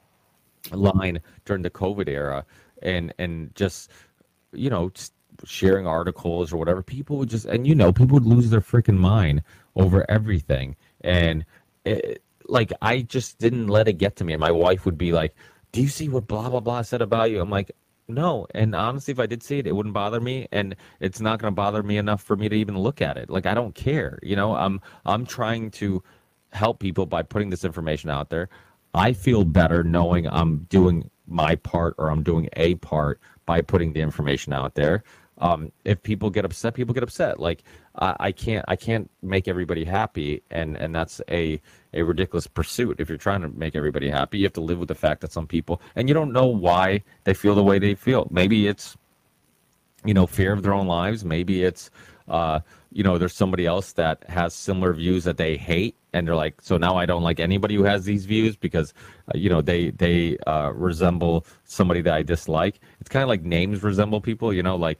line 0.71 1.19
during 1.45 1.61
the 1.61 1.69
COVID 1.69 2.07
era 2.07 2.45
and, 2.81 3.13
and 3.19 3.53
just, 3.53 3.91
you 4.51 4.69
know, 4.69 4.89
just 4.89 5.13
sharing 5.43 5.87
articles 5.87 6.53
or 6.53 6.57
whatever, 6.57 6.81
people 6.81 7.17
would 7.17 7.29
just, 7.29 7.45
and 7.45 7.67
you 7.67 7.75
know, 7.75 7.91
people 7.91 8.15
would 8.15 8.25
lose 8.25 8.49
their 8.49 8.61
freaking 8.61 8.97
mind 8.97 9.41
over 9.75 10.09
everything. 10.09 10.75
And 11.01 11.45
it, 11.85 12.21
like, 12.47 12.71
I 12.81 13.01
just 13.01 13.37
didn't 13.39 13.67
let 13.67 13.87
it 13.87 13.93
get 13.93 14.15
to 14.17 14.23
me. 14.23 14.33
And 14.33 14.39
my 14.39 14.51
wife 14.51 14.85
would 14.85 14.97
be 14.97 15.11
like, 15.11 15.35
Do 15.71 15.81
you 15.81 15.87
see 15.87 16.09
what 16.09 16.27
blah, 16.27 16.49
blah, 16.49 16.59
blah 16.59 16.81
said 16.81 17.01
about 17.01 17.31
you? 17.31 17.41
I'm 17.41 17.49
like, 17.49 17.71
no. 18.07 18.45
And 18.53 18.75
honestly, 18.75 19.11
if 19.11 19.19
I 19.19 19.25
did 19.25 19.41
see 19.41 19.59
it, 19.59 19.67
it 19.67 19.75
wouldn't 19.75 19.93
bother 19.93 20.19
me. 20.19 20.47
And 20.51 20.75
it's 20.99 21.19
not 21.19 21.39
going 21.39 21.51
to 21.51 21.55
bother 21.55 21.81
me 21.83 21.97
enough 21.97 22.21
for 22.21 22.35
me 22.35 22.49
to 22.49 22.55
even 22.55 22.77
look 22.77 23.01
at 23.01 23.17
it. 23.17 23.29
Like, 23.29 23.45
I 23.45 23.53
don't 23.53 23.73
care. 23.73 24.19
You 24.21 24.35
know, 24.35 24.55
I'm, 24.55 24.79
I'm 25.05 25.25
trying 25.25 25.71
to 25.71 26.03
help 26.51 26.79
people 26.79 27.05
by 27.05 27.23
putting 27.23 27.49
this 27.49 27.65
information 27.65 28.09
out 28.09 28.29
there. 28.29 28.49
I 28.93 29.13
feel 29.13 29.43
better 29.43 29.83
knowing 29.83 30.27
I'm 30.27 30.59
doing 30.69 31.09
my 31.27 31.55
part 31.55 31.95
or 31.97 32.09
I'm 32.09 32.23
doing 32.23 32.47
a 32.55 32.75
part 32.75 33.19
by 33.45 33.61
putting 33.61 33.93
the 33.93 34.01
information 34.01 34.53
out 34.53 34.75
there 34.75 35.03
um, 35.39 35.71
if 35.83 36.01
people 36.01 36.29
get 36.29 36.45
upset, 36.45 36.73
people 36.73 36.93
get 36.93 37.03
upset. 37.03 37.39
Like 37.39 37.63
I, 37.95 38.15
I, 38.19 38.31
can't, 38.31 38.65
I 38.67 38.75
can't 38.75 39.09
make 39.21 39.47
everybody 39.47 39.83
happy, 39.83 40.41
and 40.49 40.77
and 40.77 40.95
that's 40.95 41.21
a 41.29 41.61
a 41.93 42.03
ridiculous 42.03 42.47
pursuit. 42.47 42.99
If 42.99 43.09
you're 43.09 43.17
trying 43.17 43.41
to 43.41 43.49
make 43.49 43.75
everybody 43.75 44.09
happy, 44.09 44.37
you 44.39 44.45
have 44.45 44.53
to 44.53 44.61
live 44.61 44.79
with 44.79 44.89
the 44.89 44.95
fact 44.95 45.21
that 45.21 45.31
some 45.31 45.47
people, 45.47 45.81
and 45.95 46.07
you 46.07 46.13
don't 46.13 46.33
know 46.33 46.45
why 46.45 47.03
they 47.23 47.33
feel 47.33 47.55
the 47.55 47.63
way 47.63 47.79
they 47.79 47.95
feel. 47.95 48.27
Maybe 48.29 48.67
it's, 48.67 48.97
you 50.03 50.13
know, 50.13 50.27
fear 50.27 50.53
of 50.53 50.61
their 50.61 50.73
own 50.73 50.87
lives. 50.87 51.23
Maybe 51.23 51.63
it's, 51.63 51.89
uh, 52.27 52.59
you 52.91 53.03
know, 53.03 53.17
there's 53.17 53.33
somebody 53.33 53.65
else 53.65 53.93
that 53.93 54.23
has 54.29 54.53
similar 54.53 54.93
views 54.93 55.23
that 55.23 55.37
they 55.37 55.57
hate, 55.57 55.95
and 56.13 56.27
they're 56.27 56.35
like, 56.35 56.61
so 56.61 56.77
now 56.77 56.97
I 56.97 57.05
don't 57.05 57.23
like 57.23 57.39
anybody 57.39 57.75
who 57.75 57.83
has 57.83 58.05
these 58.05 58.25
views 58.25 58.55
because, 58.55 58.93
uh, 59.33 59.37
you 59.37 59.49
know, 59.49 59.61
they 59.61 59.91
they 59.91 60.37
uh, 60.47 60.71
resemble 60.73 61.45
somebody 61.65 62.01
that 62.01 62.13
I 62.13 62.23
dislike. 62.23 62.79
It's 62.99 63.09
kind 63.09 63.23
of 63.23 63.29
like 63.29 63.43
names 63.43 63.83
resemble 63.83 64.21
people, 64.21 64.53
you 64.53 64.63
know, 64.63 64.75
like 64.75 64.99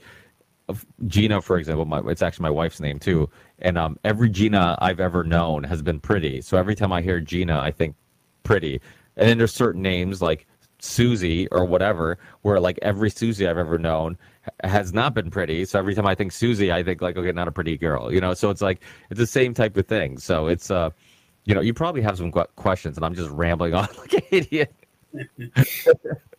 Gina, 1.08 1.42
for 1.42 1.58
example, 1.58 1.86
my, 1.86 2.02
it's 2.08 2.22
actually 2.22 2.44
my 2.44 2.50
wife's 2.50 2.80
name 2.80 3.00
too. 3.00 3.30
And 3.60 3.78
um, 3.78 4.00
every 4.04 4.30
Gina 4.30 4.78
I've 4.82 5.00
ever 5.00 5.24
known 5.24 5.64
has 5.64 5.82
been 5.82 6.00
pretty. 6.00 6.42
So 6.42 6.58
every 6.58 6.76
time 6.76 6.92
I 6.92 7.02
hear 7.02 7.20
Gina, 7.20 7.60
I 7.60 7.72
think 7.72 7.96
pretty. 8.44 8.82
And 9.18 9.30
then 9.30 9.38
there's 9.38 9.54
certain 9.54 9.82
names 9.82 10.22
like 10.22 10.48
Susie 10.80 11.48
or 11.50 11.66
whatever, 11.66 12.18
where 12.42 12.60
like 12.60 12.80
every 12.82 13.10
Susie 13.10 13.48
I've 13.48 13.58
ever 13.58 13.78
known 13.78 14.18
has 14.64 14.94
not 14.94 15.14
been 15.14 15.32
pretty. 15.32 15.66
So 15.66 15.80
every 15.80 15.96
time 15.96 16.06
I 16.06 16.16
think 16.16 16.32
Susie, 16.32 16.72
I 16.72 16.84
think 16.84 17.02
like, 17.02 17.18
okay, 17.18 17.32
not 17.32 17.48
a 17.48 17.52
pretty 17.52 17.78
girl, 17.78 18.14
you 18.14 18.20
know. 18.20 18.34
So 18.34 18.50
it's 18.50 18.62
like 18.62 18.82
it's 19.10 19.20
the 19.20 19.28
same 19.28 19.54
type 19.54 19.78
of 19.78 19.88
thing. 19.88 20.18
So 20.18 20.48
it's 20.48 20.70
uh, 20.72 20.90
you 21.46 21.54
know, 21.54 21.62
you 21.62 21.74
probably 21.74 22.02
have 22.02 22.18
some 22.18 22.32
questions, 22.32 22.98
and 22.98 23.06
I'm 23.06 23.16
just 23.16 23.30
rambling 23.30 23.74
on 23.74 23.88
like 23.98 24.14
an 24.14 24.22
idiot. 24.32 24.74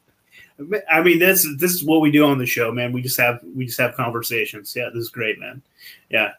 I 0.91 1.03
mean, 1.03 1.19
this 1.19 1.47
this 1.59 1.75
is 1.75 1.85
what 1.85 2.01
we 2.01 2.11
do 2.11 2.25
on 2.25 2.39
the 2.39 2.47
show, 2.47 2.73
man. 2.73 2.93
We 2.93 3.03
just 3.03 3.19
have 3.19 3.41
we 3.55 3.67
just 3.67 3.79
have 3.79 3.95
conversations. 3.95 4.75
Yeah, 4.75 4.89
this 4.93 5.03
is 5.03 5.09
great, 5.11 5.39
man. 5.39 5.63
Yeah, 6.09 6.33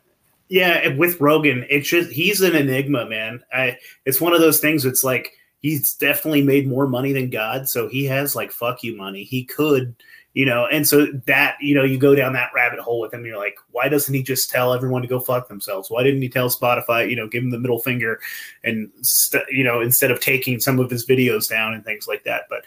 yeah. 0.50 0.88
With 0.96 1.22
Rogan, 1.22 1.66
it's 1.70 1.88
just 1.88 2.12
he's 2.12 2.42
an 2.42 2.56
enigma, 2.56 3.08
man. 3.08 3.44
I 3.54 3.78
it's 4.06 4.20
one 4.20 4.34
of 4.34 4.42
those 4.42 4.60
things. 4.60 4.86
It's 4.86 5.04
like 5.04 5.34
he's 5.62 5.94
definitely 5.94 6.42
made 6.42 6.68
more 6.68 6.88
money 6.88 7.14
than 7.14 7.30
God, 7.30 7.70
so 7.70 7.88
he 7.88 8.06
has 8.06 8.36
like 8.36 8.52
fuck 8.52 8.84
you 8.84 8.98
money. 8.98 9.24
He 9.24 9.44
could, 9.44 9.96
you 10.34 10.48
know, 10.48 10.66
and 10.66 10.88
so 10.88 11.06
that 11.28 11.58
you 11.62 11.76
know 11.76 11.84
you 11.84 12.00
go 12.00 12.16
down 12.16 12.34
that 12.34 12.52
rabbit 12.56 12.80
hole 12.80 13.00
with 13.00 13.14
him. 13.14 13.24
you're 13.24 13.38
like, 13.38 13.58
why 13.70 13.88
doesn't 13.88 14.14
he 14.14 14.24
just 14.24 14.50
tell 14.50 14.74
everyone 14.74 15.04
to 15.04 15.08
go 15.08 15.20
fuck 15.20 15.48
themselves? 15.48 15.92
Why 15.92 16.02
didn't 16.02 16.24
he 16.24 16.30
tell 16.30 16.50
Spotify, 16.50 17.08
you 17.08 17.16
know, 17.16 17.28
give 17.28 17.44
him 17.44 17.52
the 17.52 17.60
middle 17.60 17.80
finger, 17.80 18.20
and 18.64 18.90
st- 19.02 19.46
you 19.52 19.64
know, 19.64 19.80
instead 19.80 20.10
of 20.10 20.22
taking 20.22 20.60
some 20.60 20.80
of 20.80 20.90
his 20.90 21.06
videos 21.06 21.48
down 21.48 21.76
and 21.76 21.86
things 21.86 22.08
like 22.08 22.24
that, 22.24 22.46
but 22.50 22.64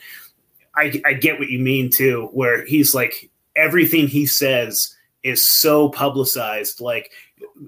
I, 0.74 1.00
I 1.04 1.12
get 1.14 1.38
what 1.38 1.50
you 1.50 1.58
mean 1.58 1.90
too, 1.90 2.28
where 2.32 2.64
he's 2.64 2.94
like 2.94 3.30
everything 3.56 4.06
he 4.06 4.26
says 4.26 4.94
is 5.22 5.46
so 5.46 5.88
publicized. 5.88 6.80
Like 6.80 7.10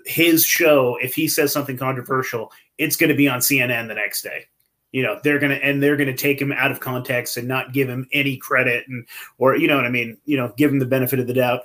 his 0.07 0.45
show, 0.45 0.97
if 1.03 1.15
he 1.15 1.29
says 1.29 1.53
something 1.53 1.77
controversial, 1.77 2.53
it's 2.79 2.97
going 2.97 3.11
to 3.11 3.17
be 3.17 3.29
on 3.29 3.41
CNN 3.41 3.89
the 3.89 3.95
next 3.95 4.23
day. 4.23 4.47
You 4.93 5.03
know, 5.03 5.19
they're 5.25 5.39
gonna 5.39 5.55
and 5.55 5.83
they're 5.83 5.97
gonna 5.97 6.15
take 6.15 6.41
him 6.41 6.53
out 6.53 6.71
of 6.71 6.81
context 6.81 7.39
and 7.39 7.49
not 7.49 7.73
give 7.73 7.89
him 7.89 8.07
any 8.13 8.37
credit 8.37 8.87
and 8.89 9.07
or 9.39 9.57
you 9.57 9.67
know 9.67 9.77
what 9.77 9.87
I 9.87 9.91
mean, 9.91 10.19
you 10.27 10.37
know, 10.37 10.53
give 10.59 10.71
him 10.71 10.81
the 10.81 10.87
benefit 10.87 11.19
of 11.19 11.27
the 11.27 11.33
doubt. 11.33 11.63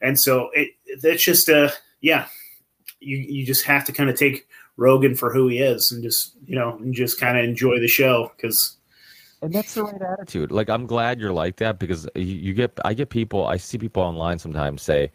And 0.00 0.18
so 0.18 0.48
it 0.54 0.70
that's 1.02 1.22
just 1.22 1.50
uh 1.50 1.68
yeah, 2.00 2.28
you 2.98 3.18
you 3.18 3.44
just 3.44 3.64
have 3.66 3.84
to 3.84 3.92
kind 3.92 4.08
of 4.08 4.16
take 4.16 4.48
Rogan 4.78 5.14
for 5.14 5.30
who 5.30 5.48
he 5.48 5.58
is 5.58 5.92
and 5.92 6.02
just 6.02 6.34
you 6.46 6.54
know 6.54 6.76
and 6.76 6.94
just 6.94 7.20
kind 7.20 7.36
of 7.36 7.44
enjoy 7.44 7.78
the 7.78 7.88
show 7.88 8.32
because 8.36 8.78
and 9.42 9.52
that's 9.52 9.74
the 9.74 9.82
right 9.82 10.00
attitude. 10.00 10.52
Like 10.52 10.70
I'm 10.70 10.86
glad 10.86 11.20
you're 11.20 11.32
like 11.32 11.56
that 11.56 11.78
because 11.78 12.08
you, 12.14 12.54
get 12.54 12.78
I 12.84 12.94
get 12.94 13.10
people 13.10 13.46
I 13.46 13.56
see 13.56 13.76
people 13.76 14.02
online 14.02 14.38
sometimes 14.38 14.82
say 14.82 15.10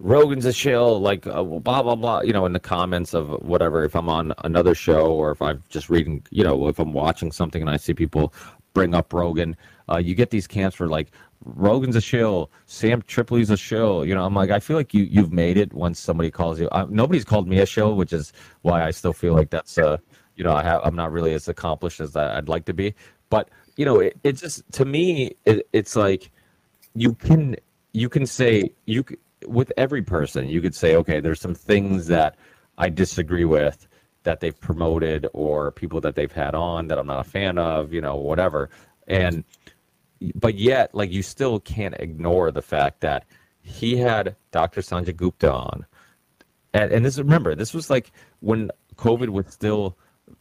Rogan's 0.00 0.44
a 0.44 0.52
shill, 0.52 1.00
like 1.00 1.26
uh, 1.26 1.42
blah 1.42 1.82
blah 1.82 1.94
blah. 1.94 2.20
You 2.22 2.32
know, 2.32 2.44
in 2.44 2.52
the 2.52 2.60
comments 2.60 3.14
of 3.14 3.28
whatever. 3.42 3.84
If 3.84 3.96
I'm 3.96 4.08
on 4.08 4.34
another 4.44 4.74
show 4.74 5.12
or 5.12 5.30
if 5.30 5.40
I'm 5.40 5.62
just 5.68 5.88
reading, 5.88 6.24
you 6.30 6.44
know, 6.44 6.68
if 6.68 6.78
I'm 6.78 6.92
watching 6.92 7.32
something 7.32 7.62
and 7.62 7.70
I 7.70 7.76
see 7.76 7.94
people 7.94 8.32
bring 8.74 8.94
up 8.94 9.12
Rogan, 9.12 9.56
uh, 9.90 9.98
you 9.98 10.14
get 10.14 10.30
these 10.30 10.46
camps 10.46 10.76
for 10.76 10.88
like 10.88 11.10
Rogan's 11.44 11.96
a 11.96 12.00
shill, 12.00 12.50
Sam 12.66 13.02
Tripoli's 13.02 13.50
a 13.50 13.56
shill. 13.56 14.04
You 14.04 14.14
know, 14.14 14.24
I'm 14.24 14.34
like, 14.34 14.50
I 14.50 14.60
feel 14.60 14.76
like 14.76 14.92
you 14.92 15.04
you've 15.04 15.32
made 15.32 15.56
it 15.56 15.72
once 15.72 16.00
somebody 16.00 16.30
calls 16.30 16.60
you. 16.60 16.68
Uh, 16.70 16.86
nobody's 16.90 17.24
called 17.24 17.48
me 17.48 17.58
a 17.60 17.66
shill, 17.66 17.94
which 17.94 18.12
is 18.12 18.32
why 18.62 18.84
I 18.84 18.90
still 18.90 19.12
feel 19.12 19.34
like 19.34 19.50
that's 19.50 19.78
uh, 19.78 19.98
you 20.36 20.44
know, 20.44 20.52
I 20.52 20.62
have 20.62 20.80
I'm 20.84 20.96
not 20.96 21.12
really 21.12 21.32
as 21.34 21.48
accomplished 21.48 22.00
as 22.00 22.16
I'd 22.16 22.48
like 22.48 22.64
to 22.66 22.72
be. 22.74 22.94
But 23.30 23.50
you 23.78 23.84
know, 23.84 24.00
it, 24.00 24.18
it 24.24 24.32
just 24.32 24.70
to 24.72 24.84
me, 24.84 25.36
it, 25.46 25.66
it's 25.72 25.96
like 25.96 26.30
you 26.94 27.14
can 27.14 27.56
you 27.92 28.08
can 28.08 28.26
say 28.26 28.72
you 28.84 29.04
with 29.46 29.72
every 29.76 30.02
person 30.02 30.48
you 30.48 30.60
could 30.60 30.74
say, 30.74 30.96
okay, 30.96 31.20
there's 31.20 31.40
some 31.40 31.54
things 31.54 32.08
that 32.08 32.36
I 32.76 32.88
disagree 32.88 33.44
with 33.44 33.86
that 34.24 34.40
they've 34.40 34.60
promoted 34.60 35.28
or 35.32 35.70
people 35.70 36.00
that 36.00 36.16
they've 36.16 36.32
had 36.32 36.56
on 36.56 36.88
that 36.88 36.98
I'm 36.98 37.06
not 37.06 37.24
a 37.24 37.30
fan 37.30 37.56
of, 37.56 37.92
you 37.92 38.00
know, 38.00 38.16
whatever. 38.16 38.68
And 39.06 39.44
but 40.34 40.56
yet, 40.56 40.92
like 40.92 41.12
you 41.12 41.22
still 41.22 41.60
can't 41.60 41.94
ignore 42.00 42.50
the 42.50 42.62
fact 42.62 43.00
that 43.02 43.26
he 43.62 43.96
had 43.96 44.34
Dr. 44.50 44.80
Sanjay 44.80 45.14
Gupta 45.14 45.52
on. 45.52 45.86
And, 46.74 46.90
and 46.90 47.04
this 47.04 47.16
remember, 47.16 47.54
this 47.54 47.72
was 47.72 47.90
like 47.90 48.10
when 48.40 48.72
COVID 48.96 49.28
was 49.28 49.46
still 49.46 49.96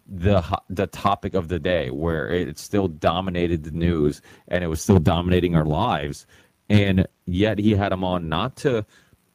the 0.07 0.43
the 0.69 0.87
topic 0.87 1.33
of 1.33 1.47
the 1.47 1.59
day 1.59 1.89
where 1.89 2.29
it 2.29 2.57
still 2.57 2.87
dominated 2.87 3.63
the 3.63 3.71
news 3.71 4.21
and 4.47 4.63
it 4.63 4.67
was 4.67 4.81
still 4.81 4.99
dominating 4.99 5.55
our 5.55 5.65
lives 5.65 6.25
and 6.69 7.07
yet 7.25 7.59
he 7.59 7.71
had 7.71 7.91
him 7.91 8.03
on 8.03 8.29
not 8.29 8.55
to 8.55 8.85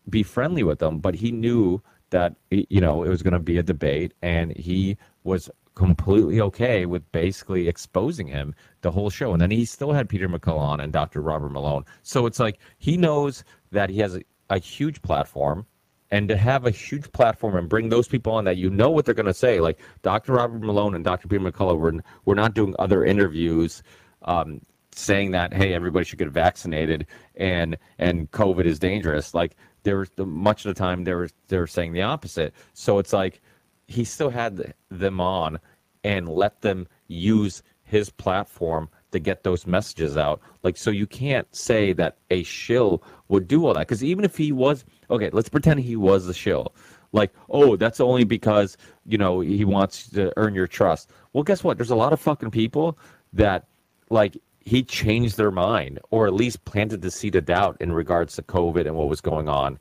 be 0.09 0.22
friendly 0.22 0.62
with 0.62 0.78
them 0.78 0.98
but 0.98 1.14
he 1.14 1.30
knew 1.30 1.80
that 2.11 2.34
you 2.50 2.80
know 2.80 3.03
it 3.03 3.09
was 3.09 3.22
going 3.22 3.32
to 3.32 3.38
be 3.38 3.59
a 3.59 3.62
debate 3.62 4.14
and 4.22 4.57
he 4.57 4.96
was 5.24 5.50
completely 5.74 6.40
okay 6.40 6.84
with 6.84 7.11
basically 7.12 7.66
exposing 7.68 8.26
him 8.26 8.55
the 8.82 8.90
whole 8.90 9.09
show 9.09 9.32
and 9.32 9.40
then 9.40 9.50
he 9.50 9.64
still 9.64 9.92
had 9.92 10.09
Peter 10.09 10.28
McCullough 10.28 10.59
on 10.59 10.80
and 10.80 10.92
Dr. 10.92 11.22
Robert 11.22 11.50
Malone 11.50 11.84
so 12.03 12.26
it's 12.26 12.38
like 12.38 12.59
he 12.78 12.96
knows 12.96 13.44
that 13.70 13.88
he 13.88 13.98
has 13.98 14.16
a, 14.16 14.22
a 14.50 14.59
huge 14.59 15.00
platform 15.03 15.66
and 16.13 16.29
to 16.29 16.37
have 16.37 16.67
a 16.67 16.71
huge 16.71 17.11
platform 17.13 17.57
and 17.57 17.69
bring 17.71 17.89
those 17.89 18.07
people 18.07 18.35
on 18.35 18.45
that 18.45 18.59
you 18.59 18.69
know 18.69 18.91
what 18.91 19.07
they're 19.07 19.15
going 19.15 19.27
to 19.27 19.35
say, 19.35 19.61
like 19.61 19.81
Dr. 20.03 20.35
Robert 20.35 20.61
Malone 20.61 20.95
and 20.95 21.03
Dr. 21.03 21.27
Peter 21.27 21.43
McCullough, 21.43 21.81
we're, 21.81 22.01
we're 22.27 22.35
not 22.35 22.55
doing 22.55 22.77
other 22.79 23.03
interviews 23.03 23.83
um, 24.21 24.61
saying 24.95 25.31
that 25.31 25.55
hey, 25.55 25.73
everybody 25.73 26.05
should 26.05 26.19
get 26.19 26.29
vaccinated 26.29 27.07
and 27.35 27.79
and 27.99 28.31
COVID 28.31 28.67
is 28.67 28.79
dangerous. 28.79 29.33
Like 29.33 29.57
there 29.85 29.99
was 29.99 30.11
much 30.19 30.67
of 30.67 30.75
the 30.75 30.79
time 30.79 31.05
they 31.05 31.15
were 31.15 31.31
they 31.49 31.57
were 31.57 31.67
saying 31.67 31.95
the 31.95 32.03
opposite. 32.03 32.53
So 32.75 32.99
it's 32.99 33.15
like 33.15 33.41
he 33.89 34.05
still 34.05 34.31
had 34.31 34.75
them 34.91 35.19
on 35.19 35.59
and 36.05 36.29
let 36.29 36.61
them 36.61 36.87
use 37.09 37.63
his 37.85 38.11
platform 38.11 38.91
to 39.13 39.19
get 39.19 39.45
those 39.45 39.67
messages 39.67 40.17
out. 40.17 40.41
Like, 40.63 40.77
so 40.77 40.91
you 40.91 41.07
can't 41.07 41.47
say 41.55 41.93
that 41.95 42.19
a 42.31 42.43
shill 42.43 43.03
would 43.29 43.49
do 43.49 43.67
all 43.67 43.75
that. 43.75 43.87
Because 43.87 44.03
even 44.05 44.25
if 44.25 44.37
he 44.37 44.53
was, 44.53 44.85
okay, 45.11 45.31
let's 45.33 45.49
pretend 45.49 45.81
he 45.81 45.97
was 45.97 46.27
a 46.29 46.35
shill. 46.35 46.75
Like, 47.13 47.33
oh, 47.51 47.77
that's 47.77 48.01
only 48.01 48.25
because, 48.25 48.77
you 49.07 49.19
know, 49.19 49.41
he 49.41 49.65
wants 49.65 50.09
to 50.11 50.33
earn 50.37 50.55
your 50.55 50.67
trust. 50.67 51.11
Well, 51.33 51.45
guess 51.45 51.63
what? 51.63 51.77
There's 51.77 51.91
a 51.91 51.97
lot 51.97 52.13
of 52.13 52.21
fucking 52.21 52.51
people 52.51 52.99
that, 53.35 53.67
like, 54.11 54.37
he 54.65 54.83
changed 54.83 55.37
their 55.37 55.51
mind 55.51 55.99
or 56.11 56.27
at 56.27 56.35
least 56.35 56.65
planted 56.65 57.03
the 57.03 57.11
seed 57.11 57.35
of 57.35 57.45
doubt 57.45 57.77
in 57.81 57.93
regards 57.93 58.37
to 58.37 58.43
COVID 58.43 58.87
and 58.87 58.95
what 58.95 59.09
was 59.09 59.21
going 59.21 59.49
on. 59.49 59.79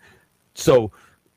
So 0.55 0.91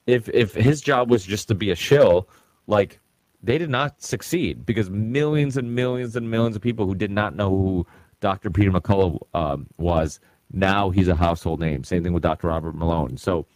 if 0.06 0.28
if 0.30 0.54
his 0.54 0.80
job 0.80 1.10
was 1.10 1.24
just 1.24 1.48
to 1.48 1.54
be 1.54 1.70
a 1.70 1.76
shill, 1.76 2.28
like 2.66 3.00
they 3.44 3.58
did 3.58 3.70
not 3.70 4.02
succeed 4.02 4.64
because 4.64 4.90
millions 4.90 5.56
and 5.56 5.74
millions 5.74 6.16
and 6.16 6.30
millions 6.30 6.56
of 6.56 6.62
people 6.62 6.86
who 6.86 6.94
did 6.94 7.10
not 7.10 7.36
know 7.36 7.50
who 7.50 7.86
Dr. 8.20 8.50
Peter 8.50 8.70
McCullough 8.70 9.18
um, 9.34 9.66
was, 9.76 10.18
now 10.50 10.88
he's 10.88 11.08
a 11.08 11.14
household 11.14 11.60
name. 11.60 11.84
Same 11.84 12.02
thing 12.02 12.14
with 12.14 12.22
Dr. 12.22 12.48
Robert 12.48 12.74
Malone. 12.74 13.18
So 13.18 13.46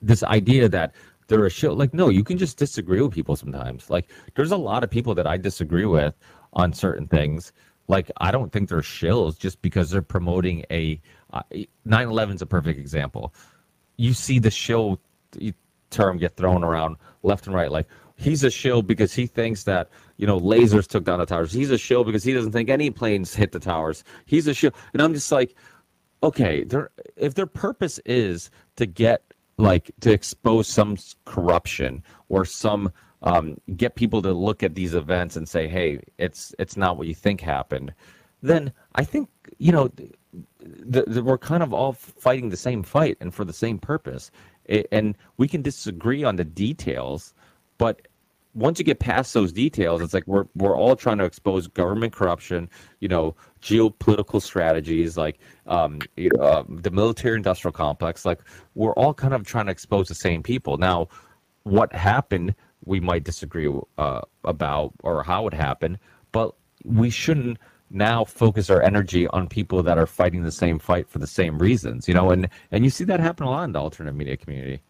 this 0.00 0.22
idea 0.22 0.70
that 0.70 0.94
they're 1.28 1.44
a 1.44 1.50
show, 1.50 1.72
like, 1.74 1.92
no, 1.92 2.08
you 2.08 2.24
can 2.24 2.38
just 2.38 2.56
disagree 2.56 3.00
with 3.02 3.12
people 3.12 3.36
sometimes. 3.36 3.90
Like, 3.90 4.10
there's 4.36 4.52
a 4.52 4.56
lot 4.56 4.84
of 4.84 4.90
people 4.90 5.14
that 5.16 5.26
I 5.26 5.36
disagree 5.36 5.86
with 5.86 6.14
on 6.54 6.72
certain 6.72 7.06
things. 7.06 7.52
Like, 7.88 8.10
I 8.18 8.30
don't 8.30 8.52
think 8.52 8.70
they're 8.70 8.80
shills 8.80 9.38
just 9.38 9.60
because 9.60 9.90
they're 9.90 10.02
promoting 10.02 10.64
a 10.70 11.00
uh, 11.32 11.42
9 11.84 12.08
11 12.08 12.36
is 12.36 12.42
a 12.42 12.46
perfect 12.46 12.78
example. 12.78 13.34
You 13.96 14.14
see 14.14 14.38
the 14.38 14.50
shill 14.50 14.98
term 15.90 16.16
get 16.18 16.36
thrown 16.36 16.64
around 16.64 16.96
left 17.22 17.46
and 17.46 17.54
right. 17.54 17.70
Like, 17.70 17.86
he's 18.16 18.44
a 18.44 18.50
shill 18.50 18.82
because 18.82 19.12
he 19.12 19.26
thinks 19.26 19.64
that 19.64 19.90
you 20.16 20.26
know 20.26 20.38
lasers 20.38 20.86
took 20.86 21.04
down 21.04 21.18
the 21.18 21.26
towers. 21.26 21.52
He's 21.52 21.70
a 21.70 21.78
shill 21.78 22.04
because 22.04 22.24
he 22.24 22.32
doesn't 22.32 22.52
think 22.52 22.68
any 22.68 22.90
planes 22.90 23.34
hit 23.34 23.52
the 23.52 23.60
towers. 23.60 24.04
He's 24.26 24.46
a 24.46 24.54
shill, 24.54 24.72
and 24.92 25.02
I'm 25.02 25.14
just 25.14 25.30
like, 25.32 25.54
okay, 26.22 26.64
if 27.16 27.34
their 27.34 27.46
purpose 27.46 28.00
is 28.04 28.50
to 28.76 28.86
get 28.86 29.22
like 29.56 29.90
to 30.00 30.12
expose 30.12 30.66
some 30.66 30.96
corruption 31.24 32.02
or 32.28 32.44
some 32.44 32.92
um, 33.22 33.56
get 33.76 33.94
people 33.94 34.20
to 34.22 34.32
look 34.32 34.62
at 34.62 34.74
these 34.74 34.94
events 34.94 35.36
and 35.36 35.48
say, 35.48 35.68
hey, 35.68 36.00
it's 36.18 36.54
it's 36.58 36.76
not 36.76 36.96
what 36.96 37.06
you 37.06 37.14
think 37.14 37.40
happened, 37.40 37.92
then 38.42 38.72
I 38.94 39.04
think 39.04 39.28
you 39.58 39.72
know. 39.72 39.90
The, 40.66 41.04
the, 41.06 41.22
we're 41.22 41.38
kind 41.38 41.62
of 41.62 41.72
all 41.72 41.92
fighting 41.92 42.48
the 42.48 42.56
same 42.56 42.82
fight 42.82 43.16
and 43.20 43.32
for 43.32 43.44
the 43.44 43.52
same 43.52 43.78
purpose. 43.78 44.32
It, 44.64 44.88
and 44.90 45.16
we 45.36 45.46
can 45.46 45.62
disagree 45.62 46.24
on 46.24 46.34
the 46.34 46.44
details, 46.44 47.34
but 47.78 48.08
once 48.54 48.78
you 48.78 48.84
get 48.84 49.00
past 49.00 49.34
those 49.34 49.52
details, 49.52 50.00
it's 50.00 50.14
like 50.14 50.26
we're 50.26 50.46
we're 50.54 50.76
all 50.76 50.94
trying 50.96 51.18
to 51.18 51.24
expose 51.24 51.66
government 51.66 52.12
corruption, 52.12 52.70
you 53.00 53.08
know, 53.08 53.34
geopolitical 53.60 54.40
strategies, 54.40 55.16
like 55.16 55.38
um, 55.66 56.00
you 56.16 56.30
know, 56.36 56.42
uh, 56.42 56.64
the 56.68 56.90
military-industrial 56.90 57.72
complex. 57.72 58.24
Like 58.24 58.40
we're 58.74 58.92
all 58.92 59.12
kind 59.12 59.34
of 59.34 59.44
trying 59.44 59.66
to 59.66 59.72
expose 59.72 60.08
the 60.08 60.14
same 60.14 60.42
people. 60.42 60.76
Now, 60.76 61.08
what 61.64 61.92
happened 61.92 62.54
we 62.84 63.00
might 63.00 63.24
disagree 63.24 63.72
uh, 63.98 64.20
about 64.44 64.92
or 65.02 65.22
how 65.22 65.46
it 65.46 65.54
happened, 65.54 65.98
but 66.32 66.54
we 66.84 67.10
shouldn't 67.10 67.58
now 67.90 68.24
focus 68.24 68.70
our 68.70 68.82
energy 68.82 69.26
on 69.28 69.48
people 69.48 69.82
that 69.82 69.98
are 69.98 70.06
fighting 70.06 70.42
the 70.42 70.52
same 70.52 70.78
fight 70.78 71.08
for 71.08 71.18
the 71.18 71.26
same 71.26 71.58
reasons, 71.58 72.06
you 72.08 72.14
know, 72.14 72.30
and 72.30 72.48
and 72.70 72.84
you 72.84 72.90
see 72.90 73.04
that 73.04 73.20
happen 73.20 73.46
a 73.46 73.50
lot 73.50 73.64
in 73.64 73.72
the 73.72 73.80
alternative 73.80 74.16
media 74.16 74.36
community. 74.36 74.80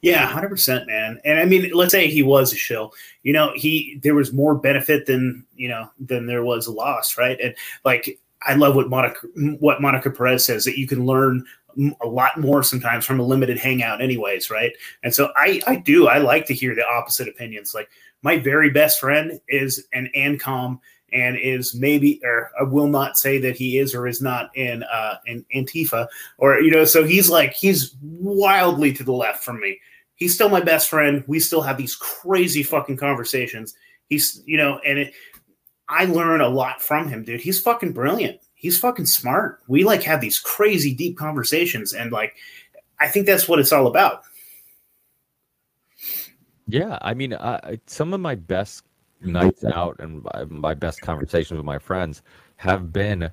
Yeah, 0.00 0.26
hundred 0.26 0.50
percent, 0.50 0.86
man. 0.86 1.20
And 1.24 1.38
I 1.38 1.44
mean, 1.44 1.70
let's 1.72 1.92
say 1.92 2.08
he 2.08 2.22
was 2.22 2.52
a 2.52 2.56
shill. 2.56 2.92
You 3.22 3.32
know, 3.32 3.52
he 3.54 3.98
there 4.02 4.14
was 4.14 4.32
more 4.32 4.54
benefit 4.54 5.06
than 5.06 5.44
you 5.56 5.68
know 5.68 5.90
than 6.00 6.26
there 6.26 6.44
was 6.44 6.68
loss, 6.68 7.16
right? 7.18 7.38
And 7.40 7.54
like, 7.84 8.18
I 8.42 8.54
love 8.54 8.74
what 8.76 8.88
Monica 8.88 9.26
what 9.60 9.80
Monica 9.80 10.10
Perez 10.10 10.44
says 10.44 10.64
that 10.64 10.78
you 10.78 10.86
can 10.86 11.06
learn 11.06 11.44
a 12.02 12.06
lot 12.06 12.38
more 12.38 12.62
sometimes 12.62 13.04
from 13.04 13.18
a 13.18 13.24
limited 13.24 13.58
hangout, 13.58 14.02
anyways, 14.02 14.50
right? 14.50 14.72
And 15.02 15.14
so 15.14 15.32
I 15.36 15.60
I 15.66 15.76
do 15.76 16.08
I 16.08 16.18
like 16.18 16.46
to 16.46 16.54
hear 16.54 16.74
the 16.74 16.86
opposite 16.86 17.28
opinions. 17.28 17.74
Like 17.74 17.88
my 18.22 18.38
very 18.38 18.70
best 18.70 19.00
friend 19.00 19.40
is 19.48 19.86
an 19.92 20.10
ANCOM 20.16 20.78
and 21.12 21.36
is 21.36 21.74
maybe, 21.74 22.20
or 22.24 22.50
I 22.58 22.62
will 22.62 22.88
not 22.88 23.18
say 23.18 23.38
that 23.38 23.56
he 23.56 23.78
is 23.78 23.94
or 23.94 24.06
is 24.06 24.22
not 24.22 24.54
in 24.56 24.82
uh, 24.84 25.16
in 25.26 25.44
Antifa, 25.54 26.08
or 26.38 26.60
you 26.60 26.70
know, 26.70 26.84
so 26.84 27.04
he's 27.04 27.30
like 27.30 27.52
he's 27.52 27.94
wildly 28.02 28.92
to 28.94 29.04
the 29.04 29.12
left 29.12 29.44
from 29.44 29.60
me. 29.60 29.78
He's 30.14 30.34
still 30.34 30.48
my 30.48 30.60
best 30.60 30.88
friend. 30.88 31.24
We 31.26 31.40
still 31.40 31.62
have 31.62 31.76
these 31.76 31.94
crazy 31.94 32.62
fucking 32.62 32.96
conversations. 32.96 33.74
He's 34.08 34.42
you 34.46 34.56
know, 34.56 34.78
and 34.86 34.98
it, 34.98 35.14
I 35.88 36.06
learn 36.06 36.40
a 36.40 36.48
lot 36.48 36.80
from 36.80 37.08
him, 37.08 37.24
dude. 37.24 37.40
He's 37.40 37.60
fucking 37.60 37.92
brilliant. 37.92 38.40
He's 38.54 38.78
fucking 38.78 39.06
smart. 39.06 39.60
We 39.66 39.84
like 39.84 40.02
have 40.04 40.20
these 40.20 40.38
crazy 40.38 40.94
deep 40.94 41.18
conversations, 41.18 41.92
and 41.92 42.12
like, 42.12 42.34
I 43.00 43.08
think 43.08 43.26
that's 43.26 43.48
what 43.48 43.58
it's 43.58 43.72
all 43.72 43.86
about. 43.86 44.22
Yeah, 46.68 46.98
I 47.02 47.12
mean, 47.12 47.36
some 47.86 48.14
of 48.14 48.20
my 48.20 48.34
best 48.36 48.84
nights 49.24 49.64
out 49.64 49.96
and 49.98 50.26
my 50.50 50.74
best 50.74 51.00
conversations 51.00 51.56
with 51.56 51.66
my 51.66 51.78
friends 51.78 52.22
have 52.56 52.92
been 52.92 53.30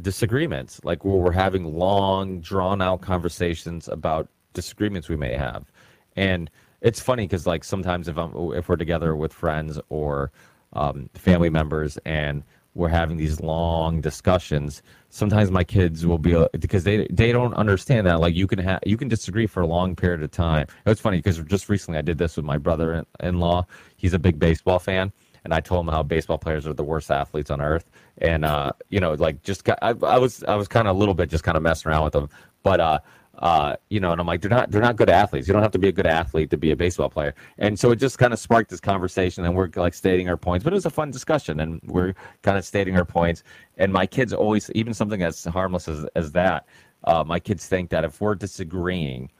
disagreements, 0.00 0.80
like 0.84 1.04
where 1.04 1.16
we're 1.16 1.32
having 1.32 1.64
long, 1.78 2.40
drawn 2.40 2.82
out 2.82 3.00
conversations 3.00 3.88
about 3.88 4.28
disagreements 4.52 5.08
we 5.08 5.16
may 5.16 5.34
have. 5.34 5.70
And 6.16 6.50
it's 6.80 7.00
funny 7.00 7.24
because 7.24 7.46
like 7.46 7.64
sometimes 7.64 8.08
if 8.08 8.18
I'm 8.18 8.32
if 8.52 8.68
we're 8.68 8.76
together 8.76 9.16
with 9.16 9.32
friends 9.32 9.80
or 9.88 10.30
um, 10.74 11.08
family 11.14 11.50
members 11.50 11.98
and 12.04 12.42
we're 12.74 12.88
having 12.88 13.16
these 13.16 13.40
long 13.40 14.00
discussions 14.00 14.82
sometimes 15.14 15.48
my 15.48 15.62
kids 15.62 16.04
will 16.04 16.18
be 16.18 16.44
because 16.58 16.82
they 16.82 17.06
they 17.08 17.30
don't 17.30 17.54
understand 17.54 18.04
that 18.04 18.18
like 18.18 18.34
you 18.34 18.48
can 18.48 18.58
have 18.58 18.80
you 18.84 18.96
can 18.96 19.06
disagree 19.06 19.46
for 19.46 19.62
a 19.62 19.66
long 19.66 19.94
period 19.94 20.22
of 20.24 20.30
time. 20.32 20.66
It's 20.86 21.00
funny 21.00 21.18
because 21.18 21.38
just 21.44 21.68
recently 21.68 21.98
i 21.98 22.02
did 22.02 22.18
this 22.18 22.36
with 22.36 22.44
my 22.44 22.58
brother-in-law 22.58 23.64
he's 24.04 24.12
a 24.12 24.18
big 24.18 24.38
baseball 24.38 24.78
fan 24.78 25.10
and 25.44 25.54
i 25.54 25.60
told 25.60 25.86
him 25.86 25.92
how 25.92 26.02
baseball 26.02 26.36
players 26.36 26.66
are 26.66 26.74
the 26.74 26.84
worst 26.84 27.10
athletes 27.10 27.50
on 27.50 27.60
earth 27.60 27.90
and 28.18 28.44
uh 28.44 28.70
you 28.90 29.00
know 29.00 29.14
like 29.14 29.42
just 29.42 29.66
I, 29.68 29.94
I 30.02 30.18
was 30.18 30.44
i 30.44 30.54
was 30.54 30.68
kind 30.68 30.86
of 30.86 30.94
a 30.94 30.98
little 30.98 31.14
bit 31.14 31.30
just 31.30 31.42
kind 31.42 31.56
of 31.56 31.62
messing 31.62 31.90
around 31.90 32.04
with 32.04 32.14
him 32.14 32.28
but 32.62 32.80
uh 32.80 32.98
uh, 33.38 33.74
you 33.90 33.98
know, 33.98 34.12
and 34.12 34.20
I'm 34.20 34.26
like, 34.26 34.40
they're 34.40 34.50
not 34.50 34.70
they're 34.70 34.80
not 34.80 34.96
good 34.96 35.10
athletes. 35.10 35.48
You 35.48 35.52
don't 35.52 35.62
have 35.62 35.72
to 35.72 35.78
be 35.78 35.88
a 35.88 35.92
good 35.92 36.06
athlete 36.06 36.50
to 36.50 36.56
be 36.56 36.70
a 36.70 36.76
baseball 36.76 37.10
player. 37.10 37.34
And 37.58 37.78
so 37.78 37.90
it 37.90 37.96
just 37.96 38.18
kind 38.18 38.32
of 38.32 38.38
sparked 38.38 38.70
this 38.70 38.80
conversation, 38.80 39.44
and 39.44 39.56
we're 39.56 39.70
like 39.74 39.94
stating 39.94 40.28
our 40.28 40.36
points. 40.36 40.62
But 40.62 40.72
it 40.72 40.76
was 40.76 40.86
a 40.86 40.90
fun 40.90 41.10
discussion, 41.10 41.60
and 41.60 41.80
we're 41.84 42.14
kind 42.42 42.56
of 42.56 42.64
stating 42.64 42.96
our 42.96 43.04
points. 43.04 43.42
And 43.76 43.92
my 43.92 44.06
kids 44.06 44.32
always, 44.32 44.70
even 44.70 44.94
something 44.94 45.22
as 45.22 45.44
harmless 45.44 45.88
as 45.88 46.06
as 46.14 46.30
that, 46.32 46.66
uh, 47.04 47.24
my 47.26 47.40
kids 47.40 47.66
think 47.66 47.90
that 47.90 48.04
if 48.04 48.20
we're 48.20 48.36
disagreeing, 48.36 49.30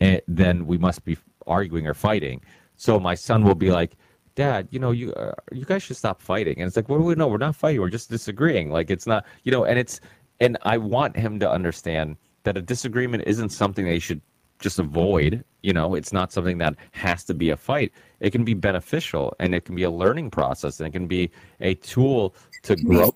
it, 0.00 0.06
eh, 0.06 0.20
then 0.26 0.66
we 0.66 0.78
must 0.78 1.04
be 1.04 1.18
arguing 1.46 1.86
or 1.86 1.94
fighting. 1.94 2.40
So 2.78 2.98
my 2.98 3.14
son 3.14 3.44
will 3.44 3.54
be 3.54 3.70
like. 3.70 3.96
Dad, 4.34 4.68
you 4.70 4.78
know, 4.78 4.92
you 4.92 5.12
uh, 5.14 5.34
you 5.50 5.64
guys 5.64 5.82
should 5.82 5.96
stop 5.96 6.22
fighting. 6.22 6.60
And 6.60 6.68
it's 6.68 6.76
like, 6.76 6.88
well, 6.88 7.00
we 7.00 7.16
know 7.16 7.26
we're 7.26 7.38
not 7.38 7.56
fighting. 7.56 7.80
We're 7.80 7.90
just 7.90 8.08
disagreeing. 8.08 8.70
Like 8.70 8.88
it's 8.88 9.04
not, 9.04 9.26
you 9.42 9.50
know. 9.50 9.64
And 9.64 9.76
it's, 9.80 10.00
and 10.38 10.56
I 10.62 10.78
want 10.78 11.16
him 11.16 11.40
to 11.40 11.50
understand 11.50 12.16
that 12.44 12.56
a 12.56 12.62
disagreement 12.62 13.24
isn't 13.26 13.48
something 13.48 13.84
they 13.84 13.98
should 13.98 14.20
just 14.60 14.78
avoid. 14.78 15.44
You 15.62 15.72
know, 15.72 15.96
it's 15.96 16.12
not 16.12 16.30
something 16.32 16.58
that 16.58 16.76
has 16.92 17.24
to 17.24 17.34
be 17.34 17.50
a 17.50 17.56
fight. 17.56 17.90
It 18.20 18.30
can 18.30 18.44
be 18.44 18.54
beneficial 18.54 19.34
and 19.40 19.56
it 19.56 19.64
can 19.64 19.74
be 19.74 19.82
a 19.82 19.90
learning 19.90 20.30
process 20.30 20.78
and 20.78 20.86
it 20.86 20.92
can 20.92 21.08
be 21.08 21.32
a 21.60 21.74
tool 21.74 22.36
to 22.62 22.76
grow 22.76 23.12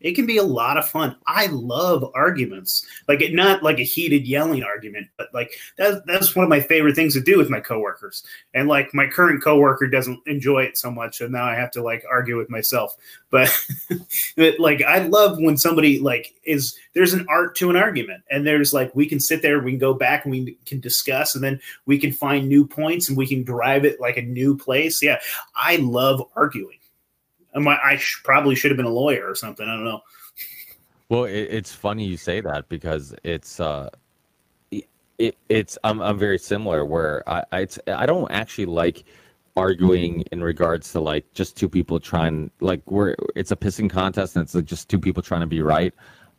it 0.00 0.12
can 0.12 0.26
be 0.26 0.36
a 0.36 0.42
lot 0.42 0.76
of 0.76 0.88
fun. 0.88 1.16
I 1.26 1.46
love 1.46 2.10
arguments, 2.14 2.86
like 3.08 3.20
it 3.20 3.34
not 3.34 3.62
like 3.62 3.78
a 3.78 3.84
heated 3.84 4.26
yelling 4.26 4.62
argument, 4.62 5.08
but 5.16 5.28
like 5.34 5.52
that's 5.76 6.00
that's 6.06 6.36
one 6.36 6.44
of 6.44 6.48
my 6.48 6.60
favorite 6.60 6.94
things 6.94 7.14
to 7.14 7.20
do 7.20 7.36
with 7.36 7.50
my 7.50 7.60
coworkers. 7.60 8.22
And 8.54 8.68
like 8.68 8.94
my 8.94 9.06
current 9.06 9.42
coworker 9.42 9.88
doesn't 9.88 10.20
enjoy 10.26 10.62
it 10.62 10.78
so 10.78 10.90
much, 10.90 11.20
and 11.20 11.32
now 11.32 11.44
I 11.44 11.54
have 11.54 11.70
to 11.72 11.82
like 11.82 12.04
argue 12.08 12.36
with 12.36 12.50
myself. 12.50 12.96
But, 13.30 13.50
but 14.36 14.58
like 14.60 14.82
I 14.82 15.00
love 15.00 15.38
when 15.38 15.58
somebody 15.58 15.98
like 15.98 16.34
is 16.44 16.78
there's 16.94 17.14
an 17.14 17.26
art 17.28 17.56
to 17.56 17.70
an 17.70 17.76
argument, 17.76 18.22
and 18.30 18.46
there's 18.46 18.72
like 18.72 18.94
we 18.94 19.06
can 19.06 19.20
sit 19.20 19.42
there, 19.42 19.60
we 19.60 19.72
can 19.72 19.78
go 19.78 19.94
back, 19.94 20.24
and 20.24 20.32
we 20.32 20.56
can 20.64 20.80
discuss, 20.80 21.34
and 21.34 21.42
then 21.42 21.60
we 21.86 21.98
can 21.98 22.12
find 22.12 22.48
new 22.48 22.66
points, 22.66 23.08
and 23.08 23.18
we 23.18 23.26
can 23.26 23.42
drive 23.42 23.84
it 23.84 24.00
like 24.00 24.16
a 24.16 24.22
new 24.22 24.56
place. 24.56 25.02
Yeah, 25.02 25.18
I 25.56 25.76
love 25.76 26.22
arguing. 26.36 26.77
I 27.54 27.96
sh- 27.96 28.20
probably 28.24 28.54
should 28.54 28.70
have 28.70 28.76
been 28.76 28.86
a 28.86 28.90
lawyer 28.90 29.28
or 29.28 29.34
something. 29.34 29.66
I 29.66 29.74
don't 29.74 29.84
know. 29.84 30.00
Well, 31.08 31.24
it, 31.24 31.48
it's 31.50 31.72
funny 31.72 32.04
you 32.04 32.16
say 32.16 32.40
that 32.40 32.68
because 32.68 33.14
it's 33.24 33.60
uh, 33.60 33.90
it, 34.70 35.36
it's 35.48 35.78
I'm 35.84 36.00
I'm 36.00 36.18
very 36.18 36.38
similar 36.38 36.84
where 36.84 37.28
I 37.28 37.44
I, 37.52 37.66
I 37.88 38.06
don't 38.06 38.30
actually 38.30 38.66
like 38.66 39.04
arguing 39.56 40.22
in 40.30 40.42
regards 40.42 40.92
to 40.92 41.00
like 41.00 41.30
just 41.32 41.56
two 41.56 41.68
people 41.68 41.98
trying 41.98 42.50
like 42.60 42.80
where 42.84 43.16
it's 43.34 43.50
a 43.50 43.56
pissing 43.56 43.90
contest 43.90 44.36
and 44.36 44.44
it's 44.44 44.54
like 44.54 44.64
just 44.64 44.88
two 44.88 45.00
people 45.00 45.22
trying 45.22 45.40
to 45.40 45.46
be 45.46 45.62
right. 45.62 45.92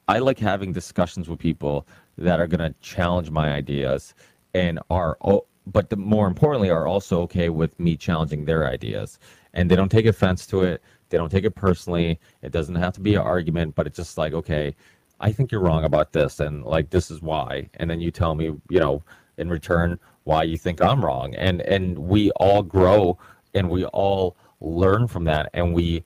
I 0.08 0.20
like 0.20 0.40
having 0.40 0.72
discussions 0.72 1.30
with 1.30 1.38
people 1.38 1.86
that 2.18 2.40
are 2.40 2.48
to 2.48 2.74
challenge 2.82 3.30
my 3.30 3.52
ideas 3.52 4.16
and 4.54 4.80
are 4.90 5.18
oh, 5.22 5.46
but 5.68 5.90
the, 5.90 5.98
more 5.98 6.28
importantly 6.28 6.70
are 6.70 6.88
also 6.88 7.22
okay 7.22 7.50
with 7.50 7.78
me 7.80 7.98
challenging 7.98 8.46
their 8.46 8.68
ideas 8.68 9.20
and 9.54 9.70
they 9.70 9.76
don't 9.76 9.90
take 9.90 10.06
offense 10.06 10.48
to 10.48 10.64
it 10.64 10.82
they 11.10 11.18
don't 11.18 11.30
take 11.30 11.46
it 11.46 11.56
personally. 11.56 12.20
It 12.42 12.52
doesn't 12.52 12.76
have 12.76 12.94
to 12.94 13.02
be 13.02 13.16
an 13.16 13.22
argument, 13.22 13.76
but 13.76 13.88
it's 13.88 13.98
just 13.98 14.18
like, 14.18 14.34
okay, 14.34 14.76
I 15.20 15.32
think 15.32 15.52
you're 15.52 15.62
wrong 15.62 15.84
about 15.84 16.14
this, 16.14 16.40
and 16.40 16.64
like 16.64 16.90
this 16.90 17.12
is 17.12 17.22
why. 17.22 17.70
And 17.76 17.90
then 17.90 18.00
you 18.00 18.12
tell 18.12 18.36
me, 18.36 18.46
you 18.70 18.80
know, 18.80 19.04
in 19.38 19.50
return 19.50 20.00
why 20.24 20.44
you 20.44 20.58
think 20.58 20.82
I'm 20.82 21.04
wrong, 21.04 21.36
and 21.36 21.62
and 21.62 21.98
we 21.98 22.32
all 22.32 22.64
grow 22.64 23.18
and 23.54 23.70
we 23.70 23.86
all 23.86 24.38
learn 24.62 25.08
from 25.08 25.26
that, 25.26 25.50
and 25.54 25.74
we, 25.74 26.04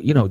you 0.00 0.14
know. 0.14 0.28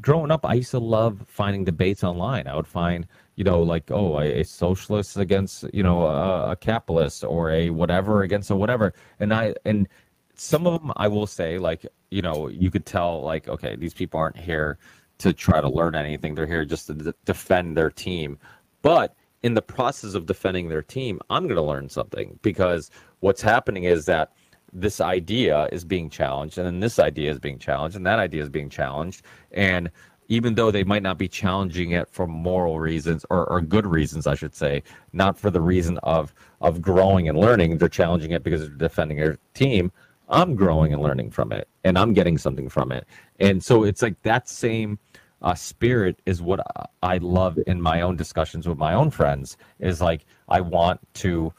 Growing 0.00 0.30
up, 0.30 0.46
I 0.46 0.54
used 0.54 0.70
to 0.70 0.78
love 0.78 1.22
finding 1.28 1.62
debates 1.62 2.02
online. 2.02 2.46
I 2.46 2.56
would 2.56 2.66
find, 2.66 3.06
you 3.34 3.44
know, 3.44 3.60
like, 3.60 3.90
oh, 3.90 4.18
a, 4.18 4.40
a 4.40 4.42
socialist 4.42 5.18
against, 5.18 5.66
you 5.74 5.82
know, 5.82 6.06
a, 6.06 6.52
a, 6.52 6.56
capitalist 6.56 7.22
or 7.22 7.50
a 7.50 7.68
whatever 7.68 8.22
against 8.22 8.50
a 8.50 8.56
whatever. 8.56 8.94
And 9.20 9.34
I, 9.34 9.54
and 9.66 9.86
some 10.36 10.66
of 10.66 10.80
them 10.80 10.92
I 10.96 11.08
will 11.08 11.26
say, 11.26 11.58
like, 11.58 11.86
you 12.10 12.22
know, 12.22 12.48
you 12.48 12.70
could 12.70 12.86
tell, 12.86 13.22
like, 13.22 13.48
okay, 13.48 13.76
these 13.76 13.94
people 13.94 14.18
aren't 14.20 14.36
here 14.36 14.78
to 15.18 15.32
try 15.32 15.60
to 15.60 15.68
learn 15.68 15.94
anything. 15.94 16.34
They're 16.34 16.46
here 16.46 16.64
just 16.64 16.86
to 16.88 16.94
d- 16.94 17.12
defend 17.24 17.76
their 17.76 17.90
team. 17.90 18.38
But 18.82 19.14
in 19.42 19.54
the 19.54 19.62
process 19.62 20.14
of 20.14 20.26
defending 20.26 20.68
their 20.68 20.82
team, 20.82 21.20
I'm 21.30 21.44
going 21.44 21.56
to 21.56 21.62
learn 21.62 21.88
something 21.88 22.38
because 22.42 22.90
what's 23.20 23.42
happening 23.42 23.84
is 23.84 24.06
that 24.06 24.32
this 24.72 25.00
idea 25.00 25.68
is 25.70 25.84
being 25.84 26.10
challenged, 26.10 26.58
and 26.58 26.66
then 26.66 26.80
this 26.80 26.98
idea 26.98 27.30
is 27.30 27.38
being 27.38 27.58
challenged, 27.58 27.96
and 27.96 28.04
that 28.06 28.18
idea 28.18 28.42
is 28.42 28.48
being 28.48 28.68
challenged. 28.68 29.22
And 29.52 29.90
even 30.28 30.54
though 30.54 30.70
they 30.70 30.84
might 30.84 31.02
not 31.02 31.18
be 31.18 31.28
challenging 31.28 31.92
it 31.92 32.08
for 32.10 32.26
moral 32.26 32.80
reasons 32.80 33.24
or, 33.30 33.46
or 33.46 33.60
good 33.60 33.86
reasons, 33.86 34.26
I 34.26 34.34
should 34.34 34.54
say, 34.54 34.82
not 35.12 35.38
for 35.38 35.50
the 35.50 35.60
reason 35.60 35.98
of 35.98 36.34
of 36.60 36.80
growing 36.80 37.28
and 37.28 37.38
learning, 37.38 37.78
they're 37.78 37.88
challenging 37.88 38.32
it 38.32 38.42
because 38.42 38.62
they're 38.62 38.70
defending 38.70 39.18
their 39.18 39.36
team. 39.54 39.92
I'm 40.34 40.56
growing 40.56 40.92
and 40.92 41.02
learning 41.02 41.30
from 41.30 41.52
it, 41.52 41.68
and 41.84 41.96
I'm 41.96 42.12
getting 42.12 42.38
something 42.38 42.68
from 42.68 42.92
it. 42.92 43.06
And 43.40 43.62
so 43.62 43.84
it's 43.84 44.02
like 44.02 44.20
that 44.22 44.48
same 44.48 44.98
uh, 45.42 45.54
spirit 45.54 46.20
is 46.26 46.42
what 46.42 46.60
I 47.02 47.18
love 47.18 47.58
in 47.66 47.80
my 47.80 48.00
own 48.00 48.16
discussions 48.16 48.66
with 48.66 48.78
my 48.78 48.94
own 48.94 49.10
friends. 49.10 49.56
Is 49.78 50.00
like 50.00 50.26
I 50.48 50.60
want 50.60 51.00
to 51.14 51.52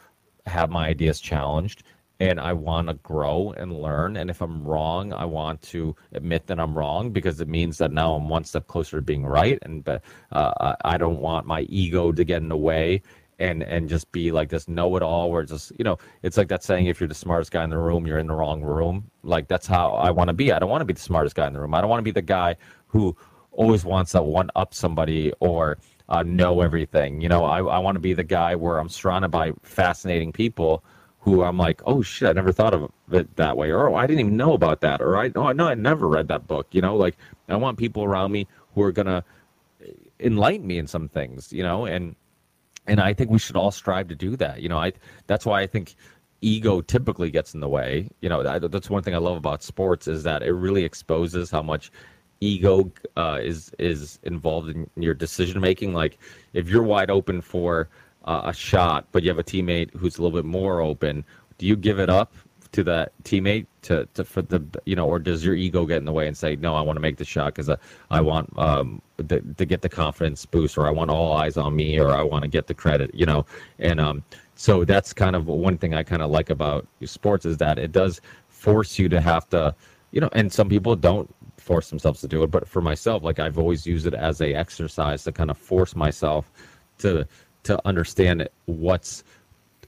have 0.46 0.70
my 0.70 0.88
ideas 0.88 1.20
challenged, 1.20 1.84
and 2.20 2.40
I 2.40 2.54
want 2.54 2.88
to 2.88 2.96
grow 2.96 3.54
and 3.58 3.72
learn. 3.74 4.18
And 4.18 4.30
if 4.30 4.42
I'm 4.42 4.64
wrong, 4.64 5.14
I 5.14 5.26
want 5.26 5.62
to 5.64 5.96
admit 6.14 6.48
that 6.48 6.60
I'm 6.60 6.78
wrong 6.78 7.12
because 7.12 7.42
it 7.42 7.48
means 7.48 7.78
that 7.78 7.92
now 7.92 8.14
I'm 8.14 8.30
one 8.30 8.44
step 8.44 8.68
closer 8.68 8.98
to 8.98 9.02
being 9.02 9.26
right. 9.26 9.60
And 9.64 9.88
uh, 9.88 10.76
I 10.84 10.98
don't 10.98 11.20
want 11.20 11.46
my 11.46 11.62
ego 11.62 12.12
to 12.12 12.24
get 12.24 12.42
in 12.42 12.50
the 12.50 12.58
way 12.58 13.02
and 13.40 13.64
and 13.64 13.90
just 13.90 14.12
be 14.12 14.32
like 14.32 14.50
this 14.50 14.68
know-it-all 14.68 15.30
where 15.32 15.44
just 15.44 15.72
you 15.78 15.84
know 15.84 15.98
it's 16.24 16.38
like 16.38 16.48
that 16.48 16.64
saying 16.64 16.86
if 16.86 17.00
you're 17.00 17.10
the 17.10 17.14
smartest 17.16 17.52
guy 17.52 17.64
in 17.64 17.70
the 17.70 17.78
room 17.78 18.08
you're 18.08 18.18
in 18.18 18.28
the 18.28 18.34
wrong 18.34 18.62
room 18.62 19.10
like 19.24 19.48
that's 19.48 19.68
how 19.68 19.92
i 19.92 20.10
want 20.10 20.28
to 20.28 20.34
be 20.34 20.52
i 20.52 20.60
don't 20.60 20.70
want 20.70 20.82
to 20.82 20.86
be 20.86 20.94
the 20.94 21.02
smartest 21.02 21.36
guy 21.36 21.48
in 21.48 21.54
the 21.54 21.60
room 21.60 21.74
i 21.74 21.82
don't 21.82 21.90
want 21.90 22.00
to 22.00 22.04
be 22.04 22.12
the 22.12 22.22
guy 22.22 22.56
who 22.88 23.16
always 23.52 23.84
wants 23.84 24.12
to 24.12 24.22
one 24.22 24.50
up 24.56 24.74
somebody 24.74 25.34
or 25.40 25.78
uh, 26.10 26.24
know 26.24 26.62
everything 26.62 27.20
you 27.20 27.28
know 27.28 27.44
i, 27.46 27.58
I 27.58 27.80
want 27.80 27.96
to 27.96 28.02
be 28.02 28.14
the 28.14 28.24
guy 28.24 28.56
where 28.56 28.80
i'm 28.80 28.90
surrounded 28.90 29.30
by 29.30 29.52
fascinating 29.64 30.32
people 30.32 30.84
who 31.26 31.44
I'm 31.44 31.58
like, 31.58 31.82
oh 31.88 32.04
shit, 32.04 32.30
I 32.30 32.34
never 32.34 32.52
thought 32.52 32.76
of 32.76 32.92
it 33.12 33.36
that 33.36 33.58
way, 33.58 33.72
or 33.72 33.90
oh, 33.90 33.96
I 33.96 34.06
didn't 34.06 34.20
even 34.20 34.38
know 34.38 34.54
about 34.54 34.82
that, 34.82 35.02
or 35.02 35.18
I 35.18 35.32
oh 35.36 35.52
no, 35.54 35.68
I 35.68 35.74
never 35.74 36.08
read 36.08 36.28
that 36.28 36.46
book. 36.46 36.68
You 36.70 36.82
know, 36.82 36.96
like 36.96 37.18
I 37.50 37.56
want 37.56 37.80
people 37.80 38.04
around 38.04 38.32
me 38.32 38.48
who 38.76 38.84
are 38.84 38.92
gonna 38.92 39.24
enlighten 40.20 40.68
me 40.68 40.78
in 40.78 40.86
some 40.86 41.10
things. 41.10 41.52
You 41.52 41.64
know, 41.64 41.88
and 41.88 42.16
and 42.88 43.00
I 43.00 43.14
think 43.14 43.30
we 43.30 43.40
should 43.40 43.56
all 43.56 43.72
strive 43.72 44.08
to 44.10 44.16
do 44.16 44.36
that. 44.38 44.62
You 44.62 44.70
know, 44.70 44.78
I 44.78 44.94
that's 45.28 45.46
why 45.46 45.62
I 45.62 45.68
think 45.68 45.96
ego 46.42 46.82
typically 46.82 47.32
gets 47.32 47.54
in 47.54 47.60
the 47.60 47.70
way. 47.70 48.10
You 48.22 48.30
know, 48.30 48.44
that, 48.44 48.72
that's 48.72 48.90
one 48.90 49.04
thing 49.04 49.16
I 49.16 49.20
love 49.20 49.38
about 49.38 49.64
sports 49.64 50.08
is 50.08 50.24
that 50.24 50.44
it 50.44 50.54
really 50.54 50.84
exposes 50.84 51.50
how 51.50 51.62
much 51.62 51.92
ego 52.42 52.92
uh, 53.18 53.40
is 53.42 53.72
is 53.80 54.20
involved 54.24 54.70
in 54.70 54.90
your 54.96 55.14
decision 55.14 55.62
making. 55.62 55.94
Like 55.94 56.18
if 56.54 56.70
you're 56.70 56.84
wide 56.84 57.10
open 57.10 57.42
for 57.42 57.90
uh, 58.26 58.42
a 58.46 58.54
shot, 58.54 59.08
but 59.12 59.24
you 59.24 59.30
have 59.30 59.40
a 59.40 59.44
teammate 59.44 59.96
who's 59.96 60.18
a 60.18 60.22
little 60.22 60.38
bit 60.38 60.46
more 60.46 60.82
open, 60.82 61.24
do 61.58 61.66
you 61.66 61.76
give 61.76 62.00
it 62.00 62.10
up 62.10 62.34
to 62.76 62.84
that 62.84 63.14
teammate 63.24 63.68
to, 63.84 64.06
to 64.16 64.26
for 64.26 64.42
the 64.42 64.62
you 64.86 64.98
know, 64.98 65.08
or 65.08 65.18
does 65.18 65.46
your 65.46 65.56
ego 65.56 65.86
get 65.86 65.98
in 65.98 66.06
the 66.06 66.12
way 66.12 66.28
and 66.28 66.36
say, 66.36 66.58
no, 66.58 66.76
I 66.76 66.82
want 66.82 66.98
to 66.98 67.02
make 67.02 67.16
the 67.16 67.24
shot 67.24 67.56
because 67.56 67.70
I, 67.70 67.78
I 68.12 68.20
want 68.20 68.52
um 68.60 69.02
the, 69.16 69.40
to 69.58 69.66
get 69.66 69.82
the 69.82 69.88
confidence 69.88 70.46
boost, 70.46 70.78
or 70.78 70.86
I 70.86 70.92
want 70.92 71.10
all 71.10 71.32
eyes 71.32 71.56
on 71.56 71.74
me, 71.74 71.98
or 71.98 72.12
I 72.12 72.22
want 72.22 72.42
to 72.44 72.50
get 72.50 72.68
the 72.68 72.74
credit, 72.74 73.16
you 73.16 73.26
know, 73.26 73.46
and 73.80 74.02
um, 74.02 74.24
so 74.56 74.84
that's 74.84 75.14
kind 75.14 75.38
of 75.38 75.48
one 75.48 75.78
thing 75.78 75.94
I 75.94 76.04
kind 76.04 76.22
of 76.22 76.30
like 76.30 76.50
about 76.50 76.86
sports 77.06 77.46
is 77.46 77.58
that 77.58 77.80
it 77.80 77.94
does 77.94 78.20
force 78.50 79.00
you 79.00 79.08
to 79.08 79.22
have 79.22 79.48
to, 79.52 79.74
you 80.12 80.20
know, 80.20 80.30
and 80.34 80.52
some 80.52 80.68
people 80.68 80.98
don't 80.98 81.34
force 81.58 81.90
themselves 81.90 82.20
to 82.22 82.28
do 82.28 82.44
it, 82.44 82.52
but 82.52 82.68
for 82.68 82.82
myself, 82.82 83.24
like 83.24 83.40
I've 83.40 83.58
always 83.58 83.88
used 83.88 84.06
it 84.06 84.14
as 84.14 84.42
a 84.42 84.54
exercise 84.54 85.24
to 85.24 85.32
kind 85.32 85.50
of 85.50 85.58
force 85.58 85.96
myself 85.96 86.52
to 86.98 87.26
to 87.64 87.80
understand 87.88 88.50
what's 88.66 89.24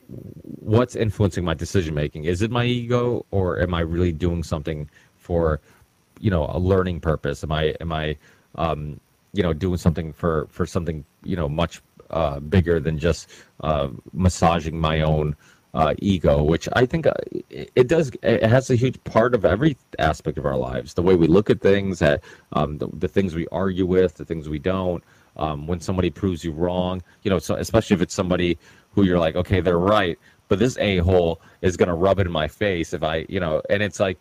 what's 0.07 0.95
influencing 0.95 1.43
my 1.43 1.53
decision 1.53 1.93
making. 1.93 2.25
Is 2.25 2.41
it 2.41 2.51
my 2.51 2.65
ego, 2.65 3.25
or 3.31 3.59
am 3.59 3.73
I 3.73 3.81
really 3.81 4.11
doing 4.11 4.43
something 4.43 4.89
for, 5.17 5.59
you 6.19 6.31
know, 6.31 6.45
a 6.49 6.59
learning 6.59 7.01
purpose? 7.01 7.43
Am 7.43 7.51
I 7.51 7.75
am 7.81 7.91
I, 7.91 8.17
um, 8.55 8.99
you 9.33 9.43
know, 9.43 9.53
doing 9.53 9.77
something 9.77 10.13
for 10.13 10.47
for 10.49 10.65
something 10.65 11.03
you 11.23 11.35
know 11.35 11.49
much 11.49 11.81
uh, 12.09 12.39
bigger 12.39 12.79
than 12.79 12.97
just 12.97 13.29
uh, 13.61 13.89
massaging 14.13 14.79
my 14.79 15.01
own 15.01 15.35
uh, 15.73 15.93
ego, 15.99 16.41
which 16.41 16.67
I 16.73 16.85
think 16.85 17.05
uh, 17.05 17.13
it 17.49 17.87
does. 17.87 18.11
It 18.23 18.43
has 18.43 18.69
a 18.69 18.75
huge 18.75 19.03
part 19.03 19.35
of 19.35 19.45
every 19.45 19.77
aspect 19.99 20.37
of 20.37 20.45
our 20.45 20.57
lives. 20.57 20.93
The 20.93 21.03
way 21.03 21.15
we 21.15 21.27
look 21.27 21.49
at 21.49 21.61
things, 21.61 22.01
um, 22.53 22.77
the, 22.77 22.87
the 22.93 23.07
things 23.07 23.35
we 23.35 23.47
argue 23.51 23.85
with, 23.85 24.15
the 24.15 24.25
things 24.25 24.47
we 24.49 24.59
don't 24.59 25.03
um, 25.35 25.67
when 25.67 25.79
somebody 25.79 26.09
proves 26.09 26.43
you 26.43 26.51
wrong. 26.51 27.03
You 27.23 27.31
know, 27.31 27.39
so 27.39 27.55
especially 27.55 27.95
if 27.95 28.01
it's 28.01 28.13
somebody 28.13 28.57
who 28.97 29.03
you're 29.03 29.19
like, 29.19 29.35
okay, 29.35 29.61
they're 29.61 29.77
right, 29.77 30.17
but 30.47 30.57
this 30.57 30.75
a 30.79 30.97
hole 30.97 31.39
is 31.61 31.77
going 31.77 31.87
to 31.87 31.93
rub 31.93 32.17
it 32.19 32.25
in 32.25 32.33
my 32.33 32.47
face 32.47 32.93
if 32.93 33.03
I, 33.03 33.27
you 33.29 33.39
know, 33.39 33.61
and 33.69 33.83
it's 33.83 33.99
like, 33.99 34.17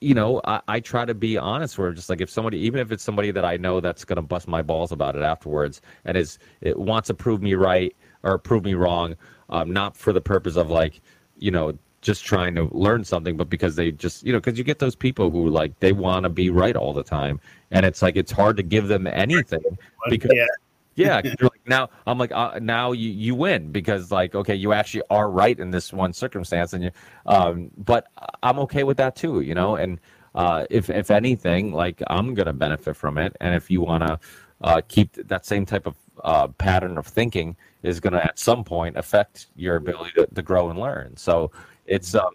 you 0.00 0.14
know, 0.14 0.40
I, 0.46 0.62
I 0.66 0.80
try 0.80 1.04
to 1.04 1.12
be 1.12 1.36
honest. 1.36 1.76
Where 1.76 1.92
just 1.92 2.08
like 2.08 2.22
if 2.22 2.30
somebody, 2.30 2.56
even 2.60 2.80
if 2.80 2.90
it's 2.90 3.04
somebody 3.04 3.30
that 3.32 3.44
I 3.44 3.58
know 3.58 3.80
that's 3.80 4.02
going 4.02 4.16
to 4.16 4.22
bust 4.22 4.48
my 4.48 4.62
balls 4.62 4.90
about 4.90 5.16
it 5.16 5.22
afterwards, 5.22 5.82
and 6.06 6.16
is 6.16 6.38
it 6.62 6.78
wants 6.78 7.08
to 7.08 7.14
prove 7.14 7.42
me 7.42 7.52
right 7.52 7.94
or 8.22 8.38
prove 8.38 8.64
me 8.64 8.72
wrong, 8.72 9.16
um, 9.50 9.70
not 9.70 9.98
for 9.98 10.14
the 10.14 10.20
purpose 10.22 10.56
of 10.56 10.70
like, 10.70 11.02
you 11.38 11.50
know, 11.50 11.76
just 12.00 12.24
trying 12.24 12.54
to 12.54 12.70
learn 12.72 13.04
something, 13.04 13.36
but 13.36 13.50
because 13.50 13.76
they 13.76 13.90
just, 13.90 14.24
you 14.24 14.32
know, 14.32 14.38
because 14.38 14.56
you 14.56 14.64
get 14.64 14.78
those 14.78 14.96
people 14.96 15.30
who 15.30 15.50
like 15.50 15.78
they 15.80 15.92
want 15.92 16.22
to 16.22 16.30
be 16.30 16.48
right 16.48 16.76
all 16.76 16.94
the 16.94 17.04
time, 17.04 17.38
and 17.70 17.84
it's 17.84 18.00
like 18.00 18.16
it's 18.16 18.32
hard 18.32 18.56
to 18.56 18.62
give 18.62 18.88
them 18.88 19.06
anything 19.06 19.76
because. 20.08 20.30
Yeah. 20.34 20.46
Yeah, 20.94 21.20
like 21.40 21.60
now. 21.66 21.90
I'm 22.06 22.18
like 22.18 22.32
uh, 22.32 22.58
now 22.60 22.92
you 22.92 23.10
you 23.10 23.34
win 23.34 23.72
because 23.72 24.10
like 24.10 24.34
okay, 24.34 24.54
you 24.54 24.72
actually 24.72 25.02
are 25.10 25.30
right 25.30 25.58
in 25.58 25.70
this 25.70 25.92
one 25.92 26.12
circumstance, 26.12 26.72
and 26.72 26.84
you. 26.84 26.90
Um, 27.26 27.70
but 27.76 28.08
I'm 28.42 28.58
okay 28.60 28.84
with 28.84 28.96
that 28.98 29.16
too, 29.16 29.40
you 29.40 29.54
know. 29.54 29.76
And 29.76 30.00
uh, 30.34 30.66
if 30.70 30.90
if 30.90 31.10
anything, 31.10 31.72
like 31.72 32.02
I'm 32.08 32.34
gonna 32.34 32.52
benefit 32.52 32.96
from 32.96 33.18
it, 33.18 33.36
and 33.40 33.54
if 33.54 33.70
you 33.70 33.80
wanna 33.80 34.18
uh, 34.62 34.80
keep 34.88 35.14
that 35.14 35.46
same 35.46 35.66
type 35.66 35.86
of 35.86 35.96
uh, 36.22 36.48
pattern 36.48 36.98
of 36.98 37.06
thinking, 37.06 37.56
is 37.82 38.00
gonna 38.00 38.18
at 38.18 38.38
some 38.38 38.64
point 38.64 38.96
affect 38.96 39.48
your 39.56 39.76
ability 39.76 40.12
to, 40.16 40.26
to 40.26 40.42
grow 40.42 40.70
and 40.70 40.78
learn. 40.78 41.16
So 41.16 41.50
it's 41.86 42.14
um 42.14 42.30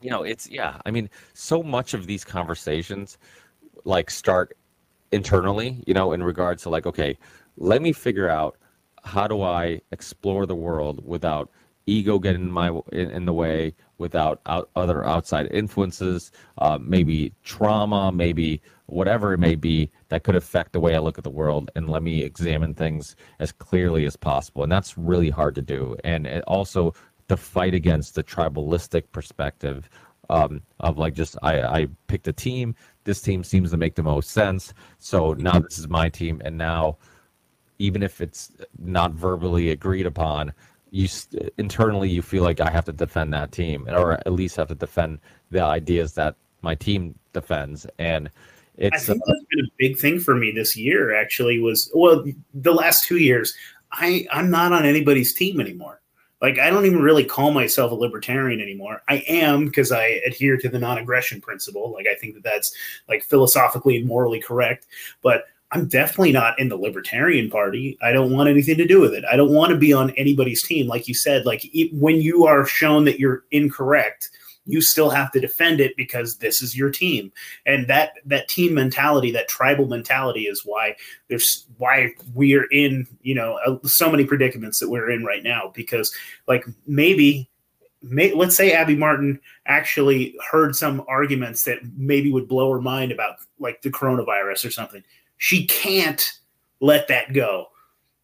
you 0.00 0.10
know 0.10 0.22
it's 0.22 0.48
yeah 0.48 0.78
i 0.86 0.90
mean 0.90 1.08
so 1.34 1.62
much 1.62 1.94
of 1.94 2.06
these 2.06 2.24
conversations 2.24 3.18
like 3.84 4.10
start 4.10 4.56
internally 5.12 5.82
you 5.86 5.94
know 5.94 6.12
in 6.12 6.22
regards 6.22 6.62
to 6.62 6.70
like 6.70 6.86
okay 6.86 7.18
let 7.60 7.80
me 7.80 7.92
figure 7.92 8.28
out 8.28 8.56
how 9.04 9.28
do 9.28 9.42
i 9.42 9.80
explore 9.92 10.46
the 10.46 10.54
world 10.54 11.04
without 11.06 11.50
ego 11.86 12.18
getting 12.18 12.42
in 12.42 12.50
my 12.50 12.68
in, 12.92 13.10
in 13.10 13.24
the 13.24 13.32
way 13.32 13.72
without 13.98 14.40
out, 14.46 14.68
other 14.74 15.04
outside 15.04 15.46
influences 15.52 16.32
uh, 16.58 16.78
maybe 16.80 17.32
trauma 17.44 18.10
maybe 18.10 18.60
whatever 18.86 19.32
it 19.32 19.38
may 19.38 19.54
be 19.54 19.88
that 20.08 20.24
could 20.24 20.36
affect 20.36 20.72
the 20.72 20.80
way 20.80 20.96
i 20.96 20.98
look 20.98 21.18
at 21.18 21.24
the 21.24 21.30
world 21.30 21.70
and 21.76 21.88
let 21.88 22.02
me 22.02 22.22
examine 22.22 22.74
things 22.74 23.14
as 23.38 23.52
clearly 23.52 24.04
as 24.04 24.16
possible 24.16 24.62
and 24.62 24.72
that's 24.72 24.98
really 24.98 25.30
hard 25.30 25.54
to 25.54 25.62
do 25.62 25.96
and 26.02 26.26
also 26.46 26.92
to 27.28 27.36
fight 27.36 27.74
against 27.74 28.16
the 28.16 28.24
tribalistic 28.24 29.04
perspective 29.12 29.88
um, 30.30 30.62
of 30.78 30.96
like 30.96 31.14
just 31.14 31.36
I, 31.42 31.60
I 31.62 31.88
picked 32.06 32.28
a 32.28 32.32
team. 32.32 32.74
This 33.04 33.20
team 33.20 33.42
seems 33.42 33.72
to 33.72 33.76
make 33.76 33.96
the 33.96 34.02
most 34.02 34.30
sense. 34.30 34.72
So 34.98 35.34
now 35.34 35.58
this 35.58 35.78
is 35.78 35.88
my 35.88 36.08
team, 36.08 36.40
and 36.44 36.56
now 36.56 36.98
even 37.80 38.02
if 38.02 38.20
it's 38.20 38.52
not 38.78 39.12
verbally 39.12 39.70
agreed 39.70 40.06
upon, 40.06 40.52
you 40.90 41.08
internally 41.58 42.08
you 42.08 42.22
feel 42.22 42.42
like 42.42 42.60
I 42.60 42.70
have 42.70 42.84
to 42.86 42.92
defend 42.92 43.32
that 43.32 43.52
team, 43.52 43.88
or 43.88 44.12
at 44.12 44.32
least 44.32 44.56
have 44.56 44.68
to 44.68 44.74
defend 44.74 45.20
the 45.50 45.62
ideas 45.62 46.14
that 46.14 46.36
my 46.62 46.74
team 46.74 47.14
defends. 47.32 47.86
And 47.98 48.30
it's 48.76 49.08
I 49.08 49.12
think 49.12 49.22
uh, 49.22 49.24
that's 49.26 49.44
been 49.50 49.64
a 49.64 49.72
big 49.78 49.98
thing 49.98 50.20
for 50.20 50.34
me 50.34 50.52
this 50.52 50.76
year. 50.76 51.14
Actually, 51.14 51.58
was 51.58 51.90
well 51.94 52.24
the 52.54 52.72
last 52.74 53.04
two 53.04 53.18
years. 53.18 53.54
I 53.92 54.26
I'm 54.30 54.50
not 54.50 54.72
on 54.72 54.84
anybody's 54.84 55.34
team 55.34 55.60
anymore 55.60 56.00
like 56.40 56.58
I 56.58 56.70
don't 56.70 56.86
even 56.86 57.02
really 57.02 57.24
call 57.24 57.52
myself 57.52 57.92
a 57.92 57.94
libertarian 57.94 58.60
anymore. 58.60 59.02
I 59.08 59.16
am 59.28 59.66
because 59.66 59.92
I 59.92 60.20
adhere 60.26 60.56
to 60.58 60.68
the 60.68 60.78
non-aggression 60.78 61.40
principle. 61.40 61.92
Like 61.92 62.06
I 62.06 62.14
think 62.14 62.34
that 62.34 62.42
that's 62.44 62.74
like 63.08 63.22
philosophically 63.22 63.96
and 63.98 64.06
morally 64.06 64.40
correct, 64.40 64.86
but 65.22 65.44
I'm 65.72 65.86
definitely 65.86 66.32
not 66.32 66.58
in 66.58 66.68
the 66.68 66.76
libertarian 66.76 67.48
party. 67.48 67.96
I 68.02 68.12
don't 68.12 68.32
want 68.32 68.48
anything 68.48 68.76
to 68.78 68.86
do 68.86 69.00
with 69.00 69.14
it. 69.14 69.24
I 69.30 69.36
don't 69.36 69.52
want 69.52 69.70
to 69.70 69.76
be 69.76 69.92
on 69.92 70.10
anybody's 70.10 70.62
team 70.62 70.88
like 70.88 71.06
you 71.06 71.14
said 71.14 71.46
like 71.46 71.64
when 71.92 72.16
you 72.16 72.46
are 72.46 72.66
shown 72.66 73.04
that 73.04 73.20
you're 73.20 73.44
incorrect, 73.50 74.30
you 74.66 74.80
still 74.80 75.10
have 75.10 75.30
to 75.32 75.40
defend 75.40 75.80
it 75.80 75.96
because 75.96 76.36
this 76.36 76.62
is 76.62 76.76
your 76.76 76.90
team 76.90 77.32
and 77.66 77.88
that 77.88 78.12
that 78.24 78.48
team 78.48 78.74
mentality 78.74 79.30
that 79.30 79.48
tribal 79.48 79.86
mentality 79.86 80.42
is 80.42 80.62
why 80.64 80.94
there's 81.28 81.66
why 81.78 82.12
we're 82.34 82.66
in 82.70 83.06
you 83.22 83.34
know 83.34 83.58
uh, 83.66 83.78
so 83.86 84.10
many 84.10 84.24
predicaments 84.24 84.78
that 84.78 84.90
we're 84.90 85.10
in 85.10 85.24
right 85.24 85.42
now 85.42 85.72
because 85.74 86.14
like 86.46 86.64
maybe 86.86 87.48
May, 88.02 88.32
let's 88.32 88.56
say 88.56 88.72
Abby 88.72 88.96
Martin 88.96 89.38
actually 89.66 90.34
heard 90.50 90.74
some 90.74 91.04
arguments 91.06 91.64
that 91.64 91.80
maybe 91.98 92.32
would 92.32 92.48
blow 92.48 92.72
her 92.72 92.80
mind 92.80 93.12
about 93.12 93.36
like 93.58 93.82
the 93.82 93.90
coronavirus 93.90 94.64
or 94.64 94.70
something. 94.70 95.04
She 95.40 95.66
can't 95.66 96.24
let 96.80 97.08
that 97.08 97.32
go 97.32 97.70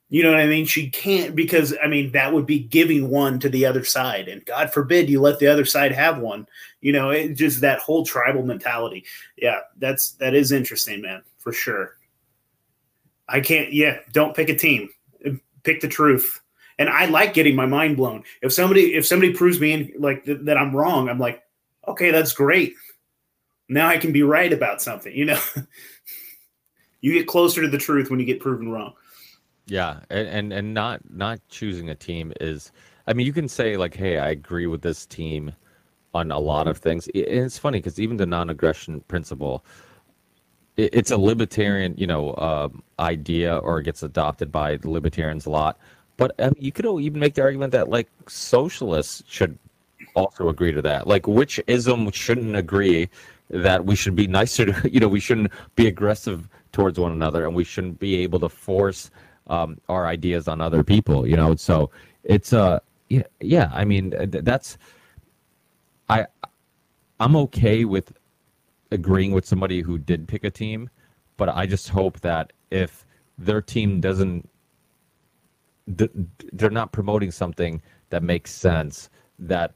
you 0.09 0.23
know 0.23 0.31
what 0.31 0.41
I 0.41 0.47
mean? 0.47 0.67
She 0.67 0.89
can't 0.89 1.35
because 1.35 1.75
I 1.83 1.89
mean 1.89 2.13
that 2.13 2.33
would 2.33 2.47
be 2.47 2.61
giving 2.61 3.11
one 3.11 3.41
to 3.41 3.49
the 3.49 3.67
other 3.67 3.85
side, 3.85 4.29
and 4.29 4.45
God 4.45 4.73
forbid 4.73 5.11
you 5.11 5.21
let 5.21 5.41
the 5.41 5.49
other 5.49 5.65
side 5.65 5.91
have 5.93 6.19
one. 6.19 6.47
You 6.81 6.93
know, 6.93 7.11
it 7.11 7.35
just 7.35 7.61
that 7.63 7.81
whole 7.81 8.07
tribal 8.07 8.45
mentality. 8.45 9.05
Yeah, 9.37 9.61
that's 9.79 10.13
that 10.13 10.35
is 10.35 10.53
interesting, 10.53 11.03
man, 11.03 11.23
for 11.39 11.53
sure. 11.53 11.97
I 13.29 13.41
can't. 13.41 13.73
Yeah, 13.73 13.99
don't 14.13 14.37
pick 14.37 14.49
a 14.49 14.55
team. 14.55 14.91
Pick 15.65 15.81
the 15.81 15.89
truth. 15.89 16.41
And 16.79 16.89
I 16.89 17.07
like 17.07 17.35
getting 17.35 17.57
my 17.57 17.67
mind 17.67 17.97
blown. 17.97 18.23
If 18.43 18.53
somebody 18.53 18.95
if 18.95 19.05
somebody 19.05 19.33
proves 19.33 19.59
me 19.61 19.73
in, 19.73 19.93
like 19.99 20.25
th- 20.25 20.39
that 20.43 20.57
I'm 20.57 20.77
wrong, 20.77 21.09
I'm 21.09 21.19
like, 21.19 21.43
okay, 21.89 22.13
that's 22.13 22.33
great. 22.33 22.75
Now 23.69 23.89
I 23.89 23.99
can 23.99 24.13
be 24.13 24.23
right 24.23 24.53
about 24.53 24.81
something. 24.81 25.13
You 25.13 25.25
know, 25.25 25.41
you 27.01 27.13
get 27.13 27.27
closer 27.27 27.63
to 27.63 27.69
the 27.69 27.79
truth 27.79 28.11
when 28.11 28.21
you 28.21 28.27
get 28.27 28.41
proven 28.41 28.71
wrong. 28.71 28.95
Yeah, 29.67 30.01
and, 30.11 30.29
and 30.29 30.53
and 30.53 30.75
not 30.75 31.01
not 31.11 31.41
choosing 31.49 31.91
a 31.91 31.95
team 31.95 32.33
is. 32.41 32.73
I 33.09 33.13
mean, 33.13 33.27
you 33.27 33.33
can 33.33 33.49
say 33.49 33.77
like, 33.77 33.95
"Hey, 33.95 34.19
I 34.19 34.31
agree 34.31 34.67
with 34.67 34.83
this 34.83 35.07
team 35.07 35.53
on 36.15 36.31
a 36.31 36.39
lot 36.39 36.69
of 36.69 36.79
things." 36.79 37.09
And 37.09 37.25
it's 37.27 37.59
funny 37.59 37.79
because 37.79 37.99
even 37.99 38.17
the 38.17 38.27
non-aggression 38.27 39.01
principle, 39.03 39.65
it, 40.77 40.91
it's 40.93 41.11
a 41.11 41.17
libertarian, 41.17 41.95
you 41.97 42.07
know, 42.07 42.31
uh, 42.33 42.69
idea, 43.01 43.57
or 43.59 43.81
it 43.81 43.85
gets 43.85 44.03
adopted 44.03 44.53
by 44.53 44.79
libertarians 44.85 45.47
a 45.47 45.51
lot. 45.51 45.79
But 46.17 46.33
I 46.39 46.45
mean, 46.45 46.55
you 46.59 46.73
could 46.73 46.87
even 46.87 47.19
make 47.19 47.35
the 47.35 47.43
argument 47.43 47.73
that 47.73 47.89
like 47.89 48.09
socialists 48.29 49.23
should 49.27 49.59
also 50.15 50.49
agree 50.49 50.73
to 50.73 50.83
that. 50.83 51.07
Like, 51.07 51.27
which 51.27 51.61
ism 51.67 52.11
shouldn't 52.11 52.57
agree 52.57 53.09
that 53.51 53.85
we 53.85 53.95
should 53.95 54.17
be 54.17 54.27
nicer 54.27 54.67
to, 54.67 54.91
you 54.93 55.01
know, 55.01 55.09
we 55.09 55.21
shouldn't 55.21 55.53
be 55.77 55.87
aggressive 55.87 56.49
towards 56.73 56.99
one 56.99 57.13
another, 57.13 57.47
and 57.47 57.55
we 57.55 57.65
shouldn't 57.65 57.99
be 57.99 58.17
able 58.17 58.41
to 58.41 58.49
force 58.49 59.11
um, 59.49 59.79
our 59.89 60.07
ideas 60.07 60.49
on 60.49 60.61
other 60.61 60.83
people. 60.83 61.27
You 61.27 61.37
know, 61.37 61.55
so 61.55 61.91
it's 62.25 62.53
uh 62.53 62.81
yeah, 63.09 63.23
yeah. 63.41 63.71
I 63.73 63.85
mean, 63.85 64.15
that's 64.29 64.79
I 66.09 66.27
I'm 67.21 67.37
okay 67.37 67.85
with 67.85 68.13
agreeing 68.91 69.33
with 69.33 69.47
somebody 69.47 69.81
who 69.81 69.99
did 69.99 70.29
pick 70.29 70.45
a 70.45 70.51
team, 70.51 70.91
but 71.37 71.49
I 71.49 71.67
just 71.67 71.89
hope 71.89 72.21
that 72.21 72.53
if 72.71 73.07
their 73.39 73.63
team 73.63 74.01
doesn't, 74.01 74.49
they're 75.87 76.71
not 76.71 76.93
promoting 76.93 77.31
something 77.31 77.81
that 78.11 78.23
makes 78.23 78.51
sense, 78.53 79.11
that 79.39 79.75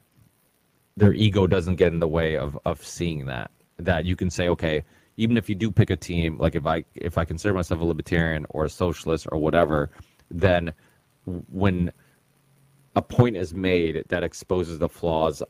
their 0.97 1.13
ego 1.13 1.47
doesn't 1.47 1.77
get 1.77 1.93
in 1.93 2.01
the 2.01 2.09
way 2.09 2.37
of 2.37 2.59
of 2.65 2.85
seeing 2.85 3.27
that. 3.27 3.51
That 3.79 4.05
you 4.05 4.17
can 4.17 4.29
say, 4.29 4.49
okay, 4.49 4.85
even 5.21 5.37
if 5.37 5.51
you 5.51 5.55
do 5.55 5.71
pick 5.71 5.91
a 5.91 5.97
team, 5.97 6.39
like 6.39 6.55
if 6.55 6.67
I 6.67 6.83
if 6.95 7.19
I 7.19 7.27
consider 7.27 7.53
myself 7.53 7.83
a 7.83 7.85
libertarian 7.85 8.47
or 8.49 8.65
a 8.65 8.71
socialist 8.71 9.27
or 9.31 9.39
whatever, 9.39 9.91
then 10.31 10.73
when 11.27 11.93
a 12.97 13.03
point 13.03 13.37
is 13.37 13.53
made 13.53 14.03
that 14.09 14.25
exposes 14.25 14.79
the 14.79 14.89
flaws 14.89 15.43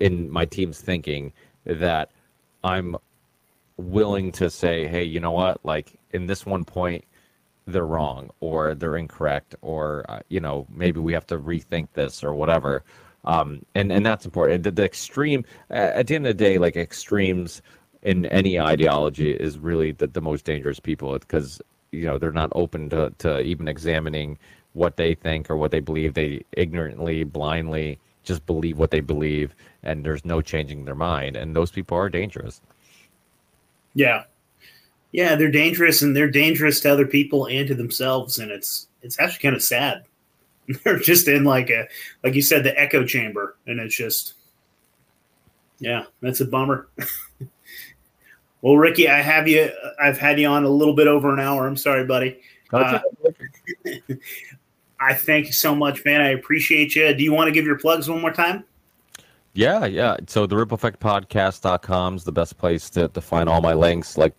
in 0.00 0.30
my 0.30 0.44
team's 0.44 0.82
thinking, 0.82 1.32
that 1.64 2.10
I'm 2.62 2.94
willing 3.78 4.32
to 4.32 4.50
say, 4.50 4.86
hey, 4.86 5.04
you 5.04 5.18
know 5.18 5.32
what? 5.32 5.64
Like 5.64 5.98
in 6.10 6.26
this 6.26 6.44
one 6.44 6.64
point, 6.64 7.04
they're 7.66 7.86
wrong 7.86 8.28
or 8.40 8.74
they're 8.74 8.96
incorrect 8.98 9.54
or 9.62 10.04
uh, 10.10 10.20
you 10.28 10.40
know 10.40 10.66
maybe 10.68 11.00
we 11.00 11.14
have 11.14 11.26
to 11.28 11.38
rethink 11.38 11.88
this 11.94 12.22
or 12.22 12.34
whatever. 12.34 12.84
Um, 13.24 13.64
and 13.74 13.90
and 13.90 14.04
that's 14.04 14.26
important. 14.26 14.64
The, 14.64 14.72
the 14.72 14.84
extreme 14.84 15.46
at 15.70 16.06
the 16.06 16.16
end 16.16 16.26
of 16.26 16.36
the 16.36 16.44
day, 16.44 16.58
like 16.58 16.76
extremes 16.76 17.62
in 18.02 18.26
any 18.26 18.58
ideology 18.58 19.32
is 19.32 19.58
really 19.58 19.92
the, 19.92 20.06
the 20.06 20.20
most 20.20 20.44
dangerous 20.44 20.80
people 20.80 21.18
because 21.18 21.60
you 21.92 22.06
know 22.06 22.18
they're 22.18 22.32
not 22.32 22.52
open 22.54 22.88
to, 22.90 23.12
to 23.18 23.40
even 23.40 23.68
examining 23.68 24.38
what 24.72 24.96
they 24.96 25.14
think 25.14 25.50
or 25.50 25.56
what 25.56 25.70
they 25.70 25.80
believe. 25.80 26.14
They 26.14 26.44
ignorantly, 26.52 27.24
blindly 27.24 27.98
just 28.22 28.44
believe 28.46 28.78
what 28.78 28.90
they 28.90 29.00
believe, 29.00 29.54
and 29.82 30.04
there's 30.04 30.24
no 30.24 30.40
changing 30.40 30.84
their 30.84 30.94
mind. 30.94 31.36
And 31.36 31.56
those 31.56 31.70
people 31.70 31.96
are 31.96 32.08
dangerous. 32.08 32.60
Yeah, 33.94 34.24
yeah, 35.12 35.34
they're 35.34 35.50
dangerous, 35.50 36.02
and 36.02 36.14
they're 36.14 36.30
dangerous 36.30 36.80
to 36.80 36.92
other 36.92 37.06
people 37.06 37.46
and 37.46 37.66
to 37.68 37.74
themselves. 37.74 38.38
And 38.38 38.50
it's 38.50 38.86
it's 39.02 39.18
actually 39.18 39.42
kind 39.42 39.56
of 39.56 39.62
sad. 39.62 40.04
they're 40.84 40.98
just 40.98 41.28
in 41.28 41.44
like 41.44 41.70
a 41.70 41.88
like 42.22 42.34
you 42.34 42.42
said 42.42 42.64
the 42.64 42.78
echo 42.78 43.04
chamber, 43.04 43.56
and 43.66 43.80
it's 43.80 43.96
just 43.96 44.34
yeah, 45.78 46.04
that's 46.20 46.40
a 46.40 46.44
bummer. 46.44 46.88
well, 48.62 48.76
Ricky, 48.76 49.08
I 49.08 49.20
have 49.20 49.48
you. 49.48 49.70
I've 50.00 50.18
had 50.18 50.38
you 50.38 50.46
on 50.46 50.64
a 50.64 50.68
little 50.68 50.94
bit 50.94 51.06
over 51.06 51.32
an 51.32 51.40
hour. 51.40 51.66
I'm 51.66 51.76
sorry, 51.76 52.04
buddy. 52.04 52.40
Uh, 52.72 53.00
I 55.00 55.14
thank 55.14 55.46
you 55.46 55.52
so 55.52 55.74
much, 55.74 56.04
man. 56.04 56.20
I 56.20 56.28
appreciate 56.30 56.94
you. 56.94 57.12
Do 57.14 57.24
you 57.24 57.32
want 57.32 57.48
to 57.48 57.52
give 57.52 57.64
your 57.64 57.78
plugs 57.78 58.08
one 58.08 58.20
more 58.20 58.32
time? 58.32 58.64
Yeah, 59.54 59.86
yeah. 59.86 60.16
So 60.28 60.46
the 60.46 60.56
Ripple 60.56 60.76
Effect 60.76 61.00
Podcast.com 61.00 62.16
is 62.16 62.24
the 62.24 62.32
best 62.32 62.58
place 62.58 62.88
to, 62.90 63.08
to 63.08 63.20
find 63.20 63.48
all 63.48 63.60
my 63.60 63.74
links. 63.74 64.16
Like 64.16 64.34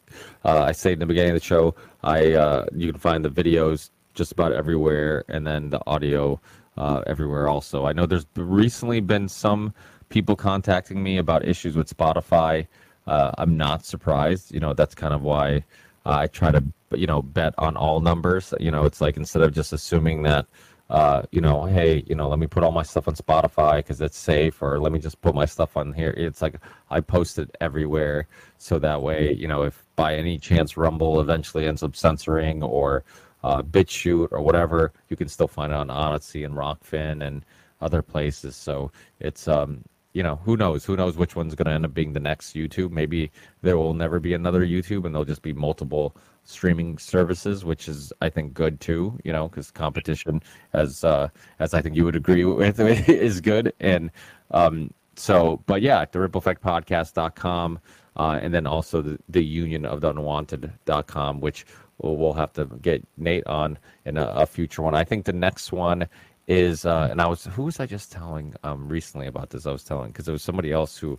uh, 0.46 0.64
I 0.64 0.72
said 0.72 0.94
in 0.94 1.00
the 1.00 1.06
beginning 1.06 1.32
of 1.32 1.40
the 1.40 1.46
show, 1.46 1.76
I 2.04 2.34
uh, 2.34 2.66
you 2.74 2.92
can 2.92 3.00
find 3.00 3.26
the 3.26 3.30
videos 3.30 3.90
just 4.14 4.32
about 4.32 4.54
everywhere, 4.54 5.26
and 5.28 5.46
then 5.46 5.70
the 5.70 5.82
audio 5.88 6.40
uh, 6.78 7.02
everywhere 7.08 7.48
also. 7.48 7.86
I 7.86 7.94
know 7.94 8.06
there's 8.06 8.26
recently 8.36 9.00
been 9.02 9.28
some 9.28 9.74
people 10.10 10.36
contacting 10.36 11.02
me 11.02 11.18
about 11.18 11.46
issues 11.46 11.76
with 11.76 11.96
Spotify. 11.96 12.68
Uh, 13.12 13.32
I'm 13.38 13.58
not 13.58 13.86
surprised. 13.86 14.54
You 14.54 14.62
know, 14.62 14.74
that's 14.74 14.96
kind 14.96 15.14
of 15.14 15.22
why 15.22 15.66
I 16.06 16.28
try 16.28 16.52
to 16.52 16.64
you 16.94 17.08
know 17.08 17.22
bet 17.22 17.54
on 17.58 17.76
all 17.76 18.00
numbers. 18.00 18.54
You 18.60 18.72
know, 18.72 18.86
it's 18.86 19.02
like 19.02 19.18
instead 19.18 19.44
of 19.44 19.54
just 19.54 19.74
assuming 19.74 20.24
that 20.24 20.46
uh, 20.90 21.24
you 21.32 21.42
know, 21.42 21.66
hey, 21.66 22.04
you 22.08 22.16
know, 22.16 22.28
let 22.28 22.38
me 22.40 22.48
put 22.48 22.64
all 22.64 22.72
my 22.72 22.84
stuff 22.84 23.08
on 23.08 23.16
Spotify 23.16 23.78
because 23.78 24.02
it's 24.02 24.18
safe, 24.18 24.62
or 24.62 24.80
let 24.80 24.92
me 24.92 25.00
just 25.00 25.22
put 25.22 25.34
my 25.34 25.46
stuff 25.46 25.78
on 25.78 25.94
here. 25.94 26.14
It's 26.18 26.42
like 26.42 26.56
I 26.90 27.00
post 27.02 27.40
it 27.40 27.50
everywhere, 27.62 28.28
so 28.58 28.80
that 28.80 29.02
way, 29.02 29.34
you 29.34 29.48
know, 29.48 29.64
if 29.64 29.86
by 29.96 30.16
any 30.16 30.38
chance 30.38 30.78
Rumble 30.78 31.22
eventually 31.22 31.66
ends 31.68 31.84
up 31.84 31.96
censoring 31.96 32.64
or 32.64 33.04
uh, 33.44 33.62
BitChute 33.62 34.30
or 34.32 34.42
whatever, 34.42 34.92
you 35.10 35.18
can 35.18 35.28
still 35.30 35.48
find 35.48 35.72
it 35.74 35.76
on 35.76 35.90
Odysee 35.90 36.44
and 36.46 36.56
Rokfin 36.56 37.26
and 37.26 37.46
other 37.82 38.02
places. 38.02 38.56
So 38.56 38.92
it's 39.20 39.48
um, 39.48 39.84
you 40.14 40.24
know, 40.24 40.38
who 40.44 40.58
knows? 40.58 40.84
Who 40.86 40.96
knows 40.96 41.18
which 41.18 41.36
one's 41.36 41.56
going 41.56 41.68
to 41.68 41.72
end 41.72 41.86
up 41.86 41.94
being 41.94 42.14
the 42.14 42.20
next 42.20 42.54
YouTube? 42.54 42.92
Maybe 42.92 43.32
there 43.62 43.78
will 43.78 43.94
never 43.94 44.20
be 44.20 44.34
another 44.34 44.66
YouTube, 44.66 45.06
and 45.06 45.16
there'll 45.16 45.26
just 45.26 45.42
be 45.42 45.54
multiple 45.54 46.16
streaming 46.44 46.98
services, 46.98 47.64
which 47.64 47.88
is 47.88 48.12
I 48.22 48.30
think 48.30 48.54
good 48.54 48.80
too. 48.82 49.20
You 49.24 49.32
know, 49.32 49.48
because 49.48 49.72
competition, 49.72 50.42
as 50.74 51.04
uh, 51.04 51.30
as 51.60 51.74
I 51.74 51.82
think 51.82 51.96
you 51.96 52.06
would 52.06 52.16
agree 52.16 52.44
with, 52.44 52.80
is 53.10 53.42
good. 53.42 53.74
And 53.80 54.12
um, 54.52 54.94
so, 55.16 55.62
but 55.66 55.82
yeah, 55.82 56.06
the 56.12 56.20
Ripple 56.20 56.40
Effect 56.40 56.64
Podcast.com, 56.64 57.80
uh, 58.18 58.40
and 58.42 58.54
then 58.54 58.68
also 58.68 59.02
the, 59.02 59.20
the 59.30 59.44
Union 59.44 59.86
of 59.86 60.02
the 60.02 60.10
Unwanted.com, 60.10 61.40
which 61.40 61.66
we'll, 62.00 62.18
we'll 62.18 62.34
have 62.34 62.54
to 62.54 62.66
get 62.82 63.06
Nate 63.18 63.46
on 63.48 63.78
in 64.06 64.18
a, 64.18 64.26
a 64.28 64.46
future 64.46 64.82
one. 64.82 64.96
I 64.96 65.04
think 65.04 65.26
the 65.26 65.34
next 65.34 65.72
one 65.72 66.08
is, 66.52 66.86
uh, 66.86 67.08
and 67.10 67.22
I 67.22 67.28
was 67.28 67.46
who 67.46 67.64
was 67.64 67.80
I 67.80 67.86
just 67.86 68.12
telling 68.12 68.54
um, 68.64 68.90
recently 68.90 69.28
about 69.28 69.52
this? 69.52 69.66
I 69.66 69.72
was 69.72 69.86
telling 69.86 70.10
because 70.10 70.28
it 70.28 70.34
was 70.34 70.44
somebody 70.44 70.74
else 70.74 70.98
who 70.98 71.18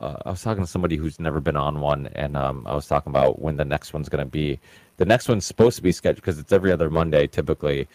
uh, 0.00 0.16
I 0.26 0.30
was 0.30 0.42
talking 0.42 0.62
to 0.62 0.70
somebody 0.70 0.96
who's 0.96 1.18
never 1.18 1.40
been 1.40 1.56
on 1.56 1.80
one, 1.80 2.08
and 2.08 2.36
um, 2.36 2.66
I 2.66 2.74
was 2.74 2.86
talking 2.86 3.10
about 3.10 3.40
when 3.40 3.56
the 3.56 3.64
next 3.64 3.94
one's 3.94 4.10
going 4.10 4.24
to 4.24 4.30
be. 4.30 4.60
The 4.98 5.06
next 5.06 5.26
one's 5.26 5.46
supposed 5.46 5.76
to 5.76 5.82
be 5.82 5.90
scheduled 5.90 6.16
because 6.16 6.38
it's 6.38 6.52
every 6.52 6.70
other 6.70 6.90
Monday 6.90 7.26
typically, 7.26 7.88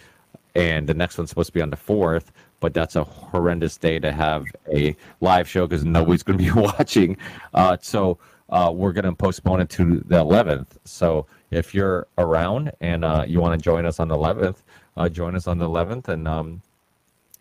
and 0.56 0.88
the 0.88 0.96
next 0.96 1.18
one's 1.18 1.30
supposed 1.30 1.50
to 1.50 1.54
be 1.54 1.62
on 1.62 1.70
the 1.70 1.78
fourth. 1.78 2.32
But 2.60 2.74
that's 2.74 2.96
a 2.96 3.04
horrendous 3.04 3.78
day 3.78 4.00
to 4.00 4.12
have 4.12 4.46
a 4.74 4.96
live 5.22 5.48
show 5.48 5.68
because 5.68 5.86
nobody's 5.86 6.24
going 6.24 6.40
to 6.40 6.44
be 6.44 6.52
watching. 6.60 7.18
Uh, 7.54 7.78
so 7.82 8.18
uh, 8.50 8.72
we're 8.74 8.94
going 8.94 9.06
to 9.06 9.14
postpone 9.14 9.62
it 9.62 9.70
to 9.72 10.00
the 10.08 10.24
11th. 10.24 10.68
So 10.86 11.28
if 11.52 11.76
you're 11.76 12.08
around 12.18 12.72
and 12.82 13.06
uh, 13.06 13.26
you 13.28 13.42
want 13.42 13.60
to 13.60 13.64
join 13.64 13.86
us 13.86 14.00
on 14.00 14.08
the 14.08 14.16
11th, 14.16 14.58
uh, 14.98 15.10
join 15.10 15.36
us 15.36 15.48
on 15.48 15.58
the 15.58 15.68
11th 15.68 16.08
and 16.08 16.28
um, 16.28 16.62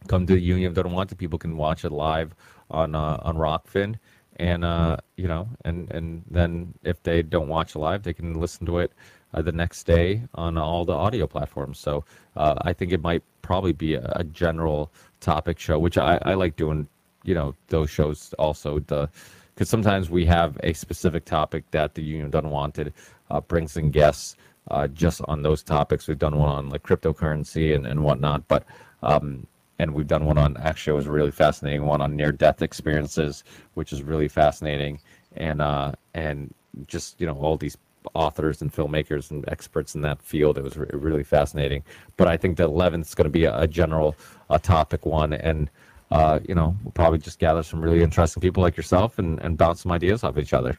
come 0.09 0.27
to 0.27 0.35
the 0.35 0.41
Union 0.41 0.71
of 0.71 0.79
Unwanted 0.79 1.19
People 1.19 1.39
can 1.39 1.57
watch 1.57 1.85
it 1.85 1.93
live 1.93 2.35
on 2.71 2.95
uh, 2.95 3.19
on 3.23 3.37
Rokfin 3.37 3.99
and 4.37 4.65
uh, 4.65 4.97
you 5.17 5.29
know, 5.29 5.49
and 5.65 5.91
and 5.91 6.23
then 6.31 6.75
if 6.85 7.03
they 7.03 7.23
don't 7.23 7.49
watch 7.49 7.77
live, 7.77 8.03
they 8.03 8.13
can 8.13 8.35
listen 8.35 8.67
to 8.67 8.79
it 8.79 8.93
uh, 9.35 9.43
the 9.43 9.53
next 9.53 9.85
day 9.85 10.23
on 10.35 10.57
all 10.57 10.85
the 10.85 10.93
audio 10.93 11.27
platforms. 11.27 11.79
So 11.79 12.05
uh, 12.37 12.55
I 12.63 12.73
think 12.73 12.93
it 12.93 13.03
might 13.03 13.23
probably 13.43 13.73
be 13.73 13.95
a, 13.95 14.13
a 14.17 14.25
general 14.25 14.91
topic 15.21 15.59
show, 15.59 15.79
which 15.79 15.99
I, 15.99 16.19
I, 16.23 16.35
like 16.35 16.57
doing. 16.57 16.89
You 17.25 17.35
know, 17.35 17.55
those 17.69 17.89
shows 17.89 18.35
also 18.39 18.81
the 18.81 19.09
because 19.55 19.69
sometimes 19.69 20.11
we 20.11 20.25
have 20.27 20.59
a 20.65 20.73
specific 20.73 21.25
topic 21.25 21.65
that 21.71 21.95
the 21.95 22.03
Union 22.03 22.27
of 22.27 22.35
Unwanted 22.35 22.93
uh, 23.31 23.41
brings 23.41 23.77
in 23.77 23.91
guests 23.91 24.35
uh, 24.71 24.87
just 24.89 25.21
on 25.27 25.43
those 25.43 25.63
topics. 25.63 26.09
We've 26.09 26.19
done 26.19 26.37
one 26.37 26.49
on 26.49 26.69
like 26.71 26.83
cryptocurrency 26.83 27.75
and, 27.75 27.87
and 27.87 28.03
whatnot, 28.03 28.47
but 28.49 28.65
um, 29.03 29.47
and 29.79 29.95
we've 29.95 30.07
done 30.07 30.25
one 30.25 30.39
on 30.39 30.57
actually 30.59 30.93
it 30.93 30.97
was 30.97 31.07
a 31.07 31.13
really 31.13 31.31
fascinating 31.31 31.85
one 31.85 32.01
on 32.01 32.17
near 32.17 32.33
death 32.33 32.63
experiences, 32.63 33.45
which 33.75 33.93
is 33.93 34.03
really 34.03 34.29
fascinating, 34.29 35.01
and 35.37 35.61
uh, 35.61 35.93
and 36.15 36.55
just 36.87 37.21
you 37.21 37.27
know 37.27 37.35
all 37.35 37.57
these 37.57 37.77
authors 38.15 38.63
and 38.63 38.73
filmmakers 38.73 39.31
and 39.31 39.49
experts 39.49 39.95
in 39.95 40.01
that 40.03 40.21
field. 40.23 40.59
It 40.59 40.65
was 40.65 40.77
re- 40.77 40.89
really 40.93 41.25
fascinating. 41.25 41.83
But 42.17 42.29
I 42.29 42.37
think 42.37 42.57
the 42.57 42.69
11th 42.69 43.03
is 43.03 43.15
going 43.15 43.27
to 43.27 43.31
be 43.31 43.45
a, 43.45 43.61
a 43.61 43.69
general 43.69 44.17
a 44.51 44.59
topic 44.59 45.07
one, 45.07 45.33
and 45.33 45.71
uh, 46.11 46.41
you 46.47 46.55
know 46.55 46.77
we'll 46.85 46.93
probably 46.93 47.19
just 47.19 47.39
gather 47.39 47.63
some 47.63 47.81
really 47.81 48.03
interesting 48.03 48.41
people 48.41 48.63
like 48.63 48.77
yourself 48.77 49.19
and, 49.19 49.41
and 49.41 49.59
bounce 49.59 49.83
some 49.83 49.93
ideas 49.93 50.25
off 50.25 50.39
each 50.39 50.53
other. 50.53 50.79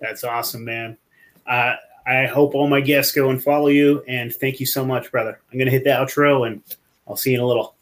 That's 0.00 0.24
awesome, 0.24 0.64
man. 0.64 0.98
Uh, 1.46 1.76
I 2.06 2.26
hope 2.26 2.54
all 2.54 2.68
my 2.68 2.80
guests 2.80 3.12
go 3.12 3.30
and 3.30 3.42
follow 3.42 3.68
you, 3.68 4.02
and 4.08 4.34
thank 4.34 4.60
you 4.60 4.66
so 4.66 4.84
much, 4.84 5.10
brother. 5.10 5.40
I'm 5.50 5.58
going 5.58 5.66
to 5.66 5.72
hit 5.72 5.84
the 5.84 5.90
outro 5.90 6.46
and 6.46 6.62
I'll 7.06 7.16
see 7.16 7.30
you 7.30 7.38
in 7.38 7.42
a 7.42 7.46
little. 7.46 7.74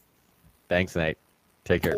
Thanks, 0.68 0.94
Nate. 0.94 1.18
Take 1.64 1.82
care. 1.82 1.96